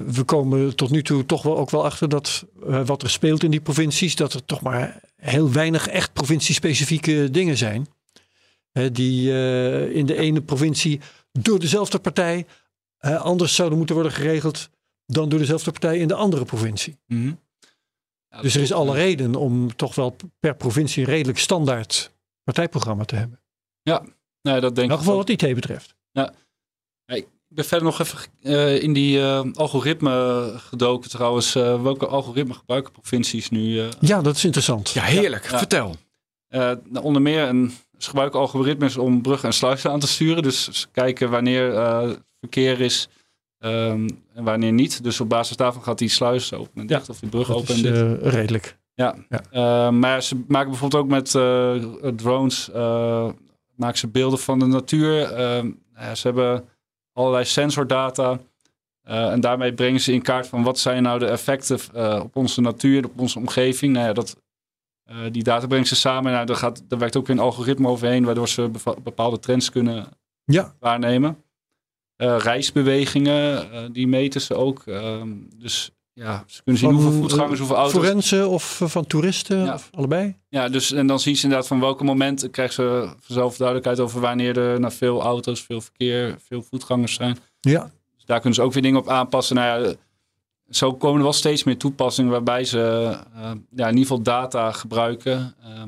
we 0.06 0.22
komen 0.24 0.76
tot 0.76 0.90
nu 0.90 1.02
toe 1.02 1.26
toch 1.26 1.42
wel 1.42 1.58
ook 1.58 1.70
wel 1.70 1.84
achter 1.84 2.08
dat 2.08 2.44
wat 2.84 3.02
er 3.02 3.10
speelt 3.10 3.42
in 3.42 3.50
die 3.50 3.60
provincies. 3.60 4.16
Dat 4.16 4.32
er 4.32 4.44
toch 4.44 4.60
maar 4.60 5.00
heel 5.16 5.52
weinig 5.52 5.88
echt 5.88 6.12
provinciespecifieke 6.12 7.30
dingen 7.30 7.56
zijn. 7.56 7.86
Hè, 8.72 8.90
die 8.90 9.28
in 9.92 10.06
de 10.06 10.16
ene 10.16 10.40
provincie 10.40 11.00
door 11.32 11.58
dezelfde 11.58 11.98
partij 11.98 12.46
anders 13.00 13.54
zouden 13.54 13.78
moeten 13.78 13.94
worden 13.94 14.12
geregeld. 14.12 14.70
Dan 15.12 15.28
door 15.28 15.38
dezelfde 15.38 15.70
partij 15.70 15.98
in 15.98 16.08
de 16.08 16.14
andere 16.14 16.44
provincie. 16.44 16.98
Mhm. 17.06 17.32
Ja, 18.28 18.40
Dus 18.42 18.54
er 18.54 18.60
is 18.62 18.68
dat- 18.68 18.78
alle 18.78 18.94
reden 18.94 19.34
om 19.34 19.76
toch 19.76 19.94
wel 19.94 20.16
per 20.40 20.54
provincie 20.56 21.02
een 21.04 21.10
redelijk 21.10 21.38
standaard 21.38 22.12
partijprogramma 22.44 23.04
te 23.04 23.16
hebben. 23.16 23.40
Nee, 24.42 24.60
dat 24.60 24.70
In 24.70 24.74
denk 24.74 24.90
elk 24.90 24.98
ik 24.98 25.04
geval 25.04 25.20
ook. 25.20 25.28
wat 25.28 25.42
IT 25.42 25.54
betreft. 25.54 25.94
Ik 27.06 27.58
ben 27.58 27.64
verder 27.64 27.86
nog 27.86 28.00
even 28.00 28.18
eh, 28.42 28.82
in 28.82 28.92
die 28.92 29.20
eh, 29.20 29.42
algoritme 29.54 30.44
gedoken 30.56 31.10
trouwens. 31.10 31.54
Eh, 31.54 31.82
welke 31.82 32.06
algoritme 32.06 32.54
gebruiken 32.54 32.92
provincies 32.92 33.50
nu? 33.50 33.80
eh? 33.80 33.88
Ja, 34.00 34.22
dat 34.22 34.36
is 34.36 34.44
interessant. 34.44 34.90
Ja, 34.90 35.02
heerlijk. 35.02 35.50
Ja. 35.50 35.58
Vertel. 35.58 35.96
Eh, 36.48 36.60
nou, 36.88 37.04
onder 37.04 37.22
meer 37.22 37.48
een, 37.48 37.72
ze 37.98 38.08
gebruiken 38.08 38.40
algoritmes 38.40 38.96
om 38.96 39.22
bruggen 39.22 39.48
en 39.48 39.54
sluizen 39.54 39.90
aan 39.90 40.00
te 40.00 40.06
sturen. 40.06 40.42
Dus 40.42 40.70
ze 40.70 40.86
kijken 40.92 41.30
wanneer 41.30 41.74
eh, 41.74 42.10
verkeer 42.40 42.80
is 42.80 43.08
ehm, 43.62 44.08
en 44.34 44.44
wanneer 44.44 44.72
niet. 44.72 45.02
Dus 45.02 45.20
op 45.20 45.28
basis 45.28 45.56
daarvan 45.56 45.82
gaat 45.82 45.98
die 45.98 46.08
sluis 46.08 46.52
open 46.52 46.74
en 46.74 46.88
Ja, 46.88 46.96
dicht 46.96 47.08
of 47.08 47.18
die 47.18 47.28
brug 47.28 47.46
Dat 47.46 47.56
open 47.56 47.74
is 47.74 47.82
en 47.82 47.92
dicht. 47.92 48.22
eh, 48.22 48.32
redelijk. 48.32 48.78
Ja, 48.94 49.14
Ja. 49.28 49.42
Eh, 49.50 49.92
maar 49.92 50.22
ze 50.22 50.42
maken 50.48 50.70
bijvoorbeeld 50.70 51.02
ook 51.02 51.08
met 51.10 51.34
eh, 51.34 51.74
drones 52.16 52.70
eh, 52.70 53.28
maken 53.76 53.98
ze 53.98 54.08
beelden 54.08 54.38
van 54.38 54.58
de 54.58 54.66
natuur. 54.66 55.22
Eh, 55.32 55.64
ja, 55.94 56.14
ze 56.14 56.26
hebben 56.26 56.64
allerlei 57.12 57.44
sensordata. 57.44 58.38
En 59.02 59.40
daarmee 59.40 59.74
brengen 59.74 60.00
ze 60.00 60.12
in 60.12 60.22
kaart 60.22 60.46
van 60.46 60.62
wat 60.62 60.78
zijn 60.78 61.02
nou 61.02 61.18
de 61.18 61.26
effecten 61.26 61.78
op 62.22 62.36
onze 62.36 62.60
natuur, 62.60 63.04
op 63.04 63.20
onze 63.20 63.38
omgeving. 63.38 63.92
Nou 63.92 64.06
ja, 64.06 64.12
dat, 64.12 64.36
die 65.30 65.42
data 65.42 65.66
brengen 65.66 65.86
ze 65.86 65.96
samen. 65.96 66.32
Nou, 66.32 66.46
daar, 66.46 66.56
gaat, 66.56 66.82
daar 66.88 66.98
werkt 66.98 67.16
ook 67.16 67.26
weer 67.26 67.36
een 67.36 67.42
algoritme 67.42 67.88
overheen, 67.88 68.24
waardoor 68.24 68.48
ze 68.48 68.70
bepaalde 69.02 69.38
trends 69.38 69.70
kunnen 69.70 70.06
Ja, 70.44 70.74
waarnemen. 70.78 71.36
Eh, 72.22 72.36
reisbewegingen, 72.38 73.72
eh, 73.72 73.80
die 73.92 74.08
meten 74.08 74.40
ze 74.40 74.54
ook. 74.54 74.82
Ehm, 74.86 75.28
dus 75.56 75.90
ja, 76.12 76.44
ze 76.46 76.62
kunnen 76.62 76.80
zien 76.80 76.92
Van, 76.92 77.00
hoeveel 77.00 77.20
voetgangers, 77.20 77.52
eh, 77.52 77.58
hoeveel 77.58 77.76
auto's. 77.76 78.00
Forensen 78.02 78.48
of 78.48 78.80
van 78.84 79.06
toeristen? 79.06 79.64
Ja. 79.64 79.74
Of 79.74 79.88
allebei? 79.92 80.36
Ja, 80.48 80.68
dus 80.68 80.92
en 80.92 81.06
dan 81.06 81.20
zien 81.20 81.36
ze 81.36 81.42
inderdaad 81.42 81.68
van 81.68 81.80
welke 81.80 82.04
momenten 82.04 82.50
krijgen 82.50 82.74
ze 82.74 83.14
vanzelf 83.20 83.56
duidelijkheid 83.56 84.00
over 84.00 84.20
wanneer 84.20 84.58
er 84.58 84.80
nou, 84.80 84.92
veel 84.92 85.22
auto's, 85.22 85.60
veel 85.62 85.80
verkeer, 85.80 86.36
veel 86.46 86.62
voetgangers 86.62 87.14
zijn. 87.14 87.38
Ja. 87.60 87.90
Dus 88.16 88.24
daar 88.24 88.40
kunnen 88.40 88.54
ze 88.54 88.62
ook 88.62 88.72
weer 88.72 88.82
dingen 88.82 89.00
op 89.00 89.08
aanpassen. 89.08 89.56
Nou 89.56 89.84
ja, 89.84 89.94
zo 90.70 90.94
komen 90.94 91.16
er 91.16 91.22
wel 91.22 91.32
steeds 91.32 91.64
meer 91.64 91.76
toepassingen 91.76 92.30
waarbij 92.30 92.64
ze 92.64 92.78
ja, 93.74 93.88
in 93.88 93.96
ieder 93.96 94.00
geval 94.00 94.22
data 94.22 94.72
gebruiken 94.72 95.54
eh, 95.62 95.82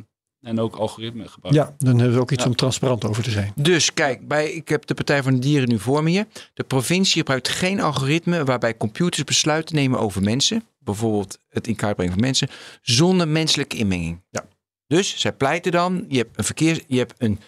en 0.44 0.60
ook 0.60 0.76
algoritmen 0.76 1.28
gebruiken. 1.28 1.64
ja, 1.64 1.74
dan 1.78 1.98
hebben 1.98 2.14
we 2.16 2.20
ook 2.22 2.30
iets 2.30 2.42
Ja. 2.42 2.48
om 2.48 2.56
transparant 2.56 3.04
over 3.04 3.22
te 3.22 3.30
zijn. 3.30 3.52
Dus 3.54 3.92
kijk, 3.94 4.28
bij, 4.28 4.52
ik 4.52 4.68
heb 4.68 4.86
de 4.86 4.94
Partij 4.94 5.22
van 5.22 5.32
de 5.34 5.38
Dieren 5.38 5.68
nu 5.68 5.78
voor 5.78 6.02
me 6.02 6.10
hier. 6.10 6.26
De 6.54 6.64
provincie 6.64 7.16
gebruikt 7.18 7.48
geen 7.48 7.80
algoritme 7.80 8.44
waarbij 8.44 8.76
computers 8.76 9.24
besluiten 9.24 9.74
nemen 9.74 9.98
over 9.98 10.22
mensen. 10.22 10.62
Bijvoorbeeld 10.78 11.38
het 11.48 11.66
in 11.66 11.76
kaart 11.76 11.94
brengen 11.96 12.12
van 12.14 12.22
mensen. 12.22 12.48
Zonder 12.82 13.28
menselijke 13.28 13.76
inmenging. 13.76 14.20
Ja. 14.30 14.44
Dus 14.86 15.18
zij 15.20 15.32
pleiten 15.32 15.72
dan, 15.72 16.04
je 16.08 16.18
hebt 16.18 16.38
een 16.38 16.44
verkeer, 16.44 16.82
je 16.86 16.98
hebt 16.98 17.14
een, 17.18 17.40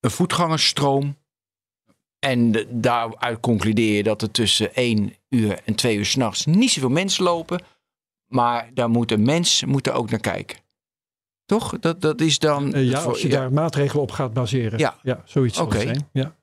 een 0.00 0.10
voetgangersstroom. 0.10 1.16
En 2.18 2.52
de- 2.52 2.66
daaruit 2.70 3.40
concludeer 3.40 3.96
je 3.96 4.02
dat 4.02 4.22
er 4.22 4.30
tussen 4.30 4.74
1 4.74 5.14
uur 5.28 5.60
en 5.64 5.74
2 5.74 5.96
uur 5.96 6.06
s'nachts 6.06 6.46
niet 6.46 6.70
zoveel 6.70 6.88
mensen 6.90 7.24
lopen. 7.24 7.62
Maar 8.26 8.70
daar 8.74 8.90
moet 8.90 9.12
een 9.12 9.22
mens 9.22 9.64
moet 9.64 9.86
er 9.86 9.92
ook 9.92 10.10
naar 10.10 10.20
kijken. 10.20 10.56
Toch? 11.46 11.78
Dat, 11.80 12.00
dat 12.00 12.20
is 12.20 12.38
dan. 12.38 12.74
Eh, 12.74 12.88
ja, 12.88 13.00
voor- 13.00 13.10
als 13.10 13.22
je 13.22 13.28
ja. 13.28 13.38
daar 13.38 13.52
maatregelen 13.52 14.02
op 14.02 14.10
gaat 14.10 14.32
baseren. 14.32 14.78
Ja. 14.78 14.96
ja 15.02 15.22
zoiets 15.24 15.58
Oké. 15.58 15.80
zijn. 15.80 16.08
Ja. 16.12 16.34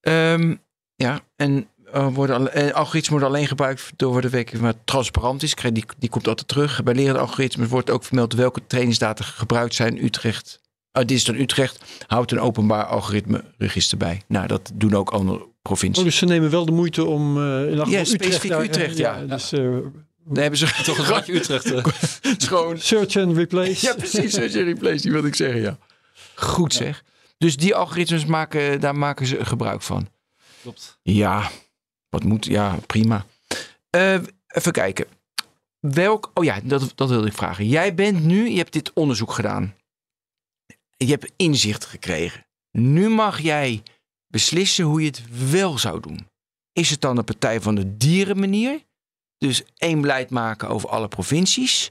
Ehm, 0.00 0.54
ja, 0.94 1.20
en 1.36 1.66
uh, 1.94 2.14
worden 2.14 2.52
eh, 2.52 2.72
algoritmes 2.74 3.08
worden 3.08 3.28
alleen 3.28 3.46
gebruikt 3.46 3.92
door 3.96 4.20
de 4.20 4.30
waar 4.30 4.72
het 4.72 4.86
transparant 4.86 5.42
is. 5.42 5.54
Die, 5.54 5.84
die 5.98 6.08
komt 6.10 6.28
altijd 6.28 6.48
terug. 6.48 6.82
Bij 6.82 6.94
lerende 6.94 7.20
algoritmes 7.20 7.68
wordt 7.68 7.90
ook 7.90 8.04
vermeld 8.04 8.32
welke 8.34 8.66
trainingsdata 8.66 9.24
gebruikt 9.24 9.74
zijn. 9.74 10.04
Utrecht, 10.04 10.60
uh, 10.92 11.02
dit 11.04 11.10
is 11.10 11.24
dan 11.24 11.34
Utrecht, 11.34 12.04
houdt 12.06 12.32
een 12.32 12.40
openbaar 12.40 12.84
algoritme 12.84 13.44
register 13.58 13.98
bij. 13.98 14.22
Nou, 14.28 14.46
dat 14.46 14.70
doen 14.74 14.94
ook 14.94 15.10
andere 15.10 15.46
provincies. 15.62 15.98
Oh, 15.98 16.04
dus 16.04 16.16
ze 16.16 16.24
nemen 16.24 16.50
wel 16.50 16.64
de 16.64 16.72
moeite 16.72 17.04
om 17.04 17.36
eh 17.38 17.70
in 17.70 17.90
Ja, 17.90 18.04
specifiek 18.04 18.50
daar- 18.50 18.62
Utrecht, 18.62 18.96
ja. 18.96 19.24
Dus, 19.24 19.52
eh, 19.52 19.76
Daar 20.24 20.42
hebben 20.42 20.58
ze 20.58 20.82
Toch 20.84 20.98
een 20.98 21.04
randje 21.14 21.32
Utrecht. 21.34 21.70
eh. 21.72 21.84
Gewoon 22.48 22.78
search 22.78 23.16
and 23.16 23.36
replace. 23.36 23.86
Ja, 23.86 23.94
precies. 23.94 24.32
Search 24.32 24.54
and 24.56 24.64
replace, 24.64 25.02
die 25.02 25.12
wilde 25.12 25.28
ik 25.28 25.34
zeggen, 25.34 25.60
ja. 25.60 25.78
Goed 26.34 26.74
zeg. 26.74 27.04
Dus 27.38 27.56
die 27.56 27.74
algoritmes 27.74 28.24
maken, 28.24 28.80
daar 28.80 28.96
maken 28.96 29.26
ze 29.26 29.44
gebruik 29.44 29.82
van. 29.82 30.08
Klopt. 30.62 30.98
Ja, 31.02 31.50
wat 32.08 32.24
moet, 32.24 32.44
ja, 32.46 32.78
prima. 32.86 33.26
Eh, 33.90 34.14
even 34.48 34.72
kijken. 34.72 35.06
Welk, 35.80 36.30
oh 36.34 36.44
ja, 36.44 36.60
dat, 36.62 36.92
dat 36.94 37.08
wilde 37.08 37.26
ik 37.26 37.32
vragen. 37.32 37.68
Jij 37.68 37.94
bent 37.94 38.24
nu, 38.24 38.48
je 38.50 38.56
hebt 38.56 38.72
dit 38.72 38.92
onderzoek 38.92 39.32
gedaan. 39.32 39.74
Je 40.96 41.06
hebt 41.06 41.32
inzicht 41.36 41.84
gekregen. 41.84 42.46
Nu 42.70 43.08
mag 43.08 43.40
jij 43.40 43.82
beslissen 44.26 44.84
hoe 44.84 45.00
je 45.00 45.06
het 45.06 45.22
wel 45.50 45.78
zou 45.78 46.00
doen. 46.00 46.26
Is 46.72 46.90
het 46.90 47.00
dan 47.00 47.16
de 47.16 47.22
Partij 47.22 47.60
van 47.60 47.74
de 47.74 47.96
Dieren 47.96 48.38
manier? 48.38 48.80
Dus 49.42 49.62
één 49.76 50.00
beleid 50.00 50.30
maken 50.30 50.68
over 50.68 50.88
alle 50.88 51.08
provincies? 51.08 51.90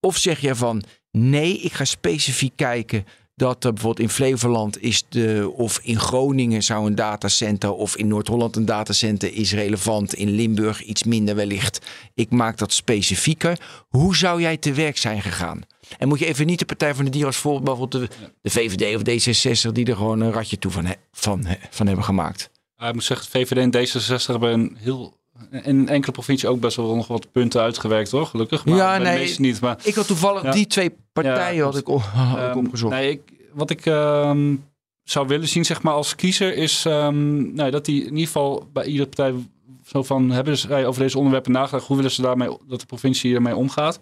Of 0.00 0.16
zeg 0.16 0.40
je 0.40 0.54
van 0.54 0.82
nee, 1.10 1.58
ik 1.58 1.72
ga 1.72 1.84
specifiek 1.84 2.52
kijken 2.56 3.06
dat 3.34 3.64
er 3.64 3.72
bijvoorbeeld 3.72 4.08
in 4.08 4.14
Flevoland 4.14 4.82
is 4.82 5.04
de, 5.08 5.52
of 5.56 5.80
in 5.82 6.00
Groningen 6.00 6.62
zou 6.62 6.86
een 6.86 6.94
datacenter 6.94 7.72
of 7.72 7.96
in 7.96 8.08
Noord-Holland 8.08 8.56
een 8.56 8.64
datacenter 8.64 9.34
is 9.34 9.52
relevant, 9.52 10.14
in 10.14 10.30
Limburg 10.30 10.82
iets 10.82 11.04
minder 11.04 11.34
wellicht. 11.34 11.86
Ik 12.14 12.30
maak 12.30 12.58
dat 12.58 12.72
specifieker. 12.72 13.60
Hoe 13.88 14.16
zou 14.16 14.40
jij 14.40 14.56
te 14.56 14.72
werk 14.72 14.96
zijn 14.96 15.22
gegaan? 15.22 15.62
En 15.98 16.08
moet 16.08 16.18
je 16.18 16.26
even 16.26 16.46
niet 16.46 16.58
de 16.58 16.64
Partij 16.64 16.94
van 16.94 17.04
de 17.04 17.10
Dieren 17.10 17.28
als 17.28 17.40
voorbeeld, 17.40 17.64
bijvoorbeeld 17.64 18.10
de, 18.10 18.28
de 18.42 18.50
VVD 18.50 18.96
of 18.96 19.02
D66, 19.02 19.72
die 19.72 19.86
er 19.86 19.96
gewoon 19.96 20.20
een 20.20 20.32
ratje 20.32 20.58
toe 20.58 20.70
van, 20.70 20.94
van, 21.12 21.46
van 21.70 21.86
hebben 21.86 22.04
gemaakt. 22.04 22.50
Ja, 22.76 22.88
ik 22.88 22.94
moet 22.94 23.04
zeggen, 23.04 23.26
VVD 23.26 23.56
en 23.56 23.86
D66 23.86 24.26
hebben 24.26 24.52
een 24.52 24.76
heel, 24.80 25.22
in 25.50 25.88
enkele 25.88 26.12
provincie 26.12 26.48
ook 26.48 26.60
best 26.60 26.76
wel 26.76 26.94
nog 26.94 27.06
wat 27.06 27.32
punten 27.32 27.60
uitgewerkt 27.60 28.10
hoor, 28.10 28.26
gelukkig. 28.26 28.64
Maar 28.64 28.76
Ja, 28.76 28.98
de 28.98 29.04
nee. 29.04 29.18
meeste 29.18 29.40
niet. 29.40 29.60
Maar 29.60 29.78
Ik 29.82 29.94
had 29.94 30.06
toevallig 30.06 30.42
Ja. 30.42 30.50
die 30.50 30.66
twee 30.66 30.96
partijen 31.12 31.56
Ja, 31.56 31.64
had 31.64 31.76
ik, 31.76 31.86
had 31.86 32.38
ik 32.38 32.44
Ehm, 32.48 32.58
opgezocht. 32.58 32.92
Nee, 32.94 33.10
ik, 33.10 33.20
wat 33.52 33.70
ik 33.70 33.86
ehm, 33.86 34.54
zou 35.02 35.26
willen 35.26 35.48
zien, 35.48 35.64
zeg 35.64 35.82
maar, 35.82 35.94
als 35.94 36.14
kiezer, 36.14 36.56
is 36.56 36.84
ehm, 36.84 37.54
nou, 37.54 37.70
dat 37.70 37.84
die 37.84 38.00
in 38.00 38.10
ieder 38.10 38.26
geval 38.26 38.68
bij 38.72 38.84
iedere 38.84 39.08
partij 39.08 39.34
zo 39.84 40.02
van 40.02 40.30
hebben 40.30 40.58
zij 40.58 40.86
over 40.86 41.00
deze 41.02 41.16
onderwerpen 41.18 41.52
nagedacht. 41.52 41.86
Hoe 41.86 41.96
willen 41.96 42.10
ze 42.10 42.22
daarmee 42.22 42.56
dat 42.68 42.80
de 42.80 42.86
provincie 42.86 43.34
ermee 43.34 43.56
omgaat? 43.56 43.98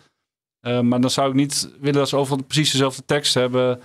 Maar 0.82 1.00
dan 1.00 1.10
zou 1.10 1.28
ik 1.28 1.34
niet 1.34 1.70
willen 1.80 1.94
dat 1.98 2.08
ze 2.08 2.16
overal 2.16 2.44
precies 2.44 2.70
dezelfde 2.70 3.02
tekst 3.04 3.34
hebben. 3.34 3.80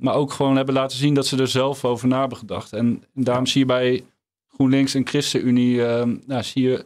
maar 0.00 0.14
ook 0.14 0.32
gewoon 0.32 0.56
hebben 0.56 0.74
laten 0.74 0.98
zien 0.98 1.14
dat 1.14 1.26
ze 1.26 1.36
er 1.36 1.48
zelf 1.48 1.84
over 1.84 2.08
na 2.08 2.20
hebben 2.20 2.38
gedacht. 2.38 2.72
En 2.72 3.02
daarom 3.14 3.46
zie 3.46 3.60
je 3.60 3.66
bij 3.66 4.04
GroenLinks 4.54 4.94
en 4.94 5.06
ChristenUnie, 5.06 5.86
ehm, 5.86 6.16
nou, 6.26 6.42
zie 6.42 6.62
je 6.68 6.84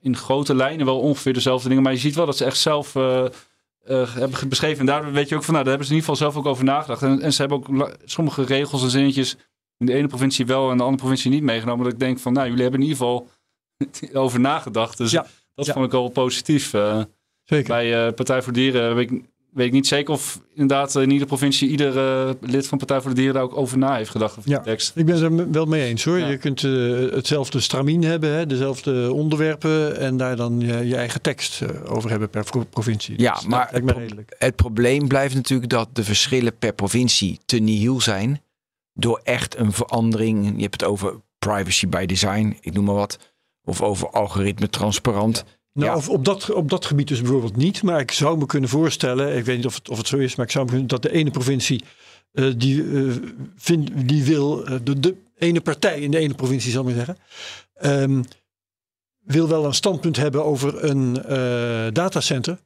in 0.00 0.16
grote 0.16 0.54
lijnen 0.54 0.86
wel 0.86 1.00
ongeveer 1.00 1.32
dezelfde 1.32 1.68
dingen. 1.68 1.82
Maar 1.82 1.92
je 1.92 1.98
ziet 1.98 2.14
wel 2.14 2.26
dat 2.26 2.36
ze 2.36 2.44
echt 2.44 2.58
zelf 2.58 2.96
eh, 2.96 3.24
eh, 3.84 4.14
hebben 4.14 4.48
beschreven. 4.48 4.80
En 4.80 4.86
daar 4.86 5.12
weet 5.12 5.28
je 5.28 5.34
ook 5.36 5.42
van, 5.42 5.52
nou, 5.54 5.64
daar 5.64 5.74
hebben 5.76 5.86
ze 5.88 5.92
in 5.94 6.00
ieder 6.00 6.14
geval 6.14 6.30
zelf 6.30 6.44
ook 6.44 6.50
over 6.50 6.64
nagedacht. 6.64 7.02
En, 7.02 7.20
en 7.20 7.32
ze 7.32 7.40
hebben 7.40 7.58
ook 7.58 7.90
sommige 8.04 8.42
regels 8.44 8.82
en 8.82 8.90
zinnetjes 8.90 9.36
in 9.78 9.86
de 9.86 9.92
ene 9.94 10.06
provincie 10.06 10.46
wel 10.46 10.70
en 10.70 10.76
de 10.76 10.82
andere 10.82 11.02
provincie 11.02 11.30
niet 11.30 11.42
meegenomen. 11.42 11.84
Dat 11.84 11.92
ik 11.92 11.98
denk 11.98 12.18
van, 12.18 12.32
nou, 12.32 12.46
jullie 12.46 12.62
hebben 12.62 12.80
in 12.80 12.86
ieder 12.86 13.00
geval 13.02 13.28
over 14.22 14.40
nagedacht. 14.40 14.98
Dus 14.98 15.10
Ja. 15.10 15.26
dat 15.54 15.66
Ja. 15.66 15.72
vond 15.72 15.84
ik 15.84 15.92
wel 15.92 16.08
positief. 16.08 16.74
eh. 16.74 17.02
Zeker. 17.44 17.68
bij 17.68 18.12
Partij 18.12 18.42
voor 18.42 18.52
Dieren 18.52 18.94
weet 18.94 19.10
ik, 19.10 19.22
weet 19.52 19.66
ik 19.66 19.72
niet 19.72 19.86
zeker 19.86 20.12
of 20.14 20.40
inderdaad 20.52 20.94
in 20.94 21.08
iedere 21.10 21.26
provincie 21.26 21.68
ieder 21.68 21.98
eh, 22.28 22.34
lid 22.40 22.66
van 22.66 22.78
Partij 22.78 23.00
voor 23.00 23.10
de 23.10 23.16
Dieren 23.16 23.34
daar 23.34 23.42
ook 23.42 23.56
over 23.56 23.78
na 23.78 23.96
heeft 23.96 24.10
gedacht. 24.10 24.38
Over 24.38 24.50
Ja. 24.50 24.58
de 24.58 24.64
tekst. 24.64 24.92
Ik 24.96 25.06
ben 25.06 25.14
het 25.14 25.40
er 25.40 25.50
wel 25.50 25.64
mee 25.66 25.84
eens 25.84 26.04
hoor. 26.04 26.18
Ja. 26.18 26.28
Je 26.28 26.36
kunt 26.36 26.64
eh, 26.64 26.70
hetzelfde 27.14 27.60
stramien 27.60 28.02
hebben, 28.04 28.30
hè, 28.34 28.46
dezelfde 28.46 29.12
onderwerpen 29.12 29.98
en 29.98 30.16
daar 30.16 30.36
dan 30.36 30.60
je, 30.60 30.86
je 30.86 30.96
eigen 30.96 31.20
tekst 31.22 31.62
eh, 31.62 31.68
over 31.94 32.10
hebben 32.10 32.30
per 32.30 32.44
pro- 32.44 32.64
provincie. 32.70 33.14
Ja, 33.20 33.34
Dus 33.34 33.46
maar 33.46 33.80
pro-. 33.84 34.00
Het 34.38 34.56
probleem 34.56 35.08
blijft 35.08 35.34
natuurlijk 35.34 35.70
dat 35.70 35.88
de 35.92 36.04
verschillen 36.04 36.58
per 36.58 36.72
provincie 36.72 37.38
te 37.44 37.58
nihil 37.58 38.00
zijn. 38.00 38.40
Door 38.94 39.20
echt 39.24 39.56
een 39.58 39.72
verandering. 39.72 40.52
Je 40.56 40.62
hebt 40.62 40.80
het 40.80 40.90
over 40.90 41.20
privacy 41.38 41.88
by 41.88 42.06
design, 42.06 42.56
ik 42.60 42.72
noem 42.72 42.84
maar 42.84 42.94
wat. 42.94 43.18
Of 43.64 43.82
over 43.82 44.10
algoritme 44.10 44.68
transparant. 44.68 45.44
Nou, 45.72 45.96
of 45.96 46.08
op, 46.08 46.24
dat, 46.24 46.50
op 46.50 46.68
dat 46.68 46.84
gebied 46.84 47.08
dus 47.08 47.20
bijvoorbeeld 47.20 47.56
niet. 47.56 47.82
Maar 47.82 48.00
ik 48.00 48.10
zou 48.10 48.38
me 48.38 48.46
kunnen 48.46 48.68
voorstellen, 48.68 49.36
ik 49.36 49.44
weet 49.44 49.56
niet 49.56 49.66
of 49.66 49.74
het, 49.74 49.88
of 49.88 49.98
het 49.98 50.06
zo 50.06 50.16
is, 50.16 50.34
maar 50.34 50.46
ik 50.46 50.52
zou 50.52 50.64
me 50.64 50.70
kunnen 50.70 50.88
dat 50.88 51.02
de 51.02 51.12
ene 51.12 51.30
provincie 51.30 51.84
eh, 52.32 52.52
die, 52.56 52.82
eh, 52.82 53.12
vindt, 53.56 54.08
die 54.08 54.24
wil, 54.24 54.66
eh, 54.66 54.78
de, 54.82 55.00
de 55.00 55.16
ene 55.38 55.60
partij 55.60 56.00
in 56.00 56.10
de 56.10 56.18
ene 56.18 56.34
provincie 56.34 56.70
zal 56.70 56.88
ik 56.88 56.96
maar 56.96 57.06
zeggen, 57.06 57.24
ehm, 57.74 58.22
wil 59.22 59.48
wel 59.48 59.64
een 59.64 59.74
standpunt 59.74 60.16
hebben 60.16 60.44
over 60.44 60.84
een 60.84 61.12
datacenter. 61.92 62.58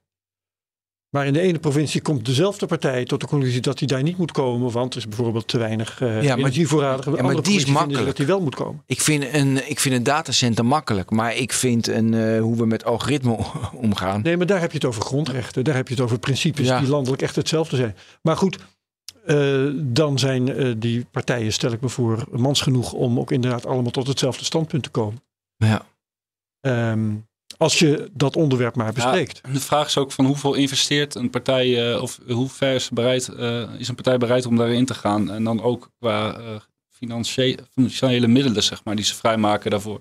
Maar 1.16 1.26
in 1.26 1.32
de 1.32 1.40
ene 1.40 1.58
provincie 1.58 2.00
komt 2.00 2.24
dezelfde 2.24 2.66
partij 2.66 3.04
tot 3.04 3.20
de 3.20 3.26
conclusie 3.26 3.60
dat 3.60 3.78
hij 3.78 3.88
daar 3.88 4.02
niet 4.02 4.16
moet 4.16 4.32
komen, 4.32 4.70
want 4.70 4.92
er 4.92 4.98
is 4.98 5.08
bijvoorbeeld 5.08 5.48
te 5.48 5.58
weinig 5.58 6.00
uh, 6.00 6.08
maar- 6.08 6.38
energievoorradig. 6.38 7.20
maar 7.20 7.42
die 7.42 7.56
is 7.56 7.64
makkelijk. 7.66 8.06
Dat 8.06 8.16
hij 8.16 8.26
wel 8.26 8.40
moet 8.40 8.54
komen. 8.54 8.82
Ik 8.86 9.00
vind 9.00 9.24
een, 9.32 9.70
ik 9.70 9.80
vind 9.80 9.94
een 9.94 10.02
datacenter 10.02 10.64
makkelijk. 10.64 11.10
Maar 11.10 11.36
ik 11.36 11.52
vind 11.52 11.88
een, 11.88 12.14
eh, 12.14 12.40
hoe 12.40 12.56
we 12.56 12.66
met 12.66 12.84
algoritme 12.84 13.38
omgaan. 13.74 14.22
Nee, 14.22 14.36
maar 14.36 14.46
daar 14.46 14.60
heb 14.60 14.70
je 14.70 14.76
het 14.76 14.86
over 14.86 15.02
grondrechten. 15.02 15.64
Daar 15.64 15.74
heb 15.74 15.88
je 15.88 15.94
het 15.94 16.02
over 16.02 16.18
principes 16.18 16.66
Ja. 16.66 16.78
die 16.78 16.88
landelijk 16.88 17.22
echt 17.22 17.36
hetzelfde 17.36 17.76
zijn. 17.76 17.96
Maar 18.22 18.36
goed, 18.36 18.58
eh, 19.26 19.66
dan 19.76 20.18
zijn 20.18 20.74
die 20.78 21.06
partijen, 21.10 21.52
stel 21.52 21.72
ik 21.72 21.80
me 21.80 21.88
voor, 21.88 22.24
mans 22.30 22.60
genoeg 22.60 22.92
om 22.92 23.18
ook 23.18 23.30
inderdaad 23.30 23.66
allemaal 23.66 23.90
tot 23.92 24.06
hetzelfde 24.06 24.44
standpunt 24.44 24.82
te 24.82 24.90
komen. 24.90 25.22
Ja. 25.56 25.86
Ehm, 26.60 27.10
als 27.56 27.78
je 27.78 28.10
dat 28.12 28.36
onderwerp 28.36 28.76
maar 28.76 28.92
bespreekt. 28.92 29.40
De 29.52 29.60
vraag 29.60 29.86
is 29.86 29.98
ook 29.98 30.12
van 30.12 30.24
hoeveel 30.26 30.54
investeert 30.54 31.14
een 31.14 31.30
partij 31.30 31.92
eh, 31.92 32.02
of 32.02 32.20
hoe 32.28 32.48
ver 32.48 32.74
is, 32.74 32.88
bereid, 32.90 33.28
eh, 33.28 33.62
is 33.78 33.88
een 33.88 33.94
partij 33.94 34.18
bereid 34.18 34.46
om 34.46 34.56
daarin 34.56 34.84
te 34.86 34.94
gaan. 34.94 35.30
En 35.30 35.44
dan 35.44 35.62
ook 35.62 35.90
qua 35.98 36.36
eh, 36.38 36.44
financiële, 36.90 37.58
financiële 37.72 38.26
middelen, 38.26 38.62
zeg 38.62 38.84
maar, 38.84 38.96
die 38.96 39.04
ze 39.04 39.14
vrijmaken 39.14 39.70
daarvoor. 39.70 40.00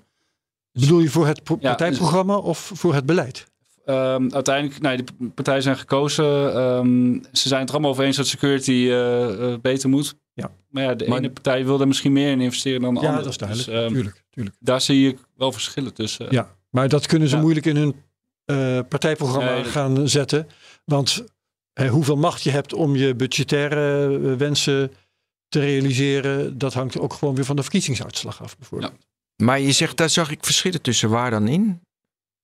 Bedoel 0.71 0.99
je 0.99 1.09
voor 1.09 1.27
het 1.27 1.43
pro- 1.43 1.57
Ja, 1.61 1.67
partijprogramma 1.75 2.35
of 2.37 2.71
voor 2.73 2.93
het 2.93 3.05
beleid? 3.05 3.45
Ehm, 3.85 4.27
uiteindelijk, 4.31 4.81
nee, 4.81 4.97
de 4.97 5.29
partijen 5.35 5.61
zijn 5.61 5.77
gekozen. 5.77 6.53
Ehm, 6.55 7.13
ze 7.31 7.47
zijn 7.47 7.59
het 7.59 7.69
er 7.69 7.73
allemaal 7.75 7.91
over 7.91 8.03
eens 8.03 8.17
dat 8.17 8.27
security 8.27 8.87
beter 9.61 9.89
moet. 9.89 10.15
Ja. 10.33 10.51
Maar 10.69 10.83
ja, 10.83 10.93
de 10.95 11.07
Maar- 11.07 11.17
ene 11.17 11.29
partij 11.31 11.65
wil 11.65 11.79
er 11.79 11.87
misschien 11.87 12.11
meer 12.13 12.31
in 12.31 12.41
investeren 12.41 12.81
dan 12.81 12.93
de 12.93 12.99
Ja, 12.99 13.05
andere. 13.05 13.23
dat 13.23 13.31
is 13.31 13.37
duidelijk. 13.37 13.69
Dus, 13.71 13.91
tuurlijk, 13.91 14.23
tuurlijk. 14.29 14.55
daar 14.59 14.81
zie 14.81 15.07
ik 15.09 15.17
wel 15.37 15.51
verschillen 15.51 15.93
tussen. 15.93 16.27
Ja, 16.29 16.55
maar 16.75 16.89
dat 16.89 17.05
kunnen 17.05 17.27
ze 17.27 17.35
Ja. 17.35 17.41
moeilijk 17.41 17.65
in 17.65 17.75
hun 17.75 17.95
eh, 18.45 18.79
partijprogramma 18.89 19.51
Nee, 19.53 19.63
dat- 19.63 19.71
gaan 19.71 20.09
zetten. 20.09 20.47
Want 20.85 21.23
hoeveel 21.89 22.15
macht 22.17 22.43
je 22.43 22.49
hebt 22.51 22.73
om 22.73 22.95
je 22.95 23.15
budgettaire 23.15 24.03
eh, 24.31 24.37
wensen 24.37 24.91
te 25.47 25.59
realiseren, 25.59 26.57
dat 26.57 26.73
hangt 26.73 26.99
ook 26.99 27.13
gewoon 27.13 27.35
weer 27.35 27.45
van 27.45 27.55
de 27.55 27.61
verkiezingsuitslag 27.61 28.41
af, 28.43 28.57
bijvoorbeeld. 28.57 28.93
Maar 29.35 29.59
je 29.59 29.71
zegt, 29.71 29.97
daar 29.97 30.09
zag 30.09 30.31
ik 30.31 30.45
verschillen 30.45 30.81
tussen 30.81 31.09
waar 31.09 31.31
dan 31.31 31.47
in? 31.47 31.81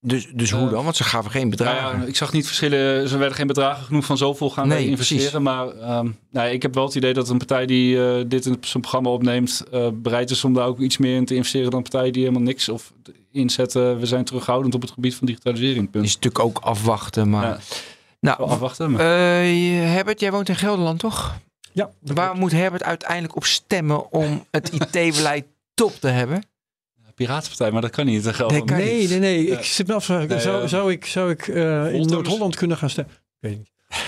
Dus, 0.04 0.28
dus 0.34 0.52
hoe 0.52 0.66
Eh, 0.66 0.72
dan? 0.72 0.84
Want 0.84 0.96
ze 0.96 1.04
gaven 1.04 1.32
geen 1.32 1.42
Nou 1.42 1.50
bedragen. 1.56 2.00
ja, 2.00 2.06
ik 2.06 2.16
zag 2.16 2.34
niet 2.34 2.46
verschillen. 2.46 3.08
Ze 3.10 3.18
werden 3.18 3.36
geen 3.36 3.48
bedragen 3.48 3.84
genoeg 3.86 4.06
van 4.06 4.18
zoveel 4.18 4.50
gaan 4.50 4.68
Nee, 4.68 4.88
investeren. 4.88 5.24
precies. 5.24 5.40
Maar 5.40 5.68
ehm, 5.68 6.10
nou, 6.32 6.50
ik 6.50 6.62
heb 6.62 6.74
wel 6.74 6.86
het 6.86 6.96
idee 6.96 7.14
dat 7.14 7.30
een 7.30 7.38
partij 7.38 7.66
die 7.66 8.06
eh, 8.06 8.24
dit 8.28 8.46
in 8.46 8.58
zijn 8.62 8.82
programma 8.82 9.10
opneemt, 9.10 9.64
eh, 9.72 9.88
bereid 9.94 10.30
is 10.30 10.44
om 10.44 10.54
daar 10.54 10.66
ook 10.68 10.80
iets 10.80 10.98
meer 10.98 11.16
in 11.16 11.26
te 11.26 11.36
investeren 11.36 11.72
dan 11.72 11.82
partijen 11.82 12.14
die 12.14 12.22
helemaal 12.24 12.44
niks 12.44 12.70
of 12.70 12.94
inzetten. 13.32 14.00
We 14.00 14.06
zijn 14.06 14.26
terughoudend 14.26 14.76
op 14.76 14.82
het 14.82 14.92
gebied 14.92 15.16
van 15.16 15.28
digitalisering. 15.28 15.90
Punt. 15.92 16.06
is 16.06 16.16
natuurlijk 16.16 16.44
ook 16.46 16.58
afwachten. 16.64 17.30
Maar... 17.30 17.48
Ja. 17.48 17.58
Nou, 18.20 18.50
afwachten. 18.50 18.92
Maar. 18.92 19.00
eh, 19.02 19.46
Herbert, 19.94 20.20
jij 20.20 20.32
woont 20.32 20.50
in 20.50 20.56
Gelderland, 20.56 21.00
toch? 21.00 21.36
Ja, 21.74 21.90
Waar 22.00 22.36
moet 22.36 22.52
Herbert 22.52 22.84
uiteindelijk 22.84 23.36
op 23.36 23.46
stemmen 23.46 24.12
om 24.12 24.46
het 24.52 24.72
IT-beleid 24.80 25.46
top 25.74 25.94
te 26.00 26.08
hebben? 26.08 26.44
Piratenpartij, 27.26 27.72
maar 27.72 27.82
dat 27.82 27.92
kan 27.92 28.06
niet. 28.06 28.24
Dat 28.24 28.38
Nee, 28.50 28.64
kan 28.64 28.78
Nee, 28.78 29.08
nee, 29.08 29.20
nee. 29.20 29.46
Ja. 29.48 29.58
Ik 29.58 29.66
zit 29.66 29.88
me 29.88 29.94
af 29.94 30.06
vragen, 30.06 30.28
Nee, 30.28 30.40
zou, 30.40 30.62
eh, 30.64 30.68
zou 30.68 30.92
ik, 30.92 31.06
zou 31.06 31.32
ik 31.32 31.48
eh, 31.48 31.94
in? 31.94 32.08
Noord-Holland 32.08 32.56
kunnen 32.56 32.78
gaan 32.78 32.90
stemmen? 32.90 33.14
Ik 33.14 33.20
weet 33.40 33.58
niet. 33.58 33.70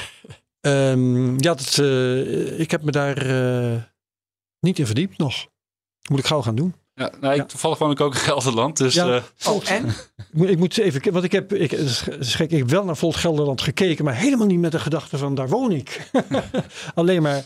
Ehm, 0.62 1.32
ja, 1.32 1.54
dat, 1.54 1.78
eh, 1.80 2.60
ik 2.60 2.72
heb 2.72 2.84
me 2.84 2.92
daar 2.92 3.18
eh, 3.18 3.82
niet 4.60 4.80
in 4.80 4.86
verdiept 4.86 5.18
nog. 5.18 5.48
Moet 6.10 6.20
ik 6.20 6.26
gauw 6.26 6.42
gaan 6.42 6.56
doen. 6.56 6.74
Ja, 6.96 7.12
nou, 7.22 7.34
ik, 7.34 7.40
Ja. 7.40 7.46
Toevallig 7.46 7.78
woon 7.78 7.92
ik 7.92 8.02
ook 8.02 8.14
in 8.14 8.20
Gelderland. 8.20 8.78
Dus 8.78 8.94
Ja. 8.94 9.16
eh, 9.16 9.48
Oh, 9.48 9.70
en? 9.70 9.94
Ik 10.50 10.58
moet, 10.58 10.78
even, 10.78 11.12
want 11.12 11.24
ik 11.26 11.32
heb, 11.32 11.54
ik, 11.54 11.72
gek, 12.20 12.52
ik 12.52 12.58
heb 12.58 12.70
wel 12.70 12.84
naar 12.86 12.98
Volt 12.98 13.16
Gelderland 13.16 13.62
gekeken, 13.62 14.06
maar 14.06 14.16
helemaal 14.16 14.48
niet 14.48 14.60
met 14.60 14.72
de 14.72 14.80
gedachte 14.80 15.18
van 15.18 15.36
daar 15.36 15.50
woon 15.50 15.72
ik. 15.72 16.10
Alleen 16.96 17.22
maar, 17.22 17.44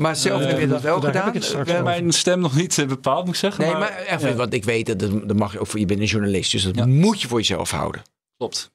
Maar 0.00 0.16
zelf 0.16 0.40
Eh, 0.42 0.48
heb 0.48 0.58
je 0.60 0.66
dat 0.66 0.82
wel 0.82 0.94
heb 0.94 1.04
gedaan? 1.04 1.28
ik 1.28 1.34
het 1.34 1.44
straks 1.44 1.70
Eh, 1.70 1.82
mijn 1.82 2.12
stem 2.12 2.40
nog 2.40 2.56
niet 2.56 2.78
eh, 2.78 2.86
bepaald, 2.86 3.24
moet 3.24 3.34
ik 3.34 3.40
zeggen. 3.40 3.62
Nee, 3.64 3.70
maar, 3.72 3.80
maar 3.80 3.98
even, 4.06 4.28
ja, 4.28 4.34
want 4.34 4.52
ik 4.54 4.64
weet 4.64 4.86
dat, 4.86 4.98
dat 5.00 5.36
mag 5.36 5.52
je 5.52 5.58
ook 5.60 5.66
voor 5.66 5.80
je 5.80 5.86
bent 5.86 6.00
een 6.00 6.06
journalist, 6.06 6.52
dus 6.52 6.62
dat 6.62 6.74
Ja. 6.74 6.86
moet 6.86 7.20
je 7.20 7.28
voor 7.28 7.38
jezelf 7.38 7.70
houden. 7.70 8.02
klopt. 8.36 8.70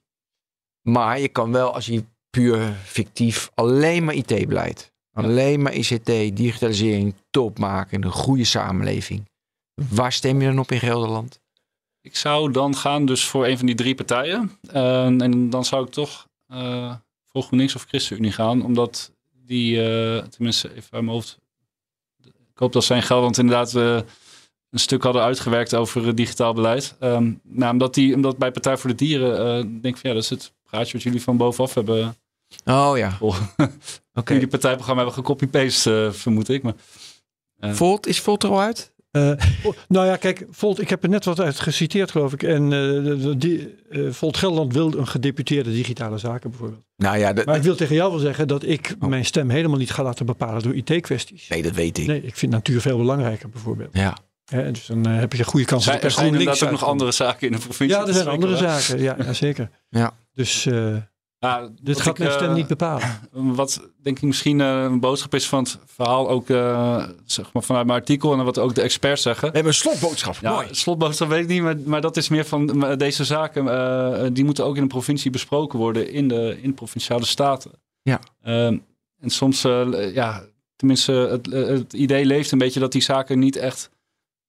Maar 0.82 1.20
je 1.20 1.28
kan 1.28 1.52
wel, 1.52 1.74
als 1.74 1.86
je 1.86 2.04
puur 2.30 2.74
fictief 2.84 3.50
alleen 3.54 4.04
maar 4.04 4.14
IT-beleid, 4.14 4.92
alleen 5.12 5.62
maar 5.62 5.74
ICT, 5.74 6.06
digitalisering, 6.36 7.14
top 7.30 7.58
maken, 7.58 8.04
een 8.04 8.10
goede 8.10 8.44
samenleving. 8.44 9.28
Waar 9.90 10.12
stem 10.12 10.40
je 10.40 10.46
dan 10.46 10.58
op 10.58 10.72
in 10.72 10.78
Gelderland? 10.80 11.40
Ik 12.00 12.16
zou 12.16 12.52
dan 12.52 12.76
gaan 12.76 13.06
dus 13.06 13.24
voor 13.24 13.46
een 13.46 13.56
van 13.58 13.66
die 13.66 13.74
drie 13.74 13.94
partijen. 13.94 14.50
Eh, 14.70 15.04
en 15.06 15.50
dan 15.50 15.64
zou 15.64 15.84
ik 15.86 15.90
toch 15.92 16.26
eh, 16.46 16.94
voor 17.32 17.42
GroenLinks 17.42 17.74
of 17.74 17.84
ChristenUnie 17.88 18.32
gaan. 18.32 18.64
Omdat 18.64 19.12
die, 19.46 19.82
eh, 19.82 20.22
tenminste 20.22 20.68
even 20.68 20.82
uit 20.82 20.90
mijn 20.90 21.08
hoofd. 21.08 21.38
Ik 22.24 22.62
hoop 22.62 22.72
dat 22.72 22.84
zij 22.84 22.96
in 22.96 23.02
Gelderland 23.02 23.38
inderdaad 23.38 23.72
een 24.70 24.82
stuk 24.82 25.02
hadden 25.02 25.22
uitgewerkt 25.22 25.74
over 25.74 26.08
eh, 26.08 26.14
digitaal 26.14 26.54
beleid. 26.54 26.96
Ehm, 27.00 27.32
nou, 27.42 27.72
omdat, 27.72 27.94
die, 27.94 28.14
omdat 28.14 28.38
bij 28.38 28.50
Partij 28.50 28.76
voor 28.76 28.90
de 28.90 28.96
Dieren 28.96 29.38
eh, 29.38 29.54
denk 29.82 29.94
ik 29.94 29.96
van 29.96 30.10
ja, 30.10 30.14
dat 30.14 30.22
is 30.22 30.30
het 30.30 30.52
praatje 30.62 30.92
wat 30.92 31.02
jullie 31.02 31.22
van 31.22 31.36
bovenaf 31.36 31.74
hebben. 31.74 32.16
Oh 32.64 32.92
ja, 32.96 33.16
Oh, 33.20 33.40
oké. 34.14 34.32
Jullie 34.32 34.48
partijprogramma 34.48 35.02
hebben 35.02 35.24
gecopy-paste, 35.24 36.10
vermoed 36.12 36.48
ik. 36.48 36.62
Maar, 36.62 36.74
Volt, 37.60 38.06
is 38.06 38.20
Volt 38.20 38.42
er 38.42 38.50
al 38.50 38.60
uit? 38.60 38.92
Eh, 39.16 39.46
oh, 39.62 39.74
nou 39.88 40.06
ja, 40.06 40.16
kijk, 40.16 40.46
Volt, 40.50 40.80
ik 40.80 40.88
heb 40.90 41.02
er 41.02 41.08
net 41.08 41.24
wat 41.24 41.40
uit 41.40 41.60
geciteerd, 41.60 42.10
geloof 42.10 42.32
ik. 42.32 42.42
En 42.42 42.62
eh, 42.64 42.70
de- 42.70 43.34
die, 43.38 43.74
eh, 43.90 44.10
Volt 44.10 44.36
Gelderland 44.36 44.72
wil 44.72 44.94
een 44.98 45.06
gedeputeerde 45.08 45.70
digitale 45.72 46.18
zaken 46.18 46.50
bijvoorbeeld. 46.50 46.82
Nou 46.96 47.18
ja, 47.18 47.32
Maar 47.44 47.56
ik 47.56 47.62
wil 47.62 47.76
tegen 47.76 47.94
jou 47.94 48.10
wel 48.10 48.20
zeggen 48.20 48.48
dat 48.48 48.64
ik 48.64 48.94
Oh. 49.00 49.08
mijn 49.08 49.24
stem 49.24 49.50
helemaal 49.50 49.78
niet 49.78 49.90
ga 49.90 50.02
laten 50.02 50.26
bepalen 50.26 50.62
door 50.62 50.74
IT-kwesties. 50.74 51.48
nee, 51.48 51.62
dat 51.62 51.72
weet 51.74 51.98
ik. 51.98 52.06
Nee, 52.06 52.22
ik 52.22 52.36
vind 52.36 52.52
natuur 52.52 52.80
veel 52.80 52.96
belangrijker 52.96 53.48
bijvoorbeeld. 53.48 53.90
Ja. 53.92 54.16
Hè, 54.44 54.70
dus 54.72 54.86
dan 54.86 55.06
heb 55.06 55.32
je 55.32 55.38
een 55.38 55.44
goede 55.44 55.66
kans 55.66 55.84
zijn, 55.84 56.00
er 56.00 56.10
zijn 56.10 56.26
inderdaad 56.26 56.62
ook 56.62 56.70
nog 56.70 56.84
andere 56.84 57.12
zaken 57.12 57.46
in 57.46 57.52
de 57.52 57.58
provincie. 57.58 57.98
Ja, 57.98 58.06
er 58.06 58.12
zijn 58.14 58.26
andere 58.28 58.56
zaken. 58.56 59.02
Ja, 59.02 59.16
ja 59.18 59.32
zeker. 59.32 59.70
Ja. 59.88 60.12
Dus 60.34 60.68
Ja, 61.46 61.68
dit 61.82 61.94
wat 61.94 62.02
gaat 62.04 62.12
ik, 62.12 62.18
mijn 62.18 62.30
stem 62.32 62.48
eh, 62.48 62.54
niet 62.54 62.66
bepalen. 62.66 63.08
Wat 63.60 63.90
denk 64.02 64.16
ik 64.16 64.22
misschien 64.22 64.60
eh, 64.60 64.82
een 64.82 65.00
boodschap 65.00 65.34
is 65.34 65.48
van 65.48 65.62
het 65.62 65.78
verhaal 65.86 66.28
ook 66.28 66.50
eh, 66.50 67.04
zeg 67.24 67.52
maar 67.52 67.62
vanuit 67.62 67.86
mijn 67.86 67.98
artikel 67.98 68.32
en 68.32 68.44
wat 68.44 68.58
ook 68.58 68.74
de 68.74 68.82
experts 68.82 69.22
zeggen. 69.22 69.48
We 69.48 69.54
hebben 69.54 69.72
een 69.72 69.78
slotboodschap. 69.78 70.36
Ja, 70.40 70.52
Mooi. 70.52 70.66
slotboodschap 70.70 71.28
weet 71.28 71.42
ik 71.42 71.48
niet, 71.48 71.62
maar, 71.62 71.76
maar 71.84 72.00
dat 72.00 72.16
is 72.16 72.28
meer 72.28 72.44
van 72.44 72.94
deze 72.98 73.24
zaken. 73.24 73.68
eh, 73.68 74.26
die 74.32 74.44
moeten 74.44 74.64
ook 74.64 74.76
in 74.76 74.82
de 74.82 74.88
provincie 74.88 75.30
besproken 75.30 75.78
worden 75.78 76.12
in 76.12 76.28
de, 76.28 76.58
in 76.62 76.68
de 76.68 76.74
provinciale 76.74 77.24
staten. 77.24 77.70
Ja. 78.02 78.20
Ehm, 78.42 78.78
en 79.20 79.30
soms, 79.30 79.64
eh, 79.64 80.14
ja, 80.14 80.42
tenminste, 80.76 81.12
het, 81.12 81.46
het 81.52 81.92
idee 81.92 82.24
leeft 82.24 82.52
een 82.52 82.58
beetje 82.58 82.80
dat 82.80 82.92
die 82.92 83.02
zaken 83.02 83.38
niet 83.38 83.56
echt 83.56 83.90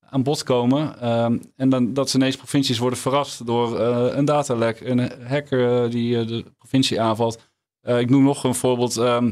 aan 0.09 0.23
bod 0.23 0.43
komen. 0.43 0.99
Ehm, 1.01 1.37
en 1.55 1.69
dan 1.69 1.93
dat 1.93 2.09
ze 2.09 2.17
ineens 2.17 2.35
provincies 2.35 2.77
worden 2.77 2.99
verrast 2.99 3.45
door 3.45 3.79
eh, 3.79 4.15
een 4.17 4.25
datalek, 4.25 4.79
een 4.79 5.11
hacker 5.27 5.89
die 5.89 6.19
eh, 6.19 6.27
de 6.27 6.45
provincie 6.67 7.01
aanvalt. 7.01 7.39
Eh, 7.81 7.99
ik 7.99 8.09
noem 8.09 8.23
nog 8.23 8.43
een 8.43 8.55
voorbeeld. 8.55 8.97
ehm, 8.97 9.31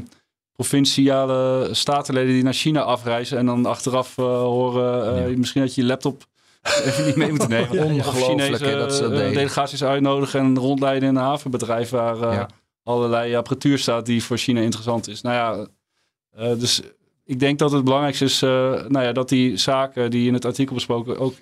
provinciale 0.52 1.68
statenleden 1.72 2.32
die 2.32 2.42
naar 2.42 2.52
China 2.52 2.80
afreizen 2.82 3.38
en 3.38 3.46
dan 3.46 3.66
achteraf 3.66 4.18
eh, 4.18 4.24
horen, 4.24 5.16
eh, 5.16 5.30
Ja. 5.30 5.38
misschien 5.38 5.62
dat 5.62 5.74
je 5.74 5.80
je 5.80 5.86
laptop 5.86 6.24
even 6.84 7.06
niet 7.06 7.16
mee 7.16 7.30
moet 7.32 7.48
nemen. 7.48 7.70
Of 7.70 8.06
Ongelooflijk, 8.06 8.24
Chinese 8.56 8.76
dat 8.76 8.94
ze 8.94 9.02
dat 9.02 9.10
delegaties 9.10 9.84
uitnodigen 9.84 10.40
en 10.40 10.58
rondleiden 10.58 11.08
in 11.08 11.14
een 11.16 11.22
havenbedrijf 11.22 11.90
waar 11.90 12.16
Ja. 12.18 12.48
allerlei 12.82 13.34
apparatuur 13.34 13.78
staat 13.78 14.06
die 14.06 14.22
voor 14.24 14.36
China 14.38 14.60
interessant 14.60 15.08
is. 15.08 15.20
Nou 15.20 15.34
ja, 15.34 16.54
dus 16.54 16.82
ik 17.24 17.40
denk 17.40 17.58
dat 17.58 17.72
het 17.72 17.84
belangrijkste 17.84 18.24
is 18.24 18.40
nou 18.40 19.00
ja, 19.02 19.12
dat 19.12 19.28
die 19.28 19.56
zaken 19.56 20.10
die 20.10 20.26
in 20.26 20.34
het 20.34 20.44
artikel 20.44 20.74
besproken 20.74 21.18
ook 21.18 21.34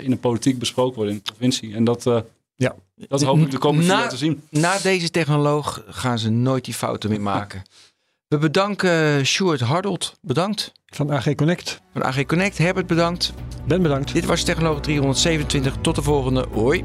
in 0.00 0.10
de 0.10 0.16
politiek 0.20 0.58
besproken 0.58 0.94
worden 0.96 1.14
in 1.14 1.20
de 1.24 1.32
provincie. 1.32 1.74
En 1.74 1.84
dat, 1.84 2.06
Ja. 2.56 2.74
dat 2.94 3.22
hoop 3.22 3.38
ik 3.38 3.50
de 3.50 3.58
komende 3.58 3.86
vier 3.86 3.94
Na- 3.94 4.00
jaar 4.00 4.10
te 4.10 4.16
zien. 4.16 4.42
Na 4.50 4.78
deze 4.78 5.10
technoloog 5.10 5.82
gaan 5.86 6.18
ze 6.18 6.30
nooit 6.30 6.64
die 6.64 6.74
fouten 6.74 7.10
meer 7.10 7.20
maken. 7.20 7.62
We 8.28 8.38
bedanken 8.38 9.26
Stuart 9.26 9.60
Hardold. 9.60 10.14
Bedankt. 10.20 10.72
Van 10.86 11.10
AG 11.12 11.34
Connect. 11.34 11.80
Van 11.92 12.04
AG 12.04 12.24
Connect. 12.26 12.58
Herbert 12.58 12.86
bedankt. 12.86 13.32
Ben 13.66 13.82
bedankt. 13.82 14.12
Dit 14.12 14.24
was 14.24 14.42
Technoloog 14.42 14.80
327. 14.80 15.74
Tot 15.80 15.94
de 15.94 16.02
volgende. 16.02 16.46
Hoi. 16.52 16.84